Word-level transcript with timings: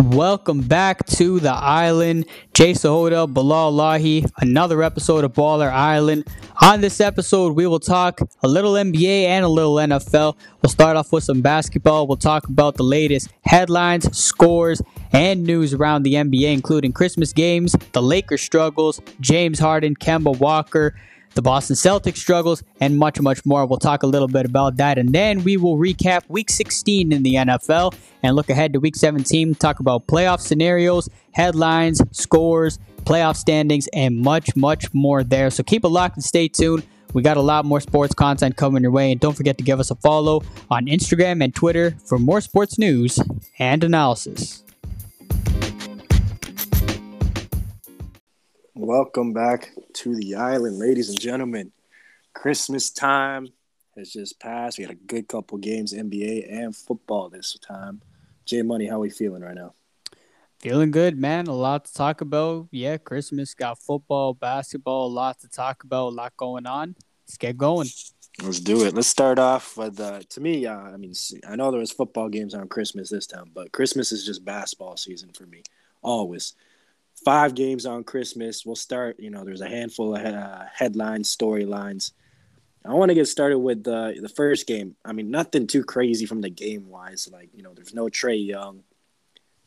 Welcome 0.00 0.62
back 0.62 1.04
to 1.06 1.40
the 1.40 1.52
island. 1.52 2.24
Jay 2.54 2.72
Sahoda, 2.72 3.32
Bilal 3.32 3.74
Lahi, 3.74 4.26
another 4.38 4.82
episode 4.82 5.24
of 5.24 5.34
Baller 5.34 5.70
Island. 5.70 6.26
On 6.62 6.80
this 6.80 7.02
episode, 7.02 7.54
we 7.54 7.66
will 7.66 7.80
talk 7.80 8.20
a 8.42 8.48
little 8.48 8.72
NBA 8.72 9.24
and 9.24 9.44
a 9.44 9.48
little 9.48 9.74
NFL. 9.74 10.38
We'll 10.62 10.70
start 10.70 10.96
off 10.96 11.12
with 11.12 11.24
some 11.24 11.42
basketball. 11.42 12.06
We'll 12.06 12.16
talk 12.16 12.48
about 12.48 12.76
the 12.76 12.82
latest 12.82 13.28
headlines, 13.42 14.16
scores, 14.16 14.80
and 15.12 15.44
news 15.44 15.74
around 15.74 16.04
the 16.04 16.14
NBA, 16.14 16.50
including 16.50 16.92
Christmas 16.92 17.34
games, 17.34 17.76
the 17.92 18.00
Lakers 18.00 18.40
struggles, 18.40 19.02
James 19.20 19.58
Harden, 19.58 19.94
Kemba 19.94 20.38
Walker, 20.38 20.94
the 21.34 21.42
Boston 21.42 21.76
Celtics 21.76 22.18
struggles, 22.18 22.62
and 22.80 22.98
much, 22.98 23.20
much 23.20 23.44
more. 23.46 23.66
We'll 23.66 23.78
talk 23.78 24.02
a 24.02 24.06
little 24.06 24.28
bit 24.28 24.46
about 24.46 24.76
that. 24.76 24.98
And 24.98 25.10
then 25.10 25.44
we 25.44 25.56
will 25.56 25.76
recap 25.76 26.22
week 26.28 26.50
16 26.50 27.12
in 27.12 27.22
the 27.22 27.34
NFL 27.34 27.94
and 28.22 28.36
look 28.36 28.50
ahead 28.50 28.72
to 28.72 28.80
week 28.80 28.96
17, 28.96 29.54
talk 29.54 29.80
about 29.80 30.06
playoff 30.06 30.40
scenarios, 30.40 31.08
headlines, 31.32 32.02
scores, 32.12 32.78
playoff 33.04 33.36
standings, 33.36 33.88
and 33.92 34.18
much, 34.18 34.54
much 34.56 34.92
more 34.92 35.24
there. 35.24 35.50
So 35.50 35.62
keep 35.62 35.84
it 35.84 35.88
locked 35.88 36.16
and 36.16 36.24
stay 36.24 36.48
tuned. 36.48 36.86
We 37.12 37.22
got 37.22 37.36
a 37.36 37.42
lot 37.42 37.64
more 37.64 37.80
sports 37.80 38.14
content 38.14 38.56
coming 38.56 38.82
your 38.82 38.92
way. 38.92 39.10
And 39.10 39.20
don't 39.20 39.36
forget 39.36 39.58
to 39.58 39.64
give 39.64 39.80
us 39.80 39.90
a 39.90 39.96
follow 39.96 40.42
on 40.70 40.86
Instagram 40.86 41.42
and 41.42 41.54
Twitter 41.54 41.96
for 42.04 42.18
more 42.18 42.40
sports 42.40 42.78
news 42.78 43.18
and 43.58 43.82
analysis. 43.82 44.62
Welcome 48.82 49.34
back 49.34 49.72
to 49.92 50.16
the 50.16 50.36
island, 50.36 50.78
ladies 50.78 51.10
and 51.10 51.20
gentlemen. 51.20 51.70
Christmas 52.32 52.88
time 52.88 53.48
has 53.94 54.10
just 54.10 54.40
passed. 54.40 54.78
We 54.78 54.84
had 54.84 54.92
a 54.92 54.94
good 54.94 55.28
couple 55.28 55.58
games, 55.58 55.92
NBA 55.92 56.50
and 56.50 56.74
football 56.74 57.28
this 57.28 57.58
time. 57.58 58.00
Jay 58.46 58.62
Money, 58.62 58.86
how 58.86 58.96
are 58.96 59.00
we 59.00 59.10
feeling 59.10 59.42
right 59.42 59.54
now? 59.54 59.74
Feeling 60.60 60.90
good, 60.92 61.18
man. 61.18 61.46
A 61.46 61.52
lot 61.52 61.84
to 61.84 61.92
talk 61.92 62.22
about. 62.22 62.68
Yeah, 62.70 62.96
Christmas 62.96 63.52
got 63.52 63.78
football, 63.78 64.32
basketball, 64.32 65.08
a 65.08 65.12
lot 65.12 65.38
to 65.40 65.48
talk 65.50 65.84
about, 65.84 66.14
a 66.14 66.16
lot 66.16 66.34
going 66.38 66.64
on. 66.64 66.96
Let's 67.26 67.36
get 67.36 67.58
going. 67.58 67.88
Let's 68.42 68.60
do 68.60 68.86
it. 68.86 68.94
Let's 68.94 69.08
start 69.08 69.38
off 69.38 69.76
with 69.76 70.00
uh, 70.00 70.20
to 70.26 70.40
me. 70.40 70.64
Uh, 70.64 70.78
I 70.78 70.96
mean, 70.96 71.12
I 71.46 71.54
know 71.54 71.70
there 71.70 71.80
was 71.80 71.92
football 71.92 72.30
games 72.30 72.54
on 72.54 72.66
Christmas 72.66 73.10
this 73.10 73.26
time, 73.26 73.50
but 73.54 73.72
Christmas 73.72 74.10
is 74.10 74.24
just 74.24 74.42
basketball 74.42 74.96
season 74.96 75.32
for 75.34 75.44
me, 75.44 75.64
always 76.00 76.54
five 77.24 77.54
games 77.54 77.86
on 77.86 78.04
Christmas. 78.04 78.64
We'll 78.64 78.76
start, 78.76 79.18
you 79.18 79.30
know, 79.30 79.44
there's 79.44 79.60
a 79.60 79.68
handful 79.68 80.14
of 80.14 80.24
uh, 80.24 80.64
storylines. 80.78 82.12
I 82.84 82.94
want 82.94 83.10
to 83.10 83.14
get 83.14 83.28
started 83.28 83.58
with 83.58 83.84
the 83.84 84.18
the 84.20 84.28
first 84.28 84.66
game. 84.66 84.96
I 85.04 85.12
mean, 85.12 85.30
nothing 85.30 85.66
too 85.66 85.84
crazy 85.84 86.24
from 86.24 86.40
the 86.40 86.48
game 86.48 86.88
wise. 86.88 87.28
Like, 87.30 87.50
you 87.52 87.62
know, 87.62 87.74
there's 87.74 87.94
no 87.94 88.06
Trae 88.06 88.44
Young. 88.44 88.82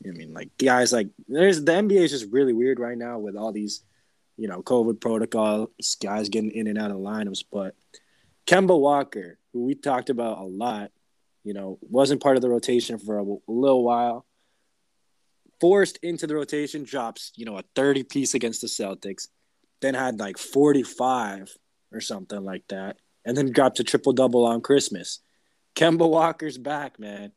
I 0.06 0.12
mean, 0.12 0.34
like 0.34 0.50
guys 0.58 0.92
like 0.92 1.09
there's 1.28 1.64
the 1.64 1.72
NBA 1.72 2.04
is 2.04 2.12
just 2.12 2.31
really 2.31 2.54
weird 2.54 2.80
right 2.80 2.98
now 2.98 3.20
with 3.20 3.36
all 3.36 3.52
these, 3.52 3.84
you 4.36 4.48
know, 4.48 4.64
COVID 4.64 5.00
protocols, 5.00 5.96
guys 6.02 6.30
getting 6.30 6.52
in 6.52 6.68
and 6.68 6.78
out 6.78 6.92
of 6.92 6.98
lineups. 6.98 7.46
But 7.52 7.76
Kemba 8.48 8.78
Walker, 8.78 9.38
who 9.54 9.64
we 9.66 9.76
talked 9.76 10.09
about 10.09 10.40
a 10.40 10.44
lot, 10.44 10.92
you 11.44 11.54
know, 11.54 11.78
wasn't 11.81 12.22
part 12.22 12.36
of 12.36 12.42
the 12.42 12.50
rotation 12.50 12.98
for 12.98 13.20
a 13.20 13.24
little 13.48 13.84
while 13.84 14.26
forced 15.64 15.97
into 16.03 16.28
the 16.28 16.36
rotation, 16.36 16.83
drops, 16.83 17.31
you 17.38 17.45
know, 17.45 17.58
a 17.58 17.64
30 17.73 18.03
piece 18.03 18.33
against 18.33 18.59
the 18.59 18.67
Celtics, 18.67 19.30
then 19.80 19.94
had 19.94 20.19
like 20.19 20.38
45 20.38 21.56
or 21.94 22.02
something 22.02 22.44
like 22.44 22.67
that, 22.67 22.97
and 23.23 23.38
then 23.38 23.50
dropped 23.50 23.80
a 23.80 23.84
triple 23.86 24.11
double 24.11 24.44
on 24.45 24.59
Christmas. 24.59 25.19
Kemba 25.73 26.09
Walker's 26.09 26.58
back, 26.58 27.00
man. 27.00 27.31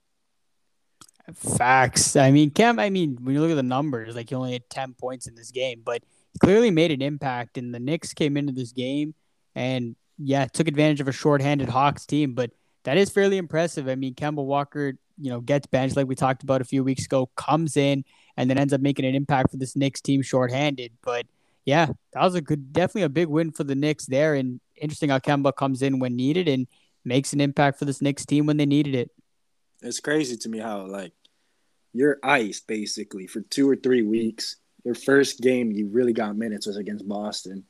Facts. 1.34 2.16
I 2.16 2.32
mean, 2.32 2.50
Kem, 2.50 2.80
I 2.80 2.90
mean, 2.90 3.16
when 3.22 3.32
you 3.32 3.40
look 3.40 3.52
at 3.52 3.54
the 3.54 3.62
numbers, 3.62 4.16
like 4.16 4.30
he 4.30 4.34
only 4.34 4.54
had 4.54 4.68
10 4.70 4.94
points 4.94 5.28
in 5.28 5.36
this 5.36 5.52
game, 5.52 5.82
but 5.84 6.02
he 6.32 6.40
clearly 6.40 6.72
made 6.72 6.90
an 6.90 7.02
impact. 7.02 7.56
And 7.58 7.72
the 7.72 7.78
Knicks 7.78 8.12
came 8.12 8.36
into 8.36 8.52
this 8.52 8.72
game 8.72 9.14
and, 9.54 9.94
yeah, 10.18 10.46
took 10.46 10.66
advantage 10.66 11.00
of 11.00 11.06
a 11.06 11.12
shorthanded 11.12 11.68
Hawks 11.68 12.06
team, 12.06 12.34
but 12.34 12.50
that 12.82 12.96
is 12.96 13.08
fairly 13.08 13.36
impressive. 13.36 13.88
I 13.88 13.94
mean, 13.94 14.16
Kemba 14.16 14.44
Walker 14.44 14.98
you 15.18 15.30
know, 15.30 15.40
gets 15.40 15.66
benched 15.66 15.96
like 15.96 16.06
we 16.06 16.14
talked 16.14 16.42
about 16.42 16.60
a 16.60 16.64
few 16.64 16.84
weeks 16.84 17.04
ago, 17.04 17.30
comes 17.36 17.76
in 17.76 18.04
and 18.36 18.50
then 18.50 18.58
ends 18.58 18.72
up 18.72 18.80
making 18.80 19.04
an 19.04 19.14
impact 19.14 19.50
for 19.50 19.56
this 19.56 19.76
Knicks 19.76 20.00
team 20.00 20.22
shorthanded. 20.22 20.92
But 21.02 21.26
yeah, 21.64 21.86
that 22.12 22.22
was 22.22 22.34
a 22.34 22.40
good, 22.40 22.72
definitely 22.72 23.02
a 23.02 23.08
big 23.08 23.28
win 23.28 23.50
for 23.50 23.64
the 23.64 23.74
Knicks 23.74 24.06
there. 24.06 24.34
And 24.34 24.60
interesting 24.76 25.10
how 25.10 25.18
Kemba 25.18 25.54
comes 25.54 25.82
in 25.82 25.98
when 25.98 26.16
needed 26.16 26.48
and 26.48 26.66
makes 27.04 27.32
an 27.32 27.40
impact 27.40 27.78
for 27.78 27.84
this 27.84 28.02
Knicks 28.02 28.26
team 28.26 28.46
when 28.46 28.56
they 28.56 28.66
needed 28.66 28.94
it. 28.94 29.10
It's 29.82 30.00
crazy 30.00 30.36
to 30.36 30.48
me 30.48 30.58
how 30.58 30.86
like 30.86 31.12
you're 31.92 32.18
basically 32.66 33.26
for 33.26 33.40
two 33.42 33.68
or 33.68 33.76
three 33.76 34.02
weeks. 34.02 34.56
Your 34.84 34.94
first 34.94 35.40
game 35.40 35.72
you 35.72 35.88
really 35.88 36.12
got 36.12 36.36
minutes 36.36 36.66
was 36.66 36.76
against 36.76 37.08
Boston. 37.08 37.64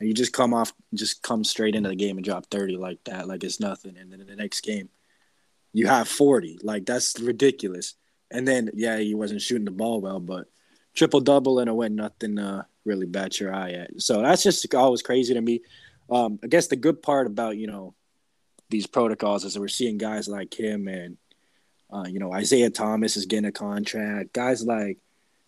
And 0.00 0.08
you 0.08 0.14
just 0.14 0.32
come 0.32 0.54
off 0.54 0.72
just 0.94 1.22
come 1.22 1.42
straight 1.42 1.74
into 1.74 1.88
the 1.88 1.96
game 1.96 2.18
and 2.18 2.24
drop 2.24 2.46
30 2.50 2.76
like 2.76 3.02
that, 3.04 3.26
like 3.26 3.42
it's 3.42 3.58
nothing. 3.58 3.96
And 3.96 4.12
then 4.12 4.20
in 4.20 4.28
the 4.28 4.36
next 4.36 4.60
game 4.60 4.88
you 5.78 5.86
have 5.86 6.08
40. 6.08 6.58
Like 6.64 6.86
that's 6.86 7.18
ridiculous. 7.20 7.94
And 8.32 8.46
then 8.46 8.70
yeah, 8.74 8.98
he 8.98 9.14
wasn't 9.14 9.40
shooting 9.40 9.64
the 9.64 9.70
ball 9.70 10.00
well, 10.00 10.18
but 10.18 10.46
triple 10.94 11.20
double 11.20 11.60
and 11.60 11.70
a 11.70 11.74
win, 11.74 11.94
nothing 11.94 12.36
uh, 12.36 12.64
really 12.84 13.06
bats 13.06 13.38
your 13.38 13.54
eye 13.54 13.70
at. 13.72 14.02
So 14.02 14.20
that's 14.20 14.42
just 14.42 14.74
always 14.74 15.02
crazy 15.02 15.34
to 15.34 15.40
me. 15.40 15.60
Um, 16.10 16.40
I 16.42 16.48
guess 16.48 16.66
the 16.66 16.76
good 16.76 17.00
part 17.00 17.28
about 17.28 17.58
you 17.58 17.68
know 17.68 17.94
these 18.70 18.88
protocols 18.88 19.44
is 19.44 19.54
that 19.54 19.60
we're 19.60 19.68
seeing 19.68 19.98
guys 19.98 20.26
like 20.26 20.52
him 20.52 20.88
and 20.88 21.16
uh, 21.92 22.06
you 22.08 22.18
know 22.18 22.32
Isaiah 22.32 22.70
Thomas 22.70 23.16
is 23.16 23.26
getting 23.26 23.44
a 23.44 23.52
contract. 23.52 24.32
Guys 24.32 24.64
like 24.64 24.98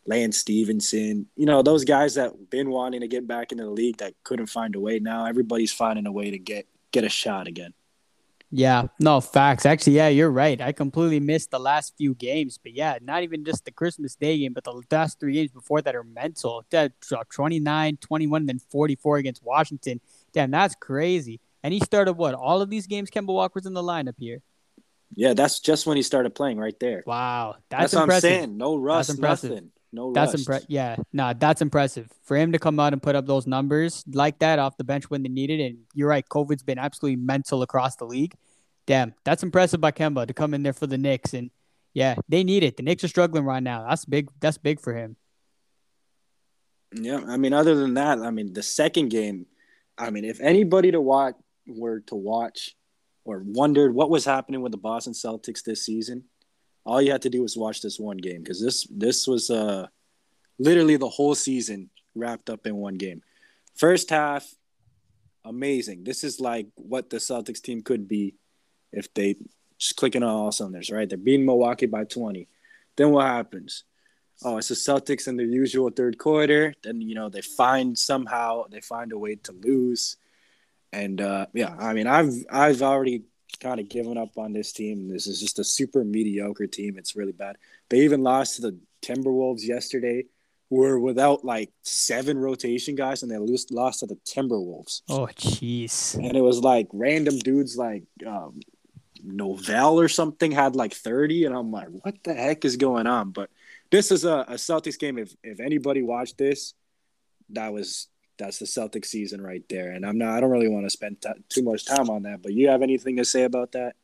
Lance 0.07 0.39
Stephenson, 0.39 1.27
you 1.35 1.47
know 1.47 1.63
those 1.63 1.85
guys 1.85 2.15
that 2.15 2.51
been 2.51 2.71
wanting 2.71 3.01
to 3.01 3.09
get 3.09 3.27
back 3.27 3.51
into 3.51 3.65
the 3.65 3.71
league 3.71 3.97
that 3.97 4.15
couldn't 4.23 4.47
find 4.47 4.77
a 4.77 4.81
way. 4.81 5.01
Now 5.01 5.25
everybody's 5.27 5.73
finding 5.73 6.07
a 6.07 6.13
way 6.13 6.31
to 6.31 6.39
get 6.39 6.69
get 6.93 7.03
a 7.03 7.09
shot 7.09 7.49
again. 7.49 7.75
Yeah, 8.53 8.89
no 8.99 9.21
facts. 9.21 9.65
Actually, 9.65 9.95
yeah, 9.95 10.09
you're 10.09 10.31
right. 10.31 10.61
I 10.61 10.73
completely 10.73 11.21
missed 11.21 11.53
the 11.53 11.61
last 11.61 11.95
few 11.97 12.15
games, 12.15 12.59
but 12.59 12.73
yeah, 12.73 12.99
not 13.01 13.23
even 13.23 13.45
just 13.45 13.65
the 13.65 13.71
Christmas 13.71 14.17
Day 14.17 14.39
game, 14.39 14.53
but 14.53 14.65
the 14.65 14.83
last 14.91 15.21
three 15.21 15.35
games 15.35 15.53
before 15.53 15.83
that 15.83 15.95
are 15.95 16.03
mental. 16.03 16.65
That 16.71 16.93
uh, 17.13 17.23
29, 17.31 17.99
21, 17.99 18.47
then 18.47 18.59
44 18.59 19.19
against 19.19 19.45
Washington. 19.45 20.01
Damn, 20.33 20.51
that's 20.51 20.75
crazy. 20.75 21.41
And 21.63 21.73
he 21.73 21.81
started 21.81 22.15
what? 22.15 22.35
All 22.35 22.61
of 22.61 22.71
these 22.71 22.89
games, 22.89 23.11
Kemba 23.11 23.29
Walker's 23.29 23.67
in 23.67 23.75
the 23.75 23.83
lineup 23.83 24.15
here. 24.19 24.43
Yeah, 25.15 25.35
that's 25.35 25.61
just 25.61 25.87
when 25.87 25.97
he 25.97 26.03
started 26.03 26.35
playing 26.35 26.59
right 26.59 26.79
there. 26.81 27.05
Wow, 27.07 27.57
that's, 27.69 27.93
that's 27.93 28.03
impressive. 28.03 28.31
what 28.31 28.35
I'm 28.35 28.41
saying. 28.41 28.57
No 28.57 28.77
rust, 28.77 29.19
nothing. 29.19 29.71
No, 29.93 30.13
that's 30.13 30.35
impressive. 30.35 30.71
Yeah, 30.71 30.97
nah, 31.13 31.33
that's 31.33 31.63
impressive 31.63 32.09
for 32.23 32.37
him 32.37 32.53
to 32.53 32.59
come 32.59 32.79
out 32.79 32.93
and 32.93 33.03
put 33.03 33.17
up 33.17 33.27
those 33.27 33.47
numbers 33.47 34.05
like 34.13 34.39
that 34.39 34.59
off 34.59 34.77
the 34.77 34.85
bench 34.85 35.11
when 35.11 35.23
they 35.23 35.29
needed. 35.29 35.61
And 35.61 35.79
you're 35.95 36.09
right, 36.09 36.25
COVID's 36.29 36.63
been 36.63 36.79
absolutely 36.79 37.17
mental 37.17 37.63
across 37.63 37.97
the 37.97 38.05
league. 38.05 38.35
Damn, 38.87 39.15
that's 39.25 39.43
impressive 39.43 39.81
by 39.81 39.91
Kemba 39.91 40.27
to 40.27 40.35
come 40.35 40.55
in 40.55 40.63
there 40.63 40.73
for 40.73 40.87
the 40.87 40.99
Knicks. 40.99 41.35
And 41.35 41.51
yeah, 41.93 42.15
they 42.29 42.45
need 42.45 42.63
it. 42.63 42.77
The 42.77 42.85
Knicks 42.85 43.03
are 43.03 43.09
struggling 43.09 43.45
right 43.45 43.63
now. 43.63 43.87
That's 43.89 44.05
big. 44.05 44.29
That's 44.41 44.59
big 44.59 44.81
for 44.81 44.95
him. 44.95 45.17
Yeah, 46.95 47.21
I 47.27 47.37
mean, 47.37 47.53
other 47.53 47.75
than 47.75 47.95
that, 47.95 48.19
I 48.19 48.31
mean, 48.31 48.53
the 48.53 48.63
second 48.63 49.09
game. 49.09 49.47
I 49.99 50.11
mean, 50.11 50.25
if 50.25 50.41
anybody 50.41 50.91
to 50.93 51.01
watch 51.01 51.35
were 51.67 52.01
to 52.07 52.15
watch 52.15 52.75
or 53.25 53.43
wondered 53.45 53.95
what 53.95 54.09
was 54.09 54.25
happening 54.25 54.63
with 54.63 54.73
the 54.73 54.79
Boston 54.79 55.13
Celtics 55.13 55.63
this 55.63 55.85
season, 55.85 56.25
all 56.85 57.03
you 57.03 57.13
had 57.13 57.23
to 57.23 57.31
do 57.31 57.43
was 57.43 57.57
watch 57.57 57.83
this 57.83 57.99
one 57.99 58.17
game 58.17 58.43
because 58.43 58.61
this 58.61 58.87
this 58.91 59.27
was 59.27 59.51
uh 59.51 59.87
literally 60.59 60.97
the 60.97 61.09
whole 61.09 61.35
season 61.35 61.91
wrapped 62.15 62.51
up 62.51 62.67
in 62.67 62.77
one 62.77 62.95
game. 62.95 63.23
First 63.75 64.11
half, 64.11 64.47
amazing. 65.45 66.05
This 66.05 66.25
is 66.25 66.41
like 66.41 66.67
what 66.77 67.11
the 67.11 67.19
Celtics 67.19 67.63
team 67.63 67.83
could 67.83 68.09
be 68.09 68.35
if 68.93 69.13
they 69.15 69.37
just 69.79 69.97
clicking 69.97 70.23
on 70.23 70.29
all 70.29 70.53
cylinders, 70.53 70.91
right? 70.91 71.09
They're 71.09 71.19
beating 71.19 71.47
Milwaukee 71.47 71.87
by 71.87 72.05
20. 72.05 72.49
Then 72.97 73.11
what 73.11 73.27
happens? 73.27 73.85
Oh, 74.43 74.59
it's 74.59 74.69
the 74.69 74.75
Celtics 74.75 75.29
in 75.29 75.37
their 75.37 75.47
usual 75.47 75.91
third 75.91 76.19
quarter. 76.19 76.75
Then 76.83 77.01
you 77.01 77.15
know 77.15 77.29
they 77.29 77.43
find 77.43 77.97
somehow 77.99 78.65
they 78.71 78.81
find 78.81 79.13
a 79.13 79.19
way 79.19 79.37
to 79.37 79.53
lose, 79.53 80.17
and 80.93 81.21
uh, 81.21 81.47
yeah, 81.53 81.77
I 81.79 81.93
mean 81.93 82.07
I've 82.07 82.33
I've 82.51 82.83
already 82.83 83.25
kind 83.59 83.81
of 83.81 83.89
given 83.89 84.17
up 84.17 84.37
on 84.39 84.53
this 84.53 84.73
team. 84.73 85.09
This 85.09 85.27
is 85.27 85.41
just 85.41 85.59
a 85.59 85.65
super 85.65 86.05
mediocre 86.05 86.67
team. 86.67 86.97
It's 86.97 87.17
really 87.17 87.33
bad. 87.33 87.57
They 87.89 88.01
even 88.01 88.23
lost 88.23 88.57
to 88.57 88.63
the 88.63 88.79
Timberwolves 89.03 89.67
yesterday, 89.67 90.27
who 90.69 90.77
were 90.77 91.01
without 91.01 91.45
like 91.45 91.71
seven 91.83 92.39
rotation 92.39 92.95
guys, 92.95 93.23
and 93.23 93.31
they 93.31 93.39
lost 93.39 93.73
lost 93.73 94.01
to 94.01 94.07
the 94.07 94.17
Timberwolves. 94.27 95.03
Oh, 95.09 95.29
jeez. 95.35 96.15
And 96.15 96.37
it 96.37 96.43
was 96.43 96.61
like 96.61 96.89
random 96.93 97.39
dudes 97.39 97.77
like 97.77 98.05
um, 98.27 98.61
Novell 99.25 99.95
or 99.95 100.09
something 100.09 100.53
had 100.53 100.77
like 100.77 100.95
30, 100.95 101.47
and 101.47 101.55
I'm 101.55 101.71
like, 101.71 101.89
what 101.89 102.15
the 102.23 102.35
heck 102.35 102.65
is 102.65 102.77
going 102.77 103.07
on? 103.07 103.31
But 103.31 103.51
this 103.91 104.11
is 104.11 104.25
a, 104.25 104.45
a 104.49 104.55
Celtics 104.55 104.99
game. 104.99 105.19
If 105.19 105.35
if 105.43 105.61
anybody 105.61 106.03
watched 106.03 106.39
this, 106.39 106.75
that 107.51 107.73
was 107.73 108.09
that's 108.41 108.59
the 108.59 108.67
Celtics 108.67 109.07
season 109.07 109.41
right 109.41 109.63
there. 109.69 109.93
And 109.93 110.05
I'm 110.05 110.19
not. 110.19 110.37
I 110.37 110.41
don't 110.41 110.51
really 110.51 110.69
want 110.69 110.87
to 110.87 110.91
spend 110.91 111.23
t- 111.23 111.29
too 111.49 111.63
much 111.63 111.87
time 111.87 112.11
on 112.11 112.23
that. 112.25 112.43
But 112.43 112.53
you 112.53 112.69
have 112.69 112.83
anything 112.83 113.17
to 113.19 113.25
say 113.25 113.45
about 113.45 113.73
that? 113.73 113.95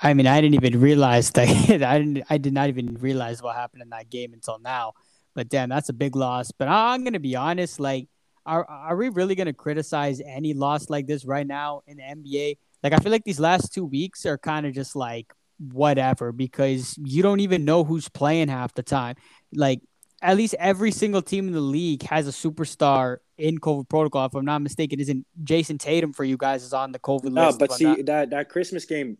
I 0.00 0.14
mean, 0.14 0.26
I 0.26 0.40
didn't 0.40 0.54
even 0.54 0.80
realize 0.80 1.30
that. 1.32 1.48
I 1.82 1.98
didn't. 1.98 2.24
I 2.30 2.38
did 2.38 2.52
not 2.52 2.68
even 2.68 2.94
realize 2.94 3.42
what 3.42 3.56
happened 3.56 3.82
in 3.82 3.90
that 3.90 4.10
game 4.10 4.32
until 4.32 4.58
now. 4.58 4.94
But 5.34 5.48
damn, 5.48 5.68
that's 5.68 5.88
a 5.88 5.92
big 5.92 6.16
loss. 6.16 6.50
But 6.52 6.68
I'm 6.68 7.04
gonna 7.04 7.20
be 7.20 7.36
honest. 7.36 7.80
Like, 7.80 8.08
are 8.46 8.64
are 8.68 8.96
we 8.96 9.08
really 9.10 9.34
gonna 9.34 9.52
criticize 9.52 10.20
any 10.24 10.54
loss 10.54 10.88
like 10.88 11.06
this 11.06 11.24
right 11.24 11.46
now 11.46 11.82
in 11.86 11.98
the 11.98 12.02
NBA? 12.02 12.56
Like, 12.82 12.92
I 12.92 12.96
feel 12.98 13.12
like 13.12 13.24
these 13.24 13.40
last 13.40 13.72
two 13.72 13.84
weeks 13.84 14.26
are 14.26 14.38
kind 14.38 14.66
of 14.66 14.74
just 14.74 14.94
like 14.94 15.32
whatever 15.58 16.32
because 16.32 16.98
you 16.98 17.22
don't 17.22 17.40
even 17.40 17.64
know 17.64 17.84
who's 17.84 18.08
playing 18.08 18.48
half 18.48 18.74
the 18.74 18.82
time. 18.82 19.16
Like, 19.52 19.80
at 20.24 20.38
least 20.38 20.54
every 20.58 20.90
single 20.90 21.20
team 21.20 21.46
in 21.46 21.52
the 21.52 21.60
league 21.60 22.02
has 22.04 22.26
a 22.26 22.30
superstar 22.30 23.18
in 23.36 23.58
COVID 23.58 23.88
protocol. 23.90 24.24
If 24.24 24.34
I'm 24.34 24.46
not 24.46 24.62
mistaken, 24.62 24.98
isn't 24.98 25.26
Jayson 25.44 25.78
Tatum 25.78 26.14
for 26.14 26.24
you 26.24 26.38
guys 26.38 26.64
is 26.64 26.72
on 26.72 26.92
the 26.92 26.98
COVID 26.98 27.32
no, 27.32 27.46
list? 27.46 27.58
but 27.58 27.72
see 27.72 28.02
that 28.02 28.30
that 28.30 28.48
Christmas 28.48 28.86
game, 28.86 29.18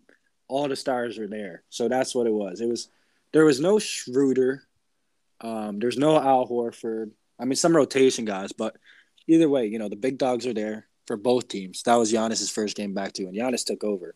all 0.49 0.67
the 0.67 0.77
stars 0.77 1.19
are 1.19 1.29
there, 1.29 1.63
so 1.69 1.89
that's 1.89 2.15
what 2.15 2.27
it 2.27 2.33
was. 2.33 2.63
It 2.63 2.69
was 2.69 2.89
there 3.33 3.45
was 3.45 3.61
no 3.61 3.79
Schroeder, 3.79 4.63
um, 5.43 5.79
there's 5.79 5.99
no 5.99 6.17
Al 6.17 6.49
Horford. 6.49 7.11
I 7.39 7.45
mean, 7.45 7.57
some 7.57 7.77
rotation 7.77 8.25
guys, 8.25 8.53
but 8.53 8.77
either 9.27 9.49
way, 9.49 9.67
you 9.67 9.79
know 9.79 9.91
the 9.91 9.97
big 9.97 10.17
dogs 10.17 10.47
are 10.47 10.55
there 10.55 10.87
for 11.07 11.19
both 11.19 11.49
teams. 11.49 11.83
That 11.83 11.97
was 11.97 12.11
Giannis's 12.11 12.51
first 12.51 12.77
game 12.77 12.95
back 12.95 13.13
too, 13.13 13.27
and 13.27 13.37
Giannis 13.37 13.67
took 13.67 13.85
over. 13.85 14.15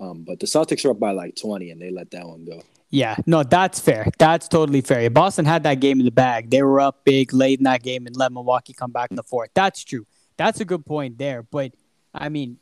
Um, 0.00 0.22
but 0.22 0.38
the 0.38 0.46
Celtics 0.46 0.84
are 0.84 0.92
up 0.92 1.00
by 1.00 1.10
like 1.10 1.34
20, 1.34 1.72
and 1.72 1.82
they 1.82 1.90
let 1.90 2.12
that 2.12 2.28
one 2.28 2.44
go. 2.44 2.62
Yeah, 2.90 3.16
no, 3.26 3.42
that's 3.42 3.78
fair. 3.80 4.10
That's 4.18 4.48
totally 4.48 4.80
fair. 4.80 5.10
Boston 5.10 5.44
had 5.44 5.62
that 5.64 5.80
game 5.80 5.98
in 6.00 6.06
the 6.06 6.12
bag. 6.12 6.50
They 6.50 6.62
were 6.62 6.80
up 6.80 7.04
big 7.04 7.34
late 7.34 7.58
in 7.58 7.64
that 7.64 7.82
game 7.82 8.06
and 8.06 8.16
let 8.16 8.32
Milwaukee 8.32 8.72
come 8.72 8.92
back 8.92 9.10
in 9.10 9.16
the 9.16 9.22
fourth. 9.22 9.50
That's 9.54 9.84
true. 9.84 10.06
That's 10.38 10.60
a 10.60 10.64
good 10.64 10.86
point 10.86 11.18
there. 11.18 11.42
But 11.42 11.72
I 12.14 12.30
mean, 12.30 12.58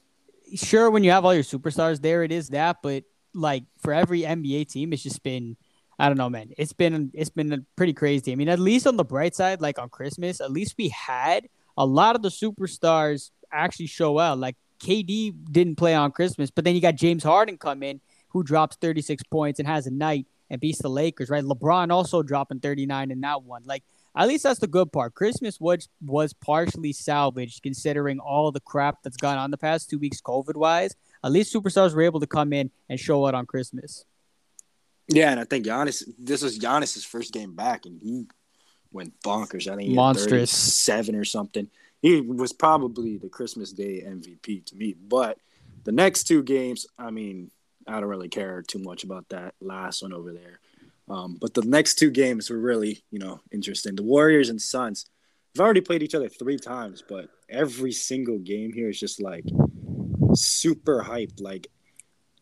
sure, 0.55 0.91
when 0.91 1.05
you 1.05 1.13
have 1.13 1.25
all 1.25 1.35
your 1.35 1.45
superstars 1.45 2.01
there, 2.01 2.25
it 2.25 2.33
is 2.33 2.49
that. 2.49 2.79
But 2.83 3.05
like 3.35 3.65
for 3.79 3.93
every 3.93 4.23
NBA 4.23 4.69
team, 4.69 4.93
it's 4.93 5.05
just 5.05 5.23
been, 5.23 5.57
I 5.99 6.09
don't 6.09 6.19
know, 6.19 6.31
man. 6.31 6.51
It's 6.59 6.73
been 6.73 7.13
it's 7.15 7.31
been 7.31 7.65
pretty 7.77 7.93
crazy. 7.93 8.33
I 8.33 8.35
mean, 8.35 8.49
at 8.49 8.59
least 8.59 8.89
on 8.89 8.97
the 8.97 9.05
bright 9.05 9.37
side, 9.37 9.61
like 9.61 9.79
on 9.79 9.89
Christmas, 9.91 10.41
at 10.41 10.51
least 10.51 10.75
we 10.77 10.89
had 10.89 11.49
a 11.77 11.87
lot 11.87 12.17
of 12.17 12.23
the 12.23 12.31
superstars 12.31 13.31
actually 13.53 13.87
show 13.87 14.19
out. 14.19 14.39
Like 14.39 14.57
KD 14.81 15.35
didn't 15.53 15.77
play 15.77 15.95
on 15.95 16.11
Christmas, 16.11 16.51
but 16.51 16.65
then 16.65 16.75
you 16.75 16.81
got 16.81 16.97
James 16.97 17.23
Harden 17.23 17.59
come 17.59 17.85
in 17.85 18.01
who 18.37 18.43
drops 18.43 18.77
36 18.77 19.23
points 19.25 19.59
and 19.59 19.67
has 19.67 19.87
a 19.87 19.91
night 19.91 20.27
and 20.51 20.61
beats 20.61 20.83
the 20.83 20.91
Lakers, 20.91 21.31
right? 21.31 21.43
LeBron 21.43 21.91
also 21.91 22.23
dropping 22.23 22.61
39 22.61 23.11
in 23.11 23.23
that 23.23 23.43
one. 23.43 23.63
Like, 23.65 23.83
at 24.15 24.29
least 24.29 24.45
that's 24.45 24.61
the 24.61 24.67
good 24.67 24.93
part. 24.93 25.15
Christmas 25.15 25.59
was 25.59 25.89
was 26.05 26.35
partially 26.35 26.93
salvaged 26.93 27.63
considering 27.63 28.19
all 28.19 28.53
the 28.53 28.61
crap 28.61 29.03
that's 29.03 29.17
gone 29.17 29.39
on 29.39 29.51
the 29.51 29.57
past 29.57 29.89
two 29.89 29.99
weeks, 29.99 30.21
COVID 30.21 30.55
wise. 30.55 30.95
At 31.25 31.33
least 31.33 31.55
superstars 31.55 31.95
were 31.95 32.03
able 32.03 32.21
to 32.21 32.27
come 32.27 32.53
in 32.53 32.71
and 32.91 33.01
show 33.01 33.27
out 33.27 33.35
on 33.35 33.47
Christmas. 33.47 34.05
Yeah, 35.09 35.31
and 35.31 35.41
I 35.41 35.45
think 35.45 35.65
Giannis. 35.65 36.03
This 36.19 36.43
was 36.43 36.59
Giannis's 36.59 37.05
first 37.05 37.33
game 37.33 37.55
back, 37.55 37.87
and 37.87 38.01
he 38.03 38.27
went 38.93 39.19
bonkers. 39.23 39.71
I 39.71 39.77
think 39.77 39.95
monstrous 39.95 40.51
seven 40.51 41.15
or 41.15 41.25
something. 41.25 41.69
He 42.03 42.21
was 42.21 42.53
probably 42.53 43.17
the 43.17 43.31
Christmas 43.31 43.73
Day 43.73 44.03
MVP 44.07 44.67
to 44.67 44.77
me. 44.77 44.95
But 44.95 45.39
the 45.85 45.93
next 45.93 46.25
two 46.25 46.43
games, 46.43 46.87
I 46.99 47.11
mean, 47.11 47.51
I 47.87 48.01
don't 48.01 48.09
really 48.09 48.29
care 48.29 48.63
too 48.63 48.79
much 48.79 49.05
about 49.05 49.29
that 49.31 49.55
last 49.61 50.03
one 50.03 50.13
over 50.13 50.33
there. 50.33 50.61
Um, 51.09 51.37
but 51.41 51.55
the 51.55 51.63
next 51.63 51.97
two 51.97 52.11
games 52.11 52.51
were 52.51 52.59
really, 52.59 53.05
you 53.11 53.19
know, 53.19 53.41
interesting. 53.53 53.95
The 53.95 54.03
Warriors 54.03 54.49
and 54.49 54.61
Suns 54.61 55.07
have 55.55 55.65
already 55.65 55.81
played 55.81 56.03
each 56.03 56.15
other 56.15 56.29
three 56.29 56.59
times, 56.59 57.03
but 57.09 57.29
every 57.49 57.93
single 57.93 58.39
game 58.39 58.73
here 58.73 58.89
is 58.89 58.99
just 58.99 59.23
like 59.23 59.45
super 60.35 61.03
hyped. 61.03 61.41
Like, 61.41 61.69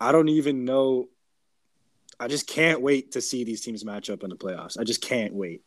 I 0.00 0.12
don't 0.12 0.30
even 0.30 0.64
know. 0.64 1.08
I 2.18 2.28
just 2.28 2.46
can't 2.46 2.80
wait 2.80 3.12
to 3.12 3.20
see 3.20 3.44
these 3.44 3.60
teams 3.60 3.84
match 3.84 4.08
up 4.08 4.22
in 4.22 4.30
the 4.30 4.36
playoffs. 4.36 4.78
I 4.78 4.84
just 4.84 5.02
can't 5.02 5.34
wait. 5.34 5.62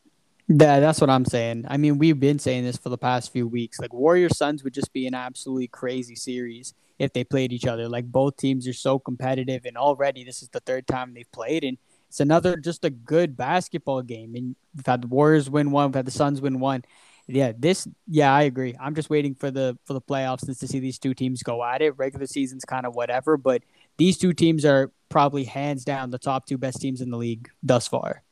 Yeah, 0.50 0.80
that's 0.80 1.02
what 1.02 1.10
I'm 1.10 1.26
saying. 1.26 1.66
I 1.68 1.76
mean, 1.76 1.98
we've 1.98 2.20
been 2.20 2.40
saying 2.40 2.64
this 2.64 2.78
for 2.78 2.88
the 2.90 2.98
past 2.98 3.34
few 3.34 3.48
weeks. 3.48 3.80
Like 3.80 3.94
Warrior 3.94 4.30
Suns 4.30 4.64
would 4.64 4.74
just 4.74 4.94
be 4.94 5.06
an 5.06 5.14
absolutely 5.14 5.68
crazy 5.68 6.16
series 6.16 6.74
if 7.00 7.12
they 7.12 7.26
played 7.26 7.52
each 7.52 7.66
other. 7.68 7.90
Like 7.90 8.06
both 8.10 8.38
teams 8.38 8.66
are 8.68 8.74
so 8.74 8.98
competitive, 8.98 9.66
and 9.66 9.76
already 9.76 10.24
this 10.24 10.42
is 10.42 10.50
the 10.50 10.62
third 10.62 10.88
time 10.88 11.14
they've 11.14 11.32
played, 11.34 11.66
and 11.66 11.78
it's 12.08 12.22
another 12.22 12.56
just 12.56 12.86
a 12.86 12.90
good 12.90 13.36
basketball 13.36 14.02
game. 14.04 14.36
And 14.36 14.56
we've 14.74 14.86
had 14.86 15.02
the 15.02 15.08
Warriors 15.08 15.50
win 15.50 15.72
one, 15.72 15.90
we've 15.90 15.96
had 15.96 16.06
the 16.08 16.12
Suns 16.12 16.40
win 16.40 16.62
one. 16.62 16.84
Yeah, 17.28 17.52
this. 17.58 17.86
Yeah, 18.08 18.34
I 18.34 18.44
agree. 18.44 18.74
I'm 18.80 18.96
just 18.96 19.10
waiting 19.10 19.36
for 19.36 19.52
the 19.52 19.78
for 19.84 19.92
the 19.94 20.02
playoffs 20.02 20.46
just 20.46 20.62
to 20.62 20.68
see 20.68 20.80
these 20.80 20.98
two 20.98 21.14
teams 21.14 21.44
go 21.44 21.62
at 21.62 21.82
it. 21.82 21.98
Regular 21.98 22.26
season's 22.26 22.64
kind 22.64 22.86
of 22.86 22.96
whatever, 22.96 23.36
but 23.36 23.64
these 23.98 24.18
two 24.18 24.32
teams 24.32 24.64
are 24.64 24.94
probably 25.10 25.44
hands 25.44 25.84
down 25.84 26.10
the 26.10 26.20
top 26.20 26.46
two 26.46 26.58
best 26.58 26.80
teams 26.80 27.02
in 27.02 27.10
the 27.10 27.18
league 27.18 27.50
thus 27.62 27.86
far 27.86 28.24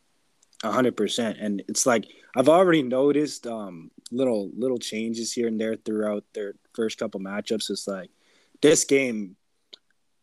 hundred 0.71 0.97
percent. 0.97 1.37
And 1.39 1.63
it's 1.67 1.85
like 1.85 2.05
I've 2.35 2.49
already 2.49 2.83
noticed 2.83 3.47
um, 3.47 3.91
little 4.11 4.51
little 4.55 4.77
changes 4.79 5.31
here 5.31 5.47
and 5.47 5.59
there 5.59 5.75
throughout 5.75 6.23
their 6.33 6.55
first 6.73 6.97
couple 6.97 7.19
matchups. 7.19 7.69
It's 7.69 7.87
like 7.87 8.09
this 8.61 8.83
game, 8.83 9.35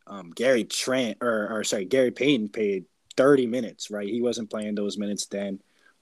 um, 0.06 0.30
Gary 0.30 0.64
Trent 0.64 1.18
or, 1.20 1.48
or 1.50 1.64
sorry, 1.64 1.84
Gary 1.84 2.10
Payton 2.10 2.50
paid 2.50 2.84
thirty 3.16 3.46
minutes. 3.46 3.90
Right, 3.90 4.08
he 4.08 4.22
wasn't 4.22 4.50
playing 4.50 4.74
those 4.74 4.98
minutes 4.98 5.26
then. 5.26 5.60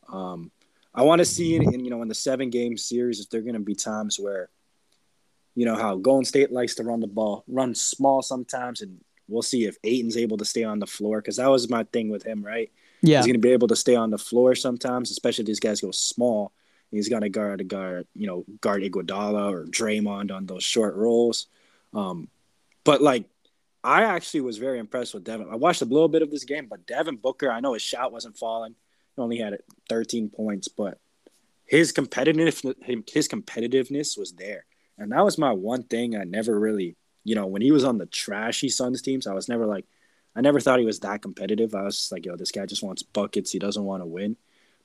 Um, 0.08 0.50
I 0.93 1.02
want 1.02 1.20
to 1.20 1.25
see 1.25 1.54
it 1.54 1.62
in 1.62 1.84
you 1.84 1.90
know 1.90 2.02
in 2.02 2.08
the 2.08 2.14
seven 2.14 2.50
game 2.50 2.76
series 2.76 3.20
if 3.20 3.31
there 3.31 3.40
are 3.40 3.44
going 3.44 3.54
to 3.54 3.60
be 3.60 3.75
times 3.75 4.19
where, 4.19 4.48
you 5.54 5.64
know 5.64 5.76
how 5.76 5.96
Golden 5.96 6.25
State 6.25 6.50
likes 6.50 6.75
to 6.76 6.84
run 6.84 7.00
the 7.00 7.06
ball, 7.06 7.44
run 7.46 7.75
small 7.75 8.22
sometimes, 8.22 8.81
and 8.81 9.00
we'll 9.28 9.43
see 9.43 9.66
if 9.66 9.76
Ayton's 9.84 10.16
able 10.16 10.36
to 10.38 10.44
stay 10.44 10.64
on 10.64 10.81
the 10.81 10.86
floor 10.86 11.20
because 11.20 11.36
that 11.36 11.48
was 11.48 11.70
my 11.70 11.84
thing 11.84 12.08
with 12.08 12.25
him. 12.25 12.44
Right, 12.44 12.72
yeah. 13.02 13.19
He's 13.19 13.26
going 13.26 13.35
to 13.35 13.41
be 13.41 13.52
able 13.52 13.69
to 13.69 13.76
stay 13.76 13.94
on 13.94 14.11
the 14.11 14.19
floor 14.19 14.55
sometimes, 14.55 15.11
especially 15.11 15.43
if 15.43 15.47
these 15.47 15.61
guys 15.61 15.81
go 15.81 15.91
small. 15.91 16.52
He's 16.91 17.08
going 17.08 17.23
to 17.23 17.29
guard 17.29 17.61
a 17.61 17.64
guard, 17.64 18.06
you 18.14 18.26
know, 18.26 18.44
guard 18.61 18.82
Iguodala 18.82 19.52
or 19.52 19.64
Draymond 19.67 20.32
on 20.35 20.47
those 20.47 20.64
short 20.64 20.97
rolls. 20.97 21.47
Um, 21.94 22.29
but 22.85 23.00
like, 23.00 23.26
I 23.82 24.02
actually 24.02 24.43
was 24.43 24.58
very 24.58 24.79
impressed 24.79 25.14
with 25.14 25.25
Devin. 25.25 25.49
I 25.50 25.56
watched 25.56 25.82
a 25.82 25.87
little 25.87 26.08
bit 26.08 26.23
of 26.23 26.31
this 26.31 26.44
game, 26.44 26.67
but 26.69 26.87
Devin 26.87 27.17
Booker, 27.17 27.50
I 27.50 27.61
know 27.61 27.73
his 27.73 27.82
shot 27.82 28.12
wasn't 28.12 28.37
falling. 28.37 28.75
He 29.17 29.23
only 29.23 29.38
had 29.38 29.58
13 29.88 30.29
points, 30.29 30.69
but 30.69 30.99
his 31.64 31.93
competitiveness, 31.93 32.75
his 33.08 33.29
competitiveness 33.29 34.19
was 34.19 34.32
there, 34.32 34.67
and 34.99 35.12
that 35.12 35.25
was 35.25 35.38
my 35.38 35.53
one 35.53 35.85
thing. 35.85 36.17
I 36.17 36.25
never 36.25 36.58
really, 36.58 36.96
you 37.25 37.35
know, 37.35 37.46
when 37.46 37.62
he 37.62 37.73
was 37.73 37.85
on 37.85 37.96
the 37.96 38.06
trashy 38.06 38.69
Suns 38.69 39.00
teams, 39.00 39.26
I 39.26 39.35
was 39.35 39.49
never 39.49 39.67
like, 39.67 39.87
I 40.35 40.41
never 40.41 40.61
thought 40.61 40.79
he 40.79 40.85
was 40.85 41.00
that 41.00 41.23
competitive. 41.23 41.75
I 41.75 41.82
was 41.82 42.10
like, 42.13 42.25
yo, 42.25 42.37
this 42.37 42.53
guy 42.53 42.67
just 42.67 42.82
wants 42.82 43.03
buckets. 43.03 43.51
He 43.51 43.58
doesn't 43.58 43.84
want 43.84 44.03
to 44.03 44.06
win. 44.06 44.37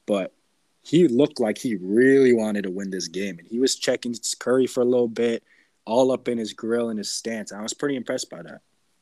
But 0.06 0.34
he 0.82 1.08
looked 1.08 1.40
like 1.40 1.58
he 1.58 1.76
really 1.76 2.34
wanted 2.34 2.64
to 2.64 2.72
win 2.72 2.90
this 2.90 3.08
game. 3.08 3.38
And 3.40 3.48
he 3.48 3.60
was 3.60 3.76
checking 3.76 4.16
Curry 4.40 4.68
for 4.68 4.82
a 4.82 4.86
little 4.86 5.08
bit, 5.08 5.44
all 5.86 6.12
up 6.12 6.28
in 6.28 6.38
his 6.38 6.54
grill 6.54 6.90
and 6.90 6.98
his 6.98 7.12
stance. 7.12 7.52
I 7.52 7.62
was 7.62 7.74
pretty 7.74 7.96
impressed 7.96 8.30
by 8.30 8.42
that. 8.44 8.62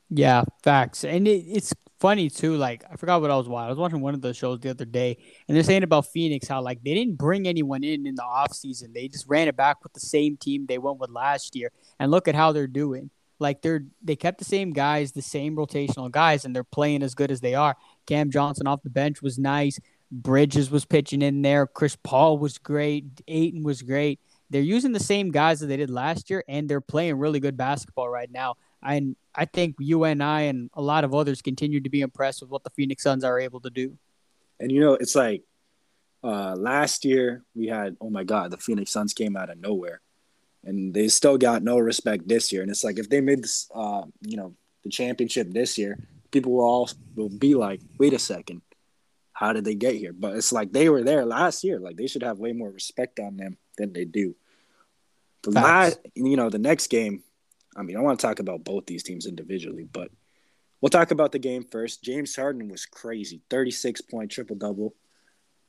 Yeah, 0.09 0.43
facts. 0.63 1.03
And 1.03 1.27
it, 1.27 1.45
it's 1.47 1.73
funny 2.03 2.29
too. 2.29 2.57
Like 2.57 2.83
I 2.91 2.97
forgot 2.97 3.21
what 3.21 3.31
I 3.31 3.37
was 3.37 3.47
watching. 3.47 3.67
I 3.67 3.69
was 3.69 3.79
watching 3.79 4.01
one 4.01 4.13
of 4.13 4.21
the 4.21 4.33
shows 4.33 4.59
the 4.59 4.69
other 4.69 4.85
day, 4.85 5.17
and 5.47 5.55
they're 5.55 5.63
saying 5.63 5.83
about 5.83 6.07
Phoenix 6.07 6.47
how 6.47 6.61
like 6.61 6.83
they 6.83 6.93
didn't 6.93 7.17
bring 7.17 7.47
anyone 7.47 7.83
in 7.83 8.05
in 8.05 8.15
the 8.15 8.23
off 8.23 8.53
season. 8.53 8.91
They 8.93 9.07
just 9.07 9.25
ran 9.27 9.47
it 9.47 9.55
back 9.55 9.81
with 9.83 9.93
the 9.93 10.01
same 10.01 10.35
team 10.37 10.65
they 10.65 10.77
went 10.77 10.99
with 10.99 11.09
last 11.09 11.55
year, 11.55 11.71
and 11.99 12.11
look 12.11 12.27
at 12.27 12.35
how 12.35 12.51
they're 12.51 12.67
doing. 12.67 13.09
Like 13.39 13.61
they're 13.61 13.85
they 14.01 14.15
kept 14.15 14.39
the 14.39 14.45
same 14.45 14.71
guys, 14.71 15.11
the 15.11 15.21
same 15.21 15.55
rotational 15.55 16.09
guys, 16.09 16.45
and 16.45 16.55
they're 16.55 16.63
playing 16.63 17.03
as 17.03 17.15
good 17.15 17.31
as 17.31 17.41
they 17.41 17.55
are. 17.55 17.75
Cam 18.05 18.31
Johnson 18.31 18.67
off 18.67 18.83
the 18.83 18.89
bench 18.89 19.21
was 19.21 19.37
nice. 19.37 19.79
Bridges 20.11 20.69
was 20.69 20.85
pitching 20.85 21.21
in 21.21 21.41
there. 21.41 21.65
Chris 21.65 21.95
Paul 21.95 22.37
was 22.37 22.57
great. 22.57 23.05
Ayton 23.27 23.63
was 23.63 23.81
great. 23.81 24.19
They're 24.49 24.61
using 24.61 24.91
the 24.91 24.99
same 24.99 25.31
guys 25.31 25.59
that 25.59 25.67
they 25.67 25.77
did 25.77 25.89
last 25.89 26.29
year, 26.29 26.43
and 26.47 26.69
they're 26.69 26.81
playing 26.81 27.17
really 27.17 27.39
good 27.39 27.57
basketball 27.57 28.07
right 28.09 28.29
now. 28.31 28.55
And 28.83 29.15
I 29.33 29.45
think 29.45 29.75
you 29.79 30.03
and 30.03 30.21
I 30.21 30.41
and 30.41 30.69
a 30.75 30.81
lot 30.81 31.03
of 31.03 31.15
others 31.15 31.41
continue 31.41 31.81
to 31.81 31.89
be 31.89 32.01
impressed 32.01 32.41
with 32.41 32.51
what 32.51 32.63
the 32.63 32.69
Phoenix 32.69 33.01
Suns 33.03 33.23
are 33.23 33.39
able 33.39 33.61
to 33.61 33.69
do. 33.69 33.97
And 34.59 34.71
you 34.71 34.79
know, 34.79 34.93
it's 34.93 35.15
like 35.15 35.43
uh, 36.23 36.55
last 36.55 37.03
year 37.03 37.43
we 37.55 37.67
had, 37.67 37.97
oh 37.99 38.09
my 38.09 38.23
God, 38.23 38.51
the 38.51 38.57
Phoenix 38.57 38.91
Suns 38.91 39.13
came 39.13 39.35
out 39.35 39.49
of 39.49 39.57
nowhere 39.57 40.01
and 40.63 40.93
they 40.93 41.07
still 41.07 41.37
got 41.37 41.63
no 41.63 41.77
respect 41.77 42.27
this 42.27 42.51
year. 42.51 42.61
And 42.61 42.71
it's 42.71 42.83
like 42.83 42.99
if 42.99 43.09
they 43.09 43.21
made 43.21 43.43
this, 43.43 43.69
uh, 43.73 44.03
you 44.21 44.37
know, 44.37 44.55
the 44.83 44.89
championship 44.89 45.51
this 45.51 45.77
year, 45.77 45.97
people 46.31 46.53
will 46.53 46.65
all 46.65 46.89
will 47.15 47.29
be 47.29 47.55
like, 47.55 47.81
wait 47.97 48.13
a 48.13 48.19
second, 48.19 48.61
how 49.33 49.53
did 49.53 49.65
they 49.65 49.75
get 49.75 49.95
here? 49.95 50.13
But 50.13 50.35
it's 50.35 50.51
like 50.51 50.71
they 50.71 50.89
were 50.89 51.03
there 51.03 51.25
last 51.25 51.63
year. 51.63 51.79
Like 51.79 51.97
they 51.97 52.07
should 52.07 52.23
have 52.23 52.39
way 52.39 52.53
more 52.53 52.69
respect 52.69 53.19
on 53.19 53.37
them 53.37 53.57
than 53.77 53.93
they 53.93 54.05
do. 54.05 54.35
The 55.43 55.51
last, 55.51 55.99
you 56.15 56.37
know, 56.37 56.49
the 56.49 56.59
next 56.59 56.87
game. 56.87 57.23
I 57.75 57.81
mean, 57.81 57.97
I 57.97 58.01
want 58.01 58.19
to 58.19 58.25
talk 58.25 58.39
about 58.39 58.63
both 58.63 58.85
these 58.85 59.03
teams 59.03 59.25
individually, 59.25 59.83
but 59.91 60.11
we'll 60.79 60.89
talk 60.89 61.11
about 61.11 61.31
the 61.31 61.39
game 61.39 61.63
first. 61.63 62.03
James 62.03 62.35
Harden 62.35 62.69
was 62.69 62.85
crazy, 62.85 63.41
thirty-six 63.49 63.99
point 63.99 64.31
triple 64.31 64.55
double. 64.55 64.93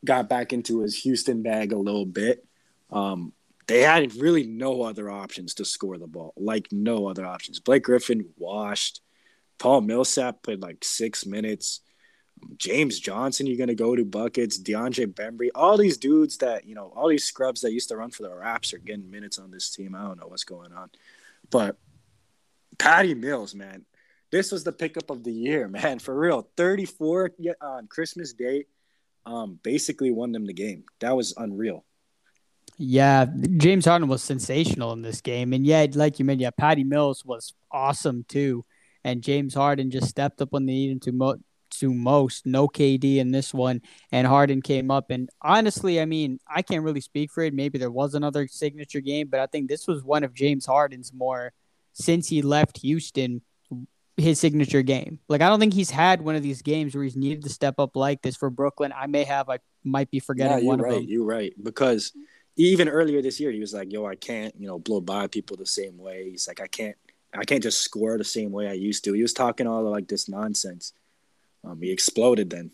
Got 0.05 0.29
back 0.29 0.53
into 0.53 0.81
his 0.81 1.03
Houston 1.03 1.43
bag 1.43 1.73
a 1.73 1.79
little 1.79 2.05
bit. 2.05 2.45
Um, 2.91 3.33
they 3.67 3.83
had 3.83 4.15
really 4.17 4.47
no 4.47 4.83
other 4.83 5.11
options 5.11 5.55
to 5.55 5.65
score 5.65 5.99
the 5.99 6.07
ball, 6.07 6.33
like 6.37 6.69
no 6.71 7.09
other 7.09 7.25
options. 7.25 7.61
Blake 7.61 7.85
Griffin 7.85 8.27
washed. 8.37 9.01
Paul 9.59 9.81
Millsap 9.83 10.43
played 10.43 10.61
like 10.61 10.85
six 10.85 11.25
minutes. 11.25 11.81
James 12.59 12.99
Johnson, 12.99 13.47
you're 13.47 13.57
gonna 13.57 13.75
go 13.75 13.97
to 13.97 14.05
buckets. 14.05 14.61
DeAndre 14.61 15.07
Bembry, 15.07 15.49
all 15.55 15.79
these 15.79 15.97
dudes 15.97 16.39
that 16.39 16.67
you 16.67 16.75
know, 16.75 16.93
all 16.95 17.09
these 17.09 17.25
scrubs 17.25 17.63
that 17.63 17.73
used 17.73 17.89
to 17.89 17.97
run 17.97 18.11
for 18.11 18.23
the 18.25 18.35
Raps 18.35 18.75
are 18.75 18.79
getting 18.79 19.11
minutes 19.11 19.39
on 19.39 19.51
this 19.51 19.71
team. 19.71 19.95
I 19.95 20.03
don't 20.03 20.21
know 20.21 20.27
what's 20.27 20.45
going 20.45 20.73
on, 20.73 20.91
but 21.51 21.77
Patty 22.79 23.15
Mills, 23.15 23.55
man, 23.55 23.85
this 24.31 24.51
was 24.51 24.65
the 24.65 24.73
pickup 24.73 25.11
of 25.11 25.25
the 25.25 25.33
year, 25.33 25.69
man, 25.69 25.99
for 25.99 26.15
real. 26.19 26.49
34 26.57 27.33
on 27.61 27.87
Christmas 27.87 28.33
Day, 28.33 28.67
um, 29.25 29.59
basically 29.63 30.11
won 30.11 30.33
them 30.33 30.47
the 30.47 30.53
game. 30.53 30.85
That 31.01 31.17
was 31.17 31.35
unreal. 31.37 31.85
Yeah, 32.77 33.27
James 33.57 33.85
Harden 33.85 34.09
was 34.09 34.23
sensational 34.23 34.93
in 34.93 35.03
this 35.03 35.21
game, 35.21 35.53
and 35.53 35.67
yeah, 35.67 35.87
like 35.95 36.19
you 36.19 36.25
mentioned, 36.25 36.43
yeah, 36.43 36.51
Patty 36.51 36.85
Mills 36.85 37.25
was 37.25 37.55
awesome 37.71 38.25
too, 38.29 38.65
and 39.05 39.23
James 39.23 39.55
Harden 39.55 39.91
just 39.91 40.09
stepped 40.09 40.41
up 40.43 40.53
when 40.53 40.67
they 40.67 40.73
needed 40.73 41.03
to 41.03 41.13
mo- 41.13 41.39
to 41.79 41.93
most. 41.93 42.47
No 42.47 42.67
KD 42.67 43.19
in 43.19 43.31
this 43.31 43.55
one, 43.55 43.83
and 44.11 44.27
Harden 44.27 44.61
came 44.61 44.91
up. 44.91 45.11
And 45.11 45.31
honestly, 45.41 46.01
I 46.01 46.05
mean, 46.05 46.41
I 46.49 46.63
can't 46.63 46.83
really 46.83 47.01
speak 47.01 47.31
for 47.31 47.43
it. 47.43 47.55
Maybe 47.55 47.79
there 47.79 47.91
was 47.91 48.15
another 48.15 48.49
signature 48.49 49.01
game, 49.01 49.29
but 49.29 49.41
I 49.41 49.47
think 49.47 49.69
this 49.69 49.87
was 49.87 50.03
one 50.03 50.25
of 50.25 50.35
James 50.35 50.67
Harden's 50.67 51.13
more 51.13 51.53
since 51.93 52.29
he 52.29 52.43
left 52.43 52.79
Houston 52.79 53.43
his 54.17 54.39
signature 54.39 54.83
game. 54.83 55.19
Like 55.29 55.41
I 55.41 55.49
don't 55.49 55.61
think 55.61 55.75
he's 55.75 55.91
had 55.91 56.23
one 56.23 56.37
of 56.37 56.43
these 56.43 56.63
games 56.63 56.95
where 56.95 57.05
he's 57.05 57.17
needed 57.17 57.43
to 57.45 57.49
step 57.49 57.79
up 57.79 57.97
like 57.97 58.23
this 58.23 58.37
for 58.37 58.51
Brooklyn. 58.51 58.93
I 58.97 59.07
may 59.07 59.25
have, 59.25 59.49
I 59.49 59.59
might 59.83 60.11
be 60.11 60.21
forgetting 60.21 60.59
yeah, 60.59 60.65
one 60.65 60.81
right, 60.81 60.93
of 60.93 60.99
them. 61.01 61.07
You're 61.09 61.25
right 61.25 61.53
because 61.63 62.13
even 62.57 62.89
earlier 62.89 63.21
this 63.21 63.41
year, 63.41 63.51
he 63.51 63.61
was 63.61 63.75
like, 63.75 63.93
"Yo, 63.93 64.07
I 64.07 64.15
can't, 64.15 64.55
you 64.59 64.67
know, 64.67 64.79
blow 64.79 65.01
by 65.01 65.27
people 65.27 65.57
the 65.57 65.67
same 65.67 65.99
way." 65.99 66.31
He's 66.31 66.47
like, 66.49 66.61
"I 66.61 66.67
can't, 66.67 66.97
I 67.35 67.45
can't 67.45 67.63
just 67.63 67.81
score 67.81 68.17
the 68.17 68.25
same 68.25 68.53
way 68.53 68.69
I 68.69 68.73
used 68.73 69.05
to." 69.05 69.13
He 69.13 69.23
was 69.23 69.33
talking 69.33 69.67
all 69.67 69.83
like 69.83 70.09
this 70.09 70.29
nonsense. 70.29 70.93
Um, 71.65 71.81
he 71.81 71.91
exploded 71.91 72.51
then. 72.51 72.71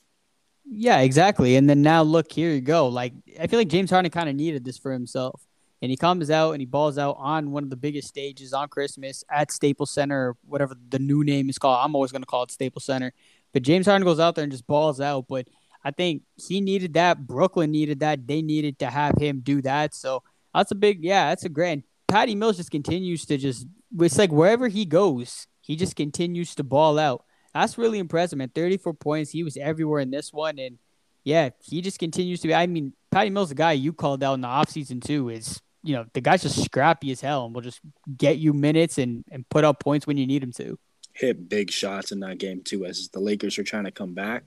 Yeah, 0.65 1.01
exactly. 1.01 1.57
And 1.57 1.69
then 1.69 1.83
now 1.83 2.03
look, 2.03 2.31
here 2.31 2.51
you 2.51 2.61
go. 2.61 2.89
Like 2.89 3.13
I 3.41 3.47
feel 3.47 3.59
like 3.59 3.69
James 3.69 3.91
Harden 3.91 4.11
kind 4.11 4.29
of 4.29 4.35
needed 4.37 4.65
this 4.65 4.79
for 4.79 4.93
himself 4.93 5.41
and 5.83 5.91
he 5.91 5.97
comes 5.97 6.31
out 6.31 6.53
and 6.53 6.61
he 6.61 6.67
balls 6.67 6.99
out 6.99 7.17
on 7.19 7.53
one 7.53 7.65
of 7.65 7.71
the 7.71 7.77
biggest 7.77 8.09
stages 8.09 8.53
on 8.53 8.69
Christmas 8.69 9.25
at 9.31 9.51
Staples 9.51 9.91
Center, 9.91 10.37
whatever 10.47 10.75
the 10.91 10.99
new 10.99 11.25
name 11.25 11.49
is 11.49 11.59
called. 11.59 11.79
I'm 11.83 11.95
always 11.95 12.13
going 12.13 12.23
to 12.23 12.27
call 12.27 12.43
it 12.43 12.51
Staples 12.51 12.85
Center. 12.85 13.13
But 13.53 13.63
James 13.63 13.87
Harden 13.87 14.05
goes 14.05 14.21
out 14.21 14.35
there 14.35 14.45
and 14.45 14.53
just 14.53 14.67
balls 14.67 15.01
out. 15.01 15.27
But 15.27 15.49
I 15.85 15.91
think 15.91 16.23
he 16.37 16.61
needed 16.61 16.95
that. 16.95 17.27
Brooklyn 17.27 17.71
needed 17.71 18.01
that. 18.01 18.27
They 18.27 18.43
needed 18.43 18.79
to 18.81 18.87
have 18.87 19.15
him 19.19 19.41
do 19.41 19.63
that. 19.63 19.95
So 19.95 20.23
that's 20.55 20.71
a 20.71 20.75
big, 20.75 21.03
yeah, 21.03 21.31
that's 21.31 21.45
a 21.45 21.49
grand. 21.49 21.85
Patty 22.09 22.35
Mills 22.35 22.57
just 22.57 22.71
continues 22.71 23.25
to 23.27 23.39
just, 23.39 23.67
it's 23.99 24.19
like 24.19 24.33
wherever 24.33 24.69
he 24.69 24.85
goes, 24.85 25.47
he 25.61 25.77
just 25.77 25.97
continues 25.97 26.55
to 26.57 26.65
ball 26.65 26.99
out. 26.99 27.25
That's 27.55 27.79
really 27.79 27.99
impressive, 27.99 28.39
man. 28.39 28.51
34 28.55 28.95
points. 28.95 29.31
He 29.31 29.43
was 29.43 29.57
everywhere 29.57 30.01
in 30.01 30.11
this 30.11 30.33
one. 30.33 30.59
And 30.59 30.79
yeah, 31.25 31.51
he 31.63 31.81
just 31.81 31.99
continues 31.99 32.41
to 32.41 32.49
be. 32.49 32.55
I 32.55 32.67
mean, 32.67 32.93
Patty 33.11 33.31
Mills, 33.31 33.49
the 33.49 33.55
guy 33.55 33.73
you 33.73 33.93
called 33.93 34.23
out 34.23 34.35
in 34.35 34.41
the 34.41 34.49
offseason, 34.49 35.03
too, 35.03 35.29
is 35.29 35.61
you 35.83 35.95
know, 35.95 36.05
the 36.13 36.21
guy's 36.21 36.43
just 36.43 36.63
scrappy 36.63 37.11
as 37.11 37.21
hell 37.21 37.47
and 37.47 37.55
will 37.55 37.63
just 37.63 37.81
get 38.17 38.39
you 38.39 38.53
minutes 38.53 38.99
and, 38.99 39.25
and 39.31 39.49
put 39.49 39.65
up 39.65 39.81
points 39.81 40.07
when 40.07 40.17
you 40.17 40.27
need 40.27 40.43
him 40.43 40.53
to. 40.53 40.79
Hit 41.13 41.49
big 41.49 41.71
shots 41.71 42.13
in 42.13 42.21
that 42.21 42.39
game 42.39 42.63
too, 42.63 42.85
as 42.85 43.09
the 43.09 43.21
Lakers 43.21 43.59
are 43.59 43.65
trying 43.65 43.85
to 43.85 43.91
come 43.91 44.15
back. 44.15 44.45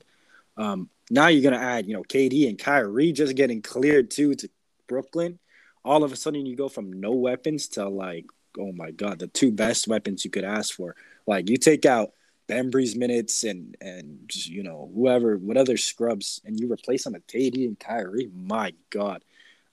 Um, 0.57 0.89
now 1.09 1.27
you're 1.27 1.43
gonna 1.49 1.63
add, 1.63 1.87
you 1.87 1.93
know, 1.93 2.03
KD 2.03 2.49
and 2.49 2.57
Kyrie 2.57 3.11
just 3.11 3.35
getting 3.35 3.61
cleared 3.61 4.11
too 4.11 4.35
to 4.35 4.49
Brooklyn. 4.87 5.39
All 5.85 6.03
of 6.03 6.11
a 6.11 6.15
sudden, 6.15 6.45
you 6.45 6.55
go 6.55 6.69
from 6.69 6.93
no 6.93 7.11
weapons 7.11 7.67
to 7.69 7.87
like, 7.89 8.25
oh 8.57 8.71
my 8.71 8.91
god, 8.91 9.19
the 9.19 9.27
two 9.27 9.51
best 9.51 9.87
weapons 9.87 10.23
you 10.23 10.31
could 10.31 10.45
ask 10.45 10.73
for. 10.73 10.95
Like 11.27 11.49
you 11.49 11.57
take 11.57 11.85
out 11.85 12.11
Bembry's 12.47 12.95
minutes 12.95 13.43
and 13.43 13.75
and 13.81 14.29
you 14.33 14.63
know 14.63 14.91
whoever, 14.93 15.37
what 15.37 15.57
other 15.57 15.77
scrubs, 15.77 16.41
and 16.45 16.59
you 16.59 16.71
replace 16.71 17.03
them 17.03 17.13
with 17.13 17.27
KD 17.27 17.65
and 17.65 17.79
Kyrie. 17.79 18.29
My 18.33 18.73
God, 18.89 19.23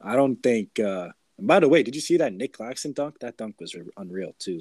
I 0.00 0.16
don't 0.16 0.42
think. 0.42 0.80
uh 0.80 1.10
and 1.38 1.46
by 1.46 1.58
the 1.58 1.68
way, 1.68 1.82
did 1.82 1.94
you 1.94 2.02
see 2.02 2.18
that 2.18 2.34
Nic 2.34 2.52
Claxton 2.52 2.92
dunk? 2.92 3.18
That 3.20 3.38
dunk 3.38 3.60
was 3.60 3.74
unreal 3.96 4.34
too. 4.38 4.60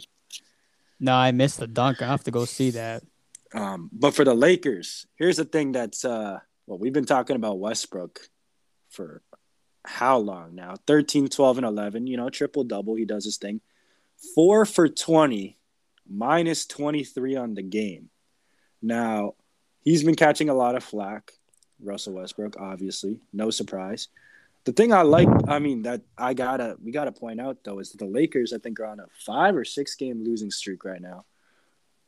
No, 0.99 1.13
I 1.13 1.31
missed 1.31 1.59
the 1.59 1.67
dunk. 1.67 2.01
I 2.01 2.07
have 2.07 2.23
to 2.23 2.31
go 2.31 2.45
see 2.45 2.71
that. 2.71 3.03
Um, 3.53 3.89
but 3.91 4.13
for 4.13 4.23
the 4.23 4.33
Lakers, 4.33 5.07
here's 5.15 5.37
the 5.37 5.45
thing 5.45 5.71
that's 5.71 6.05
uh 6.05 6.39
well, 6.67 6.77
we've 6.77 6.93
been 6.93 7.05
talking 7.05 7.35
about 7.35 7.59
Westbrook 7.59 8.19
for 8.89 9.23
how 9.83 10.17
long 10.17 10.55
now? 10.55 10.75
13, 10.85 11.29
12, 11.29 11.57
and 11.57 11.65
11, 11.65 12.05
you 12.05 12.17
know, 12.17 12.29
triple 12.29 12.63
double. 12.63 12.95
He 12.95 13.05
does 13.05 13.25
his 13.25 13.37
thing. 13.37 13.61
Four 14.35 14.65
for 14.65 14.87
20, 14.87 15.57
minus 16.07 16.65
23 16.65 17.35
on 17.37 17.53
the 17.55 17.63
game. 17.63 18.09
Now, 18.81 19.33
he's 19.83 20.03
been 20.03 20.15
catching 20.15 20.49
a 20.49 20.53
lot 20.53 20.75
of 20.75 20.83
flack. 20.83 21.31
Russell 21.81 22.13
Westbrook, 22.13 22.57
obviously, 22.59 23.19
no 23.31 23.49
surprise. 23.49 24.09
The 24.65 24.73
thing 24.73 24.91
I 24.91 25.03
like, 25.03 25.29
I 25.47 25.59
mean, 25.59 25.83
that 25.83 26.01
I 26.17 26.33
gotta 26.33 26.75
we 26.83 26.91
gotta 26.91 27.13
point 27.13 27.39
out 27.39 27.63
though 27.63 27.79
is 27.79 27.91
that 27.91 27.99
the 27.99 28.05
Lakers 28.05 28.51
I 28.51 28.57
think 28.57 28.79
are 28.81 28.85
on 28.85 28.99
a 28.99 29.05
five 29.25 29.55
or 29.55 29.63
six 29.63 29.95
game 29.95 30.23
losing 30.23 30.51
streak 30.51 30.83
right 30.83 31.01
now. 31.01 31.23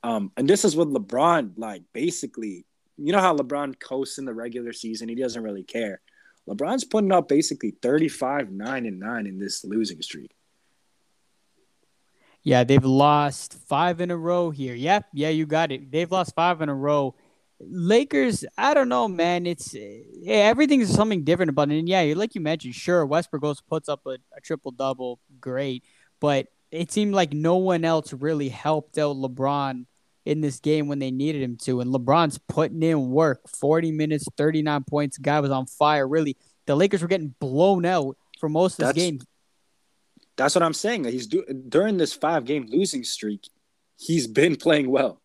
Um, 0.03 0.31
and 0.38 0.50
this 0.50 0.65
is 0.65 0.75
with 0.75 0.88
LeBron, 0.88 1.53
like 1.58 1.84
basically, 1.93 2.65
you 2.98 3.12
know 3.12 3.20
how 3.20 3.36
LeBron 3.36 3.79
coasts 3.79 4.17
in 4.17 4.25
the 4.25 4.34
regular 4.34 4.74
season, 4.74 5.10
he 5.10 5.15
doesn't 5.15 5.43
really 5.43 5.63
care. 5.63 6.01
LeBron's 6.50 6.84
putting 6.84 7.12
up 7.12 7.27
basically 7.27 7.72
35, 7.81 8.51
9, 8.51 8.86
and 8.86 9.00
9 9.00 9.27
in 9.27 9.38
this 9.38 9.63
losing 9.63 10.01
streak. 10.01 10.31
Yeah, 12.43 12.63
they've 12.63 12.84
lost 12.84 13.53
five 13.67 14.01
in 14.01 14.10
a 14.10 14.17
row 14.17 14.50
here. 14.50 14.74
Yep, 14.74 15.05
yeah, 15.13 15.29
you 15.29 15.46
got 15.46 15.72
it. 15.72 15.91
They've 15.91 16.12
lost 16.12 16.34
five 16.34 16.62
in 16.62 16.70
a 16.70 16.75
row 16.75 17.15
Lakers, 17.70 18.46
I 18.58 18.74
don't 18.74 18.89
know, 18.89 19.08
man. 19.08 19.46
It's 19.46 19.74
yeah, 19.74 20.36
everything's 20.36 20.93
something 20.93 21.24
different 21.24 21.50
about 21.50 21.72
it. 21.72 21.79
And 21.79 21.89
yeah, 21.89 22.13
like 22.15 22.36
you 22.36 22.41
mentioned, 22.41 22.75
sure, 22.75 23.05
Westbrook 23.05 23.41
goes 23.41 23.62
puts 23.62 23.89
up 23.89 24.05
a, 24.05 24.17
a 24.36 24.41
triple 24.41 24.72
double, 24.72 25.20
great, 25.39 25.84
but 26.20 26.48
it 26.72 26.91
seemed 26.91 27.13
like 27.13 27.34
no 27.34 27.58
one 27.58 27.84
else 27.84 28.13
really 28.13 28.50
helped 28.50 28.98
out 28.98 29.15
LeBron 29.15 29.86
in 30.25 30.42
this 30.42 30.60
game 30.60 30.88
when 30.88 31.00
they 31.00 31.12
needed 31.12 31.42
him 31.42 31.58
to. 31.58 31.82
And 31.82 31.94
LeBron's 31.94 32.38
putting 32.38 32.84
in 32.84 33.10
work, 33.10 33.48
forty 33.48 33.92
minutes, 33.92 34.25
thirty 34.38 34.62
nine 34.62 34.84
points. 34.84 35.18
Guy 35.18 35.40
was 35.40 35.51
on 35.51 35.66
fire. 35.66 36.08
Really, 36.08 36.38
the 36.66 36.75
Lakers 36.75 37.01
were 37.01 37.08
getting 37.08 37.36
blown 37.40 37.86
out 37.86 38.18
for 38.40 38.50
most 38.50 38.82
of 38.82 38.88
this 38.88 39.04
game. 39.04 39.20
That's 40.38 40.56
what 40.56 40.63
I'm 40.63 40.74
saying. 40.74 41.04
He's 41.06 41.28
do, 41.28 41.44
during 41.68 41.98
this 41.98 42.13
five 42.13 42.46
game 42.46 42.66
losing 42.70 43.04
streak, 43.04 43.48
he's 43.98 44.28
been 44.28 44.56
playing 44.56 44.90
well 44.90 45.22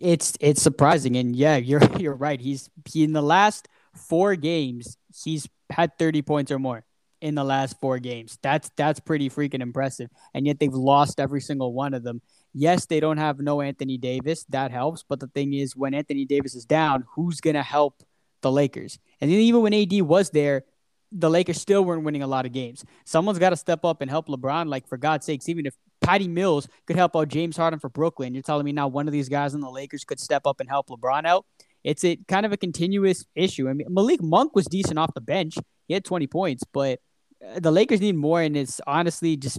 it's 0.00 0.36
it's 0.40 0.62
surprising, 0.62 1.16
and 1.16 1.34
yeah, 1.34 1.56
you're 1.56 1.82
you're 1.98 2.14
right. 2.14 2.40
He's 2.40 2.70
he, 2.88 3.04
in 3.04 3.12
the 3.12 3.22
last 3.22 3.68
four 3.94 4.36
games, 4.36 4.96
he's 5.24 5.48
had 5.70 5.96
thirty 5.98 6.22
points 6.22 6.50
or 6.50 6.58
more 6.58 6.84
in 7.20 7.34
the 7.34 7.44
last 7.44 7.78
four 7.80 7.98
games. 7.98 8.38
That's 8.42 8.70
that's 8.76 9.00
pretty 9.00 9.28
freaking 9.28 9.60
impressive. 9.60 10.10
And 10.34 10.46
yet 10.46 10.58
they've 10.58 10.72
lost 10.72 11.20
every 11.20 11.40
single 11.40 11.72
one 11.72 11.94
of 11.94 12.02
them. 12.02 12.22
Yes, 12.52 12.86
they 12.86 13.00
don't 13.00 13.18
have 13.18 13.38
no 13.38 13.60
Anthony 13.60 13.96
Davis. 13.96 14.44
That 14.48 14.70
helps. 14.70 15.04
But 15.08 15.20
the 15.20 15.28
thing 15.28 15.54
is, 15.54 15.76
when 15.76 15.94
Anthony 15.94 16.24
Davis 16.24 16.54
is 16.54 16.64
down, 16.64 17.04
who's 17.14 17.40
gonna 17.40 17.62
help 17.62 18.02
the 18.42 18.50
Lakers? 18.50 18.98
And 19.20 19.30
then 19.30 19.38
even 19.38 19.62
when 19.62 19.74
AD 19.74 20.02
was 20.02 20.30
there, 20.30 20.64
the 21.12 21.30
Lakers 21.30 21.60
still 21.60 21.84
weren't 21.84 22.04
winning 22.04 22.22
a 22.22 22.26
lot 22.26 22.46
of 22.46 22.52
games. 22.52 22.84
Someone's 23.04 23.38
got 23.38 23.50
to 23.50 23.56
step 23.56 23.84
up 23.84 24.00
and 24.00 24.08
help 24.10 24.28
LeBron. 24.28 24.68
Like 24.68 24.86
for 24.86 24.96
God's 24.96 25.26
sakes, 25.26 25.48
even 25.48 25.66
if 25.66 25.74
Patty 26.00 26.28
Mills 26.28 26.68
could 26.86 26.96
help 26.96 27.16
out 27.16 27.28
James 27.28 27.56
Harden 27.56 27.78
for 27.78 27.88
Brooklyn. 27.88 28.34
You're 28.34 28.42
telling 28.42 28.64
me 28.64 28.72
now 28.72 28.88
one 28.88 29.06
of 29.06 29.12
these 29.12 29.28
guys 29.28 29.54
in 29.54 29.60
the 29.60 29.70
Lakers 29.70 30.04
could 30.04 30.20
step 30.20 30.46
up 30.46 30.60
and 30.60 30.68
help 30.68 30.88
LeBron 30.88 31.26
out? 31.26 31.44
It's 31.82 32.04
a 32.04 32.16
kind 32.28 32.46
of 32.46 32.52
a 32.52 32.56
continuous 32.56 33.24
issue. 33.34 33.68
I 33.68 33.72
mean, 33.72 33.86
Malik 33.90 34.22
Monk 34.22 34.54
was 34.54 34.66
decent 34.66 34.98
off 34.98 35.14
the 35.14 35.20
bench. 35.20 35.56
He 35.88 35.94
had 35.94 36.04
20 36.04 36.26
points, 36.26 36.62
but 36.72 37.00
uh, 37.44 37.60
the 37.60 37.70
Lakers 37.70 38.00
need 38.00 38.16
more. 38.16 38.40
And 38.40 38.56
it's 38.56 38.80
honestly 38.86 39.36
just, 39.36 39.58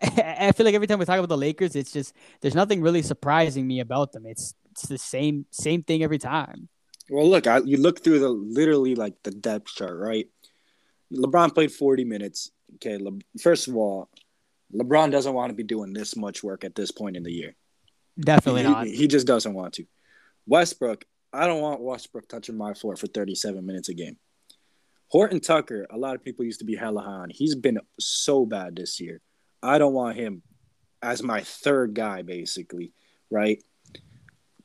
I 0.38 0.52
feel 0.52 0.64
like 0.64 0.74
every 0.74 0.86
time 0.86 0.98
we 0.98 1.04
talk 1.04 1.18
about 1.18 1.28
the 1.28 1.36
Lakers, 1.36 1.76
it's 1.76 1.92
just, 1.92 2.14
there's 2.40 2.54
nothing 2.54 2.80
really 2.80 3.02
surprising 3.02 3.66
me 3.66 3.80
about 3.80 4.12
them. 4.12 4.26
It's, 4.26 4.54
it's 4.70 4.86
the 4.86 4.98
same, 4.98 5.46
same 5.50 5.82
thing 5.82 6.02
every 6.02 6.18
time. 6.18 6.68
Well, 7.10 7.28
look, 7.28 7.46
I, 7.46 7.58
you 7.58 7.76
look 7.76 8.02
through 8.02 8.20
the 8.20 8.28
literally 8.28 8.94
like 8.94 9.14
the 9.22 9.30
depth 9.30 9.74
chart, 9.74 9.98
right? 9.98 10.28
LeBron 11.12 11.54
played 11.54 11.72
40 11.72 12.04
minutes. 12.04 12.50
Okay, 12.76 12.98
Le- 12.98 13.18
first 13.40 13.68
of 13.68 13.76
all, 13.76 14.08
LeBron 14.74 15.10
doesn't 15.10 15.34
want 15.34 15.50
to 15.50 15.54
be 15.54 15.64
doing 15.64 15.92
this 15.92 16.16
much 16.16 16.42
work 16.42 16.64
at 16.64 16.74
this 16.74 16.90
point 16.90 17.16
in 17.16 17.22
the 17.22 17.32
year. 17.32 17.54
Definitely 18.18 18.62
he, 18.62 18.68
not. 18.68 18.86
He, 18.86 18.96
he 18.96 19.08
just 19.08 19.26
doesn't 19.26 19.52
want 19.52 19.74
to. 19.74 19.84
Westbrook, 20.46 21.04
I 21.32 21.46
don't 21.46 21.60
want 21.60 21.80
Westbrook 21.80 22.28
touching 22.28 22.56
my 22.56 22.74
floor 22.74 22.96
for 22.96 23.06
37 23.06 23.64
minutes 23.64 23.88
a 23.88 23.94
game. 23.94 24.16
Horton 25.08 25.40
Tucker, 25.40 25.86
a 25.90 25.98
lot 25.98 26.14
of 26.14 26.24
people 26.24 26.44
used 26.44 26.60
to 26.60 26.64
be 26.64 26.74
hella 26.74 27.02
high 27.02 27.10
on. 27.10 27.30
He's 27.30 27.54
been 27.54 27.78
so 28.00 28.46
bad 28.46 28.76
this 28.76 28.98
year. 28.98 29.20
I 29.62 29.78
don't 29.78 29.92
want 29.92 30.16
him 30.16 30.42
as 31.00 31.22
my 31.22 31.40
third 31.40 31.94
guy, 31.94 32.22
basically, 32.22 32.92
right? 33.30 33.62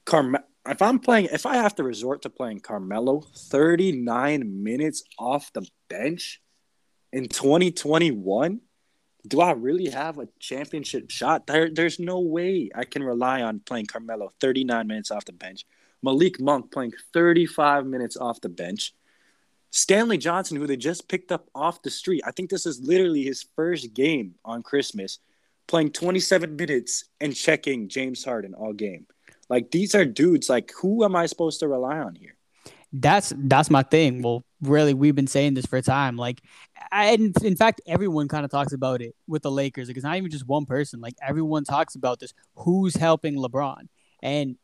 Carme- 0.06 0.44
if 0.68 0.82
I'm 0.82 1.00
playing, 1.00 1.30
if 1.32 1.46
I 1.46 1.56
have 1.56 1.76
to 1.76 1.84
resort 1.84 2.24
to 2.24 2.30
playing 2.30 2.60
Carmelo 2.60 3.22
39 3.36 4.64
minutes 4.64 5.04
off 5.18 5.52
the 5.54 5.68
bench 5.90 6.42
in 7.14 7.28
2021, 7.28 8.62
do 9.28 9.42
I 9.42 9.52
really 9.52 9.90
have 9.90 10.20
a 10.20 10.28
championship 10.40 11.10
shot? 11.10 11.48
There, 11.48 11.70
there's 11.70 12.00
no 12.00 12.20
way 12.20 12.70
I 12.74 12.86
can 12.86 13.04
rely 13.04 13.42
on 13.42 13.60
playing 13.60 13.88
Carmelo 13.88 14.32
39 14.40 14.88
minutes 14.88 15.12
off 15.12 15.26
the 15.26 15.34
bench, 15.34 15.66
Malik 16.04 16.40
Monk 16.40 16.72
playing 16.72 16.94
35 17.14 17.86
minutes 17.86 18.18
off 18.18 18.42
the 18.42 18.50
bench, 18.50 18.94
Stanley 19.78 20.18
Johnson, 20.18 20.58
who 20.58 20.66
they 20.66 20.76
just 20.76 21.08
picked 21.08 21.32
up 21.32 21.48
off 21.54 21.84
the 21.84 21.92
street. 21.92 22.24
I 22.26 22.32
think 22.32 22.50
this 22.50 22.66
is 22.66 22.82
literally 22.82 23.24
his 23.24 23.46
first 23.56 23.94
game 23.94 24.34
on 24.44 24.64
Christmas, 24.64 25.20
playing 25.68 25.92
27 25.92 26.56
minutes 26.56 27.06
and 27.22 27.36
checking 27.36 27.88
James 27.88 28.26
Harden 28.26 28.56
all 28.56 28.74
game. 28.74 29.06
Like 29.50 29.70
these 29.70 29.94
are 29.94 30.04
dudes. 30.04 30.50
Like 30.50 30.72
who 30.82 31.06
am 31.06 31.16
I 31.16 31.28
supposed 31.28 31.60
to 31.60 31.68
rely 31.68 32.00
on 32.00 32.16
here? 32.16 32.36
That's 32.92 33.32
that's 33.38 33.70
my 33.70 33.84
thing. 33.84 34.24
Well, 34.24 34.44
really, 34.64 34.96
we've 34.96 35.14
been 35.14 35.28
saying 35.28 35.54
this 35.54 35.68
for 35.68 35.78
a 35.78 35.84
time. 35.84 36.18
Like, 36.18 36.42
I, 36.92 37.12
in 37.12 37.56
fact, 37.56 37.82
everyone 37.86 38.30
kind 38.30 38.46
of 38.46 38.50
talks 38.50 38.74
about 38.74 39.04
it 39.04 39.14
with 39.28 39.44
the 39.44 39.52
Lakers. 39.52 39.90
Like, 39.90 39.98
it's 39.98 40.04
not 40.06 40.18
even 40.18 40.32
just 40.32 40.48
one 40.48 40.66
person. 40.66 41.02
Like, 41.02 41.14
everyone 41.22 41.66
talks 41.66 41.94
about 41.94 42.20
this. 42.20 42.34
Who's 42.56 42.96
helping 42.96 43.36
LeBron? 43.36 43.90
And 44.24 44.56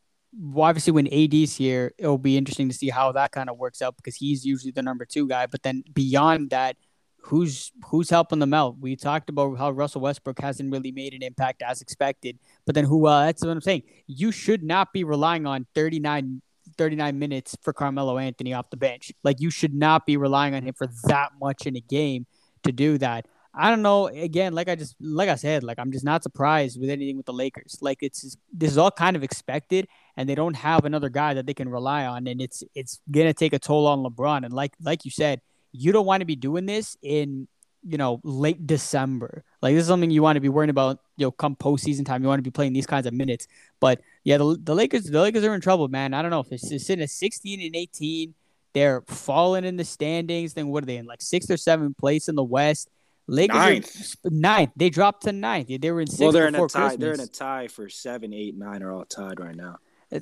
obviously, 0.55 0.91
when 0.91 1.07
AD's 1.13 1.55
here, 1.55 1.93
it'll 1.97 2.17
be 2.17 2.37
interesting 2.37 2.69
to 2.69 2.75
see 2.75 2.89
how 2.89 3.11
that 3.11 3.31
kind 3.31 3.49
of 3.49 3.57
works 3.57 3.81
out 3.81 3.95
because 3.95 4.15
he's 4.15 4.45
usually 4.45 4.71
the 4.71 4.81
number 4.81 5.05
two 5.05 5.27
guy. 5.27 5.45
But 5.45 5.63
then 5.63 5.83
beyond 5.93 6.49
that, 6.51 6.77
who's 7.21 7.71
who's 7.85 8.09
helping 8.09 8.39
them 8.39 8.53
out? 8.53 8.77
We 8.79 8.95
talked 8.95 9.29
about 9.29 9.57
how 9.57 9.71
Russell 9.71 10.01
Westbrook 10.01 10.39
hasn't 10.39 10.71
really 10.71 10.91
made 10.91 11.13
an 11.13 11.23
impact 11.23 11.61
as 11.61 11.81
expected. 11.81 12.37
But 12.65 12.75
then 12.75 12.85
who? 12.85 13.07
Uh, 13.07 13.25
that's 13.25 13.43
what 13.43 13.51
I'm 13.51 13.61
saying. 13.61 13.83
You 14.07 14.31
should 14.31 14.63
not 14.63 14.93
be 14.93 15.03
relying 15.03 15.45
on 15.45 15.65
39 15.75 16.41
39 16.77 17.19
minutes 17.19 17.57
for 17.61 17.73
Carmelo 17.73 18.17
Anthony 18.17 18.53
off 18.53 18.69
the 18.69 18.77
bench. 18.77 19.11
Like 19.23 19.39
you 19.39 19.49
should 19.49 19.73
not 19.73 20.05
be 20.05 20.17
relying 20.17 20.55
on 20.55 20.63
him 20.63 20.73
for 20.73 20.87
that 21.05 21.31
much 21.39 21.65
in 21.65 21.75
a 21.75 21.81
game 21.81 22.25
to 22.63 22.71
do 22.71 22.97
that. 22.97 23.27
I 23.55 23.69
don't 23.69 23.83
know. 23.83 24.07
Again, 24.07 24.53
like 24.53 24.67
I 24.67 24.75
just 24.75 24.95
like 24.99 25.29
I 25.29 25.35
said, 25.35 25.63
like 25.63 25.77
I'm 25.77 25.91
just 25.91 26.03
not 26.03 26.23
surprised 26.23 26.79
with 26.79 26.89
anything 26.89 27.17
with 27.17 27.27
the 27.27 27.33
Lakers. 27.33 27.77
Like 27.81 27.99
it's 28.01 28.21
just, 28.21 28.39
this 28.51 28.71
is 28.71 28.77
all 28.77 28.89
kind 28.89 29.15
of 29.15 29.23
expected, 29.23 29.87
and 30.17 30.27
they 30.27 30.33
don't 30.35 30.55
have 30.55 30.85
another 30.85 31.09
guy 31.09 31.35
that 31.35 31.45
they 31.45 31.53
can 31.53 31.69
rely 31.69 32.05
on, 32.05 32.25
and 32.27 32.41
it's 32.41 32.63
it's 32.73 32.99
gonna 33.11 33.33
take 33.33 33.53
a 33.53 33.59
toll 33.59 33.85
on 33.85 34.03
LeBron. 34.03 34.43
And 34.43 34.53
like 34.53 34.73
like 34.81 35.05
you 35.05 35.11
said, 35.11 35.39
you 35.71 35.91
don't 35.91 36.05
want 36.05 36.21
to 36.21 36.25
be 36.25 36.35
doing 36.35 36.65
this 36.65 36.97
in 37.03 37.47
you 37.83 37.97
know 37.97 38.21
late 38.23 38.65
December. 38.65 39.43
Like 39.61 39.75
this 39.75 39.83
is 39.83 39.87
something 39.87 40.09
you 40.09 40.23
want 40.23 40.37
to 40.37 40.41
be 40.41 40.49
worrying 40.49 40.71
about. 40.71 40.99
You 41.17 41.27
know, 41.27 41.31
come 41.31 41.55
postseason 41.55 42.07
time, 42.07 42.23
you 42.23 42.29
want 42.29 42.39
to 42.39 42.43
be 42.43 42.51
playing 42.51 42.73
these 42.73 42.87
kinds 42.87 43.05
of 43.05 43.13
minutes. 43.13 43.47
But 43.79 44.01
yeah, 44.23 44.37
the, 44.37 44.57
the 44.63 44.73
Lakers, 44.73 45.03
the 45.03 45.21
Lakers 45.21 45.43
are 45.43 45.53
in 45.53 45.61
trouble, 45.61 45.89
man. 45.89 46.15
I 46.15 46.23
don't 46.23 46.31
know 46.31 46.39
if 46.39 46.49
they're 46.49 46.57
sitting 46.57 47.03
at 47.03 47.11
16 47.11 47.61
and 47.61 47.75
18. 47.75 48.33
They're 48.73 49.03
falling 49.07 49.63
in 49.63 49.77
the 49.77 49.85
standings. 49.85 50.55
Then 50.55 50.69
what 50.69 50.81
are 50.81 50.87
they 50.87 50.97
in? 50.97 51.05
Like 51.05 51.21
sixth 51.21 51.51
or 51.51 51.57
seventh 51.57 51.97
place 51.97 52.27
in 52.27 52.35
the 52.35 52.43
West. 52.43 52.89
Lakers 53.27 53.55
ninth. 53.55 54.15
Ninth. 54.25 54.71
They 54.75 54.89
dropped 54.89 55.23
to 55.23 55.31
ninth. 55.31 55.69
They 55.69 55.91
were 55.91 56.01
in 56.01 56.07
sixth. 56.07 56.21
Well, 56.21 56.31
they're 56.31 56.47
in 56.47 56.55
a 56.55 56.67
tie. 56.67 56.79
Christmas. 56.79 56.97
They're 56.97 57.13
in 57.13 57.19
a 57.19 57.27
tie 57.27 57.67
for 57.67 57.89
seven, 57.89 58.33
eight, 58.33 58.55
nine 58.55 58.83
are 58.83 58.91
all 58.91 59.05
tied 59.05 59.39
right 59.39 59.55
now. 59.55 59.77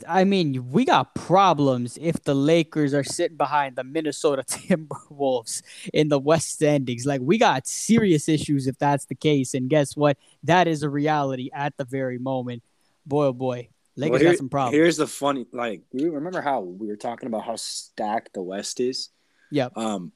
I 0.08 0.24
mean, 0.24 0.72
we 0.72 0.86
got 0.86 1.16
problems 1.16 1.98
if 2.00 2.24
the 2.24 2.34
Lakers 2.34 2.94
are 2.94 3.04
sitting 3.04 3.38
behind 3.38 3.76
the 3.76 3.84
Minnesota 3.84 4.44
Timberwolves 4.48 5.62
in 5.94 6.10
the 6.10 6.20
West 6.20 6.54
standings. 6.54 7.06
Like, 7.06 7.22
we 7.22 7.38
got 7.38 7.68
serious 7.68 8.30
issues 8.30 8.68
if 8.68 8.78
that's 8.78 9.06
the 9.06 9.16
case. 9.16 9.54
And 9.54 9.70
guess 9.70 9.98
what? 9.98 10.18
That 10.44 10.68
is 10.68 10.84
a 10.84 10.90
reality 10.90 11.50
at 11.54 11.76
the 11.78 11.84
very 11.84 12.18
moment. 12.18 12.64
Boy, 13.06 13.26
oh 13.26 13.34
boy, 13.34 13.70
Lakers 13.96 14.12
well, 14.12 14.20
here, 14.20 14.32
got 14.32 14.38
some 14.38 14.50
problems. 14.50 14.76
Here's 14.76 14.98
the 14.98 15.08
funny, 15.08 15.46
like, 15.52 15.82
remember 15.92 16.42
how 16.42 16.62
we 16.62 16.88
were 16.88 16.96
talking 16.96 17.28
about 17.28 17.44
how 17.44 17.56
stacked 17.56 18.34
the 18.34 18.44
West 18.44 18.80
is? 18.80 19.10
Yeah. 19.50 19.70
Um, 19.76 20.12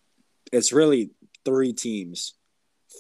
it's 0.52 0.72
really 0.72 1.12
three 1.44 1.74
teams. 1.74 2.36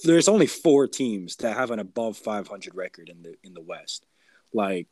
There's 0.04 0.28
only 0.28 0.48
four 0.48 0.88
teams 0.88 1.36
that 1.38 1.56
have 1.56 1.72
an 1.72 1.80
above 1.80 2.18
500 2.18 2.76
record 2.76 3.10
in 3.10 3.22
the 3.24 3.36
in 3.44 3.54
the 3.54 3.62
West. 3.62 4.06
Like 4.54 4.88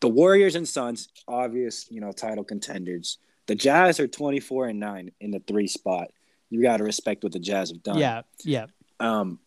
the 0.00 0.08
Warriors 0.08 0.54
and 0.54 0.68
Suns, 0.68 1.08
obvious, 1.26 1.90
you 1.90 2.00
know, 2.00 2.12
title 2.12 2.44
contenders. 2.44 3.18
The 3.46 3.54
Jazz 3.54 4.00
are 4.00 4.06
24 4.06 4.68
and 4.68 4.80
9 4.80 5.10
in 5.20 5.30
the 5.30 5.40
3 5.40 5.66
spot. 5.66 6.08
You 6.50 6.62
got 6.62 6.78
to 6.78 6.84
respect 6.84 7.22
what 7.22 7.32
the 7.32 7.38
Jazz 7.38 7.70
have 7.70 7.82
done. 7.82 7.98
Yeah, 7.98 8.22
yeah. 8.42 8.66
Um 9.00 9.38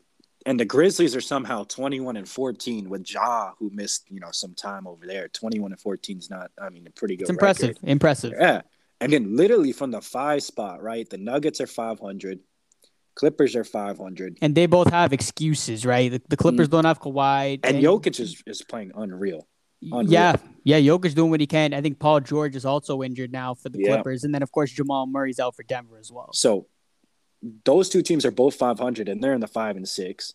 and 0.45 0.59
the 0.59 0.65
Grizzlies 0.65 1.15
are 1.15 1.21
somehow 1.21 1.65
21 1.65 2.15
and 2.15 2.27
14 2.27 2.89
with 2.89 3.11
Ja 3.11 3.51
who 3.59 3.69
missed, 3.69 4.05
you 4.09 4.19
know, 4.19 4.31
some 4.31 4.53
time 4.53 4.87
over 4.87 5.05
there. 5.05 5.27
21 5.27 5.71
and 5.73 5.79
14 5.79 6.17
is 6.17 6.29
not 6.29 6.51
I 6.61 6.69
mean, 6.69 6.87
a 6.87 6.91
pretty 6.91 7.17
good 7.17 7.23
It's 7.23 7.29
impressive. 7.29 7.69
Record. 7.69 7.89
Impressive. 7.89 8.33
Yeah. 8.39 8.61
And 9.01 9.11
then 9.11 9.35
literally 9.35 9.73
from 9.73 9.91
the 9.91 10.01
5 10.01 10.41
spot, 10.41 10.81
right? 10.81 11.07
The 11.09 11.17
Nuggets 11.17 11.61
are 11.61 11.67
500. 11.67 12.39
Clippers 13.17 13.55
are 13.55 13.63
500. 13.63 14.37
And 14.43 14.53
they 14.53 14.67
both 14.67 14.91
have 14.91 15.11
excuses, 15.11 15.87
right? 15.87 16.11
The, 16.11 16.21
the 16.29 16.37
Clippers 16.37 16.67
mm. 16.67 16.71
don't 16.71 16.85
have 16.85 17.01
Kawhi. 17.01 17.59
And, 17.63 17.75
and 17.77 17.83
Jokic 17.83 18.19
is, 18.19 18.43
is 18.45 18.61
playing 18.61 18.91
unreal. 18.93 19.47
Unreal. 19.81 20.11
Yeah, 20.11 20.35
yeah, 20.63 20.79
Jokic 20.79 21.15
doing 21.15 21.31
what 21.31 21.39
he 21.39 21.47
can. 21.47 21.73
I 21.73 21.81
think 21.81 21.97
Paul 21.97 22.19
George 22.19 22.55
is 22.55 22.63
also 22.63 23.01
injured 23.01 23.31
now 23.31 23.55
for 23.55 23.69
the 23.69 23.79
yeah. 23.79 23.95
Clippers, 23.95 24.23
and 24.23 24.35
then 24.35 24.43
of 24.43 24.51
course 24.51 24.71
Jamal 24.71 25.07
Murray's 25.07 25.39
out 25.39 25.55
for 25.55 25.63
Denver 25.63 25.97
as 25.97 26.11
well. 26.11 26.29
So 26.33 26.67
those 27.65 27.89
two 27.89 28.03
teams 28.03 28.23
are 28.23 28.31
both 28.31 28.53
500, 28.53 29.09
and 29.09 29.23
they're 29.23 29.33
in 29.33 29.41
the 29.41 29.47
five 29.47 29.77
and 29.77 29.87
six. 29.87 30.33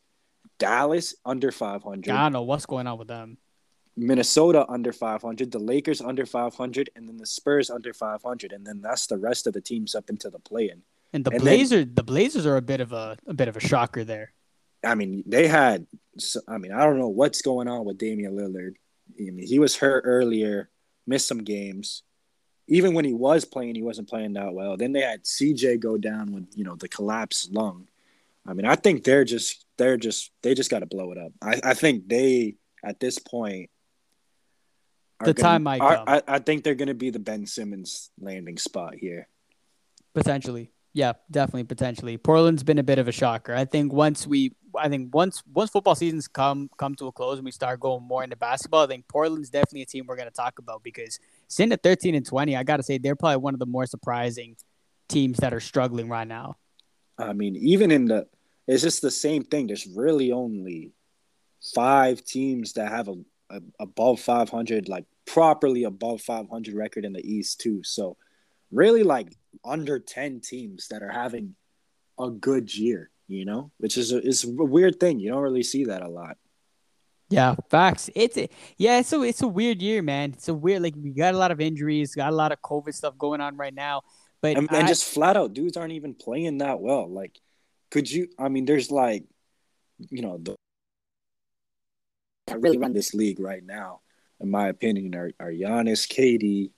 Dallas 0.58 1.14
under 1.24 1.52
500. 1.52 2.12
I 2.12 2.22
don't 2.24 2.32
know 2.32 2.42
what's 2.42 2.66
going 2.66 2.88
on 2.88 2.98
with 2.98 3.08
them. 3.08 3.38
Minnesota 3.96 4.64
under 4.68 4.92
500, 4.92 5.52
the 5.52 5.58
Lakers 5.58 6.00
under 6.00 6.26
500, 6.26 6.90
and 6.96 7.08
then 7.08 7.18
the 7.18 7.26
Spurs 7.26 7.70
under 7.70 7.92
500, 7.92 8.52
and 8.52 8.66
then 8.66 8.80
that's 8.80 9.06
the 9.06 9.18
rest 9.18 9.46
of 9.46 9.52
the 9.52 9.60
teams 9.60 9.94
up 9.94 10.08
into 10.08 10.30
the 10.30 10.38
play-in. 10.38 10.82
And 11.12 11.24
the 11.24 11.30
and 11.32 11.40
Blazers, 11.40 11.84
then, 11.86 11.94
the 11.94 12.02
Blazers 12.02 12.46
are 12.46 12.56
a 12.56 12.62
bit 12.62 12.80
of 12.80 12.92
a 12.92 13.16
a 13.26 13.34
bit 13.34 13.48
of 13.48 13.56
a 13.56 13.60
shocker 13.60 14.04
there. 14.04 14.32
I 14.84 14.94
mean, 14.94 15.22
they 15.26 15.46
had. 15.46 15.86
I 16.48 16.58
mean, 16.58 16.72
I 16.72 16.84
don't 16.84 16.98
know 16.98 17.08
what's 17.08 17.42
going 17.42 17.68
on 17.68 17.84
with 17.84 17.98
Damian 17.98 18.36
Lillard. 18.36 18.74
I 19.18 19.30
mean, 19.30 19.46
he 19.46 19.58
was 19.58 19.76
hurt 19.76 20.02
earlier, 20.06 20.70
missed 21.06 21.28
some 21.28 21.44
games. 21.44 22.02
Even 22.68 22.94
when 22.94 23.04
he 23.04 23.12
was 23.12 23.44
playing, 23.44 23.74
he 23.74 23.82
wasn't 23.82 24.08
playing 24.08 24.34
that 24.34 24.52
well. 24.52 24.76
Then 24.76 24.92
they 24.92 25.00
had 25.00 25.24
CJ 25.24 25.80
go 25.80 25.98
down 25.98 26.32
with 26.32 26.46
you 26.54 26.64
know 26.64 26.76
the 26.76 26.88
collapsed 26.88 27.52
lung. 27.52 27.88
I 28.46 28.54
mean, 28.54 28.66
I 28.66 28.74
think 28.74 29.04
they're 29.04 29.24
just 29.24 29.64
they're 29.76 29.96
just 29.96 30.30
they 30.42 30.54
just 30.54 30.70
got 30.70 30.80
to 30.80 30.86
blow 30.86 31.12
it 31.12 31.18
up. 31.18 31.32
I, 31.40 31.60
I 31.62 31.74
think 31.74 32.08
they 32.08 32.56
at 32.84 33.00
this 33.00 33.18
point. 33.18 33.70
The 35.20 35.34
gonna, 35.34 35.34
time 35.34 35.62
might 35.62 35.80
come. 35.80 36.04
I, 36.06 36.22
I 36.26 36.38
think 36.40 36.64
they're 36.64 36.74
going 36.74 36.88
to 36.88 36.94
be 36.94 37.10
the 37.10 37.20
Ben 37.20 37.46
Simmons 37.46 38.10
landing 38.20 38.58
spot 38.58 38.94
here. 38.96 39.28
Potentially, 40.14 40.72
yeah, 40.94 41.12
definitely, 41.30 41.64
potentially. 41.64 42.18
Portland's 42.18 42.62
been 42.62 42.78
a 42.78 42.82
bit 42.82 42.98
of 42.98 43.08
a 43.08 43.12
shocker. 43.12 43.54
I 43.54 43.64
think 43.64 43.92
once 43.92 44.26
we 44.26 44.52
I 44.78 44.88
think 44.88 45.14
once 45.14 45.42
once 45.52 45.70
football 45.70 45.94
seasons 45.94 46.28
come 46.28 46.70
come 46.76 46.94
to 46.96 47.06
a 47.06 47.12
close 47.12 47.38
and 47.38 47.44
we 47.44 47.50
start 47.50 47.80
going 47.80 48.02
more 48.02 48.22
into 48.24 48.36
basketball, 48.36 48.84
I 48.84 48.86
think 48.86 49.08
Portland's 49.08 49.50
definitely 49.50 49.82
a 49.82 49.86
team 49.86 50.04
we're 50.06 50.16
going 50.16 50.28
to 50.28 50.34
talk 50.34 50.58
about 50.58 50.82
because 50.82 51.18
sitting 51.48 51.72
at 51.72 51.82
13 51.82 52.14
and 52.14 52.26
20, 52.26 52.56
I 52.56 52.62
got 52.62 52.76
to 52.76 52.82
say 52.82 52.98
they're 52.98 53.16
probably 53.16 53.38
one 53.38 53.54
of 53.54 53.60
the 53.60 53.66
more 53.66 53.86
surprising 53.86 54.56
teams 55.08 55.38
that 55.38 55.54
are 55.54 55.60
struggling 55.60 56.08
right 56.08 56.28
now. 56.28 56.56
I 57.18 57.32
mean, 57.32 57.56
even 57.56 57.90
in 57.90 58.06
the 58.06 58.26
it's 58.66 58.82
just 58.82 59.02
the 59.02 59.10
same 59.10 59.44
thing. 59.44 59.66
There's 59.66 59.86
really 59.86 60.30
only 60.30 60.92
five 61.74 62.22
teams 62.24 62.74
that 62.74 62.90
have 62.90 63.08
a, 63.08 63.16
a 63.50 63.60
above 63.80 64.20
500 64.20 64.88
like 64.88 65.06
properly 65.26 65.84
above 65.84 66.20
500 66.20 66.74
record 66.74 67.04
in 67.04 67.12
the 67.12 67.26
East 67.26 67.60
too. 67.60 67.82
So 67.82 68.16
really 68.72 69.02
like 69.02 69.36
under 69.64 69.98
10 69.98 70.40
teams 70.40 70.88
that 70.88 71.02
are 71.02 71.10
having 71.12 71.54
a 72.18 72.30
good 72.30 72.74
year 72.74 73.12
you 73.32 73.44
know, 73.44 73.70
which 73.78 73.96
is 73.96 74.12
a, 74.12 74.20
is 74.20 74.44
a 74.44 74.50
weird 74.50 75.00
thing. 75.00 75.18
You 75.18 75.30
don't 75.30 75.42
really 75.42 75.62
see 75.62 75.86
that 75.86 76.02
a 76.02 76.08
lot. 76.08 76.36
Yeah, 77.30 77.54
facts. 77.70 78.10
It's 78.14 78.36
a, 78.36 78.48
yeah, 78.76 78.98
it's 78.98 79.12
a 79.12 79.22
it's 79.22 79.40
a 79.40 79.48
weird 79.48 79.80
year, 79.80 80.02
man. 80.02 80.32
It's 80.32 80.48
a 80.48 80.54
weird 80.54 80.82
like 80.82 80.94
we 80.96 81.12
got 81.12 81.34
a 81.34 81.38
lot 81.38 81.50
of 81.50 81.60
injuries, 81.60 82.14
got 82.14 82.30
a 82.30 82.36
lot 82.36 82.52
of 82.52 82.60
COVID 82.60 82.92
stuff 82.92 83.16
going 83.16 83.40
on 83.40 83.56
right 83.56 83.72
now. 83.72 84.02
But 84.42 84.58
and, 84.58 84.68
I, 84.70 84.80
and 84.80 84.88
just 84.88 85.04
flat 85.04 85.36
out, 85.36 85.54
dudes 85.54 85.78
aren't 85.78 85.94
even 85.94 86.14
playing 86.14 86.58
that 86.58 86.80
well. 86.80 87.10
Like, 87.10 87.38
could 87.90 88.10
you? 88.10 88.28
I 88.38 88.50
mean, 88.50 88.66
there's 88.66 88.90
like, 88.90 89.24
you 90.10 90.20
know, 90.20 90.36
the 90.36 90.56
I 92.50 92.54
really 92.54 92.76
run 92.76 92.92
this 92.92 93.14
league 93.14 93.40
right 93.40 93.64
now, 93.64 94.00
in 94.40 94.50
my 94.50 94.68
opinion, 94.68 95.14
are 95.14 95.32
are 95.40 95.50
Giannis, 95.50 96.06
KD, 96.06 96.70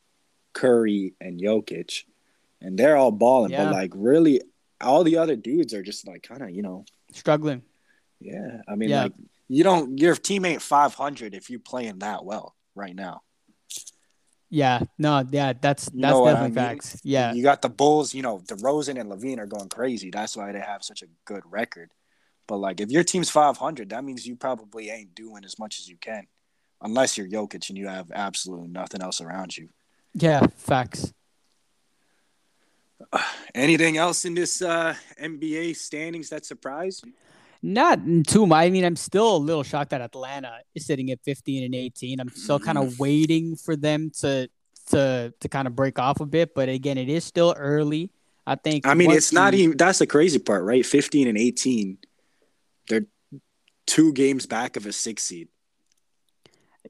Curry, 0.54 1.14
and 1.20 1.40
Jokic, 1.40 2.04
and 2.60 2.78
they're 2.78 2.96
all 2.96 3.10
balling. 3.10 3.50
Yeah. 3.50 3.64
But 3.64 3.72
like, 3.74 3.92
really, 3.94 4.40
all 4.80 5.04
the 5.04 5.18
other 5.18 5.36
dudes 5.36 5.74
are 5.74 5.82
just 5.82 6.06
like 6.06 6.22
kind 6.22 6.42
of 6.42 6.50
you 6.50 6.62
know 6.62 6.84
struggling. 7.12 7.62
Yeah, 8.20 8.62
I 8.66 8.74
mean, 8.74 8.88
yeah. 8.88 9.04
like 9.04 9.12
you 9.48 9.64
don't 9.64 9.98
your 9.98 10.14
team 10.14 10.44
ain't 10.44 10.62
five 10.62 10.94
hundred 10.94 11.34
if 11.34 11.50
you're 11.50 11.60
playing 11.60 11.98
that 11.98 12.24
well 12.24 12.54
right 12.74 12.94
now. 12.94 13.22
Yeah, 14.50 14.82
no, 14.98 15.24
yeah, 15.30 15.52
that's 15.60 15.90
you 15.92 16.00
that's 16.00 16.16
definitely 16.16 16.38
I 16.38 16.42
mean? 16.42 16.54
facts. 16.54 17.00
Yeah, 17.02 17.32
you 17.32 17.42
got 17.42 17.60
the 17.60 17.68
Bulls. 17.68 18.14
You 18.14 18.22
know, 18.22 18.38
DeRozan 18.38 19.00
and 19.00 19.10
LaVine 19.10 19.38
are 19.38 19.46
going 19.46 19.68
crazy. 19.68 20.10
That's 20.10 20.36
why 20.36 20.52
they 20.52 20.60
have 20.60 20.84
such 20.84 21.02
a 21.02 21.06
good 21.24 21.42
record. 21.50 21.90
But 22.46 22.58
like, 22.58 22.80
if 22.80 22.90
your 22.90 23.04
team's 23.04 23.30
five 23.30 23.56
hundred, 23.56 23.90
that 23.90 24.04
means 24.04 24.26
you 24.26 24.36
probably 24.36 24.90
ain't 24.90 25.14
doing 25.14 25.44
as 25.44 25.58
much 25.58 25.80
as 25.80 25.88
you 25.88 25.96
can, 25.96 26.26
unless 26.80 27.18
you're 27.18 27.28
Jokic 27.28 27.68
and 27.68 27.78
you 27.78 27.88
have 27.88 28.12
absolutely 28.14 28.68
nothing 28.68 29.02
else 29.02 29.20
around 29.20 29.56
you. 29.56 29.68
Yeah, 30.14 30.46
facts. 30.56 31.12
Anything 33.54 33.96
else 33.96 34.24
in 34.24 34.34
this 34.34 34.62
uh, 34.62 34.94
NBA 35.20 35.76
standings 35.76 36.30
that 36.30 36.44
surprised 36.46 37.06
you? 37.06 37.12
Not 37.62 38.00
too 38.26 38.46
much. 38.46 38.64
I 38.64 38.70
mean, 38.70 38.84
I'm 38.84 38.96
still 38.96 39.36
a 39.36 39.38
little 39.38 39.62
shocked 39.62 39.90
that 39.90 40.02
Atlanta 40.02 40.58
is 40.74 40.84
sitting 40.84 41.10
at 41.10 41.20
15 41.24 41.64
and 41.64 41.74
18. 41.74 42.20
I'm 42.20 42.28
still 42.28 42.60
kind 42.60 42.76
of 42.76 42.98
waiting 42.98 43.56
for 43.56 43.74
them 43.74 44.10
to 44.20 44.50
to 44.90 45.32
to 45.40 45.48
kind 45.48 45.66
of 45.66 45.74
break 45.74 45.98
off 45.98 46.20
a 46.20 46.26
bit, 46.26 46.54
but 46.54 46.68
again, 46.68 46.98
it 46.98 47.08
is 47.08 47.24
still 47.24 47.54
early. 47.56 48.10
I 48.46 48.56
think. 48.56 48.86
I 48.86 48.92
mean, 48.92 49.10
it's 49.10 49.32
not 49.32 49.54
even. 49.54 49.78
That's 49.78 49.98
the 49.98 50.06
crazy 50.06 50.38
part, 50.38 50.64
right? 50.64 50.84
15 50.84 51.26
and 51.26 51.38
18. 51.38 51.96
They're 52.88 53.06
two 53.86 54.12
games 54.12 54.44
back 54.44 54.76
of 54.76 54.84
a 54.84 54.92
six 54.92 55.22
seed. 55.22 55.48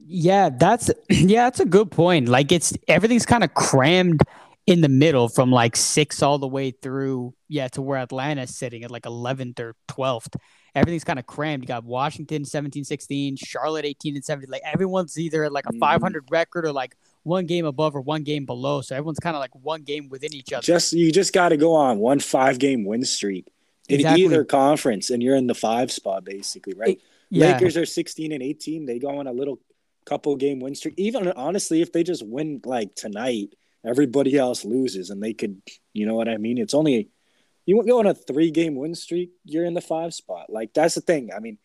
Yeah, 0.01 0.49
that's 0.49 0.89
yeah, 1.09 1.45
that's 1.45 1.59
a 1.59 1.65
good 1.65 1.91
point. 1.91 2.27
Like 2.27 2.51
it's 2.51 2.73
everything's 2.87 3.25
kind 3.25 3.43
of 3.43 3.53
crammed 3.53 4.21
in 4.65 4.81
the 4.81 4.89
middle 4.89 5.29
from 5.29 5.51
like 5.51 5.75
six 5.75 6.23
all 6.23 6.39
the 6.39 6.47
way 6.47 6.71
through, 6.71 7.33
yeah, 7.47 7.67
to 7.69 7.81
where 7.81 7.99
Atlanta's 7.99 8.55
sitting 8.55 8.83
at 8.83 8.91
like 8.91 9.03
11th 9.03 9.59
or 9.59 9.75
12th 9.87 10.35
everything's 10.75 11.03
kind 11.03 11.17
of 11.17 11.25
crammed. 11.25 11.63
You 11.63 11.67
got 11.67 11.83
Washington 11.83 12.45
17 12.45 12.83
16, 12.83 13.37
Charlotte 13.37 13.85
18 13.85 14.15
and 14.15 14.23
17. 14.23 14.51
Like 14.51 14.61
everyone's 14.65 15.17
either 15.17 15.45
at 15.45 15.51
like 15.51 15.65
a 15.67 15.73
mm. 15.73 15.79
500 15.79 16.25
record 16.29 16.65
or 16.65 16.73
like 16.73 16.95
one 17.23 17.45
game 17.45 17.65
above 17.65 17.95
or 17.95 18.01
one 18.01 18.23
game 18.23 18.45
below. 18.45 18.81
So 18.81 18.95
everyone's 18.95 19.19
kind 19.19 19.35
of 19.35 19.39
like 19.39 19.55
one 19.55 19.83
game 19.83 20.09
within 20.09 20.33
each 20.35 20.53
other. 20.53 20.61
Just 20.61 20.93
you 20.93 21.11
just 21.11 21.33
got 21.33 21.49
to 21.49 21.57
go 21.57 21.73
on 21.73 21.97
one 21.97 22.19
five 22.19 22.59
game 22.59 22.85
win 22.85 23.05
streak 23.05 23.51
in 23.87 24.01
exactly. 24.01 24.25
either 24.25 24.43
conference, 24.43 25.09
and 25.09 25.23
you're 25.23 25.35
in 25.35 25.47
the 25.47 25.55
five 25.55 25.91
spot 25.91 26.25
basically, 26.25 26.73
right? 26.73 26.97
It, 26.97 27.01
yeah. 27.31 27.53
Lakers 27.53 27.75
are 27.75 27.85
16 27.85 28.31
and 28.31 28.43
18. 28.43 28.85
They 28.85 28.99
go 28.99 29.17
on 29.17 29.25
a 29.27 29.31
little 29.31 29.59
couple 30.05 30.35
game 30.35 30.59
win 30.59 30.75
streak. 30.75 30.95
Even 30.97 31.31
honestly, 31.31 31.81
if 31.81 31.91
they 31.91 32.03
just 32.03 32.25
win 32.25 32.61
like 32.65 32.95
tonight, 32.95 33.49
everybody 33.85 34.37
else 34.37 34.65
loses, 34.65 35.09
and 35.09 35.21
they 35.21 35.33
could, 35.33 35.61
you 35.93 36.05
know 36.05 36.15
what 36.15 36.29
I 36.29 36.37
mean? 36.37 36.57
It's 36.57 36.73
only 36.73 37.09
you 37.65 37.83
go 37.83 37.99
on 37.99 38.07
a 38.07 38.13
three 38.13 38.51
game 38.51 38.75
win 38.75 38.95
streak, 38.95 39.31
you're 39.43 39.65
in 39.65 39.73
the 39.73 39.81
five 39.81 40.13
spot. 40.13 40.49
Like 40.49 40.73
that's 40.73 40.95
the 40.95 41.01
thing. 41.01 41.31
I 41.35 41.39
mean, 41.39 41.57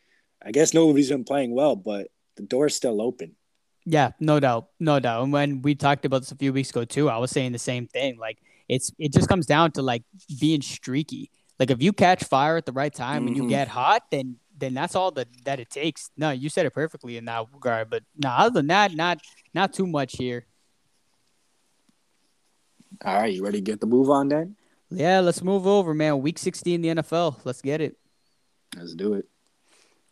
I 0.44 0.50
guess 0.50 0.74
nobody's 0.74 1.10
been 1.10 1.24
playing 1.24 1.54
well, 1.54 1.76
but 1.76 2.08
the 2.36 2.42
door's 2.42 2.74
still 2.74 3.02
open. 3.02 3.36
Yeah, 3.84 4.12
no 4.20 4.40
doubt, 4.40 4.68
no 4.78 5.00
doubt. 5.00 5.22
And 5.22 5.32
when 5.32 5.62
we 5.62 5.74
talked 5.74 6.04
about 6.04 6.22
this 6.22 6.32
a 6.32 6.36
few 6.36 6.52
weeks 6.52 6.70
ago 6.70 6.84
too, 6.84 7.08
I 7.08 7.18
was 7.18 7.30
saying 7.30 7.52
the 7.52 7.58
same 7.58 7.86
thing. 7.86 8.18
Like 8.18 8.38
it's 8.68 8.92
it 8.98 9.12
just 9.12 9.28
comes 9.28 9.46
down 9.46 9.72
to 9.72 9.82
like 9.82 10.02
being 10.38 10.62
streaky. 10.62 11.30
Like 11.58 11.70
if 11.70 11.82
you 11.82 11.92
catch 11.92 12.24
fire 12.24 12.56
at 12.56 12.66
the 12.66 12.72
right 12.72 12.92
time 12.92 13.20
mm-hmm. 13.20 13.26
and 13.28 13.36
you 13.36 13.42
mm-hmm. 13.42 13.50
get 13.50 13.68
hot, 13.68 14.04
then 14.10 14.36
then 14.60 14.74
that's 14.74 14.94
all 14.94 15.10
that 15.12 15.28
that 15.44 15.58
it 15.58 15.70
takes. 15.70 16.10
No, 16.16 16.30
you 16.30 16.48
said 16.48 16.66
it 16.66 16.74
perfectly 16.74 17.16
in 17.16 17.24
that 17.24 17.46
regard. 17.52 17.90
But 17.90 18.04
no, 18.16 18.28
other 18.28 18.54
than 18.54 18.68
that, 18.68 18.94
not 18.94 19.20
not 19.54 19.72
too 19.72 19.86
much 19.86 20.16
here. 20.16 20.46
All 23.04 23.14
right, 23.14 23.32
you 23.32 23.42
ready 23.42 23.58
to 23.58 23.62
get 23.62 23.80
the 23.80 23.86
move 23.86 24.10
on 24.10 24.28
then? 24.28 24.56
Yeah, 24.90 25.20
let's 25.20 25.42
move 25.42 25.66
over, 25.66 25.94
man. 25.94 26.20
Week 26.20 26.38
16 26.38 26.74
in 26.74 26.96
the 26.96 27.02
NFL. 27.02 27.36
Let's 27.44 27.62
get 27.62 27.80
it. 27.80 27.96
Let's 28.76 28.94
do 28.94 29.14
it. 29.14 29.26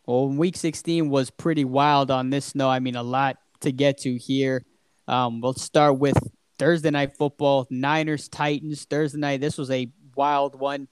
Well, 0.06 0.28
week 0.28 0.56
16 0.56 1.10
was 1.10 1.30
pretty 1.30 1.64
wild 1.64 2.10
on 2.10 2.30
this 2.30 2.46
snow. 2.46 2.70
I 2.70 2.78
mean, 2.78 2.96
a 2.96 3.02
lot 3.02 3.36
to 3.60 3.72
get 3.72 3.98
to 3.98 4.16
here. 4.16 4.64
Um, 5.06 5.40
we'll 5.40 5.54
start 5.54 5.98
with 5.98 6.16
Thursday 6.58 6.90
night 6.90 7.16
football, 7.16 7.66
Niners, 7.70 8.28
Titans. 8.28 8.84
Thursday 8.84 9.18
night, 9.18 9.40
this 9.40 9.58
was 9.58 9.70
a 9.70 9.90
wild 10.14 10.58
one. 10.58 10.88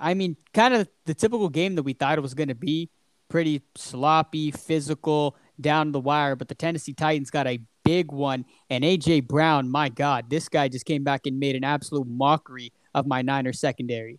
I 0.00 0.14
mean, 0.14 0.36
kind 0.54 0.74
of 0.74 0.88
the 1.04 1.14
typical 1.14 1.48
game 1.48 1.74
that 1.74 1.82
we 1.82 1.92
thought 1.92 2.18
it 2.18 2.22
was 2.22 2.34
going 2.34 2.48
to 2.48 2.54
be. 2.54 2.90
Pretty 3.28 3.62
sloppy, 3.76 4.50
physical, 4.50 5.36
down 5.60 5.92
the 5.92 6.00
wire. 6.00 6.34
But 6.34 6.48
the 6.48 6.54
Tennessee 6.54 6.94
Titans 6.94 7.30
got 7.30 7.46
a 7.46 7.60
big 7.84 8.10
one. 8.10 8.44
And 8.70 8.84
A.J. 8.84 9.20
Brown, 9.20 9.70
my 9.70 9.88
God, 9.88 10.28
this 10.28 10.48
guy 10.48 10.68
just 10.68 10.84
came 10.84 11.04
back 11.04 11.26
and 11.26 11.38
made 11.38 11.54
an 11.54 11.62
absolute 11.62 12.08
mockery 12.08 12.72
of 12.94 13.06
my 13.06 13.22
Niners 13.22 13.60
secondary. 13.60 14.18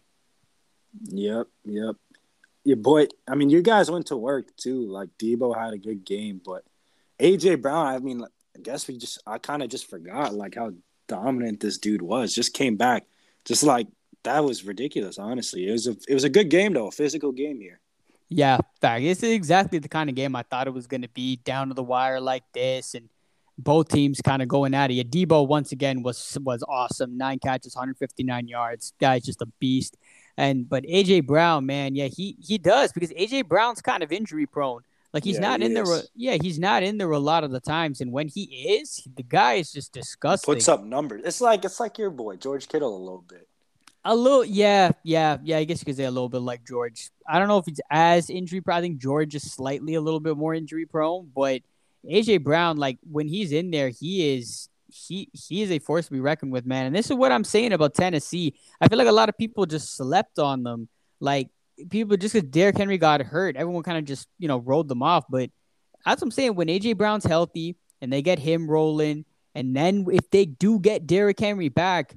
Yep, 1.09 1.47
yep. 1.65 1.95
Your 2.63 2.77
boy, 2.77 3.07
I 3.27 3.35
mean, 3.35 3.49
you 3.49 3.61
guys 3.61 3.89
went 3.89 4.07
to 4.07 4.17
work 4.17 4.55
too. 4.55 4.87
Like 4.87 5.09
Deebo 5.17 5.57
had 5.57 5.73
a 5.73 5.77
good 5.77 6.05
game, 6.05 6.39
but 6.43 6.63
AJ 7.19 7.61
Brown, 7.61 7.87
I 7.87 7.99
mean, 7.99 8.23
I 8.23 8.59
guess 8.61 8.87
we 8.87 8.97
just, 8.97 9.21
I 9.25 9.39
kind 9.39 9.63
of 9.63 9.69
just 9.69 9.89
forgot 9.89 10.33
like 10.33 10.55
how 10.55 10.71
dominant 11.07 11.59
this 11.59 11.77
dude 11.77 12.01
was. 12.01 12.35
Just 12.35 12.53
came 12.53 12.77
back, 12.77 13.05
just 13.45 13.63
like 13.63 13.87
that 14.23 14.43
was 14.43 14.63
ridiculous. 14.63 15.17
Honestly, 15.17 15.67
it 15.67 15.71
was 15.71 15.87
a, 15.87 15.95
it 16.07 16.13
was 16.13 16.23
a 16.23 16.29
good 16.29 16.49
game 16.49 16.73
though, 16.73 16.87
a 16.87 16.91
physical 16.91 17.31
game 17.31 17.59
here. 17.59 17.79
Yeah, 18.29 18.59
fact. 18.79 19.03
It's 19.03 19.23
exactly 19.23 19.79
the 19.79 19.89
kind 19.89 20.09
of 20.09 20.15
game 20.15 20.35
I 20.35 20.43
thought 20.43 20.67
it 20.67 20.73
was 20.73 20.87
going 20.87 21.01
to 21.01 21.09
be, 21.09 21.35
down 21.37 21.67
to 21.67 21.73
the 21.73 21.83
wire 21.83 22.21
like 22.21 22.43
this, 22.53 22.93
and 22.93 23.09
both 23.57 23.89
teams 23.89 24.21
kind 24.21 24.41
of 24.41 24.47
going 24.47 24.73
at 24.73 24.89
it. 24.89 25.11
Deebo 25.11 25.47
once 25.47 25.71
again 25.71 26.01
was 26.01 26.37
was 26.41 26.63
awesome. 26.67 27.17
Nine 27.17 27.39
catches, 27.39 27.75
159 27.75 28.47
yards. 28.47 28.93
Guy's 28.99 29.23
just 29.23 29.41
a 29.41 29.47
beast. 29.59 29.97
And 30.37 30.67
but 30.67 30.83
AJ 30.85 31.27
Brown, 31.27 31.65
man, 31.65 31.95
yeah, 31.95 32.07
he 32.07 32.37
he 32.39 32.57
does 32.57 32.91
because 32.91 33.11
AJ 33.11 33.47
Brown's 33.47 33.81
kind 33.81 34.01
of 34.01 34.11
injury 34.11 34.45
prone. 34.45 34.81
Like 35.13 35.25
he's 35.25 35.35
yeah, 35.35 35.41
not 35.41 35.59
he 35.59 35.65
in 35.65 35.77
is. 35.77 35.89
there. 35.89 36.01
Yeah, 36.15 36.37
he's 36.41 36.57
not 36.57 36.83
in 36.83 36.97
there 36.97 37.11
a 37.11 37.19
lot 37.19 37.43
of 37.43 37.51
the 37.51 37.59
times. 37.59 37.99
And 37.99 38.13
when 38.13 38.29
he 38.29 38.43
is, 38.79 39.05
the 39.13 39.23
guy 39.23 39.55
is 39.55 39.71
just 39.71 39.91
disgusting. 39.91 40.53
Puts 40.53 40.69
up 40.69 40.83
numbers. 40.83 41.23
It's 41.25 41.41
like 41.41 41.65
it's 41.65 41.79
like 41.79 41.97
your 41.97 42.09
boy 42.09 42.37
George 42.37 42.69
Kittle 42.69 42.95
a 42.95 42.97
little 42.97 43.25
bit. 43.27 43.47
A 44.03 44.15
little, 44.15 44.43
yeah, 44.43 44.91
yeah, 45.03 45.37
yeah. 45.43 45.57
I 45.57 45.63
guess 45.63 45.81
you 45.81 45.85
could 45.85 45.97
say 45.97 46.05
a 46.05 46.11
little 46.11 46.29
bit 46.29 46.41
like 46.41 46.65
George. 46.65 47.09
I 47.27 47.37
don't 47.37 47.47
know 47.47 47.59
if 47.59 47.65
he's 47.65 47.81
as 47.91 48.29
injury 48.29 48.61
prone. 48.61 48.77
I 48.77 48.81
think 48.81 48.97
George 48.97 49.35
is 49.35 49.51
slightly 49.51 49.93
a 49.93 50.01
little 50.01 50.19
bit 50.19 50.35
more 50.37 50.55
injury 50.55 50.87
prone, 50.87 51.29
but 51.35 51.61
AJ 52.09 52.43
Brown, 52.43 52.77
like 52.77 52.97
when 53.09 53.27
he's 53.27 53.51
in 53.51 53.69
there, 53.71 53.89
he 53.89 54.35
is 54.35 54.69
he 54.87 55.29
he 55.33 55.61
is 55.61 55.71
a 55.71 55.79
force 55.79 56.07
to 56.07 56.11
be 56.11 56.19
reckoned 56.19 56.51
with, 56.51 56.65
man. 56.65 56.87
And 56.87 56.95
this 56.95 57.09
is 57.09 57.15
what 57.15 57.31
I'm 57.31 57.43
saying 57.43 57.73
about 57.73 57.93
Tennessee. 57.93 58.55
I 58.79 58.87
feel 58.87 58.97
like 58.97 59.07
a 59.07 59.11
lot 59.11 59.29
of 59.29 59.37
people 59.37 59.65
just 59.65 59.95
slept 59.95 60.39
on 60.39 60.63
them. 60.63 60.89
Like 61.19 61.49
people 61.89 62.17
just 62.17 62.33
because 62.33 62.49
Derrick 62.49 62.77
Henry 62.77 62.97
got 62.97 63.21
hurt, 63.21 63.55
everyone 63.55 63.83
kind 63.83 63.97
of 63.97 64.05
just 64.05 64.27
you 64.39 64.47
know 64.47 64.57
rolled 64.57 64.87
them 64.87 65.03
off. 65.03 65.25
But 65.29 65.51
that's 66.05 66.21
what 66.21 66.27
I'm 66.27 66.31
saying. 66.31 66.55
When 66.55 66.67
AJ 66.67 66.97
Brown's 66.97 67.25
healthy 67.25 67.75
and 68.01 68.11
they 68.11 68.21
get 68.21 68.39
him 68.39 68.69
rolling, 68.69 69.25
and 69.53 69.75
then 69.75 70.07
if 70.11 70.29
they 70.31 70.45
do 70.45 70.79
get 70.79 71.05
Derrick 71.05 71.39
Henry 71.39 71.69
back, 71.69 72.15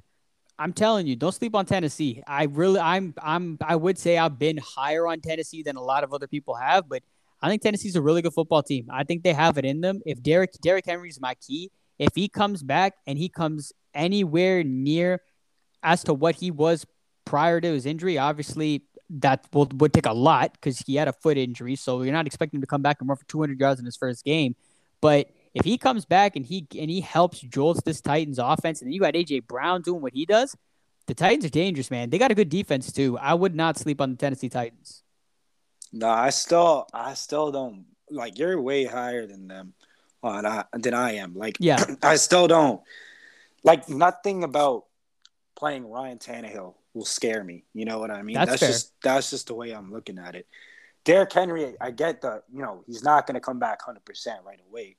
I'm 0.57 0.73
telling 0.73 1.05
you, 1.07 1.15
don't 1.15 1.33
sleep 1.33 1.55
on 1.55 1.65
Tennessee. 1.65 2.23
I 2.25 2.43
really, 2.45 2.79
I'm, 2.79 3.13
I'm, 3.21 3.57
I 3.65 3.75
would 3.75 3.97
say 3.97 4.17
I've 4.17 4.39
been 4.39 4.57
higher 4.57 5.07
on 5.07 5.19
Tennessee 5.19 5.63
than 5.63 5.75
a 5.75 5.81
lot 5.81 6.03
of 6.03 6.13
other 6.13 6.27
people 6.27 6.55
have, 6.55 6.87
but 6.87 7.03
I 7.41 7.49
think 7.49 7.61
Tennessee's 7.61 7.95
a 7.95 8.01
really 8.01 8.21
good 8.21 8.33
football 8.33 8.63
team. 8.63 8.87
I 8.89 9.03
think 9.03 9.23
they 9.23 9.33
have 9.33 9.57
it 9.57 9.65
in 9.65 9.81
them. 9.81 10.01
If 10.05 10.23
Derrick 10.23 10.53
Derrick 10.61 10.85
Henry's 10.85 11.19
my 11.19 11.35
key, 11.35 11.71
if 11.99 12.15
he 12.15 12.27
comes 12.27 12.63
back 12.63 12.93
and 13.05 13.17
he 13.17 13.29
comes 13.29 13.73
anywhere 13.93 14.63
near 14.63 15.21
as 15.83 16.03
to 16.05 16.13
what 16.13 16.35
he 16.35 16.51
was 16.51 16.85
prior 17.25 17.59
to 17.59 17.67
his 17.67 17.85
injury, 17.85 18.17
obviously 18.17 18.83
that 19.09 19.45
will, 19.53 19.69
would 19.75 19.93
take 19.93 20.05
a 20.05 20.13
lot 20.13 20.53
because 20.53 20.79
he 20.79 20.95
had 20.95 21.07
a 21.07 21.13
foot 21.13 21.37
injury. 21.37 21.75
So 21.75 22.01
you're 22.01 22.13
not 22.13 22.25
expecting 22.25 22.57
him 22.57 22.61
to 22.61 22.67
come 22.67 22.81
back 22.81 22.97
and 22.99 23.09
run 23.09 23.17
for 23.17 23.25
200 23.25 23.59
yards 23.59 23.79
in 23.79 23.85
his 23.85 23.95
first 23.95 24.23
game. 24.23 24.55
But 25.01 25.29
if 25.55 25.63
he 25.63 25.77
comes 25.77 26.05
back 26.05 26.35
and 26.35 26.45
he 26.45 26.67
and 26.77 26.91
he 26.91 27.01
helps 27.01 27.39
jolts 27.39 27.81
this 27.81 28.01
Titans 28.01 28.37
offense, 28.37 28.81
and 28.81 28.87
then 28.87 28.93
you 28.93 28.99
got 28.99 29.13
AJ 29.13 29.47
Brown 29.47 29.81
doing 29.81 30.01
what 30.01 30.13
he 30.13 30.25
does, 30.25 30.55
the 31.07 31.13
Titans 31.13 31.45
are 31.45 31.49
dangerous, 31.49 31.89
man. 31.89 32.09
They 32.09 32.17
got 32.17 32.29
a 32.29 32.35
good 32.35 32.49
defense 32.49 32.91
too. 32.91 33.17
I 33.17 33.33
would 33.33 33.55
not 33.55 33.77
sleep 33.77 34.01
on 34.01 34.11
the 34.11 34.17
Tennessee 34.17 34.49
Titans. 34.49 35.01
No, 35.93 36.09
I 36.09 36.29
still, 36.29 36.87
I 36.93 37.13
still 37.13 37.51
don't 37.53 37.85
like. 38.11 38.37
You're 38.37 38.61
way 38.61 38.83
higher 38.83 39.25
than 39.25 39.47
them, 39.47 39.73
uh, 40.21 40.63
than 40.73 40.93
I 40.93 41.13
am. 41.13 41.35
Like, 41.35 41.55
yeah, 41.59 41.83
I 42.03 42.17
still 42.17 42.47
don't 42.47 42.81
like 43.63 43.87
nothing 43.87 44.43
about 44.43 44.85
playing 45.55 45.89
Ryan 45.89 46.17
Tannehill 46.17 46.73
will 46.93 47.05
scare 47.05 47.43
me. 47.43 47.63
You 47.73 47.85
know 47.85 47.99
what 47.99 48.11
I 48.11 48.23
mean? 48.23 48.35
That's, 48.35 48.51
that's 48.51 48.61
just 48.61 48.93
that's 49.01 49.29
just 49.29 49.47
the 49.47 49.55
way 49.55 49.71
I'm 49.71 49.93
looking 49.93 50.17
at 50.19 50.35
it. 50.35 50.47
Derrick 51.05 51.31
Henry, 51.31 51.75
I 51.79 51.91
get 51.91 52.21
the 52.21 52.43
you 52.51 52.61
know 52.61 52.83
he's 52.87 53.03
not 53.03 53.25
going 53.25 53.35
to 53.35 53.39
come 53.41 53.59
back 53.59 53.87
100 53.87 54.03
percent 54.03 54.39
right 54.45 54.59
away. 54.69 54.97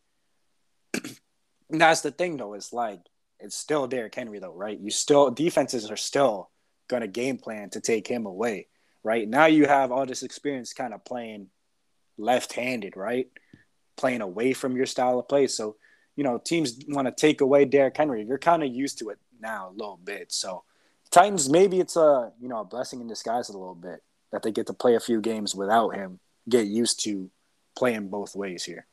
that's 1.71 2.01
the 2.01 2.11
thing 2.11 2.37
though. 2.37 2.55
It's 2.55 2.73
like 2.73 3.01
it's 3.39 3.57
still 3.57 3.87
Derrick 3.87 4.15
Henry 4.15 4.39
though, 4.39 4.55
right? 4.55 4.79
You 4.79 4.91
still 4.91 5.31
defenses 5.31 5.91
are 5.91 5.97
still 5.97 6.51
going 6.89 7.03
to 7.03 7.09
game 7.09 7.39
plan 7.39 7.71
to 7.71 7.81
take 7.81 8.07
him 8.07 8.27
away 8.27 8.69
right? 9.07 9.29
Now 9.29 9.47
you 9.47 9.67
have 9.67 9.93
all 9.93 10.05
this 10.05 10.25
experience 10.25 10.73
kind 10.73 10.93
of 10.93 11.05
playing 11.05 11.47
left-handed, 12.19 12.97
right? 12.97 13.29
Playing 13.97 14.21
away 14.21 14.53
from 14.53 14.77
your 14.77 14.87
style 14.87 15.21
of 15.21 15.29
play. 15.29 15.47
So, 15.47 15.77
you 16.17 16.25
know, 16.25 16.39
teams 16.45 16.77
want 16.89 17.07
to 17.07 17.15
take 17.15 17.41
away 17.41 17.67
Derrick 17.67 17.97
Henry. 17.97 18.25
You're 18.25 18.37
kind 18.37 18.65
of 18.65 18.75
used 18.75 18.99
to 18.99 19.11
it 19.11 19.19
now 19.41 19.71
a 19.71 19.79
little 19.79 20.01
bit. 20.03 20.33
So, 20.33 20.65
Titans 21.13 21.49
maybe 21.49 21.79
it's 21.79 21.95
a 21.95 22.33
you 22.41 22.49
know 22.49 22.59
a 22.59 22.65
blessing 22.65 23.01
in 23.01 23.07
disguise 23.07 23.49
a 23.49 23.53
little 23.57 23.77
bit 23.77 24.03
that 24.33 24.43
they 24.43 24.51
get 24.51 24.67
to 24.67 24.73
play 24.73 24.97
a 24.97 25.01
few 25.01 25.21
games 25.21 25.55
without 25.55 25.95
him, 25.95 26.19
get 26.49 26.67
used 26.67 27.05
to 27.05 27.31
playing 27.79 28.09
both 28.09 28.35
ways 28.35 28.65
here. 28.65 28.89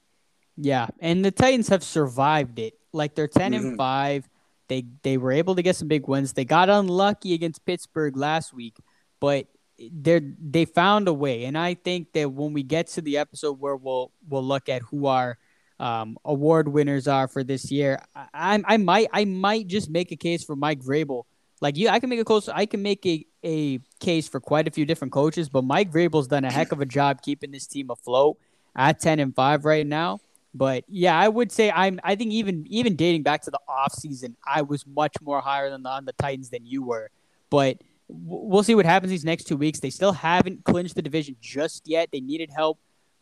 Yeah, 0.58 0.88
and 1.00 1.24
the 1.24 1.32
Titans 1.32 1.70
have 1.70 1.84
survived 1.84 2.60
it. 2.60 2.76
Like 2.92 3.16
they're 3.16 3.28
10 3.28 3.54
mm-hmm. 3.54 3.68
and 3.68 3.78
five. 3.78 4.30
They 4.68 4.86
they 5.02 5.18
were 5.18 5.32
able 5.32 5.56
to 5.56 5.62
get 5.62 5.76
some 5.76 5.88
big 5.88 6.08
wins. 6.08 6.34
They 6.34 6.46
got 6.46 6.70
unlucky 6.70 7.34
against 7.34 7.66
Pittsburgh 7.66 8.16
last 8.16 8.54
week, 8.54 8.78
but 9.20 9.48
they 9.78 10.22
they 10.40 10.66
found 10.66 11.08
a 11.08 11.14
way, 11.14 11.46
and 11.46 11.58
I 11.58 11.74
think 11.74 12.14
that 12.14 12.32
when 12.32 12.54
we 12.54 12.64
get 12.64 12.88
to 12.90 13.02
the 13.02 13.18
episode 13.18 13.60
where 13.60 13.76
we'll 13.76 14.12
we'll 14.28 14.44
look 14.44 14.70
at 14.70 14.82
who 14.84 15.08
our 15.08 15.38
um, 15.80 16.18
award 16.24 16.68
winners 16.68 17.08
are 17.08 17.28
for 17.28 17.44
this 17.44 17.72
year, 17.72 18.00
I, 18.16 18.64
I 18.66 18.78
might 18.78 19.10
I 19.12 19.26
might 19.26 19.68
just 19.68 19.90
make 19.90 20.12
a 20.12 20.16
case 20.16 20.44
for 20.44 20.56
Mike 20.56 20.80
Vrabel. 20.80 21.24
Like 21.60 21.78
you, 21.78 21.90
I 21.90 22.00
can 22.00 22.10
make 22.10 22.20
a 22.20 22.26
close. 22.26 22.48
I 22.48 22.66
can 22.66 22.82
make 22.82 23.06
a 23.06 23.26
a 23.44 23.80
case 24.00 24.28
for 24.28 24.40
quite 24.40 24.68
a 24.68 24.72
few 24.72 24.86
different 24.86 25.12
coaches, 25.12 25.50
but 25.50 25.64
Mike 25.64 25.92
Vrabel's 25.92 26.28
done 26.28 26.46
a 26.46 26.52
heck 26.52 26.72
of 26.72 26.80
a 26.82 26.86
job 26.86 27.22
keeping 27.22 27.52
this 27.52 27.68
team 27.68 27.90
afloat 27.90 28.38
at 28.76 29.00
10 29.00 29.20
and 29.20 29.36
5 29.36 29.66
right 29.66 29.86
now. 29.86 30.20
But 30.54 30.84
yeah, 30.88 31.18
I 31.18 31.28
would 31.28 31.52
say 31.52 31.72
I'm 31.72 32.00
I 32.04 32.16
think 32.16 32.32
even 32.32 32.66
even 32.70 32.96
dating 32.96 33.24
back 33.24 33.42
to 33.44 33.52
the 33.52 33.60
offseason, 33.68 34.36
I 34.46 34.62
was 34.62 34.86
much 34.86 35.16
more 35.22 35.42
higher 35.42 35.70
than 35.70 35.84
the, 35.84 35.90
on 35.90 36.06
the 36.06 36.14
Titans 36.14 36.50
than 36.50 36.66
you 36.66 36.84
were. 36.84 37.10
But 37.50 37.82
we'll 38.08 38.64
see 38.64 38.76
what 38.76 38.86
happens 38.86 39.12
these 39.12 39.26
next 39.26 39.46
two 39.46 39.58
weeks. 39.58 39.80
They 39.80 39.90
still 39.90 40.12
haven't 40.12 40.64
clinched 40.64 40.96
the 40.96 41.02
division 41.02 41.36
just 41.42 41.88
yet. 41.88 42.10
They 42.12 42.20
needed 42.20 42.52
help 42.56 42.80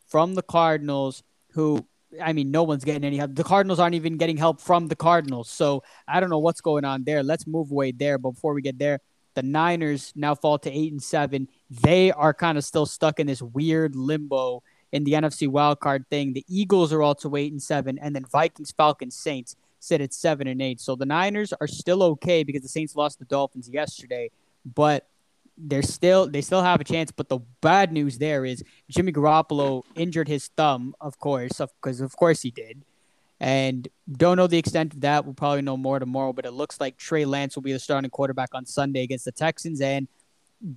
from 0.07 0.35
the 0.35 0.41
Cardinals, 0.41 1.23
who 1.51 1.85
I 2.21 2.33
mean, 2.33 2.51
no 2.51 2.63
one's 2.63 2.83
getting 2.83 3.05
any 3.05 3.17
help. 3.17 3.35
The 3.35 3.43
Cardinals 3.43 3.79
aren't 3.79 3.95
even 3.95 4.17
getting 4.17 4.37
help 4.37 4.59
from 4.59 4.87
the 4.87 4.95
Cardinals. 4.95 5.49
So 5.49 5.83
I 6.07 6.19
don't 6.19 6.29
know 6.29 6.39
what's 6.39 6.61
going 6.61 6.83
on 6.83 7.03
there. 7.05 7.23
Let's 7.23 7.47
move 7.47 7.71
away 7.71 7.91
there. 7.91 8.17
But 8.17 8.31
before 8.31 8.53
we 8.53 8.61
get 8.61 8.77
there, 8.77 8.99
the 9.33 9.43
Niners 9.43 10.11
now 10.15 10.35
fall 10.35 10.59
to 10.59 10.71
eight 10.71 10.91
and 10.91 11.01
seven. 11.01 11.47
They 11.69 12.11
are 12.11 12.33
kind 12.33 12.57
of 12.57 12.65
still 12.65 12.85
stuck 12.85 13.19
in 13.19 13.27
this 13.27 13.41
weird 13.41 13.95
limbo 13.95 14.61
in 14.91 15.03
the 15.03 15.13
NFC 15.13 15.47
wildcard 15.47 16.07
thing. 16.07 16.33
The 16.33 16.45
Eagles 16.47 16.91
are 16.91 17.01
also 17.01 17.35
eight 17.35 17.51
and 17.51 17.61
seven, 17.61 17.97
and 17.99 18.15
then 18.15 18.25
Vikings, 18.25 18.71
Falcons, 18.71 19.15
Saints 19.15 19.55
sit 19.79 20.01
at 20.01 20.13
seven 20.13 20.47
and 20.47 20.61
eight. 20.61 20.79
So 20.79 20.95
the 20.95 21.05
Niners 21.05 21.53
are 21.59 21.67
still 21.67 22.03
okay 22.03 22.43
because 22.43 22.61
the 22.61 22.67
Saints 22.67 22.95
lost 22.95 23.19
the 23.19 23.25
Dolphins 23.25 23.69
yesterday, 23.69 24.29
but 24.63 25.07
they're 25.57 25.81
still 25.81 26.27
they 26.27 26.41
still 26.41 26.61
have 26.61 26.81
a 26.81 26.83
chance. 26.83 27.11
But 27.11 27.29
the 27.29 27.39
bad 27.61 27.91
news 27.91 28.17
there 28.17 28.45
is 28.45 28.63
Jimmy 28.89 29.11
Garoppolo 29.11 29.83
injured 29.95 30.27
his 30.27 30.47
thumb, 30.47 30.95
of 31.01 31.19
course, 31.19 31.59
because 31.81 31.99
of, 31.99 32.05
of 32.05 32.15
course 32.15 32.41
he 32.41 32.51
did. 32.51 32.83
And 33.39 33.87
don't 34.11 34.37
know 34.37 34.45
the 34.45 34.59
extent 34.59 34.93
of 34.93 35.01
that. 35.01 35.25
We'll 35.25 35.33
probably 35.33 35.63
know 35.63 35.75
more 35.75 35.97
tomorrow. 35.97 36.31
But 36.31 36.45
it 36.45 36.51
looks 36.51 36.79
like 36.79 36.97
Trey 36.97 37.25
Lance 37.25 37.55
will 37.55 37.63
be 37.63 37.73
the 37.73 37.79
starting 37.79 38.11
quarterback 38.11 38.49
on 38.53 38.67
Sunday 38.67 39.01
against 39.01 39.25
the 39.25 39.31
Texans. 39.31 39.81
And 39.81 40.07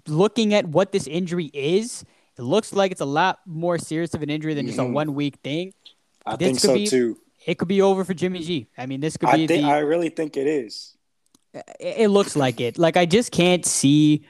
looking 0.09 0.55
at 0.55 0.67
what 0.67 0.91
this 0.91 1.07
injury 1.07 1.51
is, 1.53 2.05
it 2.39 2.43
looks 2.43 2.73
like 2.73 2.93
it's 2.93 3.01
a 3.01 3.07
lot 3.07 3.41
more 3.47 3.79
serious 3.79 4.15
of 4.15 4.23
an 4.23 4.31
injury 4.31 4.55
than 4.55 4.67
just 4.67 4.79
mm-hmm. 4.79 4.91
a 4.91 4.95
one 4.95 5.15
week 5.15 5.37
thing. 5.43 5.73
I 6.27 6.37
this 6.37 6.47
think 6.47 6.61
so 6.61 6.75
be, 6.75 6.87
too. 6.87 7.19
It 7.47 7.59
could 7.59 7.69
be 7.69 7.83
over 7.83 8.05
for 8.05 8.15
Jimmy 8.15 8.41
G. 8.41 8.69
I 8.77 8.87
mean, 8.87 9.01
this 9.01 9.17
could 9.17 9.31
be. 9.33 9.45
I, 9.45 9.47
think, 9.47 9.63
the, 9.63 9.71
I 9.71 9.79
really 9.79 10.09
think 10.09 10.37
it 10.37 10.47
is. 10.47 10.97
It 11.79 12.09
looks 12.09 12.35
like 12.35 12.61
it. 12.61 12.79
Like 12.79 12.97
I 12.97 13.07
just 13.07 13.31
can't 13.31 13.65
see 13.65 14.25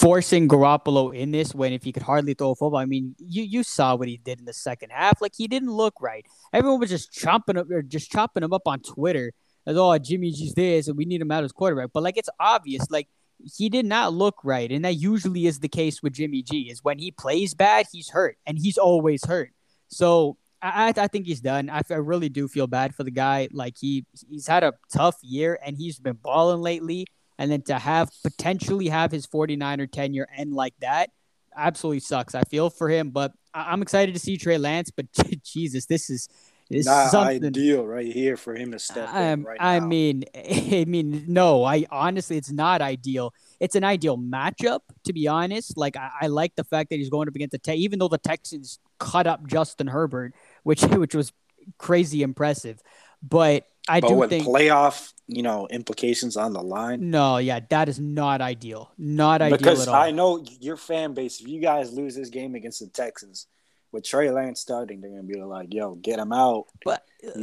forcing 0.00 0.48
Garoppolo 0.48 1.14
in 1.14 1.30
this 1.30 1.54
when 1.54 1.74
if 1.74 1.82
he 1.82 1.92
could 1.92 2.02
hardly 2.02 2.32
throw 2.32 2.52
a 2.52 2.54
football. 2.54 2.80
I 2.80 2.86
mean, 2.86 3.14
you 3.18 3.42
you 3.42 3.62
saw 3.62 3.96
what 3.96 4.08
he 4.08 4.16
did 4.16 4.38
in 4.38 4.46
the 4.46 4.52
second 4.54 4.90
half. 4.90 5.20
Like 5.20 5.32
he 5.36 5.46
didn't 5.46 5.70
look 5.70 5.94
right. 6.00 6.24
Everyone 6.52 6.80
was 6.80 6.88
just 6.88 7.12
chopping 7.12 7.58
up 7.58 7.70
or 7.70 7.82
just 7.82 8.10
chopping 8.10 8.42
him 8.42 8.52
up 8.52 8.66
on 8.66 8.80
Twitter 8.80 9.32
as 9.66 9.76
oh 9.76 9.98
Jimmy 9.98 10.30
G's 10.30 10.54
this 10.54 10.88
and 10.88 10.96
we 10.96 11.04
need 11.04 11.20
him 11.20 11.30
out 11.30 11.44
as 11.44 11.52
quarterback. 11.52 11.90
But 11.92 12.02
like 12.02 12.16
it's 12.16 12.30
obvious, 12.38 12.90
like 12.90 13.08
he 13.56 13.68
did 13.68 13.86
not 13.86 14.12
look 14.12 14.36
right, 14.44 14.70
and 14.70 14.84
that 14.84 14.94
usually 14.94 15.46
is 15.46 15.60
the 15.60 15.68
case 15.68 16.02
with 16.02 16.14
Jimmy 16.14 16.42
G. 16.42 16.70
Is 16.70 16.84
when 16.84 16.98
he 16.98 17.10
plays 17.10 17.54
bad, 17.54 17.86
he's 17.92 18.10
hurt, 18.10 18.36
and 18.46 18.58
he's 18.58 18.78
always 18.78 19.24
hurt. 19.24 19.50
So 19.88 20.36
I, 20.62 20.92
I 20.96 21.06
think 21.08 21.26
he's 21.26 21.40
done. 21.40 21.70
I, 21.70 21.82
I 21.90 21.94
really 21.94 22.28
do 22.28 22.48
feel 22.48 22.66
bad 22.66 22.94
for 22.94 23.04
the 23.04 23.10
guy. 23.10 23.48
Like 23.52 23.76
he 23.78 24.06
he's 24.28 24.46
had 24.46 24.64
a 24.64 24.74
tough 24.92 25.16
year, 25.22 25.58
and 25.64 25.76
he's 25.76 25.98
been 25.98 26.18
balling 26.22 26.60
lately 26.60 27.06
and 27.38 27.50
then 27.50 27.62
to 27.62 27.78
have 27.78 28.10
potentially 28.22 28.88
have 28.88 29.10
his 29.10 29.26
49er 29.26 29.90
tenure 29.90 30.28
end 30.36 30.52
like 30.52 30.74
that 30.80 31.10
absolutely 31.56 32.00
sucks. 32.00 32.34
I 32.34 32.42
feel 32.42 32.70
for 32.70 32.88
him, 32.88 33.10
but 33.10 33.32
I'm 33.52 33.82
excited 33.82 34.14
to 34.14 34.20
see 34.20 34.36
Trey 34.36 34.58
Lance. 34.58 34.90
But 34.90 35.06
Jesus, 35.44 35.86
this 35.86 36.10
is 36.10 36.28
is 36.70 36.86
not 36.86 37.10
something. 37.10 37.44
ideal 37.44 37.84
right 37.84 38.06
here 38.06 38.36
for 38.36 38.54
him 38.54 38.72
to 38.72 38.78
step 38.78 39.12
in 39.14 39.42
right 39.42 39.58
I 39.60 39.80
now. 39.80 39.86
mean, 39.86 40.24
I 40.36 40.84
mean, 40.86 41.24
no, 41.26 41.64
I 41.64 41.84
honestly, 41.90 42.36
it's 42.36 42.52
not 42.52 42.80
ideal. 42.80 43.34
It's 43.58 43.74
an 43.74 43.84
ideal 43.84 44.16
matchup, 44.16 44.80
to 45.04 45.12
be 45.12 45.26
honest. 45.26 45.76
Like 45.76 45.96
I, 45.96 46.10
I 46.22 46.26
like 46.28 46.54
the 46.54 46.64
fact 46.64 46.90
that 46.90 46.96
he's 46.96 47.10
going 47.10 47.28
up 47.28 47.34
against 47.34 47.52
the 47.52 47.58
Te- 47.58 47.74
even 47.74 47.98
though 47.98 48.08
the 48.08 48.18
Texans 48.18 48.78
cut 48.98 49.26
up 49.26 49.46
Justin 49.46 49.88
Herbert, 49.88 50.32
which 50.62 50.82
which 50.84 51.14
was 51.14 51.32
crazy 51.78 52.22
impressive. 52.22 52.80
But 53.22 53.66
I 53.88 54.00
but 54.00 54.08
do 54.08 54.14
with 54.14 54.30
think 54.30 54.46
playoff, 54.46 55.12
you 55.26 55.42
know, 55.42 55.66
implications 55.68 56.36
on 56.36 56.52
the 56.52 56.62
line. 56.62 57.10
No, 57.10 57.38
yeah, 57.38 57.60
that 57.70 57.88
is 57.88 57.98
not 57.98 58.40
ideal. 58.40 58.92
Not 58.96 59.42
ideal 59.42 59.58
because 59.58 59.82
at 59.82 59.88
all. 59.88 59.94
I 59.94 60.12
know 60.12 60.44
your 60.60 60.76
fan 60.76 61.14
base. 61.14 61.40
If 61.40 61.48
you 61.48 61.60
guys 61.60 61.92
lose 61.92 62.14
this 62.14 62.28
game 62.28 62.54
against 62.54 62.78
the 62.80 62.86
Texans 62.86 63.48
with 63.92 64.04
Trey 64.04 64.30
Lance 64.30 64.60
starting, 64.60 65.00
they're 65.00 65.10
gonna 65.10 65.22
be 65.22 65.40
like, 65.40 65.72
"Yo, 65.72 65.94
get 65.94 66.18
him 66.18 66.32
out." 66.32 66.66
But 66.84 67.04
uh, 67.26 67.40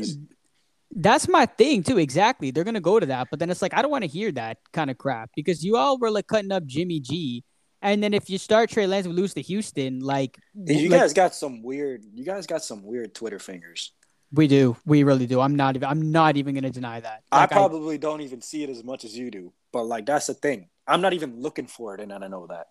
that's 0.91 1.27
my 1.27 1.45
thing 1.45 1.83
too. 1.83 1.97
Exactly, 1.97 2.51
they're 2.51 2.63
gonna 2.63 2.79
go 2.79 2.99
to 2.99 3.05
that. 3.07 3.27
But 3.29 3.39
then 3.39 3.49
it's 3.49 3.61
like 3.61 3.73
I 3.73 3.81
don't 3.81 3.91
want 3.91 4.03
to 4.03 4.09
hear 4.09 4.31
that 4.33 4.57
kind 4.73 4.89
of 4.89 4.97
crap 4.97 5.31
because 5.35 5.63
you 5.63 5.77
all 5.77 5.97
were 5.97 6.11
like 6.11 6.27
cutting 6.27 6.51
up 6.51 6.65
Jimmy 6.65 6.99
G. 6.99 7.43
And 7.81 8.01
then 8.01 8.13
if 8.13 8.27
you 8.29 8.39
start 8.39 8.71
Trey 8.71 8.87
Lance 8.87 9.05
and 9.05 9.15
lose 9.15 9.35
to 9.35 9.41
Houston, 9.41 9.99
like 9.99 10.39
you 10.55 10.89
like, 10.89 10.99
guys 10.99 11.13
got 11.13 11.35
some 11.35 11.61
weird, 11.61 12.03
you 12.11 12.25
guys 12.25 12.47
got 12.47 12.63
some 12.63 12.83
weird 12.83 13.13
Twitter 13.13 13.37
fingers. 13.37 13.93
We 14.31 14.47
do. 14.47 14.75
We 14.85 15.03
really 15.03 15.25
do. 15.25 15.39
I'm 15.39 15.55
not 15.55 15.75
even. 15.75 15.87
I'm 15.87 16.11
not 16.11 16.37
even 16.37 16.53
going 16.53 16.63
to 16.63 16.69
deny 16.69 16.99
that. 16.99 17.23
Like, 17.31 17.43
I 17.43 17.45
probably 17.45 17.95
I, 17.95 17.97
don't 17.97 18.21
even 18.21 18.41
see 18.41 18.63
it 18.63 18.69
as 18.69 18.83
much 18.83 19.05
as 19.05 19.17
you 19.17 19.31
do. 19.31 19.53
But 19.71 19.83
like 19.83 20.05
that's 20.05 20.27
the 20.27 20.33
thing. 20.33 20.69
I'm 20.87 21.01
not 21.01 21.13
even 21.13 21.39
looking 21.41 21.67
for 21.67 21.93
it, 21.93 22.01
and 22.01 22.11
I 22.11 22.17
don't 22.17 22.31
know 22.31 22.47
that. 22.47 22.67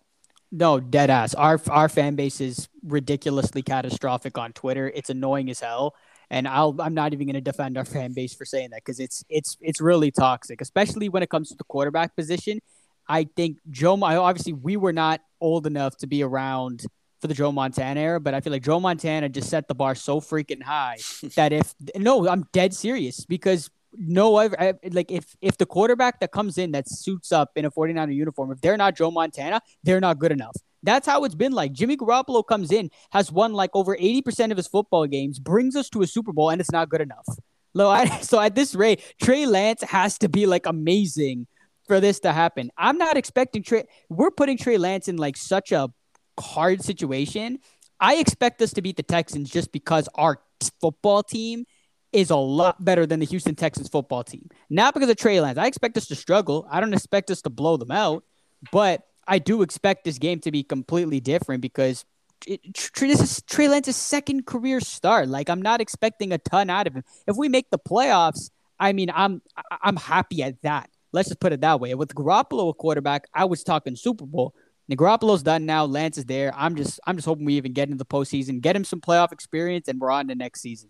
No, 0.51 0.79
dead 0.79 1.09
ass. 1.09 1.33
Our 1.33 1.59
our 1.69 1.89
fan 1.89 2.15
base 2.15 2.39
is 2.39 2.69
ridiculously 2.83 3.61
catastrophic 3.61 4.37
on 4.37 4.53
Twitter. 4.53 4.91
It's 4.93 5.09
annoying 5.09 5.49
as 5.49 5.59
hell, 5.59 5.93
and 6.29 6.47
I'll 6.47 6.75
I'm 6.79 6.93
not 6.93 7.13
even 7.13 7.27
going 7.27 7.35
to 7.35 7.41
defend 7.41 7.77
our 7.77 7.85
fan 7.85 8.13
base 8.13 8.33
for 8.33 8.45
saying 8.45 8.69
that 8.71 8.81
because 8.85 8.99
it's 8.99 9.23
it's 9.29 9.57
it's 9.61 9.81
really 9.81 10.11
toxic, 10.11 10.61
especially 10.61 11.09
when 11.09 11.21
it 11.21 11.29
comes 11.29 11.49
to 11.49 11.55
the 11.55 11.65
quarterback 11.65 12.15
position. 12.15 12.59
I 13.09 13.25
think 13.35 13.57
Joe. 13.69 14.01
Obviously, 14.01 14.53
we 14.53 14.77
were 14.77 14.93
not 14.93 15.21
old 15.41 15.67
enough 15.67 15.97
to 15.97 16.07
be 16.07 16.23
around 16.23 16.85
for 17.19 17.27
the 17.27 17.33
Joe 17.33 17.51
Montana 17.51 17.99
era, 17.99 18.19
but 18.19 18.33
I 18.33 18.41
feel 18.41 18.53
like 18.53 18.63
Joe 18.63 18.79
Montana 18.79 19.27
just 19.27 19.49
set 19.49 19.67
the 19.67 19.75
bar 19.75 19.95
so 19.95 20.21
freaking 20.21 20.61
high 20.61 20.97
that 21.35 21.51
if 21.51 21.73
no, 21.95 22.27
I'm 22.27 22.45
dead 22.53 22.73
serious 22.73 23.25
because 23.25 23.69
no, 23.97 24.37
I, 24.37 24.73
like 24.91 25.11
if 25.11 25.35
if 25.41 25.57
the 25.57 25.65
quarterback 25.65 26.19
that 26.19 26.31
comes 26.31 26.57
in 26.57 26.71
that 26.71 26.89
suits 26.89 27.31
up 27.31 27.51
in 27.55 27.65
a 27.65 27.71
49er 27.71 28.13
uniform, 28.13 28.51
if 28.51 28.61
they're 28.61 28.77
not 28.77 28.95
Joe 28.95 29.11
Montana, 29.11 29.61
they're 29.83 29.99
not 29.99 30.19
good 30.19 30.31
enough. 30.31 30.55
That's 30.83 31.07
how 31.07 31.23
it's 31.23 31.35
been 31.35 31.51
like. 31.51 31.73
Jimmy 31.73 31.97
Garoppolo 31.97 32.45
comes 32.45 32.71
in, 32.71 32.91
has 33.11 33.31
won 33.31 33.53
like 33.53 33.71
over 33.73 33.97
80% 33.97 34.51
of 34.51 34.57
his 34.57 34.67
football 34.67 35.07
games, 35.07 35.39
brings 35.39 35.75
us 35.75 35.89
to 35.89 36.01
a 36.01 36.07
Super 36.07 36.31
Bowl, 36.31 36.49
and 36.49 36.61
it's 36.61 36.71
not 36.71 36.89
good 36.89 37.01
enough. 37.01 37.27
So 38.21 38.39
at 38.39 38.55
this 38.55 38.73
rate, 38.73 39.03
Trey 39.21 39.45
Lance 39.45 39.83
has 39.83 40.17
to 40.19 40.29
be 40.29 40.47
like 40.47 40.65
amazing 40.65 41.45
for 41.85 41.99
this 41.99 42.19
to 42.21 42.33
happen. 42.33 42.71
I'm 42.75 42.97
not 42.97 43.17
expecting 43.17 43.61
Trey. 43.61 43.83
We're 44.09 44.31
putting 44.31 44.57
Trey 44.57 44.79
Lance 44.79 45.07
in 45.07 45.17
like 45.17 45.37
such 45.37 45.71
a 45.71 45.89
hard 46.39 46.83
situation. 46.83 47.59
I 47.99 48.15
expect 48.15 48.63
us 48.63 48.73
to 48.73 48.81
beat 48.81 48.97
the 48.97 49.03
Texans 49.03 49.51
just 49.51 49.71
because 49.71 50.09
our 50.15 50.39
football 50.81 51.21
team 51.21 51.65
is 52.17 52.31
a 52.31 52.35
lot 52.35 52.83
better 52.83 53.05
than 53.05 53.19
the 53.19 53.27
Houston 53.27 53.53
Texans 53.53 53.89
football 53.89 54.23
team. 54.23 54.49
Not 54.71 54.95
because 54.95 55.07
of 55.07 55.17
Trey 55.17 55.39
Lance. 55.39 55.59
I 55.59 55.67
expect 55.67 55.95
us 55.97 56.07
to 56.07 56.15
struggle. 56.15 56.67
I 56.67 56.79
don't 56.79 56.91
expect 56.91 57.29
us 57.29 57.43
to 57.43 57.51
blow 57.51 57.77
them 57.77 57.91
out, 57.91 58.23
but 58.71 59.03
I 59.27 59.37
do 59.37 59.61
expect 59.61 60.03
this 60.03 60.17
game 60.17 60.39
to 60.39 60.51
be 60.51 60.63
completely 60.63 61.19
different 61.19 61.61
because 61.61 62.05
it, 62.47 62.59
this 62.99 63.21
is 63.21 63.43
Trey 63.43 63.67
Lance's 63.67 63.95
second 63.95 64.47
career 64.47 64.79
start. 64.79 65.27
Like 65.27 65.47
I'm 65.47 65.61
not 65.61 65.79
expecting 65.79 66.31
a 66.31 66.39
ton 66.39 66.71
out 66.71 66.87
of 66.87 66.95
him. 66.95 67.03
If 67.27 67.37
we 67.37 67.49
make 67.49 67.69
the 67.69 67.77
playoffs, 67.77 68.49
I 68.79 68.93
mean, 68.93 69.11
I'm 69.13 69.43
I'm 69.69 69.95
happy 69.95 70.41
at 70.41 70.59
that. 70.63 70.89
Let's 71.11 71.29
just 71.29 71.39
put 71.39 71.53
it 71.53 71.61
that 71.61 71.79
way. 71.79 71.93
With 71.93 72.15
Garoppolo 72.15 72.71
a 72.71 72.73
quarterback, 72.73 73.25
I 73.31 73.45
was 73.45 73.63
talking 73.63 73.95
Super 73.95 74.25
Bowl. 74.25 74.55
Garoppolo's 74.89 75.43
done 75.43 75.67
now. 75.67 75.85
Lance 75.85 76.17
is 76.17 76.25
there. 76.25 76.51
I'm 76.55 76.75
just 76.75 76.99
I'm 77.05 77.15
just 77.15 77.27
hoping 77.27 77.45
we 77.45 77.57
even 77.57 77.73
get 77.73 77.89
into 77.89 77.99
the 77.99 78.05
postseason, 78.05 78.59
get 78.59 78.75
him 78.75 78.85
some 78.85 79.01
playoff 79.01 79.31
experience, 79.31 79.87
and 79.87 79.99
we're 79.99 80.09
on 80.09 80.29
to 80.29 80.35
next 80.35 80.61
season. 80.61 80.89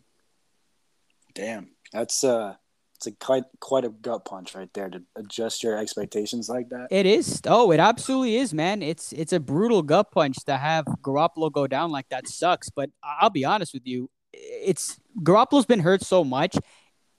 Damn, 1.37 1.69
that's 1.93 2.23
uh, 2.23 2.55
it's 2.95 3.07
a 3.07 3.11
quite 3.11 3.43
quite 3.59 3.85
a 3.85 3.89
gut 3.89 4.25
punch 4.25 4.55
right 4.55 4.69
there 4.73 4.89
to 4.89 5.03
adjust 5.15 5.63
your 5.63 5.77
expectations 5.77 6.49
like 6.49 6.69
that. 6.69 6.87
It 6.89 7.05
is. 7.05 7.41
Oh, 7.45 7.71
it 7.71 7.79
absolutely 7.79 8.37
is, 8.37 8.53
man. 8.53 8.81
It's 8.81 9.13
it's 9.13 9.33
a 9.33 9.39
brutal 9.39 9.83
gut 9.83 10.11
punch 10.11 10.37
to 10.45 10.57
have 10.57 10.85
Garoppolo 11.01 11.51
go 11.51 11.67
down 11.67 11.91
like 11.91 12.09
that. 12.09 12.27
Sucks, 12.27 12.69
but 12.69 12.89
I'll 13.03 13.29
be 13.29 13.45
honest 13.45 13.73
with 13.73 13.85
you, 13.85 14.09
it's 14.33 14.99
Garoppolo's 15.21 15.65
been 15.65 15.81
hurt 15.81 16.01
so 16.01 16.23
much. 16.23 16.57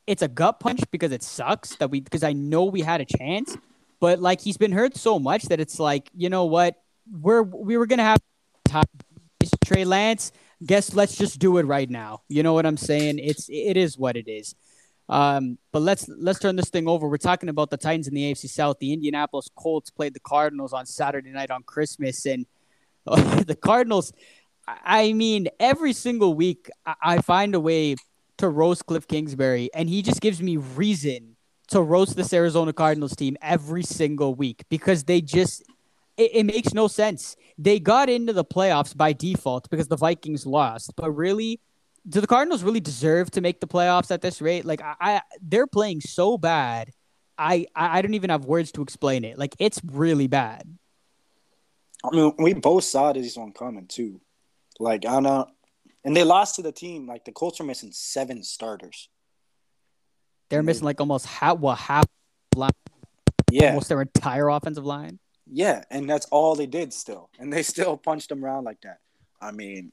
It's 0.07 0.23
a 0.23 0.29
gut 0.29 0.59
punch 0.59 0.81
because 0.91 1.13
it 1.13 1.23
sucks 1.23 1.77
that 1.77 1.91
we 1.91 2.01
because 2.01 2.25
I 2.25 2.33
know 2.33 2.65
we 2.65 2.81
had 2.81 3.01
a 3.01 3.07
chance 3.07 3.57
but 4.01 4.21
like 4.21 4.41
he's 4.41 4.57
been 4.57 4.73
hurt 4.73 4.97
so 4.97 5.19
much 5.19 5.45
that 5.45 5.61
it's 5.61 5.79
like, 5.79 6.11
you 6.15 6.29
know 6.29 6.45
what? 6.45 6.77
We're 7.11 7.43
we 7.43 7.77
were 7.77 7.87
gonna 7.87 8.05
have 8.05 8.21
Trey 9.65 9.85
Lance. 9.85 10.33
Guess 10.65 10.95
let's 10.95 11.17
just 11.17 11.39
do 11.39 11.59
it 11.59 11.67
right 11.67 11.89
now. 11.89 12.23
You 12.29 12.43
know 12.43 12.53
what 12.53 12.67
I'm 12.67 12.77
saying? 12.77 13.19
It's 13.19 13.49
it 13.49 13.77
is 13.77 13.97
what 13.97 14.17
it 14.17 14.29
is. 14.29 14.55
Um, 15.09 15.59
but 15.73 15.83
let's 15.83 16.09
let's 16.09 16.39
turn 16.39 16.57
this 16.57 16.69
thing 16.69 16.89
over. 16.89 17.09
We're 17.09 17.17
talking 17.17 17.49
about 17.49 17.71
the 17.71 17.77
Titans 17.77 18.09
in 18.09 18.15
the 18.15 18.33
AFC 18.33 18.49
South. 18.49 18.79
The 18.79 18.93
Indianapolis 18.93 19.49
Colts 19.57 19.91
played 19.91 20.15
the 20.15 20.21
Cardinals 20.21 20.73
on 20.73 20.85
Saturday 20.85 21.31
night 21.31 21.51
on 21.51 21.63
Christmas, 21.63 22.27
and 22.27 22.47
the 23.07 23.57
Cardinals. 23.61 24.13
I 24.67 25.15
mean, 25.15 25.49
every 25.59 25.95
single 25.95 26.35
week 26.35 26.69
I 27.01 27.23
find 27.23 27.55
a 27.55 27.61
way 27.61 27.97
to 28.37 28.49
roast 28.49 28.85
Cliff 28.87 29.09
Kingsbury, 29.09 29.71
and 29.73 29.89
he 29.89 30.03
just 30.03 30.21
gives 30.21 30.43
me 30.43 30.59
reason 30.59 31.37
to 31.69 31.81
roast 31.81 32.17
this 32.17 32.33
Arizona 32.33 32.73
Cardinals 32.73 33.15
team 33.15 33.37
every 33.41 33.83
single 33.83 34.35
week 34.35 34.65
because 34.69 35.05
they 35.05 35.21
just 35.21 35.63
it, 36.17 36.31
it, 36.35 36.45
makes 36.45 36.75
no 36.75 36.89
sense. 36.89 37.37
They 37.59 37.81
got 37.81 38.09
into 38.09 38.33
the 38.33 38.45
playoffs 38.45 38.97
by 38.97 39.13
default 39.13 39.69
because 39.69 39.89
the 39.89 39.97
Vikings 39.97 40.47
lost, 40.47 40.93
but 40.97 41.11
really, 41.11 41.61
do 42.09 42.21
the 42.21 42.27
Cardinals 42.27 42.63
really 42.63 42.81
deserve 42.81 43.31
to 43.33 43.41
make 43.41 43.61
the 43.61 43.67
playoffs 43.67 44.13
at 44.13 44.23
this 44.23 44.41
rate? 44.41 44.65
Like, 44.65 44.81
I, 44.81 44.95
I 45.01 45.21
they're 45.43 45.67
playing 45.67 46.01
so 46.01 46.39
bad. 46.39 46.91
I, 47.37 47.67
I 47.75 48.03
don't 48.03 48.15
even 48.15 48.31
have 48.31 48.45
words 48.45 48.73
to 48.73 48.83
explain 48.83 49.25
it. 49.25 49.39
Like, 49.39 49.55
it's 49.59 49.81
really 49.85 50.27
bad. 50.27 50.67
I 52.05 52.15
mean, 52.15 52.33
we 52.39 52.55
both 52.55 52.85
saw 52.85 53.13
this 53.13 53.37
one 53.37 53.53
coming 53.53 53.87
too. 53.87 54.21
Like, 54.79 55.05
I 55.05 55.19
know, 55.21 55.49
and 56.05 56.17
they 56.17 56.25
lost 56.25 56.57
to 56.57 56.63
the 56.63 56.73
team. 56.73 57.07
Like, 57.07 57.25
the 57.25 57.33
Colts 57.33 57.61
are 57.61 57.65
missing 57.65 57.91
seven 57.93 58.45
starters. 58.45 59.09
They're 60.49 60.63
missing 60.63 60.85
like 60.85 61.01
almost 61.01 61.27
half, 61.27 61.59
well, 61.59 61.75
half 61.75 62.07
line. 62.55 62.71
Yeah, 63.51 63.71
almost 63.71 63.89
their 63.89 64.03
entire 64.03 64.49
offensive 64.49 64.87
line. 64.87 65.19
Yeah, 65.51 65.83
and 65.91 66.09
that's 66.09 66.27
all 66.27 66.55
they 66.55 66.67
did 66.67 66.93
still, 66.93 67.31
and 67.39 67.53
they 67.53 67.63
still 67.75 67.97
punched 67.97 68.29
them 68.29 68.45
around 68.45 68.65
like 68.65 68.81
that. 68.83 68.99
I 69.41 69.53
mean, 69.53 69.93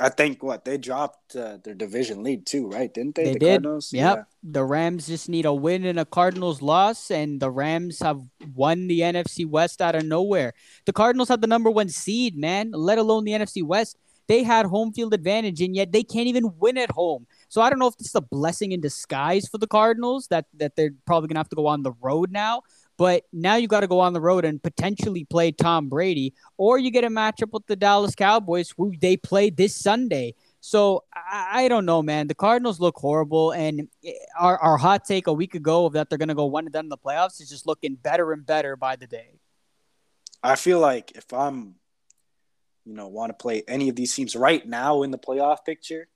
I 0.00 0.08
think 0.08 0.42
what 0.42 0.64
they 0.64 0.78
dropped 0.78 1.36
uh, 1.36 1.58
their 1.62 1.74
division 1.74 2.22
lead 2.22 2.46
too, 2.46 2.68
right? 2.68 2.92
Didn't 2.92 3.14
they? 3.14 3.24
They 3.24 3.32
the 3.34 3.38
did. 3.38 3.48
Cardinals? 3.62 3.92
Yep. 3.92 4.16
Yeah. 4.16 4.24
The 4.42 4.64
Rams 4.64 5.06
just 5.06 5.28
need 5.28 5.44
a 5.44 5.52
win 5.52 5.84
and 5.84 6.00
a 6.00 6.04
Cardinals 6.04 6.62
loss, 6.62 7.10
and 7.10 7.40
the 7.40 7.50
Rams 7.50 8.00
have 8.00 8.20
won 8.54 8.86
the 8.86 9.00
NFC 9.00 9.46
West 9.46 9.82
out 9.82 9.94
of 9.94 10.04
nowhere. 10.04 10.54
The 10.86 10.92
Cardinals 10.92 11.28
have 11.28 11.40
the 11.40 11.46
number 11.46 11.70
one 11.70 11.88
seed, 11.88 12.36
man. 12.36 12.70
Let 12.72 12.98
alone 12.98 13.24
the 13.24 13.32
NFC 13.32 13.62
West. 13.62 13.98
They 14.28 14.42
had 14.44 14.66
home 14.66 14.92
field 14.92 15.12
advantage, 15.12 15.60
and 15.60 15.76
yet 15.76 15.92
they 15.92 16.02
can't 16.02 16.28
even 16.28 16.52
win 16.58 16.78
at 16.78 16.90
home. 16.90 17.26
So 17.48 17.60
I 17.60 17.68
don't 17.68 17.78
know 17.78 17.88
if 17.88 17.96
this 17.96 18.08
is 18.08 18.14
a 18.14 18.20
blessing 18.22 18.72
in 18.72 18.80
disguise 18.80 19.46
for 19.48 19.58
the 19.58 19.66
Cardinals 19.66 20.28
that 20.28 20.46
that 20.54 20.74
they're 20.74 20.94
probably 21.06 21.28
gonna 21.28 21.40
have 21.40 21.50
to 21.50 21.56
go 21.56 21.66
on 21.66 21.82
the 21.82 21.92
road 22.00 22.30
now. 22.32 22.62
But 23.02 23.24
now 23.32 23.56
you 23.56 23.66
got 23.66 23.80
to 23.80 23.88
go 23.88 23.98
on 23.98 24.12
the 24.12 24.20
road 24.20 24.44
and 24.44 24.62
potentially 24.62 25.24
play 25.24 25.50
Tom 25.50 25.88
Brady, 25.88 26.34
or 26.56 26.78
you 26.78 26.92
get 26.92 27.02
a 27.02 27.08
matchup 27.08 27.50
with 27.50 27.66
the 27.66 27.74
Dallas 27.74 28.14
Cowboys, 28.14 28.72
who 28.76 28.92
they 28.96 29.16
play 29.16 29.50
this 29.50 29.74
Sunday. 29.74 30.36
So 30.60 31.02
I, 31.12 31.64
I 31.64 31.68
don't 31.68 31.84
know, 31.84 32.00
man. 32.00 32.28
The 32.28 32.36
Cardinals 32.36 32.78
look 32.78 32.94
horrible, 32.96 33.50
and 33.50 33.88
eh, 34.04 34.12
our, 34.38 34.56
our 34.56 34.76
hot 34.76 35.04
take 35.04 35.26
a 35.26 35.32
week 35.32 35.56
ago 35.56 35.84
of 35.84 35.94
that 35.94 36.10
they're 36.10 36.16
going 36.16 36.28
to 36.28 36.36
go 36.36 36.44
one 36.44 36.64
and 36.64 36.72
done 36.72 36.84
in 36.84 36.90
the 36.90 36.96
playoffs 36.96 37.40
is 37.40 37.48
just 37.48 37.66
looking 37.66 37.96
better 37.96 38.32
and 38.32 38.46
better 38.46 38.76
by 38.76 38.94
the 38.94 39.08
day. 39.08 39.40
I 40.40 40.54
feel 40.54 40.78
like 40.78 41.10
if 41.16 41.32
I'm, 41.32 41.74
you 42.84 42.94
know, 42.94 43.08
want 43.08 43.30
to 43.30 43.34
play 43.34 43.64
any 43.66 43.88
of 43.88 43.96
these 43.96 44.14
teams 44.14 44.36
right 44.36 44.64
now 44.64 45.02
in 45.02 45.10
the 45.10 45.18
playoff 45.18 45.64
picture, 45.66 46.06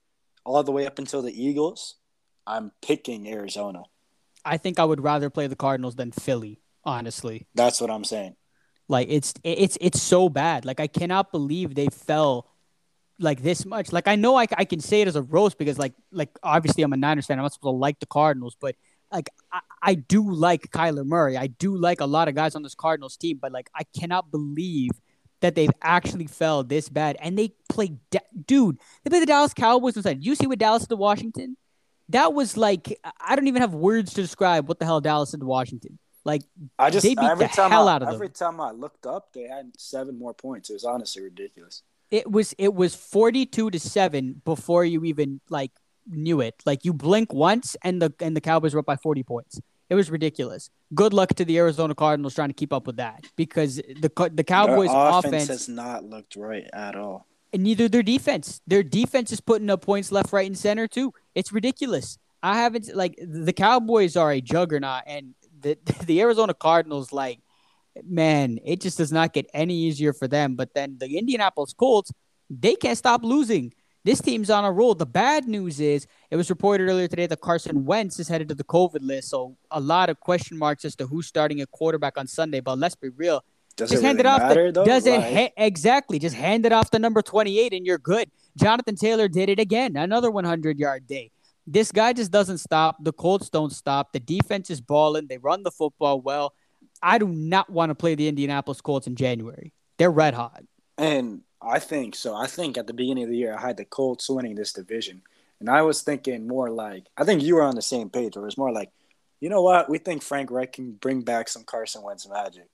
all 0.45 0.63
the 0.63 0.71
way 0.71 0.87
up 0.87 0.99
until 0.99 1.21
the 1.21 1.33
Eagles, 1.33 1.95
I'm 2.45 2.71
picking 2.81 3.27
Arizona. 3.27 3.83
I 4.45 4.55
think 4.55 4.79
I 4.79 4.85
would 4.85 5.03
rather 5.03 5.29
play 5.29 5.47
the 5.47 5.57
Cardinals 5.57 5.97
than 5.97 6.13
Philly 6.13 6.61
honestly. 6.87 7.45
That's 7.53 7.79
what 7.79 7.91
I'm 7.91 8.03
saying. 8.03 8.35
Like 8.87 9.07
it's 9.09 9.33
it's 9.43 9.77
it's 9.81 10.01
so 10.01 10.29
bad. 10.29 10.65
Like 10.65 10.79
I 10.79 10.87
cannot 10.87 11.31
believe 11.31 11.75
they 11.75 11.87
fell 11.87 12.47
like 13.19 13.43
this 13.43 13.65
much. 13.65 13.91
Like 13.91 14.07
I 14.07 14.15
know 14.15 14.37
I, 14.37 14.47
I 14.57 14.63
can 14.65 14.79
say 14.79 15.01
it 15.01 15.07
as 15.07 15.17
a 15.17 15.21
roast 15.21 15.57
because 15.57 15.77
like 15.77 15.93
like 16.11 16.29
obviously 16.41 16.83
I'm 16.83 16.93
a 16.93 16.97
Niners 16.97 17.25
fan. 17.25 17.37
I'm 17.37 17.43
not 17.43 17.53
supposed 17.53 17.73
to 17.73 17.77
like 17.77 17.99
the 17.99 18.05
Cardinals, 18.05 18.55
but 18.59 18.75
like 19.11 19.29
I, 19.51 19.59
I 19.81 19.93
do 19.95 20.31
like 20.31 20.71
Kyler 20.71 21.05
Murray. 21.05 21.35
I 21.37 21.47
do 21.47 21.75
like 21.75 21.99
a 21.99 22.05
lot 22.05 22.29
of 22.29 22.35
guys 22.35 22.55
on 22.55 22.63
this 22.63 22.75
Cardinals 22.75 23.17
team, 23.17 23.39
but 23.41 23.51
like 23.51 23.69
I 23.75 23.83
cannot 23.97 24.31
believe 24.31 24.91
that 25.41 25.55
they've 25.55 25.71
actually 25.81 26.27
fell 26.27 26.63
this 26.63 26.89
bad. 26.89 27.17
And 27.19 27.37
they 27.37 27.53
play, 27.69 27.93
da- 28.09 28.19
dude. 28.45 28.79
They 29.03 29.09
play 29.09 29.19
the 29.19 29.25
Dallas 29.25 29.53
Cowboys 29.53 29.95
inside. 29.95 30.25
You 30.25 30.33
see 30.33 30.47
what 30.47 30.59
Dallas 30.59 30.83
did 30.83 30.89
to 30.89 30.95
Washington? 30.95 31.57
That 32.09 32.33
was 32.33 32.55
like 32.55 32.97
I 33.19 33.35
don't 33.35 33.47
even 33.47 33.61
have 33.61 33.73
words 33.73 34.13
to 34.13 34.21
describe 34.21 34.69
what 34.69 34.79
the 34.79 34.85
hell 34.85 35.01
Dallas 35.01 35.31
did 35.31 35.41
to 35.41 35.45
Washington. 35.45 35.99
Like 36.27 36.43
I 36.77 36.89
just 36.89 37.03
they 37.03 37.15
beat 37.15 37.23
every 37.23 37.47
the 37.47 37.53
time 37.53 37.71
hell 37.71 37.87
I, 37.87 37.93
out 37.93 38.01
of 38.01 38.09
them. 38.09 38.15
every 38.15 38.27
time 38.27 38.59
I 38.59 38.71
looked 38.71 39.05
up, 39.05 39.31
they 39.31 39.43
had 39.43 39.71
seven 39.77 40.19
more 40.19 40.33
points. 40.33 40.69
It 40.69 40.73
was 40.73 40.83
honestly 40.83 41.23
ridiculous. 41.23 41.83
It 42.11 42.29
was 42.29 42.53
it 42.57 42.73
was 42.73 42.93
forty 42.95 43.45
two 43.45 43.71
to 43.71 43.79
seven 43.79 44.41
before 44.43 44.83
you 44.83 45.05
even 45.05 45.39
like 45.49 45.71
knew 46.05 46.41
it. 46.41 46.55
Like 46.65 46.83
you 46.83 46.91
blink 46.91 47.31
once 47.31 47.77
and 47.81 48.01
the 48.01 48.13
and 48.19 48.35
the 48.35 48.41
Cowboys 48.41 48.73
were 48.73 48.81
up 48.81 48.85
by 48.85 48.97
forty 48.97 49.23
points. 49.23 49.61
It 49.89 49.95
was 49.95 50.11
ridiculous. 50.11 50.69
Good 50.93 51.13
luck 51.13 51.29
to 51.35 51.45
the 51.45 51.57
Arizona 51.57 51.95
Cardinals 51.95 52.35
trying 52.35 52.49
to 52.49 52.53
keep 52.53 52.73
up 52.73 52.87
with 52.87 52.97
that 52.97 53.23
because 53.37 53.77
the 53.77 54.11
the 54.33 54.43
Cowboys 54.43 54.89
offense, 54.91 55.25
offense 55.25 55.47
has 55.47 55.69
not 55.69 56.03
looked 56.03 56.35
right 56.35 56.69
at 56.73 56.95
all. 56.95 57.25
And 57.53 57.63
neither 57.63 57.87
their 57.87 58.03
defense. 58.03 58.59
Their 58.67 58.83
defense 58.83 59.31
is 59.31 59.39
putting 59.39 59.69
up 59.69 59.81
points 59.81 60.11
left, 60.11 60.33
right, 60.33 60.45
and 60.45 60.57
center 60.57 60.89
too. 60.89 61.13
It's 61.35 61.53
ridiculous. 61.53 62.17
I 62.43 62.57
haven't 62.57 62.95
like 62.95 63.17
the 63.21 63.53
Cowboys 63.53 64.15
are 64.15 64.31
a 64.31 64.41
juggernaut, 64.41 65.03
and 65.07 65.33
the 65.59 65.77
the 66.05 66.21
Arizona 66.21 66.53
Cardinals, 66.53 67.11
like, 67.11 67.39
man, 68.03 68.59
it 68.65 68.81
just 68.81 68.97
does 68.97 69.11
not 69.11 69.33
get 69.33 69.49
any 69.53 69.75
easier 69.75 70.13
for 70.13 70.27
them. 70.27 70.55
But 70.55 70.73
then 70.73 70.97
the 70.99 71.17
Indianapolis 71.17 71.73
Colts, 71.73 72.11
they 72.49 72.75
can't 72.75 72.97
stop 72.97 73.23
losing. 73.23 73.73
This 74.03 74.21
team's 74.21 74.49
on 74.49 74.63
a 74.63 74.71
roll. 74.71 74.95
The 74.95 75.05
bad 75.05 75.49
news 75.49 75.81
is 75.81 76.07
it 76.31 76.37
was 76.37 76.49
reported 76.49 76.85
earlier 76.89 77.09
today 77.09 77.27
that 77.27 77.41
Carson 77.41 77.83
Wentz 77.83 78.19
is 78.19 78.29
headed 78.29 78.47
to 78.49 78.55
the 78.55 78.63
COVID 78.63 79.01
list. 79.01 79.29
So 79.29 79.57
a 79.69 79.81
lot 79.81 80.09
of 80.09 80.19
question 80.21 80.57
marks 80.57 80.85
as 80.85 80.95
to 80.95 81.07
who's 81.07 81.27
starting 81.27 81.61
a 81.61 81.65
quarterback 81.65 82.17
on 82.17 82.25
Sunday. 82.25 82.61
But 82.61 82.77
let's 82.77 82.95
be 82.95 83.09
real. 83.09 83.43
Does 83.75 83.91
just 83.91 84.01
it 84.01 84.05
hand 84.05 84.17
really 84.19 84.29
it 84.29 84.31
off. 84.31 84.41
matter, 84.41 84.71
the, 84.71 84.79
though? 84.79 84.85
does 84.85 85.05
it 85.05 85.21
ha- 85.21 85.53
exactly? 85.57 86.19
Just 86.19 86.35
hand 86.35 86.65
it 86.65 86.71
off 86.71 86.89
to 86.91 86.99
number 86.99 87.21
twenty-eight, 87.21 87.73
and 87.73 87.85
you're 87.85 87.97
good. 87.99 88.31
Jonathan 88.57 88.95
Taylor 88.95 89.27
did 89.27 89.49
it 89.49 89.59
again. 89.59 89.95
Another 89.95 90.31
100-yard 90.31 91.05
day. 91.05 91.29
This 91.67 91.91
guy 91.91 92.13
just 92.13 92.31
doesn't 92.31 92.59
stop. 92.59 93.03
The 93.03 93.11
Colts 93.11 93.49
don't 93.49 93.73
stop. 93.73 94.13
The 94.13 94.21
defense 94.21 94.69
is 94.69 94.79
balling. 94.79 95.27
They 95.27 95.37
run 95.37 95.63
the 95.63 95.71
football 95.71 96.21
well. 96.21 96.53
I 97.03 97.17
do 97.17 97.27
not 97.27 97.69
want 97.69 97.89
to 97.89 97.95
play 97.95 98.15
the 98.15 98.29
Indianapolis 98.29 98.79
Colts 98.79 99.05
in 99.05 99.17
January. 99.17 99.73
They're 99.97 100.09
red 100.09 100.33
hot. 100.33 100.63
And 100.97 101.41
I 101.61 101.79
think 101.79 102.15
so. 102.15 102.33
I 102.35 102.47
think 102.47 102.77
at 102.77 102.87
the 102.87 102.93
beginning 102.93 103.25
of 103.25 103.29
the 103.29 103.37
year, 103.37 103.53
I 103.53 103.61
had 103.61 103.77
the 103.77 103.85
Colts 103.85 104.29
winning 104.29 104.55
this 104.55 104.73
division, 104.73 105.21
and 105.59 105.69
I 105.69 105.81
was 105.81 106.01
thinking 106.01 106.47
more 106.47 106.69
like 106.69 107.07
I 107.17 107.23
think 107.23 107.43
you 107.43 107.55
were 107.55 107.63
on 107.63 107.75
the 107.75 107.81
same 107.81 108.09
page. 108.09 108.35
Where 108.35 108.43
it 108.43 108.45
was 108.45 108.57
more 108.57 108.71
like, 108.71 108.91
you 109.39 109.49
know 109.49 109.61
what? 109.61 109.89
We 109.89 109.97
think 109.97 110.23
Frank 110.23 110.51
Reich 110.51 110.73
can 110.73 110.93
bring 110.93 111.21
back 111.21 111.49
some 111.49 111.63
Carson 111.63 112.03
Wentz 112.03 112.27
magic, 112.27 112.69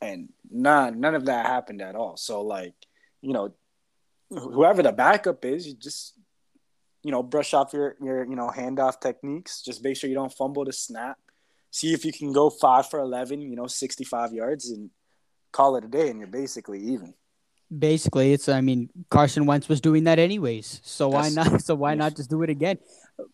and 0.00 0.30
none 0.50 1.00
none 1.00 1.14
of 1.14 1.26
that 1.26 1.46
happened 1.46 1.82
at 1.82 1.96
all. 1.96 2.16
So 2.16 2.42
like, 2.42 2.74
you 3.22 3.32
know, 3.32 3.52
whoever 4.30 4.82
the 4.82 4.92
backup 4.92 5.44
is, 5.44 5.66
you 5.66 5.74
just 5.74 6.14
you 7.02 7.10
know 7.10 7.22
brush 7.22 7.54
off 7.54 7.72
your 7.72 7.96
your 8.00 8.24
you 8.24 8.36
know 8.36 8.48
handoff 8.48 9.00
techniques. 9.00 9.62
Just 9.62 9.82
make 9.82 9.96
sure 9.96 10.08
you 10.08 10.16
don't 10.16 10.32
fumble 10.32 10.64
the 10.64 10.72
snap. 10.72 11.18
See 11.70 11.92
if 11.92 12.04
you 12.04 12.12
can 12.12 12.32
go 12.32 12.50
five 12.50 12.88
for 12.88 13.00
eleven. 13.00 13.40
You 13.40 13.56
know, 13.56 13.66
sixty 13.66 14.04
five 14.04 14.32
yards 14.32 14.70
and 14.70 14.90
call 15.52 15.76
it 15.76 15.84
a 15.84 15.88
day, 15.88 16.10
and 16.10 16.18
you're 16.18 16.28
basically 16.28 16.80
even. 16.80 17.14
Basically, 17.76 18.32
it's 18.32 18.48
I 18.48 18.60
mean 18.60 18.90
Carson 19.10 19.46
Wentz 19.46 19.68
was 19.68 19.80
doing 19.80 20.04
that 20.04 20.18
anyways, 20.18 20.80
so 20.82 21.08
why 21.08 21.28
not? 21.28 21.62
So 21.62 21.76
why 21.76 21.94
not 21.94 22.16
just 22.16 22.28
do 22.28 22.42
it 22.42 22.50
again? 22.50 22.78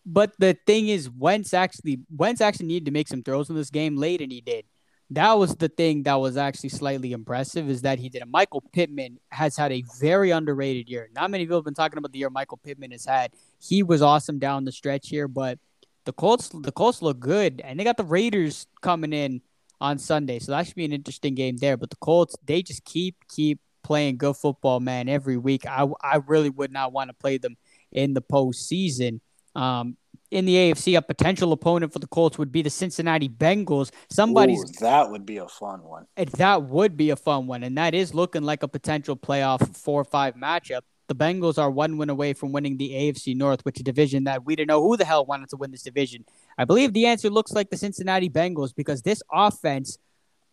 But 0.05 0.33
the 0.37 0.55
thing 0.67 0.89
is, 0.89 1.09
Wentz 1.09 1.53
actually 1.53 2.01
Wentz 2.15 2.39
actually 2.41 2.67
needed 2.67 2.85
to 2.85 2.91
make 2.91 3.07
some 3.07 3.23
throws 3.23 3.49
in 3.49 3.55
this 3.55 3.71
game 3.71 3.97
late, 3.97 4.21
and 4.21 4.31
he 4.31 4.41
did. 4.41 4.65
That 5.11 5.33
was 5.39 5.55
the 5.55 5.69
thing 5.69 6.03
that 6.03 6.15
was 6.15 6.35
actually 6.35 6.69
slightly 6.69 7.13
impressive 7.13 7.69
is 7.69 7.81
that 7.83 7.97
he 7.97 8.09
did. 8.09 8.23
it. 8.23 8.27
Michael 8.27 8.61
Pittman 8.73 9.19
has 9.31 9.55
had 9.55 9.71
a 9.71 9.83
very 9.99 10.31
underrated 10.31 10.89
year. 10.89 11.09
Not 11.15 11.31
many 11.31 11.45
people 11.45 11.57
have 11.57 11.65
been 11.65 11.73
talking 11.73 11.97
about 11.97 12.11
the 12.11 12.19
year 12.19 12.29
Michael 12.29 12.57
Pittman 12.57 12.91
has 12.91 13.05
had. 13.05 13.31
He 13.59 13.83
was 13.83 14.01
awesome 14.01 14.39
down 14.39 14.65
the 14.65 14.71
stretch 14.71 15.09
here, 15.09 15.27
but 15.27 15.59
the 16.05 16.13
Colts 16.13 16.49
the 16.49 16.71
Colts 16.71 17.01
look 17.01 17.19
good, 17.19 17.61
and 17.63 17.79
they 17.79 17.83
got 17.83 17.97
the 17.97 18.03
Raiders 18.03 18.67
coming 18.81 19.13
in 19.13 19.41
on 19.79 19.99
Sunday, 19.99 20.39
so 20.39 20.51
that 20.51 20.65
should 20.65 20.75
be 20.75 20.85
an 20.85 20.93
interesting 20.93 21.35
game 21.35 21.57
there. 21.57 21.77
But 21.77 21.89
the 21.89 21.97
Colts 21.97 22.35
they 22.45 22.61
just 22.61 22.83
keep 22.85 23.15
keep 23.27 23.59
playing 23.83 24.17
good 24.17 24.35
football, 24.35 24.79
man, 24.79 25.09
every 25.09 25.37
week. 25.37 25.65
I 25.65 25.87
I 26.01 26.21
really 26.27 26.49
would 26.49 26.71
not 26.71 26.93
want 26.93 27.09
to 27.09 27.13
play 27.13 27.37
them 27.37 27.57
in 27.91 28.13
the 28.13 28.21
postseason. 28.21 29.19
Um, 29.55 29.97
in 30.29 30.45
the 30.45 30.55
AFC, 30.55 30.97
a 30.97 31.01
potential 31.01 31.53
opponent 31.53 31.93
for 31.93 31.99
the 31.99 32.07
Colts 32.07 32.37
would 32.37 32.51
be 32.51 32.61
the 32.61 32.69
Cincinnati 32.69 33.29
Bengals. 33.29 33.91
Somebody's 34.09 34.61
Ooh, 34.61 34.73
that 34.81 35.09
would 35.09 35.25
be 35.25 35.37
a 35.37 35.47
fun 35.47 35.81
one. 35.83 36.05
that 36.15 36.63
would 36.63 36.97
be 36.97 37.11
a 37.11 37.15
fun 37.15 37.47
one, 37.47 37.63
and 37.63 37.77
that 37.77 37.93
is 37.93 38.13
looking 38.13 38.43
like 38.43 38.63
a 38.63 38.67
potential 38.67 39.15
playoff 39.15 39.75
four 39.75 40.01
or 40.01 40.05
five 40.05 40.35
matchup. 40.35 40.81
The 41.07 41.15
Bengals 41.15 41.57
are 41.57 41.71
one 41.71 41.97
win 41.97 42.09
away 42.09 42.33
from 42.33 42.51
winning 42.51 42.77
the 42.77 42.91
AFC 42.91 43.35
North, 43.35 43.63
which 43.63 43.77
is 43.77 43.81
a 43.81 43.83
division 43.83 44.25
that 44.25 44.45
we 44.45 44.55
didn't 44.55 44.67
know 44.67 44.81
who 44.81 44.97
the 44.97 45.05
hell 45.05 45.25
wanted 45.25 45.49
to 45.49 45.57
win 45.57 45.71
this 45.71 45.83
division. 45.83 46.25
I 46.57 46.65
believe 46.65 46.93
the 46.93 47.05
answer 47.05 47.29
looks 47.29 47.53
like 47.53 47.69
the 47.69 47.77
Cincinnati 47.77 48.29
Bengals 48.29 48.75
because 48.75 49.01
this 49.01 49.23
offense, 49.31 49.97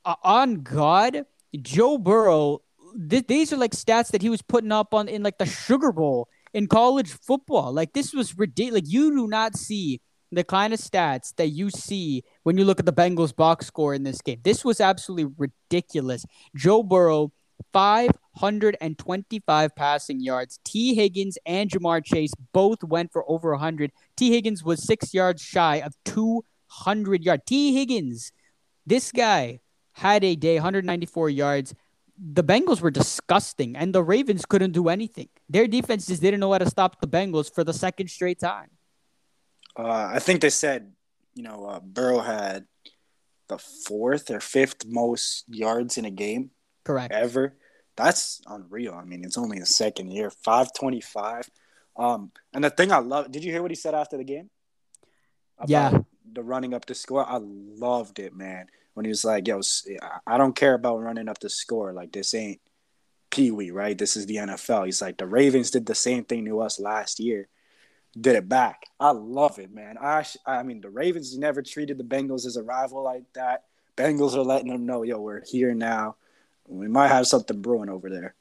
uh, 0.05 0.15
on 0.23 0.63
God, 0.63 1.25
Joe 1.61 1.99
Burrow, 1.99 2.63
th- 3.11 3.27
these 3.27 3.53
are 3.53 3.57
like 3.57 3.73
stats 3.73 4.11
that 4.13 4.23
he 4.23 4.29
was 4.29 4.43
putting 4.43 4.73
up 4.73 4.95
on 4.95 5.09
in 5.09 5.23
like 5.23 5.39
the 5.39 5.47
Sugar 5.47 5.93
Bowl 5.93 6.29
in 6.53 6.69
college 6.69 7.11
football. 7.11 7.73
Like 7.73 7.93
this 7.93 8.15
was 8.15 8.39
ridiculous. 8.39 8.83
Like 8.83 8.93
you 8.93 9.11
do 9.11 9.27
not 9.27 9.57
see 9.57 10.01
the 10.31 10.45
kind 10.45 10.73
of 10.73 10.81
stats 10.81 11.35
that 11.37 11.49
you 11.49 11.71
see 11.71 12.23
when 12.43 12.57
you 12.59 12.65
look 12.65 12.81
at 12.81 12.87
the 12.87 12.93
Bengals 12.93 13.35
box 13.35 13.67
score 13.67 13.95
in 13.95 14.03
this 14.03 14.21
game. 14.21 14.41
This 14.43 14.65
was 14.65 14.81
absolutely 14.81 15.33
ridiculous. 15.37 16.25
Joe 16.57 16.83
Burrow, 16.83 17.33
525 17.73 19.77
passing 19.77 20.21
yards. 20.21 20.59
Tee 20.65 20.95
Higgins 20.95 21.39
and 21.47 21.71
Ja'Marr 21.71 22.05
Chase 22.05 22.33
both 22.53 22.85
went 22.85 23.13
for 23.13 23.25
over 23.29 23.53
100. 23.53 23.93
Tee 24.17 24.31
Higgins 24.31 24.65
was 24.65 24.85
six 24.85 25.15
yards 25.15 25.43
shy 25.43 25.77
of 25.77 25.95
200 26.05 27.25
yards. 27.25 27.43
Tee 27.47 27.75
Higgins, 27.75 28.33
this 28.87 29.13
guy 29.13 29.61
had 29.93 30.25
a 30.25 30.37
day, 30.37 30.55
194 30.55 31.31
yards. 31.31 31.75
The 32.17 32.45
Bengals 32.45 32.81
were 32.81 32.91
disgusting, 32.91 33.77
and 33.77 33.95
the 33.95 34.03
Ravens 34.03 34.45
couldn't 34.45 34.73
do 34.73 34.89
anything. 34.89 35.29
Their 35.49 35.67
defense 35.67 36.07
just 36.07 36.23
didn't 36.23 36.41
know 36.41 36.53
how 36.53 36.59
to 36.59 36.71
stop 36.71 37.01
the 37.01 37.09
Bengals 37.09 37.53
for 37.53 37.65
the 37.65 37.73
second 37.73 38.09
straight 38.09 38.39
time. 38.39 38.71
Uh, 39.77 40.11
I 40.13 40.21
think 40.21 40.41
they 40.41 40.51
said, 40.51 40.93
you 41.35 41.43
know, 41.43 41.67
uh, 41.67 41.81
Burrow 41.81 42.21
had 42.21 42.67
the 43.49 43.59
fourth 43.59 44.31
or 44.31 44.41
fifth 44.41 44.87
most 44.87 45.45
yards 45.49 45.99
in 45.99 46.05
a 46.05 46.11
game. 46.11 46.51
Correct. 46.85 47.13
Ever. 47.13 47.55
That's 47.97 48.41
unreal. 48.47 48.95
I 48.95 49.05
mean, 49.05 49.25
it's 49.25 49.39
only 49.39 49.59
a 49.59 49.67
second 49.67 50.11
year. 50.11 50.31
525. 50.31 51.51
Um, 51.97 52.33
and 52.53 52.65
the 52.65 52.71
thing 52.71 52.93
I 52.93 52.99
love, 52.99 53.31
did 53.31 53.45
you 53.45 53.53
hear 53.53 53.63
what 53.63 53.71
he 53.71 53.77
said 53.77 53.95
after 53.95 54.17
the 54.17 54.25
game? 54.25 54.51
Yeah. 55.67 55.99
The 56.33 56.43
running 56.43 56.75
up 56.75 56.87
the 56.87 56.95
score. 56.95 57.25
I 57.29 57.39
loved 57.41 58.19
it, 58.19 58.35
man. 58.35 58.67
When 58.95 59.05
he 59.05 59.11
was 59.11 59.25
like, 59.25 59.47
yo, 59.47 59.61
I 60.27 60.39
don't 60.39 60.57
care 60.57 60.75
about 60.75 61.01
running 61.01 61.29
up 61.29 61.39
the 61.39 61.51
score. 61.51 61.93
Like, 61.93 62.13
this 62.13 62.35
ain't 62.35 62.61
Pee 63.31 63.51
Wee, 63.51 63.71
right? 63.71 63.97
This 63.97 64.17
is 64.17 64.27
the 64.27 64.37
NFL. 64.37 64.87
He's 64.87 65.03
like, 65.03 65.17
the 65.17 65.27
Ravens 65.27 65.71
did 65.71 65.87
the 65.87 65.95
same 65.95 66.25
thing 66.25 66.45
to 66.47 66.61
us 66.61 66.81
last 66.81 67.21
year 67.21 67.49
did 68.21 68.37
it 68.37 68.49
back. 68.49 68.87
I 69.01 69.11
love 69.11 69.59
it, 69.59 69.73
man. 69.73 69.97
I 70.01 70.25
I 70.47 70.63
mean, 70.63 70.81
the 70.81 70.91
Ravens 70.91 71.37
never 71.37 71.63
treated 71.63 71.99
the 71.99 72.05
Bengals 72.05 72.47
as 72.47 72.57
a 72.57 72.63
rival 72.63 73.03
like 73.03 73.25
that. 73.35 73.65
Bengals 73.97 74.35
are 74.35 74.43
letting 74.43 74.69
them 74.69 74.87
know, 74.87 75.03
yo, 75.03 75.21
we're 75.21 75.45
here 75.45 75.75
now. 75.75 76.17
We 76.69 76.89
might 76.89 77.09
have 77.09 77.27
something 77.27 77.61
brewing 77.61 77.89
over 77.89 78.09
there. 78.09 78.35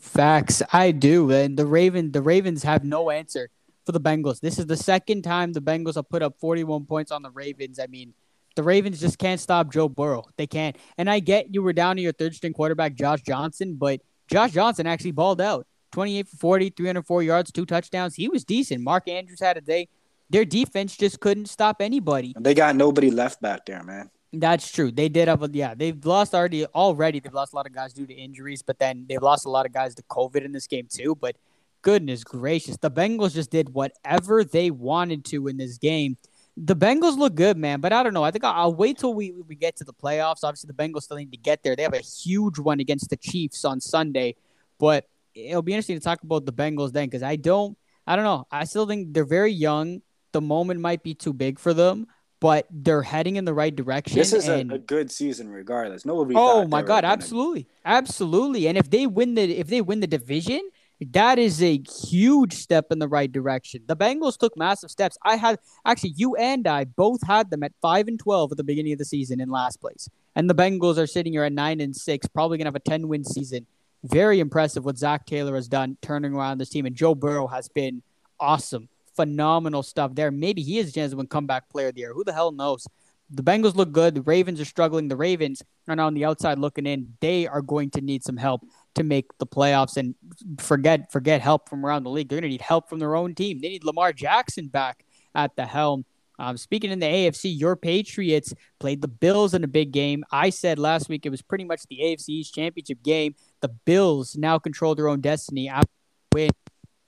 Facts, 0.00 0.62
I 0.72 0.90
do. 0.92 1.30
And 1.30 1.56
the 1.56 1.66
Raven, 1.66 2.12
the 2.12 2.22
Ravens 2.22 2.62
have 2.62 2.84
no 2.84 3.10
answer 3.10 3.50
for 3.84 3.92
the 3.92 4.00
Bengals. 4.00 4.40
This 4.40 4.58
is 4.58 4.66
the 4.66 4.76
second 4.76 5.22
time 5.22 5.52
the 5.52 5.60
Bengals 5.60 5.96
have 5.96 6.08
put 6.08 6.22
up 6.22 6.38
41 6.38 6.86
points 6.86 7.10
on 7.10 7.22
the 7.22 7.30
Ravens. 7.30 7.78
I 7.78 7.86
mean, 7.86 8.14
the 8.54 8.62
Ravens 8.62 9.00
just 9.00 9.18
can't 9.18 9.40
stop 9.40 9.72
Joe 9.72 9.88
Burrow. 9.88 10.24
They 10.36 10.46
can't. 10.46 10.76
And 10.98 11.10
I 11.10 11.20
get 11.20 11.54
you 11.54 11.62
were 11.62 11.72
down 11.72 11.96
to 11.96 12.02
your 12.02 12.12
third 12.12 12.34
string 12.34 12.52
quarterback, 12.52 12.94
Josh 12.94 13.22
Johnson, 13.22 13.74
but 13.74 14.00
Josh 14.28 14.52
Johnson 14.52 14.86
actually 14.86 15.12
balled 15.12 15.40
out. 15.40 15.66
28 15.92 16.28
for 16.28 16.36
40, 16.36 16.70
304 16.70 17.22
yards, 17.22 17.52
two 17.52 17.66
touchdowns. 17.66 18.14
He 18.14 18.28
was 18.28 18.44
decent. 18.44 18.82
Mark 18.82 19.08
Andrews 19.08 19.40
had 19.40 19.58
a 19.58 19.60
day. 19.60 19.88
Their 20.30 20.46
defense 20.46 20.96
just 20.96 21.20
couldn't 21.20 21.46
stop 21.46 21.82
anybody. 21.82 22.34
They 22.38 22.54
got 22.54 22.76
nobody 22.76 23.10
left 23.10 23.42
back 23.42 23.66
there, 23.66 23.82
man. 23.82 24.10
That's 24.32 24.72
true. 24.72 24.90
They 24.90 25.08
did 25.10 25.28
have 25.28 25.42
a 25.42 25.50
yeah. 25.52 25.74
They've 25.74 26.02
lost 26.04 26.34
already 26.34 26.64
already. 26.66 27.20
They've 27.20 27.34
lost 27.34 27.52
a 27.52 27.56
lot 27.56 27.66
of 27.66 27.74
guys 27.74 27.92
due 27.92 28.06
to 28.06 28.14
injuries, 28.14 28.62
but 28.62 28.78
then 28.78 29.04
they've 29.08 29.22
lost 29.22 29.44
a 29.44 29.50
lot 29.50 29.66
of 29.66 29.72
guys 29.72 29.94
to 29.96 30.02
COVID 30.04 30.42
in 30.44 30.52
this 30.52 30.66
game 30.66 30.88
too. 30.90 31.14
But 31.14 31.36
goodness 31.82 32.24
gracious, 32.24 32.76
the 32.78 32.90
Bengals 32.90 33.34
just 33.34 33.50
did 33.50 33.74
whatever 33.74 34.42
they 34.42 34.70
wanted 34.70 35.24
to 35.26 35.48
in 35.48 35.58
this 35.58 35.76
game. 35.76 36.16
The 36.56 36.76
Bengals 36.76 37.18
look 37.18 37.34
good, 37.34 37.56
man, 37.56 37.80
but 37.80 37.92
I 37.92 38.02
don't 38.02 38.14
know. 38.14 38.24
I 38.24 38.30
think 38.30 38.44
I'll, 38.44 38.52
I'll 38.52 38.74
wait 38.74 38.98
till 38.98 39.14
we, 39.14 39.32
we 39.32 39.54
get 39.54 39.76
to 39.76 39.84
the 39.84 39.92
playoffs. 39.92 40.44
Obviously, 40.44 40.68
the 40.68 40.74
Bengals 40.82 41.02
still 41.02 41.16
need 41.16 41.32
to 41.32 41.38
get 41.38 41.62
there. 41.62 41.76
They 41.76 41.82
have 41.82 41.94
a 41.94 41.98
huge 41.98 42.58
one 42.58 42.80
against 42.80 43.10
the 43.10 43.16
Chiefs 43.16 43.64
on 43.64 43.80
Sunday, 43.80 44.36
but 44.78 45.06
it'll 45.34 45.62
be 45.62 45.72
interesting 45.72 45.98
to 45.98 46.04
talk 46.04 46.22
about 46.22 46.46
the 46.46 46.52
Bengals 46.52 46.92
then 46.92 47.06
because 47.06 47.22
I 47.22 47.36
don't, 47.36 47.76
I 48.06 48.16
don't 48.16 48.24
know. 48.24 48.46
I 48.50 48.64
still 48.64 48.86
think 48.86 49.12
they're 49.12 49.24
very 49.24 49.52
young. 49.52 50.02
The 50.32 50.40
moment 50.40 50.80
might 50.80 51.02
be 51.02 51.14
too 51.14 51.32
big 51.32 51.58
for 51.58 51.74
them, 51.74 52.06
but 52.42 52.66
they're 52.70 53.02
heading 53.02 53.36
in 53.36 53.44
the 53.44 53.54
right 53.54 53.74
direction. 53.74 54.18
This 54.18 54.32
is 54.32 54.48
and, 54.48 54.72
a, 54.72 54.74
a, 54.74 54.78
good 54.78 55.12
season, 55.12 55.48
regardless. 55.48 56.04
Nobody. 56.04 56.34
Oh 56.36 56.66
my 56.66 56.82
God! 56.82 57.04
Absolutely, 57.04 57.68
absolutely. 57.84 58.66
And 58.66 58.76
if 58.76 58.90
they 58.90 59.06
win 59.06 59.36
the 59.36 59.42
if 59.42 59.68
they 59.68 59.80
win 59.80 60.00
the 60.00 60.08
division, 60.08 60.68
that 61.12 61.38
is 61.38 61.62
a 61.62 61.80
huge 62.04 62.54
step 62.54 62.86
in 62.90 62.98
the 62.98 63.06
right 63.06 63.30
direction. 63.30 63.82
The 63.86 63.96
Bengals 63.96 64.36
took 64.36 64.56
massive 64.56 64.90
steps. 64.90 65.16
I 65.22 65.36
had 65.36 65.60
actually 65.86 66.14
you 66.16 66.34
and 66.34 66.66
I 66.66 66.84
both 66.84 67.24
had 67.24 67.48
them 67.50 67.62
at 67.62 67.72
five 67.80 68.08
and 68.08 68.18
twelve 68.18 68.50
at 68.50 68.58
the 68.58 68.64
beginning 68.64 68.92
of 68.92 68.98
the 68.98 69.04
season 69.04 69.40
in 69.40 69.48
last 69.48 69.80
place, 69.80 70.08
and 70.34 70.50
the 70.50 70.54
Bengals 70.54 70.98
are 70.98 71.06
sitting 71.06 71.32
here 71.32 71.44
at 71.44 71.52
nine 71.52 71.80
and 71.80 71.94
six, 71.94 72.26
probably 72.26 72.58
gonna 72.58 72.68
have 72.68 72.74
a 72.74 72.80
ten 72.80 73.06
win 73.06 73.24
season 73.24 73.66
very 74.04 74.40
impressive 74.40 74.84
what 74.84 74.98
Zac 74.98 75.26
Taylor 75.26 75.54
has 75.54 75.68
done 75.68 75.96
turning 76.02 76.34
around 76.34 76.58
this 76.58 76.68
team. 76.68 76.86
And 76.86 76.96
Joe 76.96 77.14
Burrow 77.14 77.46
has 77.46 77.68
been 77.68 78.02
awesome. 78.40 78.88
Phenomenal 79.14 79.82
stuff 79.82 80.14
there. 80.14 80.30
Maybe 80.30 80.62
he 80.62 80.78
is 80.78 81.14
win 81.14 81.26
comeback 81.26 81.68
player 81.68 81.88
of 81.88 81.94
the 81.94 82.00
year. 82.00 82.14
Who 82.14 82.24
the 82.24 82.32
hell 82.32 82.52
knows? 82.52 82.86
The 83.30 83.42
Bengals 83.42 83.74
look 83.74 83.92
good. 83.92 84.14
The 84.14 84.22
Ravens 84.22 84.60
are 84.60 84.66
struggling. 84.66 85.08
The 85.08 85.16
Ravens 85.16 85.62
are 85.88 85.96
now 85.96 86.06
on 86.06 86.14
the 86.14 86.24
outside 86.24 86.58
looking 86.58 86.86
in. 86.86 87.14
They 87.20 87.46
are 87.46 87.62
going 87.62 87.90
to 87.90 88.02
need 88.02 88.22
some 88.22 88.36
help 88.36 88.62
to 88.94 89.02
make 89.02 89.26
the 89.38 89.46
playoffs 89.46 89.96
and 89.96 90.14
forget 90.58 91.10
forget 91.10 91.40
help 91.40 91.68
from 91.68 91.84
around 91.84 92.04
the 92.04 92.10
league. 92.10 92.28
They're 92.28 92.36
going 92.36 92.50
to 92.50 92.52
need 92.52 92.60
help 92.60 92.88
from 92.88 92.98
their 92.98 93.16
own 93.16 93.34
team. 93.34 93.60
They 93.60 93.68
need 93.68 93.84
Lamar 93.84 94.12
Jackson 94.12 94.68
back 94.68 95.04
at 95.34 95.56
the 95.56 95.64
helm. 95.64 96.04
Um, 96.38 96.56
speaking 96.56 96.90
in 96.90 96.98
the 96.98 97.06
AFC, 97.06 97.58
your 97.58 97.76
Patriots 97.76 98.52
played 98.80 99.00
the 99.00 99.08
Bills 99.08 99.54
in 99.54 99.64
a 99.64 99.68
big 99.68 99.92
game. 99.92 100.24
I 100.30 100.50
said 100.50 100.78
last 100.78 101.08
week 101.08 101.24
it 101.24 101.30
was 101.30 101.40
pretty 101.40 101.64
much 101.64 101.82
the 101.88 102.00
AFC's 102.02 102.50
championship 102.50 103.02
game. 103.02 103.34
The 103.60 103.68
Bills 103.68 104.36
now 104.36 104.58
control 104.58 104.94
their 104.94 105.08
own 105.08 105.20
destiny 105.20 105.68
after 105.68 105.90
win. 106.34 106.50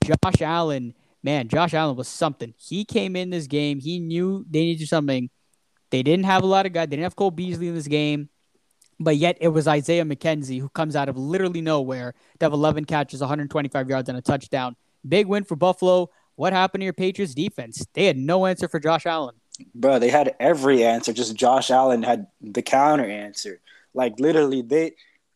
Josh 0.03 0.41
Allen, 0.41 0.93
man, 1.25 1.47
Josh 1.47 1.73
Allen 1.73 1.97
was 1.97 2.07
something. 2.07 2.53
He 2.55 2.85
came 2.85 3.15
in 3.15 3.31
this 3.31 3.47
game. 3.47 3.79
He 3.79 3.99
knew 3.99 4.45
they 4.49 4.59
needed 4.59 4.87
something. 4.87 5.29
They 5.89 6.03
didn't 6.03 6.25
have 6.25 6.43
a 6.43 6.45
lot 6.45 6.65
of 6.65 6.71
guys. 6.71 6.87
They 6.87 6.95
didn't 6.95 7.03
have 7.03 7.15
Cole 7.15 7.31
Beasley 7.31 7.67
in 7.67 7.75
this 7.75 7.87
game. 7.87 8.29
But 8.99 9.17
yet 9.17 9.37
it 9.41 9.49
was 9.49 9.67
Isaiah 9.67 10.05
McKenzie 10.05 10.61
who 10.61 10.69
comes 10.69 10.95
out 10.95 11.09
of 11.09 11.17
literally 11.17 11.59
nowhere 11.59 12.13
to 12.39 12.45
have 12.45 12.53
11 12.53 12.85
catches, 12.85 13.19
125 13.19 13.89
yards, 13.89 14.07
and 14.07 14.17
a 14.17 14.21
touchdown. 14.21 14.77
Big 15.07 15.25
win 15.25 15.43
for 15.43 15.57
Buffalo. 15.57 16.09
What 16.35 16.53
happened 16.53 16.81
to 16.81 16.85
your 16.85 16.93
Patriots 16.93 17.33
defense? 17.33 17.85
They 17.93 18.05
had 18.05 18.17
no 18.17 18.45
answer 18.45 18.67
for 18.69 18.79
Josh 18.79 19.05
Allen. 19.05 19.35
Bro, 19.73 19.99
they 19.99 20.09
had 20.09 20.35
every 20.39 20.85
answer. 20.85 21.11
Just 21.11 21.35
Josh 21.35 21.71
Allen 21.71 22.03
had 22.03 22.27
the 22.39 22.61
counter 22.61 23.05
answer. 23.05 23.59
Like 23.93 24.19
literally, 24.19 24.61
they, 24.61 24.93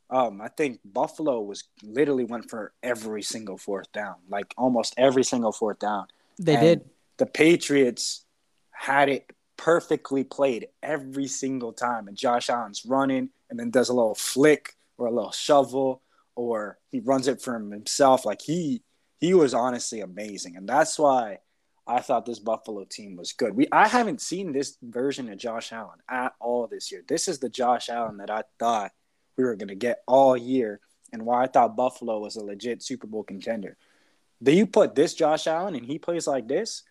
um, 0.10 0.42
I 0.42 0.48
think 0.48 0.80
Buffalo 0.84 1.42
was 1.42 1.66
literally 1.84 2.26
went 2.26 2.50
for 2.50 2.74
every 2.82 3.22
single 3.22 3.58
fourth 3.58 3.92
down, 3.92 4.16
like 4.28 4.54
almost 4.58 4.94
every 4.98 5.24
single 5.24 5.52
fourth 5.52 5.80
down. 5.80 6.08
They 6.40 6.56
and 6.56 6.62
did. 6.62 6.90
The 7.18 7.26
Patriots 7.26 8.26
had 8.72 9.10
it 9.10 9.32
perfectly 9.58 10.24
played 10.24 10.68
every 10.82 11.28
single 11.28 11.74
time, 11.74 12.08
and 12.08 12.18
Josh 12.18 12.50
Allen's 12.50 12.86
running 12.86 13.30
and 13.50 13.60
then 13.60 13.70
does 13.70 13.90
a 13.90 13.94
little 13.94 14.16
flick 14.16 14.76
or 14.98 15.08
a 15.08 15.12
little 15.12 15.32
shovel, 15.32 16.02
or 16.36 16.80
he 16.90 17.00
runs 17.00 17.28
it 17.28 17.42
from 17.42 17.72
himself. 17.72 18.26
Like 18.26 18.42
he 18.42 18.82
he 19.20 19.34
was 19.34 19.54
honestly 19.54 20.02
amazing, 20.02 20.56
and 20.56 20.68
that's 20.68 20.98
why 20.98 21.40
I 21.86 22.02
thought 22.02 22.26
this 22.26 22.40
Buffalo 22.40 22.84
team 22.86 23.16
was 23.16 23.34
good. 23.34 23.56
We 23.56 23.68
I 23.72 23.88
haven't 23.88 24.22
seen 24.22 24.54
this 24.54 24.78
version 24.82 25.30
of 25.30 25.38
Josh 25.38 25.72
Allen 25.72 26.00
at 26.10 26.34
all 26.40 26.66
this 26.66 26.92
year. 26.92 27.04
This 27.08 27.28
is 27.28 27.38
the 27.38 27.50
Josh 27.50 27.90
Allen 27.90 28.18
that 28.18 28.32
I 28.32 28.44
thought 28.58 28.92
we 29.40 29.46
were 29.46 29.56
going 29.56 29.70
to 29.70 29.76
get 29.76 30.04
all 30.06 30.36
year, 30.36 30.82
and 31.14 31.26
why 31.26 31.44
I 31.44 31.48
thought 31.48 31.78
Buffalo 31.78 32.20
was 32.20 32.36
a 32.36 32.44
legit 32.44 32.84
Super 32.84 33.08
Bowl 33.08 33.24
contender. 33.24 33.78
Do 34.44 34.52
you 34.52 34.68
put 34.68 34.96
this 34.96 35.14
Josh 35.14 35.48
Allen 35.48 35.76
and 35.76 35.86
he 35.86 35.98
plays 35.98 36.28
like 36.28 36.48
this? 36.48 36.84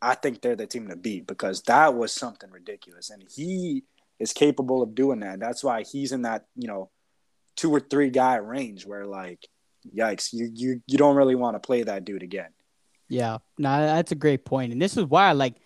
I 0.00 0.14
think 0.14 0.40
they're 0.40 0.54
the 0.54 0.66
team 0.66 0.88
to 0.88 0.96
beat 0.96 1.26
because 1.26 1.62
that 1.62 1.94
was 1.94 2.12
something 2.12 2.50
ridiculous, 2.50 3.10
and 3.10 3.24
he 3.28 3.82
is 4.20 4.32
capable 4.32 4.80
of 4.80 4.94
doing 4.94 5.20
that. 5.20 5.40
That's 5.40 5.64
why 5.64 5.82
he's 5.82 6.12
in 6.12 6.22
that 6.22 6.46
you 6.54 6.68
know 6.68 6.90
two 7.56 7.74
or 7.74 7.80
three 7.80 8.10
guy 8.10 8.36
range 8.36 8.86
where 8.86 9.04
like 9.04 9.48
yikes, 9.92 10.32
you 10.32 10.48
you 10.54 10.82
you 10.86 10.98
don't 10.98 11.16
really 11.16 11.34
want 11.34 11.56
to 11.56 11.66
play 11.66 11.82
that 11.82 12.04
dude 12.04 12.22
again. 12.22 12.50
Yeah, 13.08 13.38
no, 13.58 13.80
that's 13.80 14.12
a 14.12 14.16
great 14.16 14.44
point, 14.44 14.72
and 14.72 14.80
this 14.80 14.96
is 14.96 15.04
why 15.04 15.32
like 15.32 15.56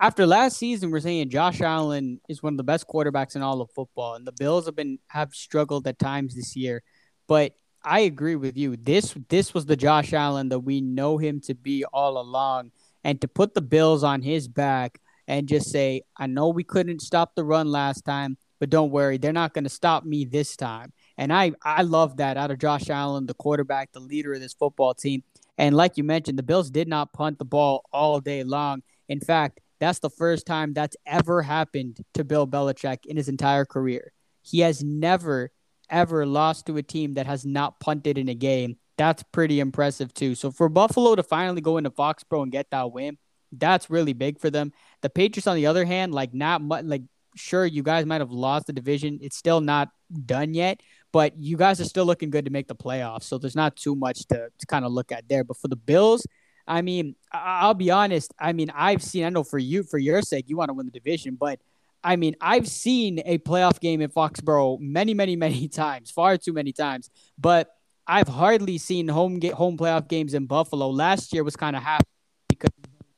after 0.00 0.26
last 0.26 0.58
season, 0.58 0.90
we're 0.90 1.00
saying 1.00 1.30
Josh 1.30 1.60
Allen 1.60 2.20
is 2.28 2.42
one 2.42 2.52
of 2.52 2.56
the 2.56 2.64
best 2.64 2.86
quarterbacks 2.86 3.36
in 3.36 3.42
all 3.42 3.60
of 3.60 3.70
football, 3.70 4.14
and 4.14 4.26
the 4.26 4.32
Bills 4.32 4.66
have 4.66 4.76
been 4.76 4.98
have 5.08 5.34
struggled 5.34 5.86
at 5.86 5.98
times 5.98 6.34
this 6.34 6.56
year. 6.56 6.82
But 7.26 7.56
I 7.82 8.00
agree 8.00 8.36
with 8.36 8.56
you. 8.56 8.76
This 8.76 9.14
this 9.28 9.54
was 9.54 9.66
the 9.66 9.76
Josh 9.76 10.12
Allen 10.12 10.48
that 10.50 10.60
we 10.60 10.80
know 10.80 11.18
him 11.18 11.40
to 11.42 11.54
be 11.54 11.84
all 11.92 12.18
along, 12.18 12.72
and 13.04 13.20
to 13.20 13.28
put 13.28 13.54
the 13.54 13.62
Bills 13.62 14.04
on 14.04 14.22
his 14.22 14.48
back 14.48 15.00
and 15.26 15.48
just 15.48 15.70
say, 15.70 16.02
"I 16.16 16.26
know 16.26 16.48
we 16.48 16.64
couldn't 16.64 17.02
stop 17.02 17.34
the 17.34 17.44
run 17.44 17.68
last 17.70 18.04
time, 18.04 18.38
but 18.60 18.70
don't 18.70 18.90
worry, 18.92 19.18
they're 19.18 19.32
not 19.32 19.54
going 19.54 19.64
to 19.64 19.70
stop 19.70 20.04
me 20.04 20.24
this 20.24 20.56
time." 20.56 20.92
And 21.18 21.32
I, 21.32 21.52
I 21.62 21.82
love 21.82 22.18
that 22.18 22.36
out 22.36 22.50
of 22.50 22.58
Josh 22.58 22.90
Allen, 22.90 23.26
the 23.26 23.34
quarterback, 23.34 23.92
the 23.92 24.00
leader 24.00 24.34
of 24.34 24.40
this 24.40 24.52
football 24.52 24.94
team. 24.94 25.22
And 25.58 25.74
like 25.74 25.96
you 25.96 26.04
mentioned, 26.04 26.38
the 26.38 26.42
Bills 26.42 26.70
did 26.70 26.88
not 26.88 27.12
punt 27.12 27.38
the 27.38 27.44
ball 27.44 27.84
all 27.92 28.20
day 28.20 28.44
long. 28.44 28.82
In 29.08 29.20
fact, 29.20 29.60
that's 29.78 29.98
the 29.98 30.10
first 30.10 30.46
time 30.46 30.72
that's 30.72 30.96
ever 31.06 31.42
happened 31.42 31.98
to 32.14 32.24
Bill 32.24 32.46
Belichick 32.46 33.06
in 33.06 33.16
his 33.16 33.28
entire 33.28 33.64
career. 33.64 34.12
He 34.42 34.60
has 34.60 34.82
never, 34.82 35.50
ever 35.90 36.24
lost 36.24 36.66
to 36.66 36.76
a 36.76 36.82
team 36.82 37.14
that 37.14 37.26
has 37.26 37.44
not 37.44 37.80
punted 37.80 38.16
in 38.18 38.28
a 38.28 38.34
game. 38.34 38.76
That's 38.96 39.22
pretty 39.32 39.60
impressive, 39.60 40.14
too. 40.14 40.34
So 40.34 40.50
for 40.50 40.68
Buffalo 40.68 41.14
to 41.14 41.22
finally 41.22 41.60
go 41.60 41.76
into 41.76 41.90
Foxborough 41.90 42.44
and 42.44 42.52
get 42.52 42.70
that 42.70 42.92
win, 42.92 43.18
that's 43.52 43.90
really 43.90 44.14
big 44.14 44.40
for 44.40 44.50
them. 44.50 44.72
The 45.02 45.10
Patriots, 45.10 45.46
on 45.46 45.56
the 45.56 45.66
other 45.66 45.84
hand, 45.84 46.14
like 46.14 46.32
not 46.32 46.62
much, 46.62 46.84
like 46.84 47.02
sure 47.36 47.66
you 47.66 47.82
guys 47.82 48.06
might 48.06 48.20
have 48.20 48.32
lost 48.32 48.66
the 48.66 48.72
division. 48.72 49.18
It's 49.20 49.36
still 49.36 49.60
not 49.60 49.90
done 50.24 50.54
yet, 50.54 50.80
but 51.12 51.36
you 51.36 51.56
guys 51.56 51.80
are 51.80 51.84
still 51.84 52.06
looking 52.06 52.30
good 52.30 52.46
to 52.46 52.50
make 52.50 52.68
the 52.68 52.74
playoffs. 52.74 53.24
So 53.24 53.38
there's 53.38 53.54
not 53.56 53.76
too 53.76 53.94
much 53.94 54.26
to, 54.28 54.48
to 54.58 54.66
kind 54.66 54.84
of 54.84 54.92
look 54.92 55.12
at 55.12 55.28
there. 55.28 55.44
But 55.44 55.58
for 55.58 55.68
the 55.68 55.76
Bills, 55.76 56.26
I 56.66 56.82
mean, 56.82 57.14
I'll 57.32 57.74
be 57.74 57.90
honest. 57.90 58.34
I 58.38 58.52
mean, 58.52 58.70
I've 58.74 59.02
seen. 59.02 59.24
I 59.24 59.28
know 59.28 59.44
for 59.44 59.58
you, 59.58 59.82
for 59.82 59.98
your 59.98 60.22
sake, 60.22 60.48
you 60.48 60.56
want 60.56 60.68
to 60.68 60.74
win 60.74 60.86
the 60.86 60.92
division, 60.92 61.36
but 61.36 61.60
I 62.02 62.16
mean, 62.16 62.36
I've 62.40 62.68
seen 62.68 63.20
a 63.24 63.38
playoff 63.38 63.80
game 63.80 64.00
in 64.00 64.10
Foxborough 64.10 64.78
many, 64.80 65.14
many, 65.14 65.36
many 65.46 65.68
times, 65.68 66.10
far 66.10 66.36
too 66.36 66.52
many 66.52 66.72
times. 66.72 67.10
But 67.38 67.70
I've 68.06 68.28
hardly 68.28 68.78
seen 68.78 69.08
home 69.08 69.38
get 69.38 69.54
home 69.54 69.76
playoff 69.76 70.08
games 70.08 70.34
in 70.34 70.46
Buffalo. 70.46 70.88
Last 70.88 71.32
year 71.32 71.42
was 71.42 71.56
kind 71.56 71.74
of 71.74 71.82
half 71.82 72.02
because 72.48 72.70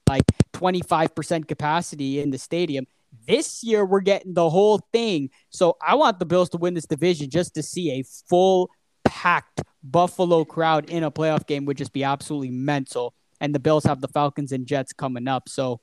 like 0.08 0.24
25% 0.54 1.46
capacity 1.46 2.20
in 2.20 2.30
the 2.30 2.38
stadium. 2.38 2.86
This 3.26 3.62
year 3.62 3.84
we're 3.84 4.00
getting 4.00 4.32
the 4.32 4.48
whole 4.48 4.80
thing. 4.92 5.28
So 5.50 5.76
I 5.86 5.94
want 5.94 6.18
the 6.18 6.24
Bills 6.24 6.48
to 6.50 6.56
win 6.56 6.72
this 6.72 6.86
division 6.86 7.28
just 7.28 7.54
to 7.54 7.62
see 7.62 7.90
a 7.92 8.04
full 8.28 8.70
packed 9.04 9.62
Buffalo 9.82 10.44
crowd 10.44 10.88
in 10.88 11.04
a 11.04 11.10
playoff 11.10 11.46
game 11.46 11.66
would 11.66 11.76
just 11.76 11.92
be 11.92 12.04
absolutely 12.04 12.50
mental. 12.50 13.14
And 13.40 13.54
the 13.54 13.60
Bills 13.60 13.84
have 13.84 14.00
the 14.00 14.08
Falcons 14.08 14.52
and 14.52 14.66
Jets 14.66 14.92
coming 14.92 15.28
up. 15.28 15.48
So 15.48 15.80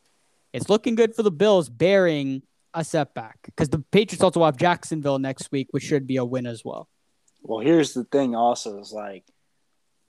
it's 0.53 0.69
looking 0.69 0.95
good 0.95 1.15
for 1.15 1.23
the 1.23 1.31
Bills, 1.31 1.69
bearing 1.69 2.43
a 2.73 2.83
setback 2.83 3.39
because 3.45 3.69
the 3.69 3.79
Patriots 3.91 4.23
also 4.23 4.43
have 4.43 4.57
Jacksonville 4.57 5.19
next 5.19 5.51
week, 5.51 5.67
which 5.71 5.83
should 5.83 6.05
be 6.05 6.17
a 6.17 6.25
win 6.25 6.45
as 6.45 6.63
well. 6.63 6.89
Well, 7.41 7.59
here's 7.59 7.93
the 7.93 8.03
thing. 8.03 8.35
Also, 8.35 8.79
is 8.79 8.91
like, 8.91 9.23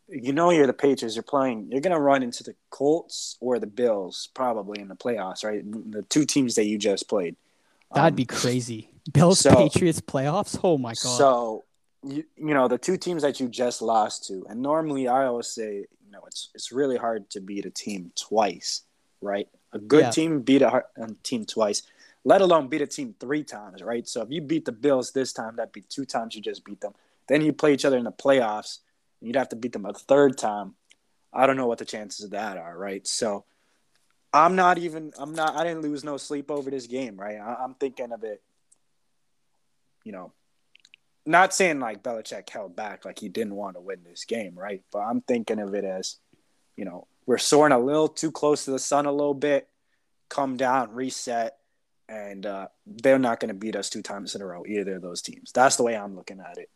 you 0.09 0.33
know, 0.33 0.51
you're 0.51 0.67
the 0.67 0.73
Patriots. 0.73 1.15
You're 1.15 1.23
playing. 1.23 1.69
You're 1.71 1.81
gonna 1.81 2.01
run 2.01 2.23
into 2.23 2.43
the 2.43 2.55
Colts 2.71 3.37
or 3.41 3.59
the 3.59 3.67
Bills 3.67 4.29
probably 4.35 4.81
in 4.81 4.89
the 4.89 4.97
playoffs, 4.97 5.45
right? 5.45 5.63
The 5.65 6.03
two 6.03 6.25
teams 6.25 6.55
that 6.57 6.65
you 6.65 6.79
just 6.79 7.09
played. 7.09 7.37
That'd 7.95 8.13
um, 8.13 8.17
be 8.17 8.25
crazy. 8.25 8.91
Bills 9.13 9.41
so, 9.41 9.55
Patriots 9.55 10.01
playoffs. 10.01 10.59
Oh 10.63 10.79
my 10.79 10.91
god. 10.91 10.97
So 10.97 11.65
you, 12.03 12.25
you 12.37 12.55
know 12.55 12.69
the 12.69 12.79
two 12.79 12.97
teams 12.97 13.23
that 13.23 13.41
you 13.41 13.49
just 13.49 13.83
lost 13.83 14.27
to, 14.29 14.47
and 14.49 14.61
normally 14.61 15.09
I 15.09 15.27
always 15.27 15.49
say, 15.49 15.87
you 16.07 16.13
know, 16.13 16.23
it's 16.27 16.51
it's 16.55 16.73
really 16.73 16.97
hard 16.97 17.29
to 17.31 17.41
beat 17.41 17.67
a 17.67 17.71
team 17.71 18.13
twice, 18.15 18.83
right? 19.21 19.49
A 19.73 19.79
good 19.79 20.05
yeah. 20.05 20.11
team 20.11 20.41
beat 20.41 20.63
a, 20.63 20.85
a 20.97 21.03
um, 21.03 21.17
team 21.23 21.45
twice 21.45 21.83
let 22.27 22.41
alone 22.41 22.67
beat 22.67 22.83
a 22.83 22.89
team 22.89 23.15
three 23.21 23.45
times, 23.45 23.85
right? 23.85 24.09
So 24.09 24.21
if 24.21 24.33
you 24.33 24.41
beat 24.41 24.65
the 24.65 24.73
Bills 24.73 25.13
this 25.13 25.33
time, 25.33 25.55
that'd 25.55 25.71
be 25.71 25.83
two 25.83 26.05
times 26.05 26.35
you 26.35 26.43
just 26.43 26.65
beat 26.65 26.81
them. 26.81 26.93
Then 27.29 27.41
you 27.41 27.53
play 27.53 27.73
each 27.73 27.85
other 27.85 27.97
in 27.97 28.03
the 28.03 28.11
playoffs, 28.11 28.81
and 29.21 29.29
you'd 29.29 29.37
have 29.37 29.51
to 29.51 29.57
beat 29.57 29.73
them 29.73 29.87
a 29.87 29.93
third 29.93 30.37
time. 30.37 30.75
I 31.33 31.47
don't 31.47 31.57
know 31.57 31.69
what 31.69 31.79
the 31.79 31.85
chances 31.85 32.25
of 32.25 32.33
that 32.33 32.57
are, 32.57 32.77
right? 32.77 33.07
So 33.07 33.45
I'm 34.33 34.57
not 34.57 34.77
even, 34.77 35.13
I'm 35.17 35.37
not, 35.37 35.57
I 35.57 35.63
didn't 35.63 35.83
lose 35.83 36.03
no 36.03 36.17
sleep 36.17 36.51
over 36.51 36.69
this 36.69 36.89
game, 36.89 37.17
right? 37.17 37.39
I, 37.39 37.63
I'm 37.63 37.75
thinking 37.75 38.11
of 38.11 38.25
it, 38.25 38.43
you 40.03 40.11
know, 40.11 40.33
not 41.27 41.53
saying 41.53 41.81
like 41.81 42.03
Belichick 42.03 42.49
held 42.49 42.77
back, 42.77 43.05
like 43.05 43.19
he 43.19 43.29
didn't 43.29 43.55
want 43.55 43.77
to 43.77 43.81
win 43.81 44.01
this 44.05 44.25
game, 44.25 44.57
right? 44.57 44.83
But 44.93 45.01
I'm 45.01 45.21
thinking 45.21 45.59
of 45.59 45.75
it 45.75 45.85
as, 45.85 46.17
you 46.77 46.85
know, 46.85 47.07
we're 47.27 47.39
soaring 47.39 47.73
a 47.73 47.79
little 47.79 48.09
too 48.09 48.31
close 48.31 48.65
to 48.65 48.71
the 48.71 48.79
sun 48.79 49.07
a 49.07 49.13
little 49.13 49.35
bit, 49.35 49.69
come 50.29 50.57
down, 50.57 50.93
reset, 50.93 51.57
and 52.09 52.47
uh, 52.47 52.69
they're 52.87 53.19
not 53.19 53.41
going 53.41 53.49
to 53.49 53.55
beat 53.55 53.75
us 53.75 53.91
two 53.91 54.03
times 54.03 54.35
in 54.37 54.43
a 54.43 54.47
row, 54.47 54.65
either 54.67 54.97
of 54.97 55.03
those 55.03 55.23
teams. 55.23 55.51
That's 55.53 55.77
the 55.77 55.83
way 55.83 55.97
I'm 55.97 56.15
looking 56.15 56.41
at 56.41 56.59
it. 56.59 56.71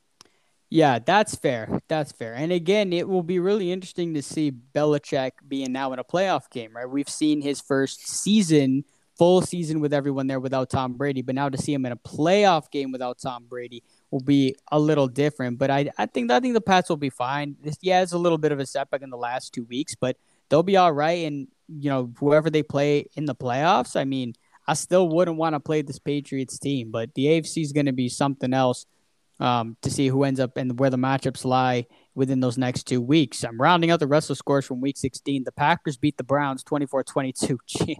Yeah, 0.68 1.00
that's 1.00 1.34
fair. 1.34 1.80
That's 1.88 2.12
fair. 2.12 2.34
And 2.34 2.52
again, 2.52 2.92
it 2.92 3.08
will 3.08 3.24
be 3.24 3.40
really 3.40 3.72
interesting 3.72 4.14
to 4.14 4.22
see 4.22 4.52
Belichick 4.52 5.32
being 5.46 5.72
now 5.72 5.92
in 5.92 5.98
a 5.98 6.04
playoff 6.04 6.48
game, 6.50 6.74
right? 6.74 6.88
We've 6.88 7.08
seen 7.08 7.42
his 7.42 7.60
first 7.60 8.08
season, 8.08 8.84
full 9.18 9.42
season 9.42 9.80
with 9.80 9.92
everyone 9.92 10.28
there 10.28 10.38
without 10.38 10.70
Tom 10.70 10.94
Brady, 10.94 11.22
but 11.22 11.34
now 11.34 11.48
to 11.48 11.58
see 11.58 11.74
him 11.74 11.86
in 11.86 11.92
a 11.92 11.96
playoff 11.96 12.70
game 12.70 12.92
without 12.92 13.18
Tom 13.20 13.46
Brady 13.48 13.82
will 14.10 14.20
be 14.20 14.56
a 14.72 14.78
little 14.78 15.08
different. 15.08 15.58
But 15.58 15.70
I, 15.70 15.90
I 15.98 16.06
think 16.06 16.30
I 16.30 16.40
think 16.40 16.54
the 16.54 16.60
Pats 16.60 16.88
will 16.88 16.96
be 16.96 17.10
fine. 17.10 17.56
This, 17.62 17.76
yeah, 17.80 18.02
it's 18.02 18.12
a 18.12 18.18
little 18.18 18.38
bit 18.38 18.52
of 18.52 18.58
a 18.58 18.66
setback 18.66 19.02
in 19.02 19.10
the 19.10 19.16
last 19.16 19.52
two 19.52 19.64
weeks, 19.64 19.94
but 19.94 20.16
they'll 20.48 20.62
be 20.62 20.76
all 20.76 20.92
right. 20.92 21.26
And 21.26 21.48
you 21.68 21.90
know, 21.90 22.12
whoever 22.18 22.50
they 22.50 22.62
play 22.62 23.06
in 23.14 23.24
the 23.24 23.34
playoffs, 23.34 23.96
I 23.96 24.04
mean 24.04 24.34
I 24.66 24.74
still 24.74 25.08
wouldn't 25.08 25.36
want 25.36 25.54
to 25.54 25.60
play 25.60 25.82
this 25.82 25.98
Patriots 25.98 26.58
team, 26.58 26.92
but 26.92 27.12
the 27.14 27.26
AFC 27.26 27.62
is 27.62 27.72
going 27.72 27.86
to 27.86 27.92
be 27.92 28.08
something 28.08 28.54
else 28.54 28.86
um, 29.40 29.76
to 29.82 29.90
see 29.90 30.06
who 30.06 30.22
ends 30.22 30.38
up 30.38 30.56
and 30.56 30.78
where 30.78 30.90
the 30.90 30.96
matchups 30.96 31.44
lie 31.44 31.86
within 32.14 32.38
those 32.38 32.58
next 32.58 32.84
two 32.84 33.00
weeks. 33.00 33.42
I'm 33.42 33.60
rounding 33.60 33.90
out 33.90 33.98
the 33.98 34.06
rest 34.06 34.26
of 34.26 34.36
the 34.36 34.36
scores 34.36 34.66
from 34.66 34.80
week 34.80 34.96
16. 34.96 35.44
The 35.44 35.50
Packers 35.50 35.96
beat 35.96 36.18
the 36.18 36.24
Browns 36.24 36.62
24 36.62 37.04
22. 37.04 37.58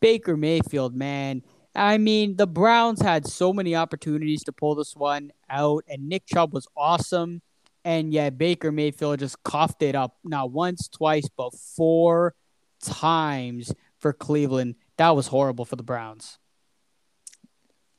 Baker 0.00 0.36
Mayfield, 0.36 0.94
man. 0.94 1.42
I 1.74 1.98
mean, 1.98 2.36
the 2.36 2.46
Browns 2.46 3.02
had 3.02 3.26
so 3.26 3.52
many 3.52 3.74
opportunities 3.74 4.44
to 4.44 4.52
pull 4.52 4.74
this 4.74 4.94
one 4.94 5.32
out, 5.50 5.84
and 5.88 6.08
Nick 6.08 6.26
Chubb 6.26 6.52
was 6.52 6.68
awesome. 6.76 7.42
And 7.84 8.12
yet, 8.12 8.38
Baker 8.38 8.72
Mayfield 8.72 9.18
just 9.18 9.42
coughed 9.42 9.82
it 9.82 9.94
up 9.94 10.16
not 10.24 10.50
once, 10.50 10.88
twice, 10.88 11.28
but 11.36 11.54
four 11.54 12.34
times 12.80 13.72
for 13.98 14.12
Cleveland 14.12 14.76
that 14.96 15.16
was 15.16 15.28
horrible 15.28 15.64
for 15.64 15.76
the 15.76 15.82
Browns. 15.82 16.38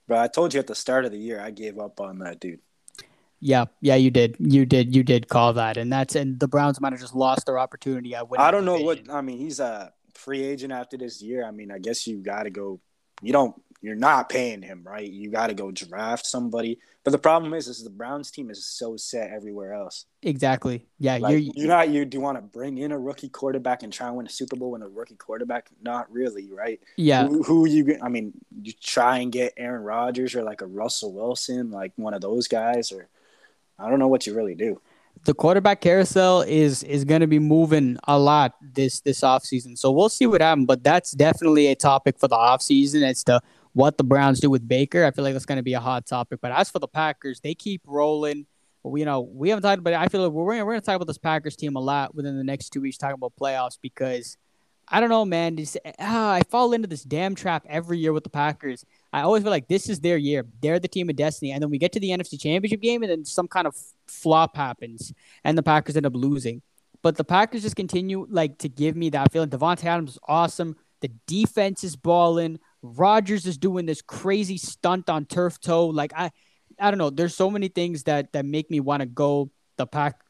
But 0.08 0.20
I 0.20 0.28
told 0.28 0.54
you 0.54 0.60
at 0.60 0.68
the 0.68 0.76
start 0.76 1.06
of 1.06 1.12
the 1.12 1.18
year 1.18 1.42
I 1.42 1.52
gave 1.52 1.80
up 1.80 2.00
on 2.00 2.20
that 2.20 2.40
dude. 2.40 2.60
Yeah, 3.40 3.66
yeah, 3.82 3.96
you 3.96 4.12
did. 4.12 4.36
You 4.40 4.66
did. 4.66 4.96
You 4.96 5.04
did 5.04 5.28
call 5.28 5.54
that, 5.54 5.78
and 5.78 5.92
that's 5.92 6.16
and 6.16 6.40
the 6.40 6.48
Browns 6.48 6.80
might 6.80 6.94
have 6.94 7.02
just 7.02 7.16
lost 7.16 7.46
their 7.46 7.60
opportunity. 7.60 8.16
I 8.16 8.24
I 8.38 8.50
don't 8.50 8.66
know 8.66 8.80
what 8.80 9.02
I 9.12 9.22
mean. 9.22 9.38
He's 9.38 9.60
a 9.60 9.92
free 10.14 10.44
agent 10.44 10.72
after 10.72 10.98
this 10.98 11.22
year. 11.22 11.46
I 11.46 11.52
mean, 11.52 11.72
I 11.72 11.80
guess 11.80 12.08
you 12.08 12.24
got 12.24 12.44
to 12.44 12.50
go. 12.50 12.80
You 13.22 13.34
don't 13.34 13.56
you're 13.86 13.96
not 13.96 14.30
paying 14.30 14.64
him, 14.64 14.82
right? 14.84 15.08
You 15.08 15.30
got 15.30 15.48
to 15.48 15.54
go 15.54 15.70
draft 15.70 16.26
somebody. 16.26 16.80
But 17.04 17.12
the 17.12 17.20
problem 17.20 17.54
is, 17.54 17.68
is 17.68 17.84
the 17.84 17.92
Browns 17.92 18.32
team 18.32 18.50
is 18.50 18.66
so 18.66 18.98
set 18.98 19.30
everywhere 19.30 19.74
else. 19.74 20.06
Exactly. 20.24 20.88
Yeah, 20.98 21.18
like, 21.18 21.32
you're, 21.32 21.54
you're 21.56 21.68
not. 21.68 21.90
You 21.90 22.04
do 22.04 22.20
want 22.20 22.40
to 22.40 22.42
bring 22.42 22.80
in 22.80 22.92
a 22.92 22.98
rookie 22.98 23.30
quarterback 23.30 23.84
and 23.84 23.94
try 23.94 24.08
and 24.08 24.16
win 24.16 24.26
a 24.26 24.30
Super 24.30 24.56
Bowl 24.56 24.72
with 24.72 24.82
a 24.82 24.88
rookie 24.88 25.18
quarterback? 25.18 25.70
Not 25.84 26.12
really, 26.12 26.52
right? 26.52 26.80
Yeah. 26.96 27.28
Who, 27.28 27.44
who 27.44 27.68
you? 27.68 28.00
I 28.02 28.10
mean, 28.10 28.34
you 28.60 28.74
try 28.74 29.20
and 29.20 29.32
get 29.32 29.54
Aaron 29.56 29.84
Rodgers 29.84 30.34
or 30.34 30.42
like 30.42 30.62
a 30.62 30.68
Russell 30.68 31.14
Wilson, 31.14 31.70
like 31.70 31.92
one 31.96 32.16
of 32.16 32.22
those 32.22 32.48
guys, 32.48 32.92
or 32.92 33.08
I 33.78 33.88
don't 33.88 34.00
know 34.00 34.08
what 34.08 34.26
you 34.26 34.34
really 34.34 34.56
do 34.56 34.82
the 35.24 35.34
quarterback 35.34 35.82
carousel 35.82 36.42
is 36.42 36.84
is 36.84 37.04
going 37.06 37.22
to 37.22 37.28
be 37.28 37.40
moving 37.40 37.98
a 38.08 38.20
lot 38.20 38.54
this 38.62 39.02
this 39.02 39.22
offseason. 39.22 39.78
So 39.78 39.92
we'll 39.92 40.10
see 40.10 40.28
what 40.28 40.42
happens, 40.42 40.68
but 40.68 40.84
that's 40.84 41.12
definitely 41.12 41.68
a 41.68 41.76
topic 41.76 42.20
for 42.20 42.28
the 42.28 42.36
offseason 42.36 43.02
as 43.04 43.24
to 43.26 43.42
what 43.74 43.98
the 43.98 44.04
Browns 44.04 44.40
do 44.40 44.50
with 44.50 44.68
Baker. 44.68 45.04
I 45.04 45.12
feel 45.12 45.24
like 45.24 45.34
that's 45.34 45.46
going 45.46 45.58
to 45.58 45.64
be 45.64 45.74
a 45.74 45.80
hot 45.80 46.06
topic. 46.06 46.40
But 46.42 46.52
as 46.52 46.70
for 46.70 46.80
the 46.80 46.88
Packers, 46.88 47.42
they 47.42 47.54
keep 47.54 47.82
rolling. 47.86 48.46
We, 48.84 49.02
you 49.02 49.06
know, 49.06 49.22
we 49.22 49.50
haven't 49.50 49.64
talked 49.64 49.80
about 49.80 49.94
it. 49.94 50.00
I 50.00 50.08
feel 50.08 50.24
like 50.24 50.32
we're, 50.32 50.46
we're 50.46 50.64
going 50.64 50.80
to 50.80 50.86
talk 50.86 50.96
about 50.96 51.08
this 51.08 51.18
Packers 51.18 51.56
team 51.56 51.76
a 51.76 51.80
lot 51.80 52.16
within 52.16 52.38
the 52.38 52.44
next 52.44 52.70
two 52.70 52.82
weeks, 52.82 52.98
talking 52.98 53.16
about 53.16 53.34
playoffs 53.36 53.78
because 53.82 54.38
I 54.88 55.00
don't 55.00 55.10
know, 55.10 55.26
man. 55.26 55.58
Ah, 56.00 56.34
I 56.34 56.42
fall 56.44 56.74
into 56.74 56.88
this 56.88 57.04
damn 57.04 57.36
trap 57.36 57.66
every 57.68 57.98
year 57.98 58.14
with 58.14 58.24
the 58.24 58.30
Packers. 58.30 58.86
I 59.12 59.22
always 59.22 59.44
feel 59.44 59.52
like 59.52 59.68
this 59.68 59.90
is 59.90 60.00
their 60.00 60.18
year. 60.18 60.46
They're 60.62 60.80
the 60.80 60.88
team 60.88 61.10
of 61.10 61.16
destiny. 61.16 61.52
And 61.52 61.62
then 61.62 61.70
we 61.70 61.78
get 61.78 61.92
to 61.94 62.00
the 62.00 62.10
NFC 62.10 62.40
Championship 62.40 62.82
game, 62.82 63.02
and 63.02 63.12
then 63.12 63.26
some 63.26 63.48
kind 63.48 63.68
of 63.68 63.76
flop 64.08 64.56
happens, 64.56 65.14
and 65.44 65.58
the 65.58 65.64
Packers 65.64 65.96
end 65.98 66.06
up 66.06 66.16
losing. 66.16 66.62
But 67.02 67.18
the 67.18 67.24
Packers 67.24 67.62
just 67.62 67.76
continue 67.76 68.26
like 68.30 68.58
to 68.60 68.70
give 68.70 68.96
me 68.96 69.10
that 69.12 69.32
feeling. 69.32 69.50
Davante 69.50 69.86
Adams 69.86 70.12
is 70.12 70.20
awesome. 70.28 70.76
The 71.02 71.12
defense 71.28 71.84
is 71.84 71.96
balling. 71.96 72.60
Rodgers 72.82 73.46
is 73.46 73.58
doing 73.58 73.86
this 73.86 74.02
crazy 74.02 74.58
stunt 74.58 75.10
on 75.10 75.26
turf 75.26 75.60
toe. 75.60 75.88
Like 75.88 76.14
I, 76.16 76.32
I 76.80 76.90
don't 76.90 76.98
know. 76.98 77.10
There's 77.10 77.36
so 77.36 77.52
many 77.52 77.68
things 77.68 78.04
that 78.04 78.34
that 78.34 78.46
make 78.46 78.72
me 78.72 78.80
want 78.80 79.02
to 79.02 79.06
go 79.06 79.52
the 79.78 79.86
pack, 79.86 80.22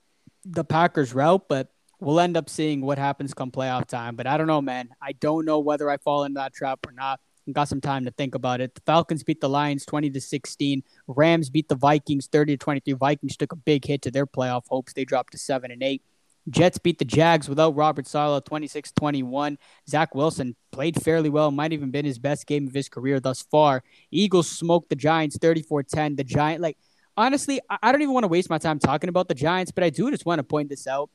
the 0.44 0.64
Packers 0.64 1.14
route, 1.14 1.48
but 1.48 1.70
we'll 2.00 2.20
end 2.20 2.38
up 2.38 2.50
seeing 2.50 2.82
what 2.82 2.98
happens 2.98 3.34
come 3.34 3.52
playoff 3.52 3.86
time. 3.88 4.16
But 4.16 4.28
I 4.28 4.38
don't 4.38 4.48
know, 4.48 4.62
man. 4.62 4.90
I 5.02 5.14
don't 5.14 5.46
know 5.46 5.60
whether 5.60 5.90
I 5.90 5.98
fall 5.98 6.24
into 6.24 6.40
that 6.40 6.54
trap 6.54 6.80
or 6.86 6.92
not. 6.92 7.20
Got 7.52 7.68
some 7.68 7.82
time 7.82 8.06
to 8.06 8.12
think 8.12 8.34
about 8.34 8.60
it. 8.60 8.74
The 8.74 8.82
Falcons 8.82 9.24
beat 9.24 9.40
the 9.40 9.50
Lions 9.50 9.86
20 9.86 10.10
to 10.10 10.22
16. 10.22 10.84
Rams 11.08 11.50
beat 11.52 11.70
the 11.70 11.76
Vikings 11.76 12.28
30 12.28 12.54
to 12.54 12.58
23. 12.58 12.94
Vikings 12.94 13.38
took 13.38 13.52
a 13.52 13.56
big 13.56 13.86
hit 13.86 14.02
to 14.04 14.12
their 14.12 14.26
playoff 14.26 14.64
hopes. 14.68 14.94
They 14.94 15.06
dropped 15.06 15.34
to 15.34 15.38
7 15.38 15.70
and 15.70 15.84
8. 15.84 16.02
Jets 16.50 16.78
beat 16.78 17.00
the 17.00 17.06
Jags 17.06 17.50
without 17.50 17.76
Robert 17.76 18.08
Saleh 18.08 18.44
26 18.44 18.92
21. 18.92 19.58
Zach 19.90 20.14
Wilson 20.14 20.56
played 20.72 21.02
fairly 21.02 21.30
well, 21.30 21.52
might 21.52 21.74
even 21.74 21.92
been 21.92 22.06
his 22.06 22.20
best 22.20 22.46
game 22.46 22.68
of 22.68 22.74
his 22.74 22.90
career 22.90 23.20
thus 23.20 23.44
far. 23.44 23.84
Eagles 24.12 24.50
smoked 24.50 24.90
the 24.90 24.96
Giants 24.96 25.38
34 25.38 25.84
10. 25.84 26.16
The 26.16 26.24
Giant, 26.24 26.62
like, 26.62 26.78
honestly, 27.18 27.60
I 27.70 27.92
don't 27.92 28.02
even 28.02 28.14
want 28.14 28.26
to 28.26 28.30
waste 28.30 28.50
my 28.50 28.58
time 28.58 28.80
talking 28.80 29.10
about 29.10 29.28
the 29.28 29.36
Giants, 29.36 29.72
but 29.72 29.84
I 29.84 29.90
do 29.90 30.12
just 30.12 30.26
want 30.26 30.40
to 30.40 30.44
point 30.44 30.70
this 30.70 30.88
out. 30.88 31.10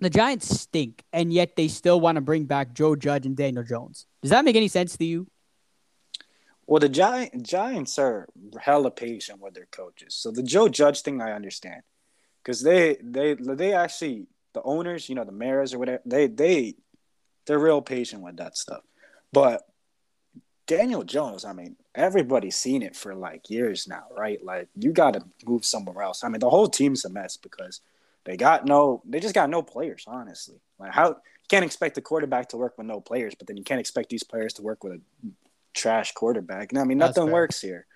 The 0.00 0.10
Giants 0.10 0.60
stink, 0.60 1.04
and 1.12 1.32
yet 1.32 1.56
they 1.56 1.68
still 1.68 2.00
want 2.00 2.16
to 2.16 2.20
bring 2.20 2.44
back 2.44 2.74
Joe 2.74 2.96
Judge 2.96 3.26
and 3.26 3.36
Daniel 3.36 3.62
Jones. 3.62 4.06
Does 4.22 4.30
that 4.30 4.44
make 4.44 4.56
any 4.56 4.68
sense 4.68 4.96
to 4.96 5.04
you? 5.04 5.26
Well, 6.66 6.80
the 6.80 6.88
Giant, 6.88 7.42
Giants 7.42 7.98
are 7.98 8.28
hella 8.60 8.90
patient 8.90 9.40
with 9.40 9.54
their 9.54 9.66
coaches. 9.70 10.14
So 10.14 10.30
the 10.30 10.42
Joe 10.42 10.68
Judge 10.68 11.02
thing, 11.02 11.20
I 11.20 11.32
understand, 11.32 11.82
because 12.42 12.62
they 12.62 12.96
they 13.02 13.34
they 13.34 13.72
actually 13.74 14.26
the 14.54 14.62
owners, 14.62 15.08
you 15.08 15.14
know, 15.14 15.24
the 15.24 15.32
mayors 15.32 15.74
or 15.74 15.78
whatever, 15.78 16.02
they 16.06 16.26
they 16.26 16.74
they're 17.46 17.58
real 17.58 17.82
patient 17.82 18.22
with 18.22 18.36
that 18.38 18.56
stuff. 18.56 18.82
But 19.32 19.66
Daniel 20.66 21.02
Jones, 21.02 21.44
I 21.44 21.52
mean, 21.52 21.76
everybody's 21.94 22.56
seen 22.56 22.82
it 22.82 22.96
for 22.96 23.14
like 23.14 23.50
years 23.50 23.86
now, 23.86 24.04
right? 24.16 24.42
Like 24.42 24.68
you 24.74 24.92
got 24.92 25.14
to 25.14 25.24
move 25.44 25.64
somewhere 25.64 26.02
else. 26.02 26.24
I 26.24 26.28
mean, 26.28 26.40
the 26.40 26.50
whole 26.50 26.68
team's 26.68 27.04
a 27.04 27.10
mess 27.10 27.36
because 27.36 27.80
they 28.24 28.36
got 28.36 28.64
no, 28.64 29.02
they 29.04 29.20
just 29.20 29.34
got 29.34 29.50
no 29.50 29.62
players, 29.62 30.04
honestly. 30.06 30.56
Like 30.78 30.92
how 30.92 31.08
you 31.08 31.48
can't 31.48 31.64
expect 31.64 31.94
the 31.94 32.00
quarterback 32.00 32.48
to 32.50 32.56
work 32.56 32.78
with 32.78 32.86
no 32.86 33.00
players, 33.00 33.34
but 33.34 33.46
then 33.46 33.58
you 33.58 33.64
can't 33.64 33.80
expect 33.80 34.08
these 34.08 34.22
players 34.22 34.54
to 34.54 34.62
work 34.62 34.82
with 34.82 34.94
a 34.94 35.00
trash 35.74 36.12
quarterback. 36.12 36.72
No, 36.72 36.80
I 36.80 36.84
mean 36.84 36.98
nothing 36.98 37.30
works 37.30 37.60
here. 37.60 37.86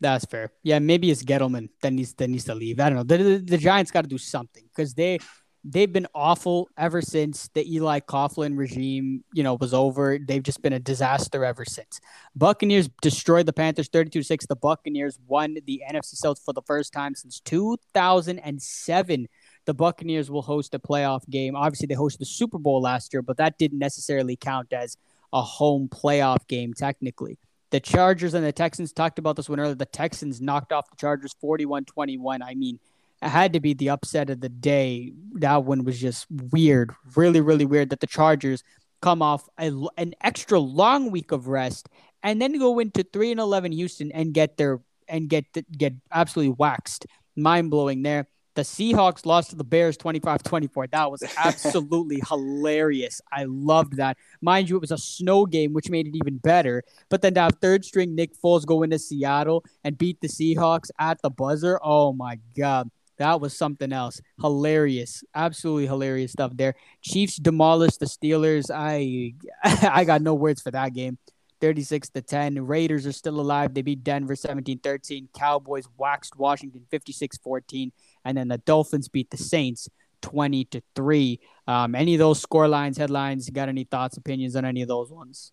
That's 0.00 0.24
fair. 0.24 0.50
Yeah, 0.62 0.78
maybe 0.78 1.10
it's 1.10 1.22
Gettleman 1.22 1.68
that 1.82 1.92
needs 1.92 2.14
that 2.14 2.28
needs 2.28 2.44
to 2.44 2.54
leave. 2.54 2.80
I 2.80 2.88
don't 2.88 2.96
know. 2.98 3.04
The, 3.04 3.22
the, 3.22 3.36
the 3.38 3.58
Giants 3.58 3.90
got 3.90 4.02
to 4.02 4.08
do 4.08 4.18
something 4.18 4.64
because 4.74 4.94
they 4.94 5.18
they've 5.64 5.92
been 5.92 6.06
awful 6.14 6.68
ever 6.78 7.02
since 7.02 7.48
the 7.54 7.74
Eli 7.74 8.00
Coughlin 8.00 8.56
regime, 8.56 9.24
you 9.34 9.42
know, 9.42 9.54
was 9.60 9.74
over. 9.74 10.18
They've 10.18 10.42
just 10.42 10.62
been 10.62 10.72
a 10.72 10.78
disaster 10.78 11.44
ever 11.44 11.64
since. 11.64 12.00
Buccaneers 12.34 12.88
destroyed 13.02 13.46
the 13.46 13.52
Panthers 13.52 13.88
32-6. 13.88 14.46
The 14.48 14.56
Buccaneers 14.56 15.18
won 15.26 15.58
the 15.66 15.82
NFC 15.90 16.14
South 16.14 16.40
for 16.42 16.54
the 16.54 16.62
first 16.62 16.92
time 16.92 17.14
since 17.14 17.40
2007. 17.40 19.28
The 19.66 19.74
Buccaneers 19.74 20.30
will 20.30 20.42
host 20.42 20.74
a 20.74 20.78
playoff 20.78 21.28
game. 21.28 21.54
Obviously, 21.54 21.86
they 21.86 21.94
hosted 21.94 22.18
the 22.18 22.26
Super 22.26 22.58
Bowl 22.58 22.80
last 22.80 23.12
year, 23.12 23.22
but 23.22 23.36
that 23.36 23.58
didn't 23.58 23.78
necessarily 23.78 24.36
count 24.36 24.72
as 24.72 24.96
a 25.32 25.42
home 25.42 25.88
playoff 25.88 26.46
game 26.48 26.74
technically. 26.74 27.38
The 27.70 27.80
Chargers 27.80 28.34
and 28.34 28.44
the 28.44 28.52
Texans 28.52 28.92
talked 28.92 29.18
about 29.18 29.36
this 29.36 29.48
one 29.48 29.60
earlier. 29.60 29.74
The 29.74 29.86
Texans 29.86 30.40
knocked 30.40 30.72
off 30.72 30.90
the 30.90 30.96
Chargers 30.96 31.34
41-21. 31.42 32.40
I 32.42 32.54
mean, 32.54 32.80
it 33.22 33.28
had 33.28 33.52
to 33.52 33.60
be 33.60 33.74
the 33.74 33.90
upset 33.90 34.30
of 34.30 34.40
the 34.40 34.48
day. 34.48 35.12
That 35.34 35.64
one 35.64 35.84
was 35.84 36.00
just 36.00 36.26
weird, 36.30 36.92
really, 37.14 37.40
really 37.40 37.64
weird 37.64 37.90
that 37.90 38.00
the 38.00 38.06
Chargers 38.06 38.64
come 39.00 39.22
off 39.22 39.48
a, 39.58 39.72
an 39.96 40.14
extra 40.20 40.58
long 40.58 41.10
week 41.10 41.32
of 41.32 41.46
rest 41.46 41.88
and 42.22 42.40
then 42.40 42.58
go 42.58 42.78
into 42.78 43.02
three 43.02 43.30
and 43.30 43.40
eleven 43.40 43.72
Houston 43.72 44.10
and 44.12 44.34
get 44.34 44.56
their 44.56 44.80
and 45.08 45.28
get 45.28 45.44
get 45.76 45.94
absolutely 46.12 46.54
waxed. 46.58 47.06
Mind 47.36 47.70
blowing 47.70 48.02
there. 48.02 48.26
The 48.54 48.62
Seahawks 48.62 49.24
lost 49.24 49.50
to 49.50 49.56
the 49.56 49.64
Bears 49.64 49.96
25-24. 49.96 50.90
That 50.90 51.10
was 51.10 51.22
absolutely 51.36 52.20
hilarious. 52.28 53.20
I 53.32 53.44
loved 53.44 53.96
that. 53.98 54.16
Mind 54.40 54.68
you, 54.68 54.76
it 54.76 54.80
was 54.80 54.90
a 54.90 54.98
snow 54.98 55.46
game, 55.46 55.72
which 55.72 55.88
made 55.88 56.08
it 56.08 56.16
even 56.16 56.38
better. 56.38 56.82
But 57.08 57.22
then 57.22 57.34
to 57.34 57.40
have 57.42 57.56
third 57.60 57.84
string 57.84 58.14
Nick 58.14 58.32
Foles 58.36 58.66
go 58.66 58.82
into 58.82 58.98
Seattle 58.98 59.64
and 59.84 59.96
beat 59.96 60.20
the 60.20 60.28
Seahawks 60.28 60.90
at 60.98 61.22
the 61.22 61.30
buzzer. 61.30 61.78
Oh 61.82 62.12
my 62.12 62.38
God. 62.56 62.90
That 63.18 63.40
was 63.40 63.56
something 63.56 63.92
else. 63.92 64.20
Hilarious. 64.40 65.22
Absolutely 65.34 65.86
hilarious 65.86 66.32
stuff 66.32 66.52
there. 66.54 66.74
Chiefs 67.02 67.36
demolished 67.36 68.00
the 68.00 68.06
Steelers. 68.06 68.70
I 68.74 69.34
I 69.62 70.04
got 70.04 70.22
no 70.22 70.34
words 70.34 70.62
for 70.62 70.70
that 70.70 70.94
game. 70.94 71.18
36 71.60 72.08
to 72.10 72.22
10. 72.22 72.66
Raiders 72.66 73.06
are 73.06 73.12
still 73.12 73.38
alive. 73.38 73.74
They 73.74 73.82
beat 73.82 74.02
Denver 74.02 74.34
17-13. 74.34 75.28
Cowboys 75.34 75.86
waxed 75.98 76.36
Washington 76.36 76.86
56-14 76.90 77.92
and 78.24 78.36
then 78.36 78.48
the 78.48 78.58
Dolphins 78.58 79.08
beat 79.08 79.30
the 79.30 79.36
Saints 79.36 79.88
20 80.22 80.64
to 80.66 80.82
3. 80.94 81.40
Um, 81.66 81.94
any 81.94 82.14
of 82.14 82.18
those 82.18 82.40
score 82.40 82.68
lines, 82.68 82.98
headlines, 82.98 83.48
got 83.50 83.68
any 83.68 83.84
thoughts, 83.84 84.16
opinions 84.16 84.56
on 84.56 84.64
any 84.64 84.82
of 84.82 84.88
those 84.88 85.10
ones? 85.10 85.52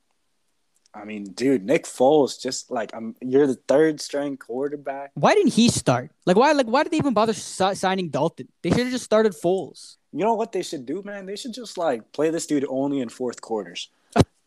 I 0.93 1.05
mean, 1.05 1.25
dude, 1.25 1.63
Nick 1.63 1.83
Foles 1.83 2.41
just 2.41 2.71
like 2.71 2.91
I'm. 2.93 3.15
You're 3.21 3.45
the 3.45 3.59
third 3.67 4.01
string 4.01 4.35
quarterback. 4.35 5.11
Why 5.13 5.35
didn't 5.35 5.53
he 5.53 5.69
start? 5.69 6.11
Like 6.25 6.37
why? 6.37 6.53
Like 6.53 6.65
why 6.65 6.83
did 6.83 6.91
they 6.91 6.97
even 6.97 7.13
bother 7.13 7.33
signing 7.33 8.09
Dalton? 8.09 8.47
They 8.63 8.69
should 8.69 8.79
have 8.79 8.91
just 8.91 9.03
started 9.03 9.33
Foles. 9.33 9.97
You 10.11 10.23
know 10.23 10.33
what 10.33 10.53
they 10.53 10.63
should 10.63 10.85
do, 10.85 11.03
man? 11.05 11.27
They 11.27 11.35
should 11.35 11.53
just 11.53 11.77
like 11.77 12.11
play 12.13 12.31
this 12.31 12.47
dude 12.47 12.65
only 12.67 13.01
in 13.01 13.09
fourth 13.09 13.41
quarters, 13.41 13.89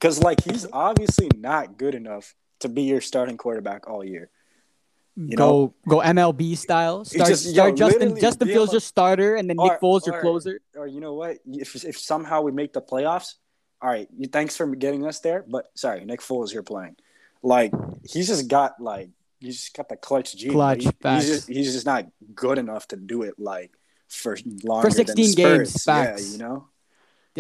because 0.01 0.23
like 0.23 0.43
he's 0.43 0.67
obviously 0.73 1.31
not 1.37 1.79
good 1.79 1.95
enough 1.95 2.35
to 2.61 2.69
be 2.69 2.83
your 2.83 3.01
starting 3.01 3.37
quarterback 3.37 3.89
all 3.89 4.05
year. 4.05 4.31
You 5.17 5.37
go 5.37 5.47
know? 5.47 5.75
go 5.89 6.01
MLB 6.01 6.57
style. 6.57 7.05
Start, 7.05 7.29
just, 7.29 7.51
start 7.51 7.77
yo, 7.79 7.89
Justin 7.89 8.19
Justin 8.19 8.49
Fields 8.49 8.73
your 8.73 8.81
starter, 8.81 9.35
and 9.37 9.49
then 9.51 9.57
Nick 9.57 9.81
Foles 9.81 10.07
your 10.07 10.21
closer. 10.21 10.61
Or 10.77 10.87
you 10.87 11.01
know 11.01 11.15
what? 11.15 11.39
If 11.47 11.85
if 11.85 11.99
somehow 11.99 12.43
we 12.43 12.53
make 12.53 12.73
the 12.73 12.81
playoffs, 12.81 13.35
all 13.83 13.91
right, 13.91 14.09
You 14.17 14.29
thanks 14.29 14.57
for 14.57 14.67
getting 14.75 15.07
us 15.07 15.21
there, 15.21 15.45
but 15.49 15.71
sorry, 15.75 16.05
Nick 16.05 16.21
Foles, 16.21 16.53
you're 16.53 16.63
playing. 16.63 16.97
Like 17.43 17.73
he's 18.05 18.29
just 18.29 18.49
got 18.49 18.81
like 18.81 19.11
he's 19.41 19.57
just 19.57 19.77
got 19.77 19.89
the 19.89 19.97
clutch 19.97 20.37
gene. 20.37 20.53
Clutch, 20.53 20.85
he, 20.85 20.91
he's 21.03 21.27
just 21.27 21.49
he's 21.49 21.73
just 21.73 21.87
not 21.87 22.07
good 22.35 22.59
enough 22.59 22.87
to 22.89 22.97
do 22.97 23.23
it 23.23 23.35
like 23.39 23.73
for 24.09 24.37
longer 24.63 24.89
for 24.89 24.95
16 24.95 25.35
games. 25.35 25.85
Facts. 25.85 26.27
Yeah, 26.27 26.33
you 26.33 26.39
know. 26.39 26.69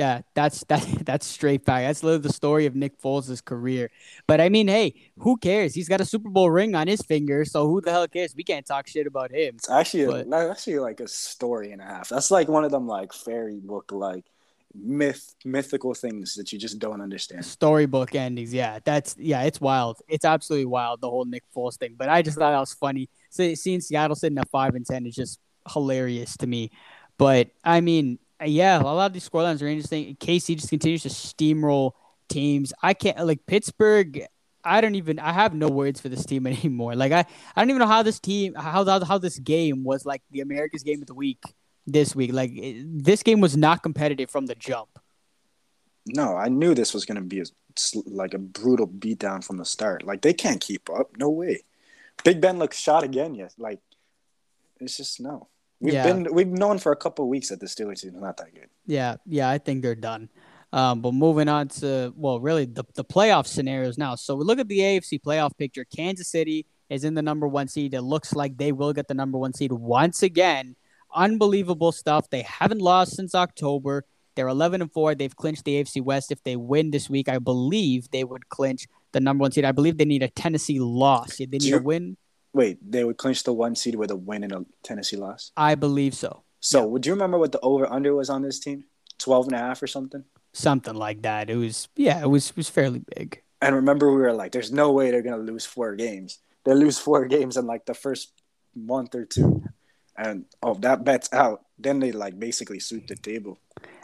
Yeah, 0.00 0.22
that's 0.32 0.64
that 0.68 0.82
that's 1.04 1.26
straight 1.26 1.66
back. 1.66 1.82
That's 1.82 2.02
literally 2.02 2.22
the 2.22 2.32
story 2.32 2.64
of 2.64 2.74
Nick 2.74 2.98
Foles' 2.98 3.44
career. 3.44 3.90
But 4.26 4.40
I 4.40 4.48
mean, 4.48 4.66
hey, 4.66 4.94
who 5.18 5.36
cares? 5.36 5.74
He's 5.74 5.90
got 5.90 6.00
a 6.00 6.06
Super 6.06 6.30
Bowl 6.30 6.50
ring 6.50 6.74
on 6.74 6.88
his 6.88 7.02
finger, 7.02 7.44
so 7.44 7.68
who 7.68 7.82
the 7.82 7.90
hell 7.90 8.08
cares? 8.08 8.34
We 8.34 8.42
can't 8.42 8.64
talk 8.64 8.88
shit 8.88 9.06
about 9.06 9.30
him. 9.30 9.56
It's 9.56 9.68
actually 9.68 10.06
but, 10.06 10.26
a, 10.26 10.50
actually 10.50 10.78
like 10.78 11.00
a 11.00 11.08
story 11.08 11.72
and 11.72 11.82
a 11.82 11.84
half. 11.84 12.08
That's 12.08 12.30
like 12.30 12.48
one 12.48 12.64
of 12.64 12.70
them 12.70 12.86
like 12.86 13.12
fairy 13.12 13.60
book 13.60 13.92
like 13.92 14.24
myth 14.74 15.34
mythical 15.44 15.92
things 15.92 16.34
that 16.36 16.50
you 16.50 16.58
just 16.58 16.78
don't 16.78 17.02
understand. 17.02 17.44
Storybook 17.44 18.14
endings, 18.14 18.54
yeah. 18.54 18.78
That's 18.82 19.16
yeah, 19.18 19.42
it's 19.42 19.60
wild. 19.60 19.98
It's 20.08 20.24
absolutely 20.24 20.64
wild, 20.64 21.02
the 21.02 21.10
whole 21.10 21.26
Nick 21.26 21.44
Foles 21.54 21.76
thing. 21.76 21.94
But 21.98 22.08
I 22.08 22.22
just 22.22 22.38
thought 22.38 22.52
that 22.52 22.58
was 22.58 22.72
funny. 22.72 23.10
So 23.28 23.52
seeing 23.52 23.82
Seattle 23.82 24.16
sitting 24.16 24.38
at 24.38 24.48
five 24.48 24.74
and 24.74 24.86
ten 24.86 25.04
is 25.04 25.14
just 25.14 25.40
hilarious 25.70 26.38
to 26.38 26.46
me. 26.46 26.70
But 27.18 27.50
I 27.62 27.82
mean, 27.82 28.18
Uh, 28.40 28.46
yeah, 28.46 28.80
a 28.80 28.82
lot 28.82 29.06
of 29.06 29.12
these 29.12 29.28
scorelines 29.28 29.62
are 29.62 29.66
interesting. 29.66 30.16
KC 30.16 30.56
just 30.56 30.70
continues 30.70 31.02
to 31.02 31.08
steamroll 31.08 31.92
teams. 32.28 32.72
I 32.82 32.94
can't 32.94 33.26
like 33.26 33.44
Pittsburgh. 33.46 34.26
I 34.64 34.80
don't 34.80 34.94
even. 34.94 35.18
I 35.18 35.32
have 35.32 35.54
no 35.54 35.68
words 35.68 36.00
for 36.00 36.08
this 36.08 36.24
team 36.24 36.46
anymore. 36.46 36.94
Like 36.94 37.12
I, 37.12 37.26
I 37.54 37.60
don't 37.60 37.70
even 37.70 37.80
know 37.80 37.86
how 37.86 38.02
this 38.02 38.20
team, 38.20 38.54
how 38.54 38.84
how, 38.84 39.04
how 39.04 39.18
this 39.18 39.38
game 39.38 39.84
was 39.84 40.06
like 40.06 40.22
the 40.30 40.40
America's 40.40 40.82
game 40.82 41.00
of 41.00 41.06
the 41.06 41.14
week 41.14 41.42
this 41.86 42.14
week. 42.14 42.32
Like 42.32 42.52
this 42.54 43.22
game 43.22 43.40
was 43.40 43.56
not 43.56 43.82
competitive 43.82 44.30
from 44.30 44.46
the 44.46 44.54
jump. 44.54 44.98
No, 46.06 46.36
I 46.36 46.48
knew 46.48 46.74
this 46.74 46.94
was 46.94 47.04
going 47.04 47.16
to 47.16 47.22
be 47.22 47.40
a, 47.40 47.44
like 48.06 48.32
a 48.32 48.38
brutal 48.38 48.88
beatdown 48.88 49.44
from 49.44 49.58
the 49.58 49.66
start. 49.66 50.04
Like 50.04 50.22
they 50.22 50.32
can't 50.32 50.60
keep 50.60 50.88
up. 50.88 51.10
No 51.18 51.28
way. 51.28 51.64
Big 52.24 52.40
Ben 52.40 52.58
looks 52.58 52.78
shot 52.78 53.04
again. 53.04 53.34
Yes, 53.34 53.54
like 53.58 53.80
it's 54.80 54.96
just 54.96 55.20
no. 55.20 55.48
We've 55.80 55.94
yeah. 55.94 56.04
been 56.04 56.28
we've 56.32 56.48
known 56.48 56.78
for 56.78 56.92
a 56.92 56.96
couple 56.96 57.28
weeks 57.28 57.48
that 57.48 57.60
the 57.60 57.66
Steelers 57.66 58.04
is 58.04 58.12
not 58.12 58.36
that 58.36 58.54
good. 58.54 58.68
Yeah, 58.86 59.16
yeah, 59.26 59.48
I 59.48 59.58
think 59.58 59.82
they're 59.82 59.94
done. 59.94 60.28
Um, 60.72 61.00
but 61.00 61.12
moving 61.12 61.48
on 61.48 61.68
to 61.68 62.12
well, 62.16 62.38
really 62.40 62.66
the 62.66 62.84
the 62.94 63.04
playoff 63.04 63.46
scenarios 63.46 63.98
now. 63.98 64.14
So 64.14 64.36
we 64.36 64.44
look 64.44 64.58
at 64.58 64.68
the 64.68 64.78
AFC 64.78 65.20
playoff 65.20 65.56
picture. 65.56 65.84
Kansas 65.84 66.28
City 66.28 66.66
is 66.88 67.04
in 67.04 67.14
the 67.14 67.22
number 67.22 67.48
one 67.48 67.68
seed. 67.68 67.94
It 67.94 68.02
looks 68.02 68.34
like 68.34 68.56
they 68.56 68.72
will 68.72 68.92
get 68.92 69.08
the 69.08 69.14
number 69.14 69.38
one 69.38 69.52
seed 69.52 69.72
once 69.72 70.22
again 70.22 70.76
unbelievable 71.14 71.92
stuff. 71.92 72.30
They 72.30 72.42
haven't 72.42 72.80
lost 72.80 73.16
since 73.16 73.34
October. 73.34 74.04
They're 74.34 74.48
11 74.48 74.82
and 74.82 74.92
4. 74.92 75.14
They've 75.14 75.34
clinched 75.34 75.64
the 75.64 75.82
AFC 75.82 76.02
West. 76.02 76.30
If 76.30 76.42
they 76.44 76.56
win 76.56 76.90
this 76.90 77.10
week, 77.10 77.28
I 77.28 77.38
believe 77.38 78.10
they 78.10 78.24
would 78.24 78.48
clinch 78.48 78.86
the 79.12 79.20
number 79.20 79.42
one 79.42 79.52
seed. 79.52 79.64
I 79.64 79.72
believe 79.72 79.98
they 79.98 80.04
need 80.04 80.22
a 80.22 80.28
Tennessee 80.28 80.78
loss. 80.78 81.36
They 81.36 81.46
need 81.46 81.74
a 81.74 81.78
win. 81.78 82.16
Wait, 82.52 82.78
they 82.90 83.04
would 83.04 83.16
clinch 83.16 83.44
the 83.44 83.52
one 83.52 83.74
seed 83.74 83.94
with 83.94 84.10
a 84.10 84.16
win 84.16 84.44
and 84.44 84.52
a 84.52 84.64
Tennessee 84.82 85.16
loss? 85.16 85.52
I 85.56 85.74
believe 85.74 86.14
so. 86.14 86.42
So, 86.60 86.80
yeah. 86.80 86.84
would 86.86 87.06
you 87.06 87.12
remember 87.12 87.38
what 87.38 87.52
the 87.52 87.60
over 87.60 87.90
under 87.90 88.14
was 88.14 88.28
on 88.28 88.42
this 88.42 88.58
team? 88.58 88.84
12 89.18 89.46
and 89.48 89.56
a 89.56 89.58
half 89.58 89.82
or 89.82 89.86
something? 89.86 90.24
Something 90.52 90.94
like 90.94 91.22
that. 91.22 91.48
It 91.48 91.56
was, 91.56 91.88
yeah, 91.96 92.20
it 92.20 92.28
was, 92.28 92.50
it 92.50 92.56
was 92.56 92.68
fairly 92.68 93.02
big. 93.16 93.42
And 93.62 93.74
remember, 93.76 94.10
we 94.10 94.20
were 94.20 94.32
like, 94.32 94.52
there's 94.52 94.72
no 94.72 94.90
way 94.90 95.10
they're 95.10 95.22
going 95.22 95.46
to 95.46 95.52
lose 95.52 95.64
four 95.66 95.94
games. 95.94 96.38
They 96.64 96.74
lose 96.74 96.98
four 96.98 97.26
games 97.26 97.56
in 97.56 97.66
like 97.66 97.86
the 97.86 97.94
first 97.94 98.32
month 98.74 99.14
or 99.14 99.24
two 99.24 99.62
and 100.20 100.44
oh 100.62 100.74
that 100.74 101.04
bet's 101.04 101.32
out 101.32 101.64
then 101.78 101.98
they 101.98 102.12
like 102.12 102.38
basically 102.38 102.78
sweep 102.78 103.06
the 103.06 103.16
table 103.16 103.58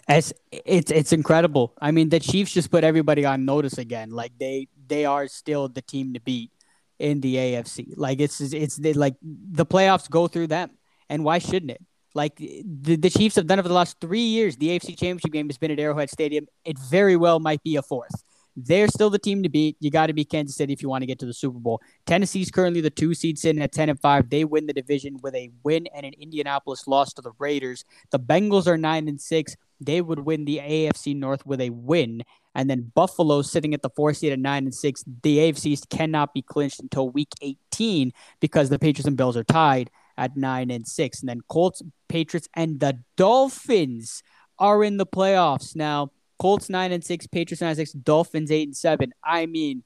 it's 0.08 0.32
it's 0.50 0.90
it's 0.90 1.12
incredible 1.12 1.74
i 1.80 1.90
mean 1.90 2.08
the 2.08 2.20
chiefs 2.20 2.52
just 2.52 2.70
put 2.70 2.84
everybody 2.84 3.24
on 3.24 3.44
notice 3.44 3.78
again 3.78 4.10
like 4.10 4.32
they 4.38 4.68
they 4.88 5.04
are 5.04 5.28
still 5.28 5.68
the 5.68 5.82
team 5.82 6.14
to 6.14 6.20
beat 6.20 6.50
in 6.98 7.20
the 7.20 7.36
afc 7.36 7.92
like 7.96 8.20
it's 8.20 8.40
it's 8.40 8.78
like 8.78 9.14
the 9.22 9.66
playoffs 9.66 10.08
go 10.08 10.26
through 10.26 10.46
them 10.46 10.70
and 11.08 11.24
why 11.24 11.38
shouldn't 11.38 11.70
it 11.70 11.82
like 12.14 12.36
the, 12.36 12.96
the 12.96 13.10
chiefs 13.10 13.36
have 13.36 13.46
done 13.46 13.58
over 13.58 13.68
the 13.68 13.74
last 13.74 14.00
three 14.00 14.20
years 14.20 14.56
the 14.56 14.68
afc 14.68 14.88
championship 14.88 15.32
game 15.32 15.48
has 15.48 15.58
been 15.58 15.70
at 15.70 15.78
arrowhead 15.78 16.10
stadium 16.10 16.46
it 16.64 16.78
very 16.78 17.16
well 17.16 17.38
might 17.38 17.62
be 17.62 17.76
a 17.76 17.82
fourth 17.82 18.22
they're 18.56 18.88
still 18.88 19.10
the 19.10 19.18
team 19.18 19.42
to 19.42 19.48
beat. 19.48 19.76
You 19.80 19.90
got 19.90 20.06
to 20.06 20.14
beat 20.14 20.30
Kansas 20.30 20.56
City 20.56 20.72
if 20.72 20.82
you 20.82 20.88
want 20.88 21.02
to 21.02 21.06
get 21.06 21.18
to 21.18 21.26
the 21.26 21.34
Super 21.34 21.58
Bowl. 21.58 21.80
Tennessee's 22.06 22.50
currently 22.50 22.80
the 22.80 22.90
two 22.90 23.12
seed 23.12 23.38
sitting 23.38 23.62
at 23.62 23.72
10 23.72 23.90
and 23.90 24.00
5. 24.00 24.30
They 24.30 24.44
win 24.44 24.66
the 24.66 24.72
division 24.72 25.18
with 25.22 25.34
a 25.34 25.50
win 25.62 25.86
and 25.94 26.06
an 26.06 26.14
Indianapolis 26.18 26.86
loss 26.86 27.12
to 27.14 27.22
the 27.22 27.32
Raiders. 27.38 27.84
The 28.10 28.18
Bengals 28.18 28.66
are 28.66 28.78
9 28.78 29.08
and 29.08 29.20
6. 29.20 29.56
They 29.80 30.00
would 30.00 30.20
win 30.20 30.46
the 30.46 30.58
AFC 30.58 31.14
North 31.14 31.44
with 31.44 31.60
a 31.60 31.68
win. 31.70 32.22
And 32.56 32.68
then 32.68 32.90
Buffalo 32.94 33.42
sitting 33.42 33.74
at 33.74 33.82
the 33.82 33.90
four 33.90 34.12
seed 34.14 34.32
at 34.32 34.40
9 34.40 34.64
and 34.64 34.74
6. 34.74 35.04
The 35.22 35.38
AFC 35.38 35.88
cannot 35.88 36.34
be 36.34 36.42
clinched 36.42 36.80
until 36.80 37.10
week 37.10 37.32
18 37.40 38.12
because 38.40 38.68
the 38.68 38.78
Patriots 38.78 39.06
and 39.06 39.16
Bills 39.16 39.36
are 39.36 39.44
tied 39.44 39.90
at 40.16 40.36
9 40.36 40.70
and 40.72 40.88
6. 40.88 41.20
And 41.20 41.28
then 41.28 41.42
Colts, 41.48 41.82
Patriots, 42.08 42.48
and 42.54 42.80
the 42.80 42.98
Dolphins 43.16 44.24
are 44.58 44.82
in 44.82 44.96
the 44.96 45.06
playoffs. 45.06 45.76
Now, 45.76 46.10
Colts 46.38 46.68
nine 46.68 46.92
and 46.92 47.04
six, 47.04 47.26
Patriots 47.26 47.60
nine 47.60 47.70
and 47.70 47.76
six, 47.76 47.92
Dolphins 47.92 48.50
eight 48.50 48.68
and 48.68 48.76
seven. 48.76 49.12
I 49.24 49.46
mean, 49.46 49.82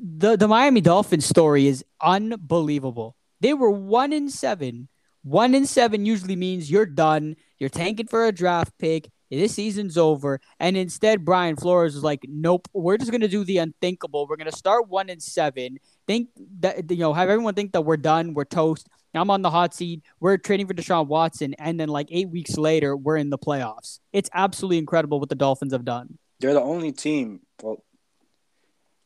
the 0.00 0.36
the 0.36 0.48
Miami 0.48 0.80
Dolphins 0.80 1.26
story 1.26 1.66
is 1.66 1.84
unbelievable. 2.00 3.16
They 3.40 3.54
were 3.54 3.70
one 3.70 4.12
in 4.12 4.28
seven. 4.28 4.88
One 5.22 5.54
in 5.54 5.66
seven 5.66 6.04
usually 6.06 6.36
means 6.36 6.70
you're 6.70 6.86
done. 6.86 7.36
You're 7.58 7.70
tanking 7.70 8.06
for 8.06 8.26
a 8.26 8.32
draft 8.32 8.72
pick. 8.78 9.10
This 9.36 9.54
season's 9.54 9.96
over. 9.96 10.40
And 10.60 10.76
instead, 10.76 11.24
Brian 11.24 11.56
Flores 11.56 11.94
was 11.94 12.04
like, 12.04 12.24
nope, 12.28 12.68
we're 12.72 12.96
just 12.96 13.10
gonna 13.10 13.28
do 13.28 13.44
the 13.44 13.58
unthinkable. 13.58 14.26
We're 14.28 14.36
gonna 14.36 14.52
start 14.52 14.88
one 14.88 15.08
and 15.10 15.22
seven. 15.22 15.78
Think 16.06 16.28
that 16.60 16.90
you 16.90 16.98
know, 16.98 17.12
have 17.12 17.28
everyone 17.28 17.54
think 17.54 17.72
that 17.72 17.82
we're 17.82 17.96
done, 17.96 18.34
we're 18.34 18.44
toast. 18.44 18.88
I'm 19.14 19.30
on 19.30 19.42
the 19.42 19.50
hot 19.50 19.74
seat. 19.74 20.02
We're 20.18 20.36
trading 20.38 20.66
for 20.66 20.74
Deshaun 20.74 21.06
Watson, 21.06 21.54
and 21.58 21.78
then 21.78 21.88
like 21.88 22.08
eight 22.10 22.28
weeks 22.30 22.56
later, 22.56 22.96
we're 22.96 23.16
in 23.16 23.30
the 23.30 23.38
playoffs. 23.38 24.00
It's 24.12 24.28
absolutely 24.34 24.78
incredible 24.78 25.20
what 25.20 25.28
the 25.28 25.36
Dolphins 25.36 25.72
have 25.72 25.84
done. 25.84 26.18
They're 26.40 26.54
the 26.54 26.60
only 26.60 26.92
team. 26.92 27.40
Well, 27.62 27.84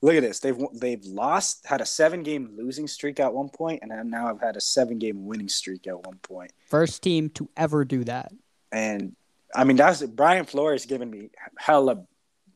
look 0.01 0.15
at 0.15 0.23
this. 0.23 0.41
They've 0.41 0.59
they've 0.75 1.05
lost, 1.05 1.67
had 1.67 1.81
a 1.81 1.87
seven 1.87 2.23
game 2.23 2.55
losing 2.57 2.87
streak 2.87 3.21
at 3.21 3.33
one 3.33 3.49
point, 3.49 3.83
and 3.83 4.11
now 4.11 4.29
I've 4.29 4.41
had 4.41 4.57
a 4.57 4.61
seven 4.61 4.99
game 4.99 5.27
winning 5.27 5.49
streak 5.49 5.87
at 5.87 6.07
one 6.07 6.19
point. 6.23 6.53
First 6.67 7.03
team 7.03 7.31
to 7.31 7.49
ever 7.57 7.85
do 7.85 8.05
that. 8.05 8.33
And 8.73 9.17
I 9.55 9.65
mean, 9.65 9.77
that's 9.77 10.03
Brian 10.03 10.45
Flores 10.45 10.87
giving 10.87 11.11
me 11.11 11.31
hella 11.59 12.05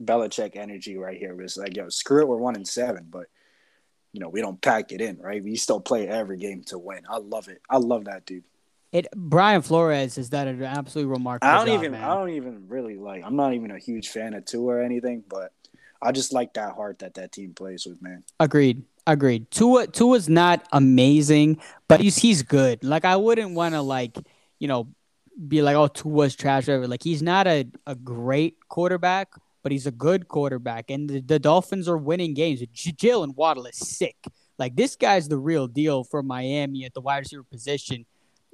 Belichick 0.03 0.57
energy 0.57 0.97
right 0.97 1.17
here. 1.17 1.35
Was 1.35 1.57
like, 1.57 1.77
yo, 1.77 1.89
screw 1.89 2.23
it, 2.23 2.29
we're 2.29 2.37
one 2.37 2.57
and 2.57 2.67
seven, 2.67 3.07
but 3.09 3.27
you 4.13 4.21
know, 4.21 4.29
we 4.29 4.41
don't 4.41 4.61
pack 4.61 4.93
it 4.93 5.01
in, 5.01 5.19
right? 5.19 5.43
We 5.43 5.57
still 5.57 5.81
play 5.81 6.07
every 6.07 6.37
game 6.37 6.65
to 6.65 6.79
win. 6.79 7.03
I 7.09 7.19
love 7.19 7.49
it. 7.49 7.63
I 7.69 7.79
love 7.79 8.05
that 8.05 8.27
dude. 8.27 8.45
It 8.93 9.07
Brian 9.17 9.63
Flores 9.63 10.19
is 10.19 10.31
that 10.31 10.47
an 10.47 10.63
absolutely 10.63 11.11
remarkable. 11.11 11.51
I 11.51 11.57
don't 11.57 11.69
job, 11.69 11.81
even 11.81 11.93
man. 11.93 12.05
I 12.05 12.15
don't 12.15 12.31
even 12.31 12.69
really 12.69 12.97
like 12.97 13.25
I'm 13.25 13.37
not 13.37 13.55
even 13.55 13.71
a 13.71 13.79
huge 13.79 14.11
fan 14.11 14.35
of 14.35 14.45
Tua 14.45 14.75
or 14.75 14.83
anything, 14.83 15.25
but 15.27 15.53
I 16.03 16.13
just 16.13 16.33
like 16.35 16.55
that 16.55 16.75
heart 16.75 16.99
that 16.99 17.15
that 17.15 17.33
team 17.33 17.55
plays 17.55 17.87
with, 17.87 18.03
man. 18.03 18.23
Agreed. 18.39 18.83
Agreed. 19.07 19.51
Tua 19.51 19.87
Tua's 19.87 20.29
not 20.29 20.69
amazing, 20.73 21.61
but 21.89 22.01
he's 22.01 22.19
he's 22.19 22.43
good. 22.43 22.85
Like 22.85 23.07
I 23.07 23.17
wouldn't 23.17 23.55
want 23.55 23.75
to 23.75 23.81
like, 23.81 24.17
you 24.59 24.69
know, 24.69 24.89
be 25.49 25.63
like, 25.63 25.77
oh, 25.77 25.89
Tua's 25.89 26.35
trash. 26.37 26.67
Whatever. 26.67 26.89
Like 26.89 27.03
he's 27.03 27.23
not 27.23 27.47
a, 27.47 27.67
a 27.87 27.95
great 27.95 28.57
quarterback, 28.69 29.29
but 29.63 29.73
he's 29.73 29.87
a 29.87 29.91
good 29.91 30.29
quarterback. 30.29 30.91
And 30.91 31.09
the, 31.09 31.21
the 31.21 31.39
Dolphins 31.39 31.89
are 31.89 31.99
winning 31.99 32.35
games. 32.35 32.61
J- 32.73 32.93
Jaylen 32.93 33.35
Waddle 33.35 33.67
is 33.67 33.77
sick. 33.77 34.17
Like 34.59 34.77
this 34.77 34.97
guy's 34.97 35.29
the 35.29 35.39
real 35.39 35.67
deal 35.67 36.05
for 36.05 36.23
Miami 36.23 36.85
at 36.85 36.95
the 36.95 37.01
wide 37.01 37.19
receiver 37.19 37.45
position. 37.45 38.07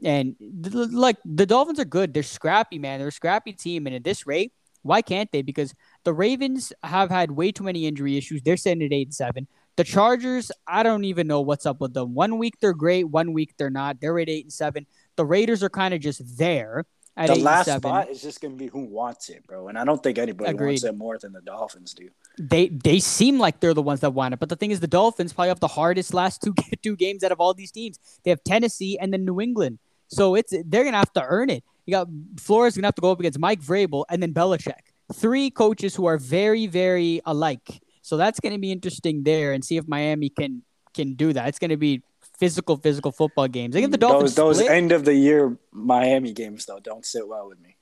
And 0.04 0.36
th- 0.38 0.90
like 0.90 1.16
the 1.24 1.46
Dolphins 1.46 1.80
are 1.80 1.84
good. 1.84 2.14
They're 2.14 2.22
scrappy, 2.22 2.78
man. 2.78 2.98
They're 2.98 3.08
a 3.08 3.12
scrappy 3.12 3.52
team. 3.52 3.86
And 3.86 3.96
at 3.96 4.04
this 4.04 4.26
rate, 4.26 4.52
why 4.82 5.02
can't 5.02 5.30
they? 5.32 5.42
Because 5.42 5.74
the 6.04 6.14
Ravens 6.14 6.72
have 6.82 7.10
had 7.10 7.32
way 7.32 7.52
too 7.52 7.64
many 7.64 7.86
injury 7.86 8.16
issues. 8.16 8.42
They're 8.42 8.56
sitting 8.56 8.82
at 8.82 8.92
eight 8.92 9.08
and 9.08 9.14
seven. 9.14 9.48
The 9.76 9.84
Chargers, 9.84 10.50
I 10.66 10.82
don't 10.82 11.04
even 11.04 11.26
know 11.26 11.40
what's 11.40 11.66
up 11.66 11.80
with 11.80 11.94
them. 11.94 12.14
One 12.14 12.38
week 12.38 12.54
they're 12.60 12.72
great, 12.74 13.04
one 13.04 13.32
week 13.32 13.54
they're 13.56 13.70
not. 13.70 14.00
They're 14.00 14.18
at 14.18 14.28
eight 14.28 14.44
and 14.44 14.52
seven. 14.52 14.86
The 15.18 15.24
Raiders 15.24 15.64
are 15.64 15.68
kind 15.68 15.92
of 15.92 16.00
just 16.00 16.38
there. 16.38 16.86
At 17.16 17.26
the 17.26 17.34
last 17.34 17.64
seven. 17.64 17.80
spot 17.80 18.08
is 18.08 18.22
just 18.22 18.40
gonna 18.40 18.54
be 18.54 18.68
who 18.68 18.84
wants 18.84 19.28
it, 19.28 19.44
bro. 19.44 19.66
And 19.66 19.76
I 19.76 19.84
don't 19.84 20.00
think 20.00 20.18
anybody 20.18 20.48
Agreed. 20.48 20.66
wants 20.66 20.84
it 20.84 20.96
more 20.96 21.18
than 21.18 21.32
the 21.32 21.40
Dolphins 21.40 21.92
do. 21.92 22.08
They 22.38 22.68
they 22.68 23.00
seem 23.00 23.40
like 23.40 23.58
they're 23.58 23.74
the 23.74 23.82
ones 23.82 23.98
that 24.00 24.10
want 24.10 24.34
it, 24.34 24.38
but 24.38 24.48
the 24.48 24.54
thing 24.54 24.70
is, 24.70 24.78
the 24.78 24.86
Dolphins 24.86 25.32
probably 25.32 25.48
have 25.48 25.58
the 25.58 25.66
hardest 25.66 26.14
last 26.14 26.40
two 26.40 26.54
two 26.84 26.94
games 26.94 27.24
out 27.24 27.32
of 27.32 27.40
all 27.40 27.52
these 27.52 27.72
teams. 27.72 27.98
They 28.22 28.30
have 28.30 28.44
Tennessee 28.44 28.96
and 29.00 29.12
then 29.12 29.24
New 29.24 29.40
England, 29.40 29.80
so 30.06 30.36
it's 30.36 30.54
they're 30.66 30.84
gonna 30.84 30.96
have 30.96 31.12
to 31.14 31.24
earn 31.24 31.50
it. 31.50 31.64
You 31.86 31.90
got 31.90 32.06
Flores 32.38 32.76
gonna 32.76 32.86
have 32.86 32.94
to 32.94 33.02
go 33.02 33.10
up 33.10 33.18
against 33.18 33.40
Mike 33.40 33.62
Vrabel 33.62 34.04
and 34.08 34.22
then 34.22 34.32
Belichick, 34.32 34.94
three 35.12 35.50
coaches 35.50 35.96
who 35.96 36.06
are 36.06 36.18
very 36.18 36.68
very 36.68 37.20
alike. 37.26 37.82
So 38.02 38.16
that's 38.16 38.38
gonna 38.38 38.60
be 38.60 38.70
interesting 38.70 39.24
there, 39.24 39.54
and 39.54 39.64
see 39.64 39.76
if 39.76 39.88
Miami 39.88 40.28
can 40.28 40.62
can 40.94 41.14
do 41.14 41.32
that. 41.32 41.48
It's 41.48 41.58
gonna 41.58 41.76
be 41.76 42.04
physical 42.38 42.76
physical 42.76 43.12
football 43.12 43.48
games. 43.48 43.76
I 43.76 43.80
think 43.80 43.92
the 43.92 43.98
Dolphins 43.98 44.34
those 44.34 44.58
those 44.58 44.68
end 44.68 44.92
of 44.92 45.04
the 45.04 45.14
year 45.14 45.58
Miami 45.72 46.32
games 46.32 46.66
though 46.66 46.80
don't 46.80 47.04
sit 47.04 47.26
well 47.26 47.48
with 47.48 47.60
me. 47.60 47.76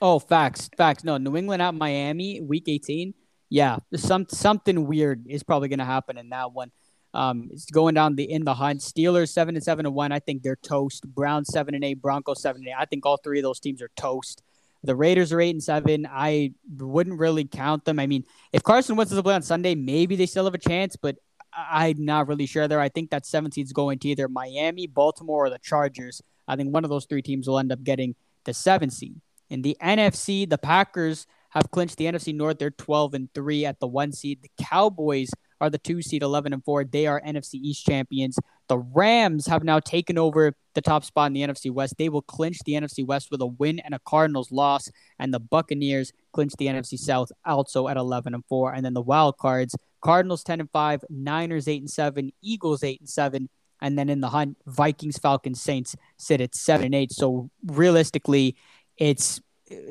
Oh, 0.00 0.18
facts, 0.18 0.68
facts. 0.76 1.04
No, 1.04 1.16
New 1.16 1.36
England 1.36 1.62
at 1.62 1.74
Miami, 1.74 2.40
week 2.40 2.64
18. 2.66 3.14
Yeah, 3.50 3.76
some 3.94 4.26
something 4.28 4.86
weird 4.86 5.26
is 5.28 5.42
probably 5.42 5.68
going 5.68 5.78
to 5.78 5.84
happen 5.84 6.18
in 6.18 6.30
that 6.30 6.52
one. 6.52 6.72
Um, 7.14 7.50
it's 7.52 7.70
going 7.70 7.94
down 7.94 8.16
the 8.16 8.30
in 8.30 8.44
the 8.44 8.54
hunt. 8.54 8.80
Steelers 8.80 9.28
seven 9.28 9.54
and 9.54 9.62
seven 9.62 9.86
and 9.86 9.94
one. 9.94 10.10
I 10.10 10.18
think 10.18 10.42
they're 10.42 10.56
toast. 10.56 11.06
Browns 11.06 11.48
seven 11.52 11.74
and 11.74 11.84
eight. 11.84 12.00
Broncos 12.00 12.40
seven 12.40 12.62
and 12.62 12.68
eight. 12.68 12.76
I 12.78 12.86
think 12.86 13.04
all 13.04 13.18
three 13.18 13.38
of 13.38 13.42
those 13.42 13.60
teams 13.60 13.82
are 13.82 13.90
toast. 13.94 14.42
The 14.82 14.96
Raiders 14.96 15.32
are 15.32 15.40
eight 15.40 15.50
and 15.50 15.62
seven. 15.62 16.08
I 16.10 16.54
wouldn't 16.78 17.20
really 17.20 17.44
count 17.44 17.84
them. 17.84 18.00
I 18.00 18.06
mean, 18.06 18.24
if 18.52 18.62
Carson 18.62 18.96
Wentz 18.96 19.10
doesn't 19.10 19.22
play 19.22 19.34
on 19.34 19.42
Sunday, 19.42 19.74
maybe 19.74 20.16
they 20.16 20.26
still 20.26 20.46
have 20.46 20.54
a 20.54 20.58
chance, 20.58 20.96
but 20.96 21.16
I'm 21.54 22.04
not 22.04 22.28
really 22.28 22.46
sure 22.46 22.68
there. 22.68 22.80
I 22.80 22.88
think 22.88 23.10
that 23.10 23.26
17 23.26 23.64
is 23.64 23.72
going 23.72 23.98
to 24.00 24.08
either 24.08 24.28
Miami, 24.28 24.86
Baltimore, 24.86 25.46
or 25.46 25.50
the 25.50 25.58
Chargers. 25.58 26.22
I 26.48 26.56
think 26.56 26.72
one 26.72 26.84
of 26.84 26.90
those 26.90 27.06
three 27.06 27.22
teams 27.22 27.48
will 27.48 27.58
end 27.58 27.72
up 27.72 27.82
getting 27.82 28.14
the 28.44 28.54
seven 28.54 28.90
seed. 28.90 29.20
In 29.50 29.62
the 29.62 29.76
NFC, 29.82 30.48
the 30.48 30.58
Packers 30.58 31.26
have 31.50 31.70
clinched 31.70 31.98
the 31.98 32.06
NFC 32.06 32.34
North. 32.34 32.58
They're 32.58 32.70
12 32.70 33.14
and 33.14 33.34
3 33.34 33.66
at 33.66 33.80
the 33.80 33.86
one 33.86 34.12
seed. 34.12 34.40
The 34.42 34.64
Cowboys 34.64 35.30
are 35.60 35.68
the 35.68 35.78
two 35.78 36.00
seed, 36.00 36.22
11 36.22 36.54
and 36.54 36.64
4. 36.64 36.84
They 36.84 37.06
are 37.06 37.20
NFC 37.20 37.54
East 37.54 37.84
champions. 37.84 38.38
The 38.68 38.78
Rams 38.78 39.46
have 39.46 39.62
now 39.62 39.78
taken 39.78 40.16
over 40.16 40.54
the 40.74 40.80
top 40.80 41.04
spot 41.04 41.26
in 41.26 41.34
the 41.34 41.42
NFC 41.42 41.70
West. 41.70 41.96
They 41.98 42.08
will 42.08 42.22
clinch 42.22 42.58
the 42.64 42.72
NFC 42.72 43.06
West 43.06 43.30
with 43.30 43.42
a 43.42 43.46
win 43.46 43.78
and 43.80 43.94
a 43.94 44.00
Cardinals 44.00 44.50
loss. 44.50 44.90
And 45.18 45.32
the 45.32 45.40
Buccaneers 45.40 46.12
clinch 46.32 46.54
the 46.58 46.66
NFC 46.66 46.98
South 46.98 47.30
also 47.44 47.88
at 47.88 47.98
11 47.98 48.34
and 48.34 48.44
4. 48.48 48.72
And 48.72 48.84
then 48.84 48.94
the 48.94 49.02
wild 49.02 49.36
cards 49.36 49.76
Cardinals 50.02 50.44
10 50.44 50.60
and 50.60 50.70
5, 50.70 51.04
Niners 51.08 51.68
8 51.68 51.82
and 51.82 51.90
7, 51.90 52.32
Eagles 52.42 52.84
8 52.84 53.00
and 53.00 53.08
7. 53.08 53.48
And 53.80 53.98
then 53.98 54.08
in 54.08 54.20
the 54.20 54.28
hunt, 54.28 54.58
Vikings, 54.66 55.18
Falcons, 55.18 55.60
Saints 55.60 55.96
sit 56.16 56.40
at 56.40 56.54
7 56.54 56.86
and 56.86 56.94
8. 56.94 57.10
So 57.10 57.50
realistically, 57.64 58.56
it's 58.96 59.40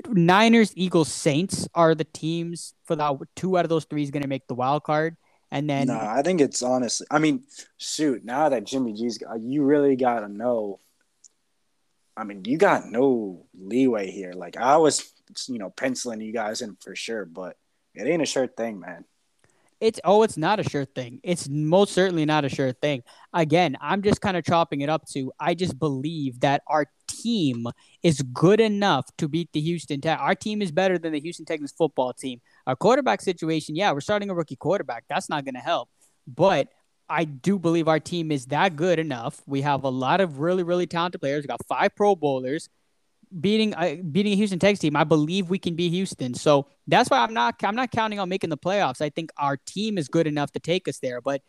Niners, 0.07 0.73
Eagles, 0.75 1.11
Saints 1.11 1.67
are 1.73 1.95
the 1.95 2.03
teams 2.05 2.73
for 2.85 2.95
that. 2.95 3.15
Two 3.35 3.57
out 3.57 3.65
of 3.65 3.69
those 3.69 3.85
three 3.85 4.03
is 4.03 4.11
going 4.11 4.23
to 4.23 4.29
make 4.29 4.47
the 4.47 4.55
wild 4.55 4.83
card, 4.83 5.17
and 5.49 5.69
then 5.69 5.87
no, 5.87 5.99
I 5.99 6.21
think 6.21 6.41
it's 6.41 6.61
honestly. 6.61 7.07
I 7.09 7.19
mean, 7.19 7.43
shoot. 7.77 8.23
Now 8.23 8.49
that 8.49 8.65
Jimmy 8.65 8.93
G's, 8.93 9.17
got, 9.17 9.41
you 9.41 9.63
really 9.63 9.95
gotta 9.95 10.27
know. 10.27 10.79
I 12.15 12.23
mean, 12.23 12.43
you 12.45 12.57
got 12.57 12.85
no 12.85 13.45
leeway 13.57 14.11
here. 14.11 14.33
Like 14.33 14.57
I 14.57 14.77
was, 14.77 15.11
you 15.47 15.57
know, 15.57 15.69
penciling 15.69 16.21
you 16.21 16.33
guys 16.33 16.61
in 16.61 16.77
for 16.81 16.95
sure, 16.95 17.25
but 17.25 17.55
it 17.95 18.07
ain't 18.07 18.21
a 18.21 18.25
sure 18.25 18.47
thing, 18.47 18.79
man. 18.79 19.05
It's 19.81 19.99
oh, 20.03 20.21
it's 20.21 20.37
not 20.37 20.59
a 20.59 20.63
sure 20.63 20.85
thing. 20.85 21.19
It's 21.23 21.49
most 21.49 21.93
certainly 21.93 22.23
not 22.23 22.45
a 22.45 22.49
sure 22.49 22.71
thing. 22.71 23.01
Again, 23.33 23.75
I'm 23.81 24.03
just 24.03 24.21
kind 24.21 24.37
of 24.37 24.45
chopping 24.45 24.81
it 24.81 24.89
up 24.89 25.07
to. 25.13 25.31
I 25.39 25.55
just 25.55 25.79
believe 25.79 26.39
that 26.41 26.61
our 26.67 26.85
team 27.07 27.67
is 28.03 28.21
good 28.21 28.61
enough 28.61 29.05
to 29.17 29.27
beat 29.27 29.51
the 29.53 29.59
Houston 29.59 29.99
Tech. 29.99 30.19
Our 30.19 30.35
team 30.35 30.61
is 30.61 30.71
better 30.71 30.99
than 30.99 31.13
the 31.13 31.19
Houston 31.19 31.45
Texans 31.45 31.73
football 31.75 32.13
team. 32.13 32.41
Our 32.67 32.75
quarterback 32.75 33.21
situation, 33.21 33.75
yeah, 33.75 33.91
we're 33.91 34.01
starting 34.01 34.29
a 34.29 34.35
rookie 34.35 34.55
quarterback. 34.55 35.05
That's 35.09 35.29
not 35.29 35.45
going 35.45 35.55
to 35.55 35.61
help, 35.61 35.89
but 36.27 36.69
I 37.09 37.25
do 37.25 37.59
believe 37.59 37.87
our 37.87 37.99
team 37.99 38.31
is 38.31 38.45
that 38.47 38.75
good 38.75 38.99
enough. 38.99 39.41
We 39.45 39.61
have 39.61 39.83
a 39.83 39.89
lot 39.89 40.21
of 40.21 40.39
really, 40.39 40.63
really 40.63 40.87
talented 40.87 41.19
players. 41.19 41.43
We 41.43 41.47
got 41.47 41.65
five 41.67 41.95
Pro 41.95 42.15
Bowlers. 42.15 42.69
Beating 43.39 43.73
uh, 43.73 43.95
beating 44.11 44.33
a 44.33 44.35
Houston 44.35 44.59
Texans 44.59 44.79
team, 44.79 44.95
I 44.95 45.05
believe 45.05 45.49
we 45.49 45.57
can 45.57 45.75
beat 45.75 45.91
Houston. 45.93 46.33
So 46.33 46.67
that's 46.87 47.09
why 47.09 47.19
I'm 47.19 47.33
not 47.33 47.55
I'm 47.63 47.75
not 47.75 47.91
counting 47.91 48.19
on 48.19 48.27
making 48.27 48.49
the 48.49 48.57
playoffs. 48.57 49.01
I 49.01 49.09
think 49.09 49.31
our 49.37 49.55
team 49.55 49.97
is 49.97 50.09
good 50.09 50.27
enough 50.27 50.51
to 50.51 50.59
take 50.59 50.87
us 50.87 50.99
there. 50.99 51.21
But 51.21 51.41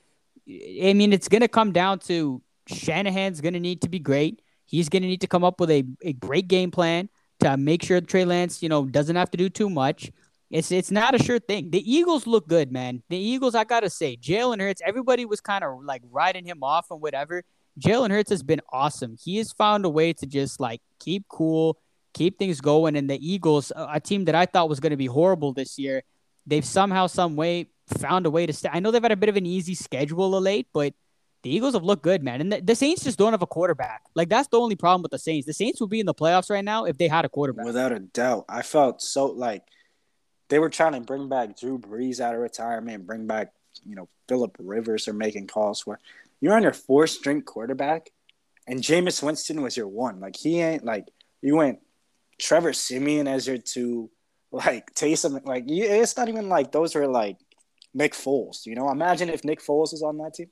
I 0.48 0.92
mean, 0.94 1.12
it's 1.12 1.28
gonna 1.28 1.48
come 1.48 1.72
down 1.72 1.98
to 2.00 2.40
Shanahan's 2.68 3.40
gonna 3.40 3.60
need 3.60 3.82
to 3.82 3.88
be 3.88 3.98
great. 3.98 4.42
He's 4.64 4.88
gonna 4.88 5.06
need 5.06 5.22
to 5.22 5.26
come 5.26 5.42
up 5.42 5.58
with 5.58 5.70
a, 5.70 5.84
a 6.02 6.12
great 6.12 6.46
game 6.46 6.70
plan 6.70 7.08
to 7.40 7.56
make 7.56 7.82
sure 7.82 8.00
Trey 8.00 8.24
Lance, 8.24 8.62
you 8.62 8.68
know, 8.68 8.84
doesn't 8.84 9.16
have 9.16 9.30
to 9.32 9.36
do 9.36 9.48
too 9.48 9.68
much. 9.68 10.12
It's 10.50 10.70
it's 10.70 10.90
not 10.90 11.14
a 11.14 11.18
sure 11.18 11.38
thing. 11.38 11.70
The 11.70 11.82
Eagles 11.90 12.26
look 12.26 12.46
good, 12.46 12.70
man. 12.70 13.02
The 13.08 13.16
Eagles, 13.16 13.54
I 13.54 13.64
gotta 13.64 13.90
say, 13.90 14.16
Jalen 14.16 14.60
Hurts. 14.60 14.82
Everybody 14.84 15.24
was 15.24 15.40
kind 15.40 15.64
of 15.64 15.82
like 15.82 16.02
riding 16.10 16.44
him 16.44 16.62
off 16.62 16.90
and 16.90 17.00
whatever. 17.00 17.42
Jalen 17.80 18.10
Hurts 18.10 18.30
has 18.30 18.42
been 18.42 18.60
awesome. 18.70 19.16
He 19.22 19.38
has 19.38 19.52
found 19.52 19.84
a 19.84 19.88
way 19.88 20.12
to 20.14 20.26
just 20.26 20.60
like 20.60 20.80
keep 20.98 21.24
cool, 21.28 21.78
keep 22.12 22.38
things 22.38 22.60
going. 22.60 22.96
And 22.96 23.08
the 23.08 23.18
Eagles, 23.26 23.72
a 23.74 24.00
team 24.00 24.26
that 24.26 24.34
I 24.34 24.46
thought 24.46 24.68
was 24.68 24.80
going 24.80 24.90
to 24.90 24.96
be 24.96 25.06
horrible 25.06 25.52
this 25.52 25.78
year, 25.78 26.02
they've 26.46 26.64
somehow, 26.64 27.06
some 27.06 27.36
way 27.36 27.68
found 27.98 28.26
a 28.26 28.30
way 28.30 28.46
to 28.46 28.52
stay. 28.52 28.68
I 28.72 28.80
know 28.80 28.90
they've 28.90 29.02
had 29.02 29.12
a 29.12 29.16
bit 29.16 29.28
of 29.28 29.36
an 29.36 29.46
easy 29.46 29.74
schedule 29.74 30.34
of 30.34 30.42
late, 30.42 30.68
but 30.72 30.94
the 31.42 31.50
Eagles 31.54 31.74
have 31.74 31.82
looked 31.82 32.02
good, 32.02 32.22
man. 32.22 32.40
And 32.40 32.52
the, 32.52 32.60
the 32.60 32.74
Saints 32.74 33.04
just 33.04 33.18
don't 33.18 33.32
have 33.32 33.42
a 33.42 33.46
quarterback. 33.46 34.02
Like 34.14 34.28
that's 34.28 34.48
the 34.48 34.60
only 34.60 34.76
problem 34.76 35.02
with 35.02 35.10
the 35.10 35.18
Saints. 35.18 35.46
The 35.46 35.52
Saints 35.52 35.80
would 35.80 35.90
be 35.90 36.00
in 36.00 36.06
the 36.06 36.14
playoffs 36.14 36.50
right 36.50 36.64
now 36.64 36.84
if 36.84 36.98
they 36.98 37.08
had 37.08 37.24
a 37.24 37.28
quarterback. 37.28 37.64
Without 37.64 37.92
a 37.92 37.98
doubt, 37.98 38.44
I 38.48 38.62
felt 38.62 39.02
so 39.02 39.26
like 39.26 39.64
they 40.48 40.58
were 40.58 40.70
trying 40.70 40.92
to 40.92 41.00
bring 41.00 41.28
back 41.28 41.58
Drew 41.58 41.78
Brees 41.78 42.20
out 42.20 42.34
of 42.34 42.40
retirement, 42.40 43.06
bring 43.06 43.26
back 43.26 43.52
you 43.84 43.96
know 43.96 44.08
Philip 44.28 44.56
Rivers 44.58 45.08
are 45.08 45.14
making 45.14 45.46
calls 45.46 45.80
for. 45.80 45.98
You're 46.42 46.54
on 46.54 46.64
your 46.64 46.72
fourth 46.72 47.10
string 47.10 47.40
quarterback, 47.40 48.10
and 48.66 48.80
Jameis 48.80 49.22
Winston 49.22 49.62
was 49.62 49.76
your 49.76 49.86
one. 49.86 50.18
Like 50.18 50.34
he 50.36 50.60
ain't 50.60 50.84
like 50.84 51.06
you 51.40 51.56
went 51.56 51.78
Trevor 52.40 52.72
Siemian 52.72 53.28
as 53.28 53.46
your 53.46 53.58
two, 53.58 54.10
like 54.52 54.92
Taysom. 54.94 55.40
Like 55.46 55.64
you, 55.68 55.84
it's 55.84 56.16
not 56.16 56.28
even 56.28 56.48
like 56.48 56.72
those 56.72 56.96
are 56.96 57.06
like 57.06 57.38
Nick 57.94 58.12
Foles. 58.12 58.66
You 58.66 58.74
know, 58.74 58.90
imagine 58.90 59.28
if 59.30 59.44
Nick 59.44 59.60
Foles 59.60 59.92
was 59.92 60.02
on 60.02 60.18
that 60.18 60.34
team. 60.34 60.50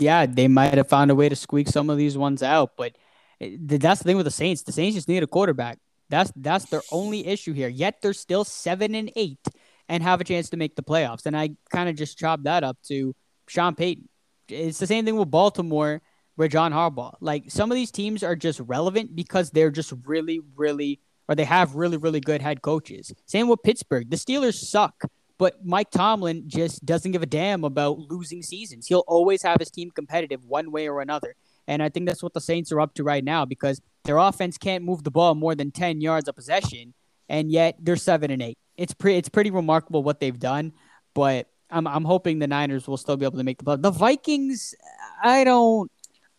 yeah, 0.00 0.26
they 0.26 0.48
might 0.48 0.74
have 0.74 0.88
found 0.88 1.12
a 1.12 1.14
way 1.14 1.28
to 1.28 1.36
squeak 1.36 1.68
some 1.68 1.88
of 1.88 1.96
these 1.96 2.18
ones 2.18 2.42
out, 2.42 2.72
but 2.76 2.96
that's 3.40 4.00
the 4.00 4.04
thing 4.04 4.16
with 4.16 4.26
the 4.26 4.32
Saints. 4.32 4.62
The 4.62 4.72
Saints 4.72 4.96
just 4.96 5.08
need 5.08 5.22
a 5.22 5.28
quarterback. 5.28 5.78
That's 6.08 6.32
that's 6.34 6.64
their 6.66 6.82
only 6.90 7.24
issue 7.24 7.52
here. 7.52 7.68
Yet 7.68 8.02
they're 8.02 8.12
still 8.12 8.42
seven 8.42 8.96
and 8.96 9.12
eight 9.14 9.46
and 9.88 10.02
have 10.02 10.20
a 10.20 10.24
chance 10.24 10.50
to 10.50 10.56
make 10.56 10.74
the 10.74 10.82
playoffs. 10.82 11.26
And 11.26 11.36
I 11.36 11.50
kind 11.70 11.88
of 11.88 11.94
just 11.94 12.18
chopped 12.18 12.44
that 12.44 12.64
up 12.64 12.78
to 12.88 13.14
Sean 13.46 13.76
Payton. 13.76 14.08
It's 14.48 14.78
the 14.78 14.86
same 14.86 15.04
thing 15.04 15.16
with 15.16 15.30
Baltimore 15.30 16.02
with 16.36 16.52
John 16.52 16.72
Harbaugh. 16.72 17.14
Like 17.20 17.50
some 17.50 17.70
of 17.70 17.74
these 17.74 17.90
teams 17.90 18.22
are 18.22 18.36
just 18.36 18.60
relevant 18.60 19.16
because 19.16 19.50
they're 19.50 19.70
just 19.70 19.92
really, 20.04 20.40
really, 20.54 21.00
or 21.28 21.34
they 21.34 21.44
have 21.44 21.74
really, 21.74 21.96
really 21.96 22.20
good 22.20 22.42
head 22.42 22.62
coaches. 22.62 23.12
Same 23.24 23.48
with 23.48 23.62
Pittsburgh. 23.62 24.10
The 24.10 24.16
Steelers 24.16 24.54
suck, 24.54 25.04
but 25.38 25.64
Mike 25.64 25.90
Tomlin 25.90 26.44
just 26.46 26.84
doesn't 26.84 27.12
give 27.12 27.22
a 27.22 27.26
damn 27.26 27.64
about 27.64 27.98
losing 27.98 28.42
seasons. 28.42 28.86
He'll 28.86 29.04
always 29.06 29.42
have 29.42 29.58
his 29.58 29.70
team 29.70 29.90
competitive 29.90 30.44
one 30.44 30.70
way 30.70 30.88
or 30.88 31.00
another. 31.00 31.34
And 31.66 31.82
I 31.82 31.88
think 31.88 32.06
that's 32.06 32.22
what 32.22 32.32
the 32.32 32.40
Saints 32.40 32.70
are 32.70 32.80
up 32.80 32.94
to 32.94 33.02
right 33.02 33.24
now 33.24 33.44
because 33.44 33.80
their 34.04 34.18
offense 34.18 34.56
can't 34.56 34.84
move 34.84 35.02
the 35.02 35.10
ball 35.10 35.34
more 35.34 35.54
than 35.54 35.72
10 35.72 36.00
yards 36.00 36.28
of 36.28 36.36
possession, 36.36 36.94
and 37.28 37.50
yet 37.50 37.76
they're 37.80 37.96
7 37.96 38.30
and 38.30 38.40
8. 38.40 38.56
It's 38.76 38.94
pretty 38.94 39.18
it's 39.18 39.28
pretty 39.28 39.50
remarkable 39.50 40.02
what 40.02 40.20
they've 40.20 40.38
done, 40.38 40.72
but 41.14 41.48
I'm 41.70 41.86
I'm 41.86 42.04
hoping 42.04 42.38
the 42.38 42.46
Niners 42.46 42.86
will 42.86 42.96
still 42.96 43.16
be 43.16 43.24
able 43.24 43.38
to 43.38 43.44
make 43.44 43.58
the 43.58 43.64
play. 43.64 43.76
The 43.76 43.90
Vikings, 43.90 44.74
I 45.22 45.44
don't 45.44 45.90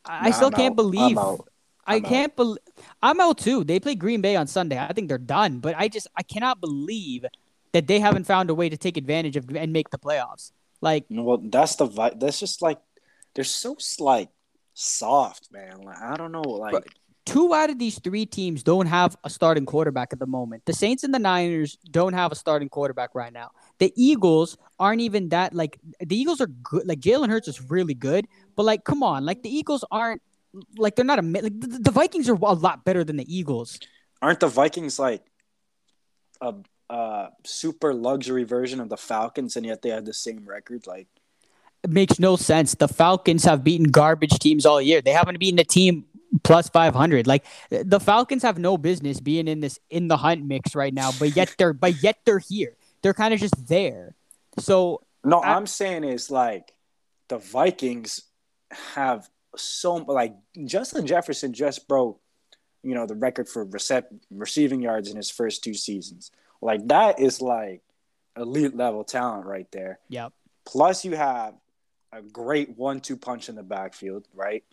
I 0.05 0.31
still 0.31 0.51
can't 0.51 0.71
out. 0.71 0.75
believe 0.77 1.17
I'm. 1.17 1.37
I 1.85 1.95
I'm 1.95 2.05
out. 2.05 2.09
can't 2.09 2.35
believe 2.35 2.57
I'm 3.01 3.19
out 3.19 3.37
too. 3.37 3.63
They 3.63 3.79
play 3.79 3.95
Green 3.95 4.21
Bay 4.21 4.35
on 4.35 4.47
Sunday. 4.47 4.77
I 4.79 4.93
think 4.93 5.07
they're 5.09 5.17
done, 5.17 5.59
but 5.59 5.75
I 5.77 5.87
just 5.87 6.07
I 6.15 6.23
cannot 6.23 6.61
believe 6.61 7.25
that 7.73 7.87
they 7.87 7.99
haven't 7.99 8.23
found 8.25 8.49
a 8.49 8.55
way 8.55 8.69
to 8.69 8.77
take 8.77 8.95
advantage 8.97 9.35
of 9.35 9.49
and 9.55 9.73
make 9.73 9.89
the 9.89 9.99
playoffs. 9.99 10.51
Like 10.81 11.05
Well, 11.09 11.39
that's 11.43 11.75
the 11.75 11.85
vi- 11.85 12.13
that's 12.17 12.39
just 12.39 12.61
like 12.61 12.79
they're 13.35 13.43
so 13.43 13.75
like 13.99 14.29
soft, 14.73 15.49
man. 15.51 15.81
Like 15.81 15.97
I 16.01 16.15
don't 16.15 16.31
know, 16.31 16.41
like 16.41 16.71
But- 16.71 16.87
two 17.25 17.53
out 17.53 17.69
of 17.69 17.77
these 17.79 17.99
three 17.99 18.25
teams 18.25 18.63
don't 18.63 18.85
have 18.85 19.17
a 19.25 19.29
starting 19.29 19.65
quarterback 19.65 20.13
at 20.13 20.19
the 20.19 20.25
moment. 20.27 20.63
The 20.65 20.73
Saints 20.73 21.03
and 21.03 21.13
the 21.13 21.19
Niners 21.19 21.77
don't 21.91 22.13
have 22.13 22.31
a 22.31 22.35
starting 22.35 22.69
quarterback 22.69 23.13
right 23.15 23.33
now. 23.33 23.51
The 23.79 23.93
Eagles 23.95 24.57
aren't 24.79 25.01
even 25.01 25.29
that 25.29 25.53
like 25.53 25.79
the 25.99 26.15
Eagles 26.15 26.41
are 26.41 26.47
good. 26.47 26.87
Like 26.87 26.99
Jalen 26.99 27.29
Hurts 27.29 27.47
is 27.47 27.61
really 27.69 27.93
good, 27.93 28.27
but 28.55 28.63
like 28.63 28.83
come 28.83 29.03
on, 29.03 29.25
like 29.25 29.43
the 29.43 29.55
Eagles 29.55 29.83
aren't 29.91 30.21
like 30.77 30.95
they're 30.95 31.05
not 31.05 31.19
a 31.19 31.21
mi- 31.21 31.41
like 31.41 31.59
the, 31.59 31.79
the 31.79 31.91
Vikings 31.91 32.29
are 32.29 32.33
a 32.33 32.53
lot 32.53 32.85
better 32.85 33.03
than 33.03 33.17
the 33.17 33.35
Eagles. 33.35 33.79
aren't 34.21 34.39
the 34.39 34.47
Vikings 34.47 34.97
like 34.99 35.23
a 36.41 36.53
uh 36.89 37.27
super 37.45 37.93
luxury 37.93 38.43
version 38.43 38.79
of 38.79 38.89
the 38.89 38.97
Falcons, 38.97 39.55
and 39.55 39.65
yet 39.65 39.81
they 39.81 39.89
have 39.89 40.05
the 40.05 40.13
same 40.13 40.45
record? 40.45 40.87
Like 40.87 41.07
It 41.83 41.91
makes 41.91 42.19
no 42.19 42.35
sense. 42.35 42.75
The 42.75 42.87
Falcons 42.87 43.43
have 43.45 43.63
beaten 43.63 43.91
garbage 43.91 44.39
teams 44.39 44.65
all 44.65 44.81
year. 44.81 45.01
They 45.01 45.11
haven't 45.11 45.39
beaten 45.39 45.59
a 45.59 45.63
team 45.63 46.05
plus 46.43 46.69
500. 46.69 47.27
Like 47.27 47.45
the 47.69 47.99
Falcons 47.99 48.43
have 48.43 48.57
no 48.57 48.77
business 48.77 49.19
being 49.19 49.47
in 49.47 49.59
this 49.59 49.79
in 49.89 50.07
the 50.07 50.17
hunt 50.17 50.45
mix 50.45 50.75
right 50.75 50.93
now, 50.93 51.11
but 51.19 51.35
yet 51.35 51.53
they're 51.57 51.73
but 51.73 52.01
yet 52.01 52.17
they're 52.25 52.39
here. 52.39 52.75
They're 53.07 53.13
kind 53.13 53.33
of 53.33 53.39
just 53.39 53.67
there. 53.69 54.15
So 54.59 54.99
no, 55.23 55.39
I- 55.39 55.55
I'm 55.55 55.65
saying 55.65 56.03
is 56.03 56.29
like 56.29 56.73
the 57.29 57.37
Vikings 57.37 58.23
have 58.95 59.29
so 59.55 59.95
like 59.95 60.35
Justin 60.65 61.07
Jefferson 61.07 61.53
just 61.53 61.87
broke, 61.87 62.19
you 62.83 62.93
know, 62.95 63.05
the 63.05 63.15
record 63.15 63.47
for 63.47 63.65
recep- 63.65 64.19
receiving 64.29 64.81
yards 64.81 65.09
in 65.09 65.15
his 65.15 65.29
first 65.29 65.63
two 65.63 65.73
seasons. 65.73 66.31
Like 66.61 66.85
that 66.89 67.21
is 67.21 67.41
like 67.41 67.81
elite 68.35 68.75
level 68.75 69.05
talent 69.05 69.45
right 69.45 69.71
there. 69.71 69.99
Yep. 70.09 70.33
Plus, 70.65 71.05
you 71.05 71.15
have 71.15 71.53
a 72.11 72.21
great 72.21 72.77
one-two 72.77 73.15
punch 73.15 73.47
in 73.47 73.55
the 73.55 73.63
backfield, 73.63 74.27
right? 74.33 74.65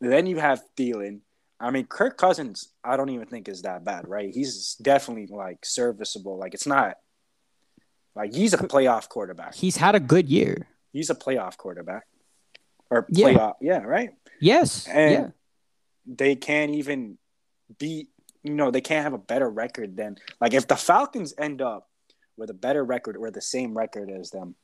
Then 0.00 0.26
you 0.26 0.38
have 0.38 0.62
Thielen. 0.76 1.22
I 1.58 1.72
mean, 1.72 1.86
Kirk 1.86 2.18
Cousins, 2.18 2.68
I 2.84 2.96
don't 2.96 3.10
even 3.10 3.26
think 3.26 3.48
is 3.48 3.62
that 3.62 3.84
bad, 3.84 4.06
right? 4.06 4.32
He's 4.32 4.76
definitely 4.80 5.26
like 5.26 5.64
serviceable. 5.66 6.38
Like 6.38 6.54
it's 6.54 6.68
not 6.68 6.98
like 8.14 8.34
he's 8.34 8.54
a 8.54 8.58
playoff 8.58 9.08
quarterback. 9.08 9.54
He's 9.54 9.76
had 9.76 9.94
a 9.94 10.00
good 10.00 10.28
year. 10.28 10.68
He's 10.92 11.10
a 11.10 11.14
playoff 11.14 11.56
quarterback, 11.56 12.06
or 12.90 13.06
Yeah. 13.10 13.28
playoff, 13.28 13.54
yeah, 13.60 13.82
right. 13.82 14.10
Yes. 14.40 14.86
And 14.86 15.12
yeah. 15.12 15.28
they 16.06 16.36
can't 16.36 16.72
even 16.72 17.18
beat. 17.78 18.08
You 18.42 18.52
know, 18.52 18.70
they 18.70 18.82
can't 18.82 19.02
have 19.02 19.14
a 19.14 19.18
better 19.18 19.48
record 19.48 19.96
than 19.96 20.18
like 20.40 20.52
if 20.52 20.68
the 20.68 20.76
Falcons 20.76 21.32
end 21.38 21.62
up 21.62 21.88
with 22.36 22.50
a 22.50 22.54
better 22.54 22.84
record 22.84 23.16
or 23.16 23.30
the 23.30 23.40
same 23.40 23.76
record 23.76 24.10
as 24.10 24.30
them, 24.30 24.54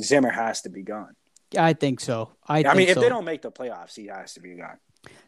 Zimmer 0.00 0.30
has 0.30 0.62
to 0.62 0.68
be 0.68 0.82
gone. 0.82 1.16
Yeah, 1.50 1.64
I 1.64 1.72
think 1.72 2.00
so. 2.00 2.30
I, 2.46 2.62
I, 2.62 2.74
mean, 2.74 2.88
if 2.88 2.94
so. 2.94 3.00
they 3.00 3.08
don't 3.08 3.24
make 3.24 3.42
the 3.42 3.50
playoffs, 3.50 3.96
he 3.96 4.06
has 4.06 4.34
to 4.34 4.40
be 4.40 4.54
gone. 4.54 4.78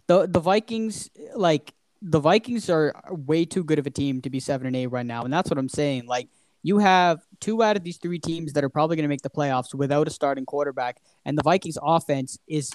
the 0.07 0.27
the 0.27 0.41
Vikings 0.41 1.11
like 1.35 1.75
the 2.03 2.21
Vikings 2.21 2.71
are 2.71 2.95
way 3.09 3.45
too 3.45 3.65
good 3.65 3.79
of 3.79 3.87
a 3.87 3.91
team 3.91 4.21
to 4.23 4.31
be 4.31 4.41
seven 4.41 4.67
and 4.67 4.77
eight 4.77 4.87
right 4.87 5.07
now, 5.07 5.25
and 5.25 5.33
that's 5.33 5.51
what 5.51 5.59
I'm 5.59 5.69
saying. 5.69 6.07
Like 6.07 6.29
you 6.63 6.79
have 6.79 7.21
two 7.41 7.63
out 7.63 7.77
of 7.77 7.85
these 7.85 7.97
three 7.97 8.19
teams 8.19 8.53
that 8.53 8.65
are 8.65 8.69
probably 8.69 8.97
going 8.97 9.05
to 9.05 9.09
make 9.09 9.23
the 9.23 9.31
playoffs 9.31 9.75
without 9.75 10.07
a 10.07 10.11
starting 10.11 10.45
quarterback, 10.45 11.01
and 11.25 11.37
the 11.37 11.43
Vikings 11.43 11.79
offense 11.83 12.39
is 12.47 12.71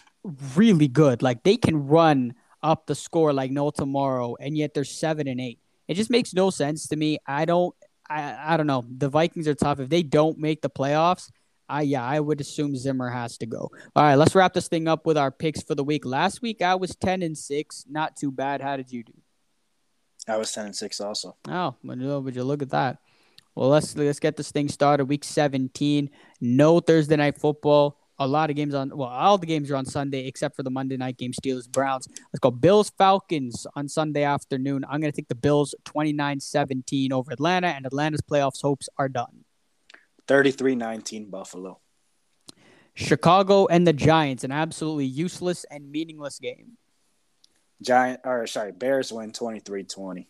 really 0.55 0.87
good. 0.87 1.21
Like 1.21 1.43
they 1.43 1.57
can 1.57 1.87
run 1.87 2.33
up 2.63 2.87
the 2.87 2.95
score 2.95 3.31
like 3.33 3.51
no 3.51 3.69
tomorrow, 3.69 4.35
and 4.39 4.57
yet 4.57 4.73
they're 4.73 4.83
seven 4.83 5.27
and 5.27 5.39
eight. 5.39 5.59
It 5.87 5.93
just 5.93 6.09
makes 6.09 6.33
no 6.33 6.49
sense 6.49 6.87
to 6.87 6.95
me. 6.95 7.19
I 7.27 7.45
don't. 7.45 7.75
I, 8.07 8.53
I 8.53 8.57
don't 8.57 8.67
know. 8.67 8.85
The 8.97 9.09
Vikings 9.09 9.47
are 9.47 9.55
tough. 9.55 9.79
If 9.79 9.89
they 9.89 10.03
don't 10.03 10.37
make 10.37 10.61
the 10.61 10.69
playoffs, 10.69 11.31
I 11.67 11.81
yeah, 11.81 12.03
I 12.03 12.19
would 12.19 12.41
assume 12.41 12.75
Zimmer 12.75 13.09
has 13.09 13.37
to 13.39 13.45
go. 13.45 13.71
All 13.95 14.03
right, 14.03 14.15
let's 14.15 14.35
wrap 14.35 14.53
this 14.53 14.67
thing 14.67 14.87
up 14.87 15.05
with 15.05 15.17
our 15.17 15.31
picks 15.31 15.61
for 15.61 15.75
the 15.75 15.83
week. 15.83 16.05
Last 16.05 16.41
week 16.41 16.61
I 16.61 16.75
was 16.75 16.95
ten 16.95 17.21
and 17.21 17.37
six, 17.37 17.85
not 17.89 18.15
too 18.15 18.31
bad. 18.31 18.61
How 18.61 18.77
did 18.77 18.91
you 18.91 19.03
do? 19.03 19.13
I 20.27 20.37
was 20.37 20.51
ten 20.51 20.65
and 20.65 20.75
six 20.75 21.01
also. 21.01 21.35
Oh, 21.47 21.75
would 21.83 21.99
you, 21.99 22.19
would 22.19 22.35
you 22.35 22.43
look 22.43 22.61
at 22.61 22.69
that? 22.71 22.97
Well, 23.55 23.69
let's 23.69 23.95
let's 23.95 24.19
get 24.19 24.35
this 24.35 24.51
thing 24.51 24.67
started. 24.67 25.05
Week 25.05 25.23
seventeen, 25.23 26.09
no 26.41 26.79
Thursday 26.79 27.15
night 27.15 27.39
football. 27.39 27.97
A 28.17 28.27
lot 28.27 28.49
of 28.49 28.55
games 28.55 28.73
on 28.73 28.95
well, 28.95 29.09
all 29.09 29.37
the 29.37 29.45
games 29.45 29.71
are 29.71 29.75
on 29.75 29.85
Sunday 29.85 30.27
except 30.27 30.55
for 30.55 30.63
the 30.63 30.69
Monday 30.69 30.97
night 30.97 31.17
game, 31.17 31.31
Steelers 31.31 31.69
Browns. 31.69 32.07
Let's 32.33 32.39
go 32.39 32.51
Bills 32.51 32.91
Falcons 32.97 33.65
on 33.75 33.87
Sunday 33.87 34.23
afternoon. 34.23 34.85
I'm 34.89 34.99
gonna 34.99 35.11
take 35.11 35.27
the 35.27 35.35
Bills 35.35 35.73
29-17 35.85 37.11
over 37.11 37.31
Atlanta, 37.31 37.67
and 37.67 37.85
Atlanta's 37.85 38.21
playoffs 38.21 38.61
hopes 38.61 38.89
are 38.97 39.09
done. 39.09 39.45
33-19 40.27 41.29
Buffalo. 41.29 41.79
Chicago 42.93 43.67
and 43.67 43.85
the 43.85 43.93
Giants, 43.93 44.43
an 44.43 44.51
absolutely 44.51 45.05
useless 45.05 45.65
and 45.69 45.91
meaningless 45.91 46.39
game. 46.39 46.77
Giant 47.81 48.21
or 48.23 48.47
sorry, 48.47 48.71
Bears 48.71 49.11
win 49.11 49.31
23-20. 49.31 50.27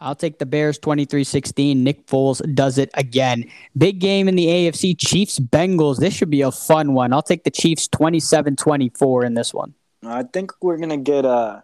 I'll 0.00 0.14
take 0.14 0.38
the 0.38 0.46
Bears 0.46 0.78
23-16. 0.78 1.76
Nick 1.76 2.06
Foles 2.06 2.42
does 2.54 2.78
it 2.78 2.90
again. 2.94 3.44
Big 3.76 3.98
game 3.98 4.28
in 4.28 4.36
the 4.36 4.46
AFC, 4.46 4.96
Chiefs 4.98 5.38
Bengals. 5.38 5.98
This 5.98 6.14
should 6.14 6.30
be 6.30 6.42
a 6.42 6.52
fun 6.52 6.92
one. 6.92 7.12
I'll 7.12 7.22
take 7.22 7.44
the 7.44 7.50
Chiefs 7.50 7.88
27-24 7.88 9.26
in 9.26 9.34
this 9.34 9.54
one. 9.54 9.74
I 10.04 10.22
think 10.22 10.52
we're 10.62 10.76
gonna 10.76 10.98
get 10.98 11.24
uh 11.24 11.62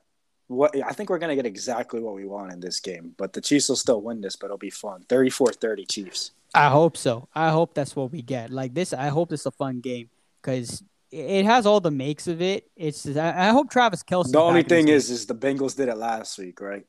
what 0.48 0.74
I 0.82 0.92
think 0.92 1.10
we're 1.10 1.18
gonna 1.18 1.36
get 1.36 1.46
exactly 1.46 2.00
what 2.00 2.14
we 2.14 2.26
want 2.26 2.52
in 2.52 2.60
this 2.60 2.80
game. 2.80 3.14
But 3.16 3.34
the 3.34 3.40
Chiefs 3.40 3.68
will 3.68 3.76
still 3.76 4.00
win 4.00 4.20
this, 4.20 4.36
but 4.36 4.46
it'll 4.46 4.58
be 4.58 4.70
fun. 4.70 5.04
34-30 5.08 5.88
Chiefs. 5.88 6.30
I 6.54 6.68
hope 6.68 6.96
so. 6.96 7.28
I 7.34 7.50
hope 7.50 7.74
that's 7.74 7.94
what 7.94 8.10
we 8.10 8.22
get. 8.22 8.50
Like 8.50 8.74
this, 8.74 8.92
I 8.92 9.08
hope 9.08 9.32
it's 9.32 9.46
a 9.46 9.50
fun 9.50 9.80
game 9.80 10.10
because 10.40 10.82
it 11.10 11.44
has 11.44 11.66
all 11.66 11.80
the 11.80 11.90
makes 11.90 12.26
of 12.26 12.40
it. 12.42 12.68
It's 12.76 13.06
I 13.16 13.48
I 13.48 13.50
hope 13.50 13.70
Travis 13.70 14.02
Kelce. 14.02 14.32
The 14.32 14.40
only 14.40 14.62
thing 14.62 14.88
is, 14.88 15.10
is 15.10 15.26
the 15.26 15.34
Bengals 15.34 15.76
did 15.76 15.88
it 15.88 15.96
last 15.96 16.38
week, 16.38 16.60
right? 16.60 16.84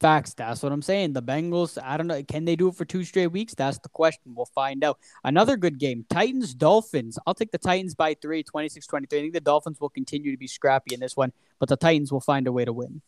Facts. 0.00 0.34
That's 0.34 0.62
what 0.62 0.72
I'm 0.72 0.82
saying. 0.82 1.14
The 1.14 1.22
Bengals, 1.22 1.78
I 1.82 1.96
don't 1.96 2.06
know. 2.06 2.22
Can 2.22 2.44
they 2.44 2.54
do 2.54 2.68
it 2.68 2.74
for 2.74 2.84
two 2.84 3.02
straight 3.02 3.28
weeks? 3.28 3.54
That's 3.54 3.78
the 3.78 3.88
question. 3.88 4.34
We'll 4.34 4.44
find 4.46 4.84
out. 4.84 4.98
Another 5.24 5.56
good 5.56 5.78
game. 5.78 6.04
Titans, 6.10 6.54
Dolphins. 6.54 7.18
I'll 7.26 7.34
take 7.34 7.50
the 7.50 7.58
Titans 7.58 7.94
by 7.94 8.14
three, 8.20 8.42
26 8.42 8.86
23. 8.86 9.18
I 9.18 9.22
think 9.22 9.34
the 9.34 9.40
Dolphins 9.40 9.80
will 9.80 9.88
continue 9.88 10.32
to 10.32 10.36
be 10.36 10.46
scrappy 10.46 10.94
in 10.94 11.00
this 11.00 11.16
one, 11.16 11.32
but 11.58 11.70
the 11.70 11.76
Titans 11.76 12.12
will 12.12 12.20
find 12.20 12.46
a 12.46 12.52
way 12.52 12.66
to 12.66 12.74
win. 12.74 13.00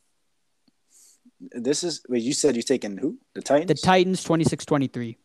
This 1.52 1.84
is 1.84 2.02
wait, 2.08 2.22
you 2.22 2.32
said 2.32 2.56
you're 2.56 2.62
taking 2.62 2.96
who? 2.96 3.18
The 3.34 3.42
Titans? 3.42 3.68
The 3.68 3.86
Titans, 3.86 4.24
26 4.24 4.64
23. 4.64 5.18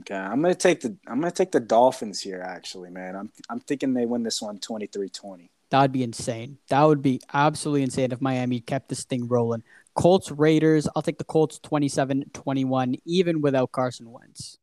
Okay, 0.00 0.14
I'm 0.14 0.42
gonna 0.42 0.54
take 0.54 0.80
the 0.82 0.94
I'm 1.06 1.20
gonna 1.20 1.30
take 1.30 1.50
the 1.52 1.60
Dolphins 1.60 2.20
here. 2.20 2.42
Actually, 2.42 2.90
man, 2.90 3.16
I'm 3.16 3.32
I'm 3.48 3.60
thinking 3.60 3.94
they 3.94 4.04
win 4.04 4.22
this 4.22 4.42
one 4.42 4.58
23-20. 4.58 5.48
That 5.70 5.82
would 5.82 5.92
be 5.92 6.02
insane. 6.02 6.58
That 6.68 6.82
would 6.82 7.02
be 7.02 7.20
absolutely 7.32 7.82
insane 7.82 8.12
if 8.12 8.20
Miami 8.20 8.60
kept 8.60 8.88
this 8.88 9.04
thing 9.04 9.28
rolling. 9.28 9.62
Colts, 9.98 10.30
Raiders. 10.30 10.86
I'll 10.94 11.02
take 11.02 11.18
the 11.18 11.24
Colts 11.24 11.58
27 11.58 12.30
21, 12.32 12.94
even 13.04 13.40
without 13.40 13.72
Carson 13.72 14.12
Wentz. 14.12 14.56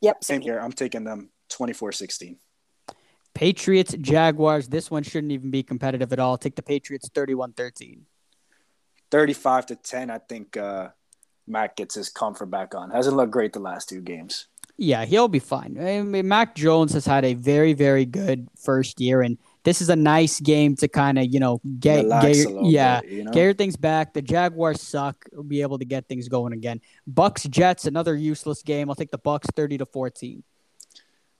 Yep. 0.00 0.22
Same 0.22 0.40
here. 0.40 0.60
I'm 0.60 0.70
taking 0.70 1.02
them 1.02 1.30
24-16. 1.50 2.36
Patriots, 3.34 3.96
Jaguars. 4.00 4.68
This 4.68 4.92
one 4.92 5.02
shouldn't 5.02 5.32
even 5.32 5.50
be 5.50 5.64
competitive 5.64 6.12
at 6.12 6.20
all. 6.20 6.32
I'll 6.32 6.38
take 6.38 6.54
the 6.54 6.62
Patriots 6.62 7.10
31 7.12 7.52
13. 7.54 8.06
35 9.10 9.66
to 9.66 9.76
10. 9.76 10.10
I 10.10 10.18
think 10.18 10.56
uh, 10.56 10.90
Mac 11.48 11.74
gets 11.74 11.96
his 11.96 12.10
comfort 12.10 12.46
back 12.46 12.76
on. 12.76 12.90
Hasn't 12.90 13.16
looked 13.16 13.32
great 13.32 13.52
the 13.52 13.58
last 13.58 13.88
two 13.88 14.00
games. 14.00 14.46
Yeah, 14.76 15.04
he'll 15.04 15.26
be 15.26 15.40
fine. 15.40 15.76
I 15.80 16.02
mean, 16.02 16.28
Mac 16.28 16.54
Jones 16.54 16.92
has 16.92 17.04
had 17.04 17.24
a 17.24 17.34
very, 17.34 17.72
very 17.72 18.04
good 18.04 18.46
first 18.56 19.00
year, 19.00 19.22
and 19.22 19.36
this 19.68 19.82
is 19.82 19.90
a 19.90 19.96
nice 19.96 20.40
game 20.40 20.76
to 20.76 20.88
kind 20.88 21.18
of 21.18 21.26
you 21.30 21.38
know 21.38 21.60
get, 21.78 22.08
get 22.08 22.36
your, 22.36 22.64
yeah 22.64 23.02
bit, 23.02 23.10
you 23.10 23.24
know? 23.24 23.30
get 23.32 23.42
your 23.42 23.52
things 23.52 23.76
back. 23.76 24.14
The 24.14 24.22
Jaguars 24.22 24.80
suck. 24.80 25.26
We'll 25.30 25.42
be 25.42 25.60
able 25.60 25.78
to 25.78 25.84
get 25.84 26.08
things 26.08 26.26
going 26.26 26.54
again. 26.54 26.80
Bucks 27.06 27.42
Jets 27.44 27.84
another 27.84 28.14
useless 28.14 28.62
game. 28.62 28.88
I'll 28.88 28.94
take 28.94 29.10
the 29.10 29.18
Bucks 29.18 29.46
thirty 29.54 29.76
to 29.76 29.84
fourteen. 29.84 30.42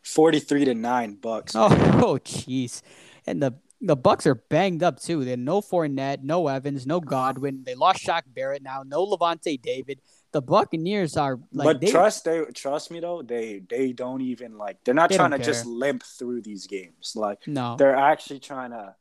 43 0.05 0.65
to 0.67 0.75
9 0.75 1.15
bucks. 1.17 1.55
Oh, 1.55 1.67
oh, 1.71 2.19
jeez. 2.19 2.81
And 3.27 3.43
the 3.43 3.53
the 3.81 3.97
Bucks 3.97 4.27
are 4.27 4.35
banged 4.35 4.83
up 4.83 5.01
too. 5.01 5.25
They're 5.25 5.37
no 5.37 5.61
Fournette, 5.61 6.23
no 6.23 6.49
Evans, 6.49 6.87
no 6.87 7.01
Godwin. 7.01 7.63
They 7.65 7.75
lost 7.75 8.05
Shaq 8.05 8.23
Barrett 8.27 8.63
now. 8.63 8.83
No 8.87 9.07
Lavonte 9.07 9.61
David. 9.61 10.01
The 10.33 10.43
Buccaneers 10.43 11.17
are 11.17 11.39
like 11.53 11.65
but 11.65 11.81
they, 11.81 11.91
trust 11.91 12.25
they 12.25 12.45
trust 12.55 12.91
me 12.91 13.01
though, 13.01 13.23
they 13.23 13.63
they 13.69 13.93
don't 13.93 14.21
even 14.21 14.59
like 14.59 14.77
they're 14.85 14.95
not 14.95 15.09
They 15.09 15.17
trying 15.17 15.31
to 15.31 15.39
don't 15.39 15.47
just 15.47 15.65
limp 15.65 16.03
through 16.03 16.43
these 16.43 16.67
games. 16.67 17.13
Like 17.17 17.47
no. 17.47 17.77
they're 17.79 17.97
actually 17.97 18.41
trying 18.41 18.71
to 18.73 18.95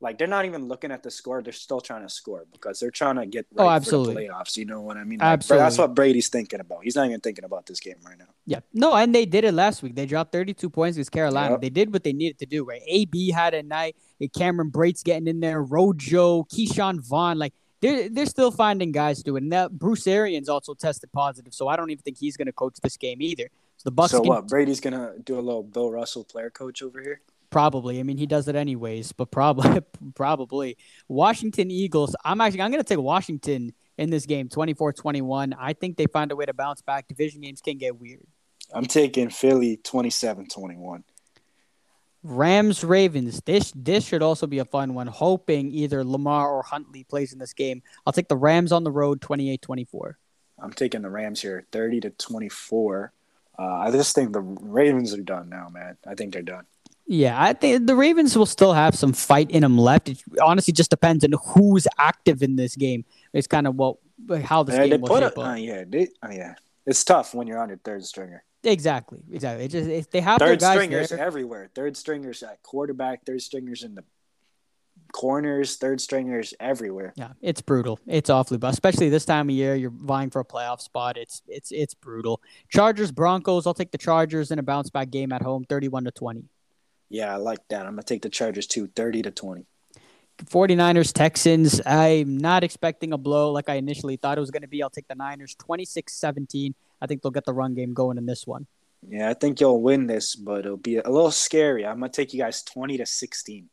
like 0.00 0.18
they're 0.18 0.26
not 0.26 0.44
even 0.44 0.66
looking 0.66 0.90
at 0.90 1.02
the 1.02 1.10
score, 1.10 1.42
they're 1.42 1.52
still 1.52 1.80
trying 1.80 2.02
to 2.02 2.08
score 2.10 2.44
because 2.52 2.80
they're 2.80 2.90
trying 2.90 3.16
to 3.16 3.24
get 3.24 3.46
Oh, 3.56 3.64
right 3.64 3.70
for 3.70 3.74
absolutely. 3.76 4.26
the 4.26 4.32
playoffs. 4.32 4.56
You 4.56 4.66
know 4.66 4.80
what 4.82 4.96
I 4.98 5.04
mean? 5.04 5.20
Like, 5.20 5.28
Absolutely. 5.28 5.64
that's 5.64 5.78
what 5.78 5.94
Brady's 5.94 6.28
thinking 6.28 6.60
about. 6.60 6.82
He's 6.82 6.96
not 6.96 7.06
even 7.06 7.20
thinking 7.20 7.44
about 7.44 7.64
this 7.66 7.80
game 7.80 7.94
right 8.04 8.18
now. 8.18 8.26
Yeah. 8.44 8.60
No, 8.74 8.94
and 8.96 9.14
they 9.14 9.24
did 9.24 9.44
it 9.44 9.54
last 9.54 9.82
week. 9.82 9.94
They 9.94 10.04
dropped 10.04 10.32
32 10.32 10.68
points 10.68 10.96
against 10.96 11.12
Carolina. 11.12 11.52
Yep. 11.52 11.60
They 11.62 11.70
did 11.70 11.92
what 11.92 12.02
they 12.04 12.12
needed 12.12 12.38
to 12.40 12.46
do, 12.46 12.64
right? 12.64 12.82
AB 12.86 13.30
had 13.30 13.54
a 13.54 13.62
night. 13.62 13.96
Cameron 14.36 14.68
Brate's 14.68 15.02
getting 15.04 15.28
in 15.28 15.40
there. 15.40 15.62
Rojo, 15.62 16.42
Ke'Shawn 16.52 17.00
Vaughn. 17.00 17.38
Like, 17.38 17.54
they're, 17.84 18.08
they're 18.08 18.26
still 18.26 18.50
finding 18.50 18.92
guys 18.92 19.18
to 19.18 19.24
do 19.24 19.36
it. 19.36 19.42
And 19.42 19.52
that 19.52 19.72
Bruce 19.72 20.06
Arians 20.06 20.48
also 20.48 20.74
tested 20.74 21.12
positive, 21.12 21.52
so 21.52 21.68
I 21.68 21.76
don't 21.76 21.90
even 21.90 22.02
think 22.02 22.16
he's 22.16 22.36
going 22.36 22.46
to 22.46 22.52
coach 22.52 22.76
this 22.82 22.96
game 22.96 23.20
either. 23.20 23.48
So 23.76 23.90
the 23.90 23.92
Bucs 23.92 24.10
so 24.10 24.20
can 24.20 24.28
what? 24.28 24.48
Brady's 24.48 24.80
gonna 24.80 25.14
do 25.24 25.38
a 25.38 25.42
little 25.42 25.62
Bill 25.62 25.90
Russell 25.90 26.24
player 26.24 26.48
coach 26.48 26.82
over 26.82 27.00
here. 27.02 27.20
probably. 27.50 28.00
I 28.00 28.02
mean, 28.02 28.16
he 28.16 28.26
does 28.26 28.48
it 28.48 28.56
anyways, 28.56 29.12
but 29.12 29.30
probably 29.30 29.80
probably. 30.14 30.76
Washington 31.08 31.70
Eagles. 31.70 32.16
I'm 32.24 32.40
actually 32.40 32.62
I'm 32.62 32.70
going 32.70 32.82
to 32.82 32.88
take 32.88 32.98
Washington 32.98 33.72
in 33.98 34.10
this 34.10 34.26
game 34.26 34.48
24-21. 34.48 35.54
I 35.58 35.72
think 35.72 35.96
they 35.96 36.06
find 36.06 36.32
a 36.32 36.36
way 36.36 36.46
to 36.46 36.54
bounce 36.54 36.82
back. 36.82 37.06
Division 37.06 37.42
games 37.42 37.60
can 37.60 37.78
get 37.78 38.00
weird. 38.00 38.26
I'm 38.72 38.86
taking 38.86 39.28
Philly 39.30 39.76
27-21. 39.76 41.02
Rams 42.24 42.82
Ravens. 42.82 43.40
This 43.44 43.70
this 43.76 44.04
should 44.04 44.22
also 44.22 44.46
be 44.46 44.58
a 44.58 44.64
fun 44.64 44.94
one. 44.94 45.06
Hoping 45.06 45.70
either 45.70 46.02
Lamar 46.02 46.50
or 46.50 46.62
Huntley 46.62 47.04
plays 47.04 47.32
in 47.32 47.38
this 47.38 47.52
game. 47.52 47.82
I'll 48.06 48.12
take 48.14 48.28
the 48.28 48.36
Rams 48.36 48.72
on 48.72 48.82
the 48.82 48.90
road 48.90 49.20
28-24. 49.20 50.14
I'm 50.58 50.72
taking 50.72 51.02
the 51.02 51.10
Rams 51.10 51.42
here, 51.42 51.66
30 51.70 52.00
to 52.00 52.10
24. 52.10 53.12
Uh, 53.58 53.62
I 53.62 53.90
just 53.90 54.14
think 54.14 54.32
the 54.32 54.40
Ravens 54.40 55.12
are 55.14 55.20
done 55.22 55.48
now, 55.50 55.68
man. 55.68 55.96
I 56.06 56.14
think 56.14 56.32
they're 56.32 56.42
done. 56.42 56.64
Yeah, 57.06 57.40
I 57.40 57.52
think 57.52 57.86
the 57.86 57.94
Ravens 57.94 58.36
will 58.36 58.46
still 58.46 58.72
have 58.72 58.94
some 58.94 59.12
fight 59.12 59.50
in 59.50 59.60
them 59.60 59.76
left. 59.76 60.08
It 60.08 60.22
honestly 60.42 60.72
just 60.72 60.90
depends 60.90 61.22
on 61.24 61.32
who's 61.48 61.86
active 61.98 62.42
in 62.42 62.56
this 62.56 62.74
game. 62.76 63.04
It's 63.34 63.46
kind 63.46 63.66
of 63.66 63.74
what 63.76 63.98
how 64.42 64.62
this 64.62 64.74
Yeah, 64.76 64.82
they 64.82 64.90
game 64.90 65.02
will 65.02 65.08
put 65.08 65.22
shape 65.22 65.36
up. 65.38 65.46
uh, 65.46 65.54
yeah, 65.54 65.84
they, 65.86 66.08
uh, 66.22 66.28
yeah. 66.32 66.54
It's 66.86 67.04
tough 67.04 67.34
when 67.34 67.46
you're 67.46 67.58
on 67.58 67.68
your 67.68 67.78
third 67.78 68.04
stringer. 68.06 68.42
Exactly, 68.64 69.20
exactly. 69.30 69.66
It 69.66 69.68
just 69.68 69.88
if 69.88 70.10
they 70.10 70.20
have 70.20 70.38
Third 70.38 70.62
stringers 70.62 71.10
there, 71.10 71.18
everywhere. 71.18 71.70
Third 71.74 71.96
stringers 71.96 72.42
at 72.42 72.62
quarterback. 72.62 73.24
Third 73.24 73.42
stringers 73.42 73.82
in 73.82 73.94
the 73.94 74.04
corners. 75.12 75.76
Third 75.76 76.00
stringers 76.00 76.54
everywhere. 76.58 77.12
yeah, 77.16 77.32
it's 77.42 77.60
brutal. 77.60 77.98
It's 78.06 78.30
awfully, 78.30 78.58
but 78.58 78.72
especially 78.72 79.08
this 79.08 79.24
time 79.24 79.48
of 79.48 79.54
year, 79.54 79.74
you're 79.74 79.92
vying 79.94 80.30
for 80.30 80.40
a 80.40 80.44
playoff 80.44 80.80
spot. 80.80 81.16
It's 81.16 81.42
it's 81.46 81.70
it's 81.72 81.94
brutal. 81.94 82.40
Chargers 82.68 83.12
Broncos. 83.12 83.66
I'll 83.66 83.74
take 83.74 83.92
the 83.92 83.98
Chargers 83.98 84.50
in 84.50 84.58
a 84.58 84.62
bounce 84.62 84.90
back 84.90 85.10
game 85.10 85.32
at 85.32 85.42
home, 85.42 85.64
thirty-one 85.64 86.04
to 86.04 86.10
twenty. 86.10 86.44
Yeah, 87.10 87.32
I 87.32 87.36
like 87.36 87.60
that. 87.68 87.86
I'm 87.86 87.92
gonna 87.92 88.02
take 88.02 88.22
the 88.22 88.30
Chargers 88.30 88.66
too, 88.66 88.88
30 88.88 89.22
to 89.22 89.30
20. 89.30 89.66
49ers 90.46 91.12
Texans. 91.12 91.80
I'm 91.86 92.38
not 92.38 92.64
expecting 92.64 93.12
a 93.12 93.18
blow 93.18 93.52
like 93.52 93.68
I 93.68 93.74
initially 93.74 94.16
thought 94.16 94.36
it 94.36 94.40
was 94.40 94.50
going 94.50 94.62
to 94.62 94.68
be. 94.68 94.82
I'll 94.82 94.90
take 94.90 95.06
the 95.06 95.14
Niners 95.14 95.54
26-17. 95.54 96.74
I 97.00 97.06
think 97.06 97.22
they'll 97.22 97.32
get 97.32 97.44
the 97.44 97.52
run 97.52 97.74
game 97.74 97.92
going 97.94 98.18
in 98.18 98.26
this 98.26 98.46
one. 98.46 98.66
Yeah, 99.08 99.30
I 99.30 99.34
think 99.34 99.60
you'll 99.60 99.82
win 99.82 100.06
this, 100.06 100.34
but 100.34 100.60
it'll 100.60 100.76
be 100.76 100.96
a 100.96 101.08
little 101.08 101.30
scary. 101.30 101.86
I'm 101.86 102.00
gonna 102.00 102.10
take 102.10 102.32
you 102.32 102.40
guys 102.40 102.62
20 102.62 102.98
to 102.98 103.06
16. 103.06 103.68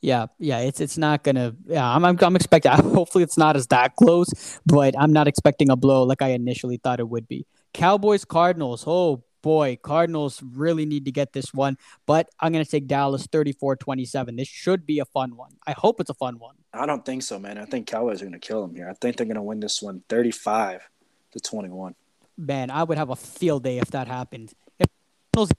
Yeah, 0.00 0.26
yeah, 0.38 0.58
it's 0.58 0.80
it's 0.80 0.98
not 0.98 1.24
gonna. 1.24 1.54
Yeah, 1.66 1.86
I'm 1.86 2.04
I'm, 2.04 2.18
I'm 2.20 2.36
expecting. 2.36 2.72
Hopefully, 2.72 3.24
it's 3.24 3.38
not 3.38 3.56
as 3.56 3.66
that 3.68 3.96
close, 3.96 4.60
but 4.66 4.94
I'm 4.98 5.12
not 5.12 5.28
expecting 5.28 5.70
a 5.70 5.76
blow 5.76 6.02
like 6.02 6.22
I 6.22 6.28
initially 6.28 6.76
thought 6.76 7.00
it 7.00 7.08
would 7.08 7.28
be. 7.28 7.46
Cowboys 7.72 8.24
Cardinals. 8.24 8.84
Oh 8.86 9.24
boy, 9.42 9.78
Cardinals 9.82 10.42
really 10.42 10.86
need 10.86 11.04
to 11.04 11.12
get 11.12 11.32
this 11.32 11.52
one, 11.52 11.76
but 12.06 12.28
I'm 12.40 12.52
gonna 12.52 12.64
take 12.64 12.86
Dallas 12.86 13.26
34-27. 13.26 14.38
This 14.38 14.48
should 14.48 14.86
be 14.86 15.00
a 15.00 15.04
fun 15.04 15.36
one. 15.36 15.52
I 15.66 15.72
hope 15.72 16.00
it's 16.00 16.10
a 16.10 16.14
fun 16.14 16.38
one. 16.38 16.54
I 16.72 16.86
don't 16.86 17.04
think 17.04 17.22
so, 17.22 17.38
man. 17.38 17.58
I 17.58 17.66
think 17.66 17.86
Cowboys 17.86 18.22
are 18.22 18.24
gonna 18.24 18.38
kill 18.38 18.66
them 18.66 18.74
here. 18.74 18.88
I 18.88 18.94
think 18.94 19.16
they're 19.16 19.26
gonna 19.26 19.42
win 19.42 19.60
this 19.60 19.82
one 19.82 20.02
35 20.08 20.88
to 21.32 21.40
21. 21.40 21.94
Man, 22.36 22.70
I 22.70 22.82
would 22.82 22.98
have 22.98 23.10
a 23.10 23.16
field 23.16 23.64
day 23.64 23.78
if 23.78 23.90
that 23.92 24.08
happened. 24.08 24.52
If 24.78 24.88
Cardinals 25.32 25.52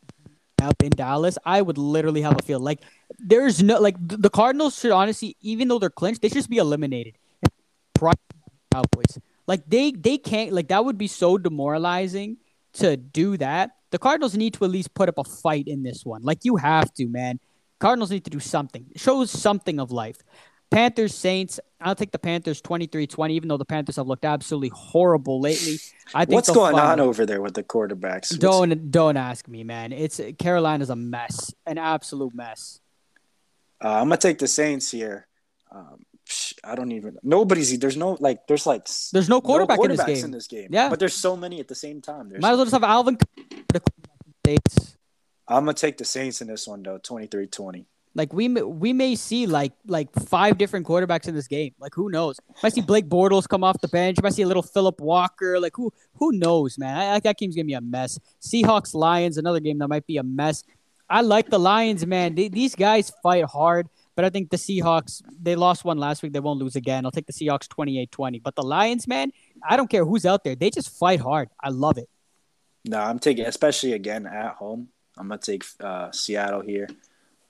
up 0.62 0.82
in 0.84 0.90
Dallas, 0.90 1.38
I 1.46 1.62
would 1.62 1.78
literally 1.78 2.22
have 2.22 2.38
a 2.38 2.42
field. 2.42 2.62
Like 2.64 2.82
there's 3.20 3.62
no 3.62 3.80
like 3.80 3.96
th- 4.08 4.22
the 4.22 4.30
Cardinals 4.30 4.80
should 4.80 4.92
honestly, 4.92 5.38
even 5.42 5.68
though 5.68 5.80
they're 5.80 5.90
clinched, 5.90 6.22
they 6.22 6.28
should 6.28 6.36
just 6.36 6.50
be 6.50 6.58
eliminated. 6.58 7.18
Cowboys, 8.74 9.20
like 9.48 9.64
they 9.68 9.92
they 9.92 10.18
can't 10.18 10.52
like 10.52 10.68
that 10.68 10.84
would 10.84 10.98
be 10.98 11.08
so 11.08 11.38
demoralizing 11.38 12.38
to 12.74 12.98
do 12.98 13.38
that. 13.38 13.72
The 13.92 14.00
Cardinals 14.00 14.36
need 14.36 14.54
to 14.56 14.66
at 14.66 14.72
least 14.72 14.94
put 14.94 15.08
up 15.08 15.18
a 15.18 15.24
fight 15.24 15.68
in 15.68 15.84
this 15.84 16.06
one. 16.06 16.24
Like 16.24 16.40
you 16.44 16.58
have 16.58 16.94
to, 16.96 17.08
man. 17.08 17.40
Cardinals 17.80 18.12
need 18.12 18.26
to 18.26 18.30
do 18.30 18.40
something. 18.40 18.88
Shows 18.96 19.32
something 19.32 19.80
of 19.80 19.92
life. 19.92 20.18
Panthers, 20.72 21.14
Saints. 21.16 21.60
I'll 21.80 21.96
take 21.96 22.12
the 22.12 22.20
Panthers 22.20 22.62
23-20, 22.62 23.32
even 23.32 23.48
though 23.48 23.58
the 23.58 23.66
Panthers 23.66 23.98
have 23.98 24.08
looked 24.08 24.26
absolutely 24.26 24.70
horrible 24.70 25.40
lately. 25.40 25.76
I 26.14 26.26
think 26.26 26.36
What's 26.36 26.50
going 26.52 26.78
on 26.80 27.00
over 27.00 27.26
there 27.26 27.42
with 27.42 27.54
the 27.54 27.64
quarterbacks? 27.64 28.32
What's- 28.32 28.38
don't 28.38 28.92
don't 28.92 29.18
ask 29.18 29.48
me, 29.48 29.64
man. 29.64 29.92
It's 29.92 30.20
Carolina's 30.40 30.90
a 30.90 30.96
mess, 30.96 31.54
an 31.66 31.78
absolute 31.78 32.34
mess. 32.34 32.80
Uh, 33.84 33.90
I'm 33.90 34.06
gonna 34.08 34.18
take 34.18 34.40
the 34.40 34.48
Saints 34.48 34.90
here. 34.92 35.28
Um, 35.72 36.06
I 36.64 36.76
don't 36.76 36.92
even. 36.92 37.18
Nobody's. 37.22 37.78
There's 37.78 37.98
no 37.98 38.18
like. 38.20 38.48
There's 38.48 38.66
like. 38.66 38.88
There's 39.12 39.30
no 39.30 39.42
quarterback 39.42 39.80
in 39.80 39.90
this 39.90 40.04
game. 40.04 40.26
in 40.26 40.32
this 40.32 40.48
game. 40.48 40.70
Yeah. 40.72 40.90
but 40.90 41.00
there's 41.00 41.14
so 41.14 41.36
many 41.36 41.60
at 41.60 41.68
the 41.68 41.76
same 41.76 42.02
time. 42.02 42.30
There's, 42.30 42.42
Might 42.42 42.52
as 42.52 42.58
well 42.58 42.66
just 42.66 42.74
have 42.74 42.84
Alvin. 42.84 43.18
I'm 45.48 45.64
gonna 45.64 45.74
take 45.74 45.98
the 45.98 46.06
Saints 46.06 46.42
in 46.42 46.48
this 46.48 46.68
one 46.68 46.82
though. 46.82 46.98
23-20. 46.98 47.86
Like 48.16 48.32
we 48.32 48.48
we 48.48 48.94
may 48.94 49.16
see 49.16 49.46
like 49.46 49.74
like 49.86 50.12
five 50.14 50.58
different 50.58 50.88
quarterbacks 50.88 51.28
in 51.28 51.36
this 51.36 51.48
game. 51.48 51.74
Like 51.80 51.94
who 51.94 52.10
knows? 52.10 52.40
Might 52.64 52.74
see 52.74 52.82
Blake 52.82 53.10
Bortles 53.10 53.48
come 53.48 53.64
off 53.64 53.80
the 53.82 53.90
bench. 53.90 54.18
You 54.18 54.24
might 54.24 54.34
see 54.34 54.44
a 54.44 54.48
little 54.48 54.64
Philip 54.64 55.02
Walker. 55.02 55.60
Like 55.60 55.74
who 55.76 55.92
who 56.16 56.32
knows, 56.32 56.78
man? 56.78 56.98
I, 56.98 57.16
I, 57.16 57.20
that 57.20 57.38
game's 57.38 57.56
gonna 57.56 57.66
be 57.66 57.74
a 57.74 57.82
mess. 57.82 58.18
Seahawks 58.42 58.96
Lions, 58.96 59.38
another 59.38 59.60
game 59.60 59.78
that 59.80 59.90
might 59.90 60.08
be 60.08 60.16
a 60.16 60.24
mess. 60.24 60.64
I 61.10 61.22
like 61.22 61.50
the 61.50 61.60
Lions, 61.60 62.06
man. 62.06 62.36
They, 62.36 62.48
these 62.48 62.74
guys 62.74 63.12
fight 63.22 63.44
hard, 63.44 63.90
but 64.16 64.24
I 64.24 64.30
think 64.30 64.50
the 64.50 64.58
Seahawks 64.58 65.22
they 65.42 65.58
lost 65.58 65.84
one 65.84 65.98
last 65.98 66.24
week. 66.24 66.32
They 66.32 66.40
won't 66.40 66.60
lose 66.60 66.78
again. 66.78 67.06
I'll 67.06 67.12
take 67.12 67.28
the 67.28 67.34
Seahawks 67.34 67.68
28-20. 67.68 68.42
But 68.42 68.56
the 68.56 68.64
Lions, 68.64 69.10
man, 69.10 69.32
I 69.68 69.76
don't 69.76 69.90
care 69.90 70.06
who's 70.06 70.26
out 70.26 70.46
there. 70.46 70.56
They 70.56 70.70
just 70.70 70.90
fight 70.98 71.20
hard. 71.20 71.50
I 71.62 71.70
love 71.70 71.98
it. 71.98 72.10
No, 72.86 73.00
I'm 73.00 73.20
taking, 73.20 73.46
especially 73.46 73.92
again 73.92 74.26
at 74.26 74.56
home. 74.56 74.88
I'm 75.18 75.28
gonna 75.28 75.42
take 75.42 75.66
uh, 75.82 76.12
Seattle 76.12 76.62
here. 76.62 76.88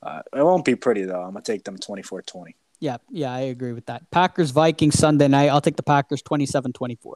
Uh, 0.05 0.21
it 0.33 0.43
won't 0.43 0.63
be 0.63 0.75
pretty 0.75 1.03
though. 1.03 1.21
I'm 1.21 1.33
gonna 1.33 1.41
take 1.41 1.63
them 1.63 1.77
24-20. 1.77 2.53
Yeah, 2.79 2.97
yeah, 3.09 3.33
I 3.33 3.39
agree 3.39 3.73
with 3.73 3.87
that. 3.87 4.09
Packers 4.11 4.51
Vikings 4.51 4.99
Sunday 4.99 5.27
night. 5.27 5.49
I'll 5.49 5.61
take 5.61 5.77
the 5.77 5.83
Packers 5.83 6.21
27-24. 6.21 7.15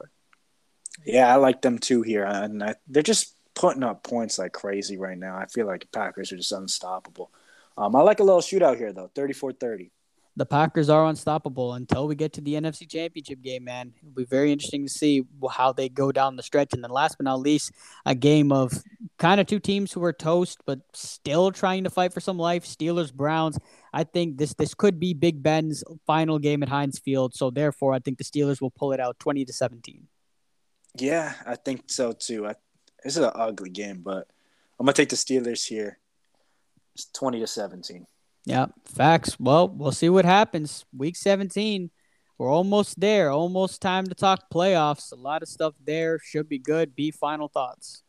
Yeah, 1.06 1.32
I 1.32 1.36
like 1.36 1.62
them 1.62 1.78
too 1.78 2.02
here, 2.02 2.24
and 2.24 2.62
I, 2.62 2.74
they're 2.88 3.02
just 3.02 3.34
putting 3.54 3.84
up 3.84 4.02
points 4.02 4.38
like 4.38 4.52
crazy 4.52 4.96
right 4.96 5.16
now. 5.16 5.36
I 5.36 5.46
feel 5.46 5.66
like 5.66 5.82
the 5.82 5.98
Packers 5.98 6.32
are 6.32 6.36
just 6.36 6.50
unstoppable. 6.50 7.30
Um, 7.76 7.94
I 7.94 8.00
like 8.00 8.20
a 8.20 8.24
little 8.24 8.40
shootout 8.40 8.76
here 8.76 8.92
though, 8.92 9.10
34-30. 9.14 9.90
The 10.36 10.46
Packers 10.46 10.88
are 10.88 11.06
unstoppable 11.06 11.74
until 11.74 12.06
we 12.06 12.14
get 12.14 12.32
to 12.34 12.40
the 12.40 12.54
NFC 12.54 12.88
Championship 12.88 13.42
game, 13.42 13.64
man. 13.64 13.92
It'll 13.98 14.14
be 14.14 14.24
very 14.24 14.52
interesting 14.52 14.86
to 14.86 14.92
see 14.92 15.24
how 15.50 15.72
they 15.72 15.88
go 15.88 16.12
down 16.12 16.36
the 16.36 16.42
stretch. 16.42 16.72
And 16.72 16.82
then 16.82 16.90
last 16.90 17.18
but 17.18 17.24
not 17.24 17.40
least, 17.40 17.72
a 18.06 18.14
game 18.14 18.52
of 18.52 18.72
kind 19.18 19.40
of 19.40 19.46
two 19.46 19.58
teams 19.58 19.92
who 19.92 20.02
are 20.04 20.12
toast, 20.12 20.58
but 20.66 20.80
still 20.94 21.50
trying 21.50 21.84
to 21.84 21.90
fight 21.90 22.12
for 22.12 22.20
some 22.20 22.38
life. 22.38 22.64
Steelers, 22.64 23.12
Browns. 23.12 23.58
I 23.92 24.04
think 24.04 24.38
this 24.38 24.54
this 24.54 24.72
could 24.72 25.00
be 25.00 25.14
Big 25.14 25.42
Ben's 25.42 25.82
final 26.06 26.38
game 26.38 26.62
at 26.62 26.68
Heinz 26.68 26.98
Field. 26.98 27.34
So 27.34 27.50
therefore, 27.50 27.92
I 27.92 27.98
think 27.98 28.18
the 28.18 28.24
Steelers 28.24 28.60
will 28.60 28.70
pull 28.70 28.92
it 28.92 29.00
out 29.00 29.18
20 29.18 29.44
to 29.44 29.52
17. 29.52 30.06
Yeah, 30.96 31.34
I 31.46 31.56
think 31.56 31.84
so 31.88 32.12
too. 32.12 32.46
I, 32.46 32.54
this 33.02 33.16
is 33.16 33.22
an 33.22 33.32
ugly 33.34 33.70
game, 33.70 34.02
but 34.02 34.28
I'm 34.78 34.86
gonna 34.86 34.92
take 34.92 35.08
the 35.08 35.16
Steelers 35.16 35.66
here. 35.66 35.98
It's 36.94 37.06
20 37.12 37.40
to 37.40 37.46
17. 37.46 38.06
Yeah, 38.44 38.66
facts. 38.84 39.38
Well, 39.38 39.68
we'll 39.68 39.92
see 39.92 40.08
what 40.08 40.24
happens. 40.24 40.84
Week 40.96 41.16
17. 41.16 41.90
We're 42.38 42.50
almost 42.50 42.98
there. 42.98 43.30
Almost 43.30 43.82
time 43.82 44.06
to 44.06 44.14
talk 44.14 44.44
playoffs. 44.52 45.12
A 45.12 45.16
lot 45.16 45.42
of 45.42 45.48
stuff 45.48 45.74
there. 45.84 46.18
Should 46.18 46.48
be 46.48 46.58
good. 46.58 46.96
Be 46.96 47.10
final 47.10 47.48
thoughts. 47.48 48.02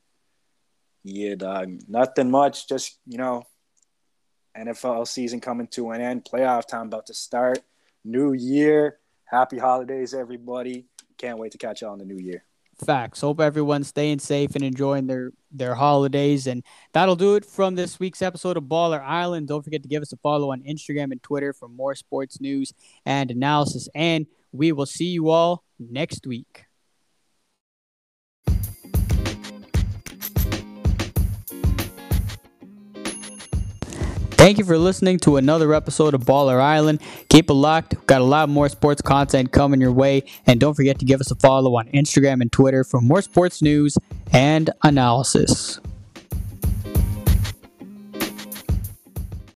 Yeah, 1.03 1.35
dog. 1.35 1.81
Nothing 1.87 2.31
much. 2.31 2.69
Just 2.69 2.97
you 3.05 3.17
know, 3.17 3.43
NFL 4.57 5.07
season 5.07 5.41
coming 5.41 5.67
to 5.67 5.91
an 5.91 6.01
end. 6.01 6.23
Playoff 6.23 6.65
time 6.65 6.87
about 6.87 7.07
to 7.07 7.13
start. 7.13 7.59
New 8.05 8.33
year. 8.33 8.99
Happy 9.25 9.57
holidays, 9.57 10.13
everybody. 10.13 10.85
Can't 11.17 11.37
wait 11.37 11.51
to 11.51 11.57
catch 11.57 11.81
y'all 11.81 11.93
in 11.93 11.99
the 11.99 12.05
new 12.05 12.17
year. 12.17 12.43
Facts. 12.85 13.21
Hope 13.21 13.39
everyone's 13.39 13.87
staying 13.87 14.19
safe 14.19 14.55
and 14.55 14.63
enjoying 14.63 15.07
their 15.07 15.31
their 15.51 15.75
holidays. 15.75 16.47
And 16.47 16.63
that'll 16.93 17.15
do 17.15 17.35
it 17.35 17.45
from 17.45 17.75
this 17.75 17.99
week's 17.99 18.21
episode 18.21 18.57
of 18.57 18.63
Baller 18.63 19.03
Island. 19.03 19.47
Don't 19.47 19.63
forget 19.63 19.83
to 19.83 19.89
give 19.89 20.01
us 20.01 20.13
a 20.13 20.17
follow 20.17 20.51
on 20.51 20.61
Instagram 20.61 21.11
and 21.11 21.21
Twitter 21.21 21.53
for 21.53 21.67
more 21.67 21.95
sports 21.95 22.41
news 22.41 22.73
and 23.05 23.29
analysis. 23.29 23.89
And 23.93 24.25
we 24.51 24.71
will 24.71 24.85
see 24.85 25.05
you 25.05 25.29
all 25.29 25.63
next 25.79 26.25
week. 26.25 26.65
Thank 34.41 34.57
you 34.57 34.65
for 34.65 34.75
listening 34.75 35.19
to 35.19 35.37
another 35.37 35.71
episode 35.71 36.15
of 36.15 36.21
Baller 36.21 36.59
Island. 36.59 36.99
Keep 37.29 37.51
it 37.51 37.53
locked. 37.53 37.93
We've 37.93 38.07
got 38.07 38.21
a 38.21 38.23
lot 38.23 38.49
more 38.49 38.69
sports 38.69 38.99
content 38.99 39.51
coming 39.51 39.79
your 39.79 39.91
way. 39.91 40.23
And 40.47 40.59
don't 40.59 40.73
forget 40.73 40.97
to 40.97 41.05
give 41.05 41.21
us 41.21 41.29
a 41.29 41.35
follow 41.35 41.75
on 41.75 41.87
Instagram 41.89 42.41
and 42.41 42.51
Twitter 42.51 42.83
for 42.83 43.01
more 43.01 43.21
sports 43.21 43.61
news 43.61 43.99
and 44.33 44.71
analysis. 44.81 45.79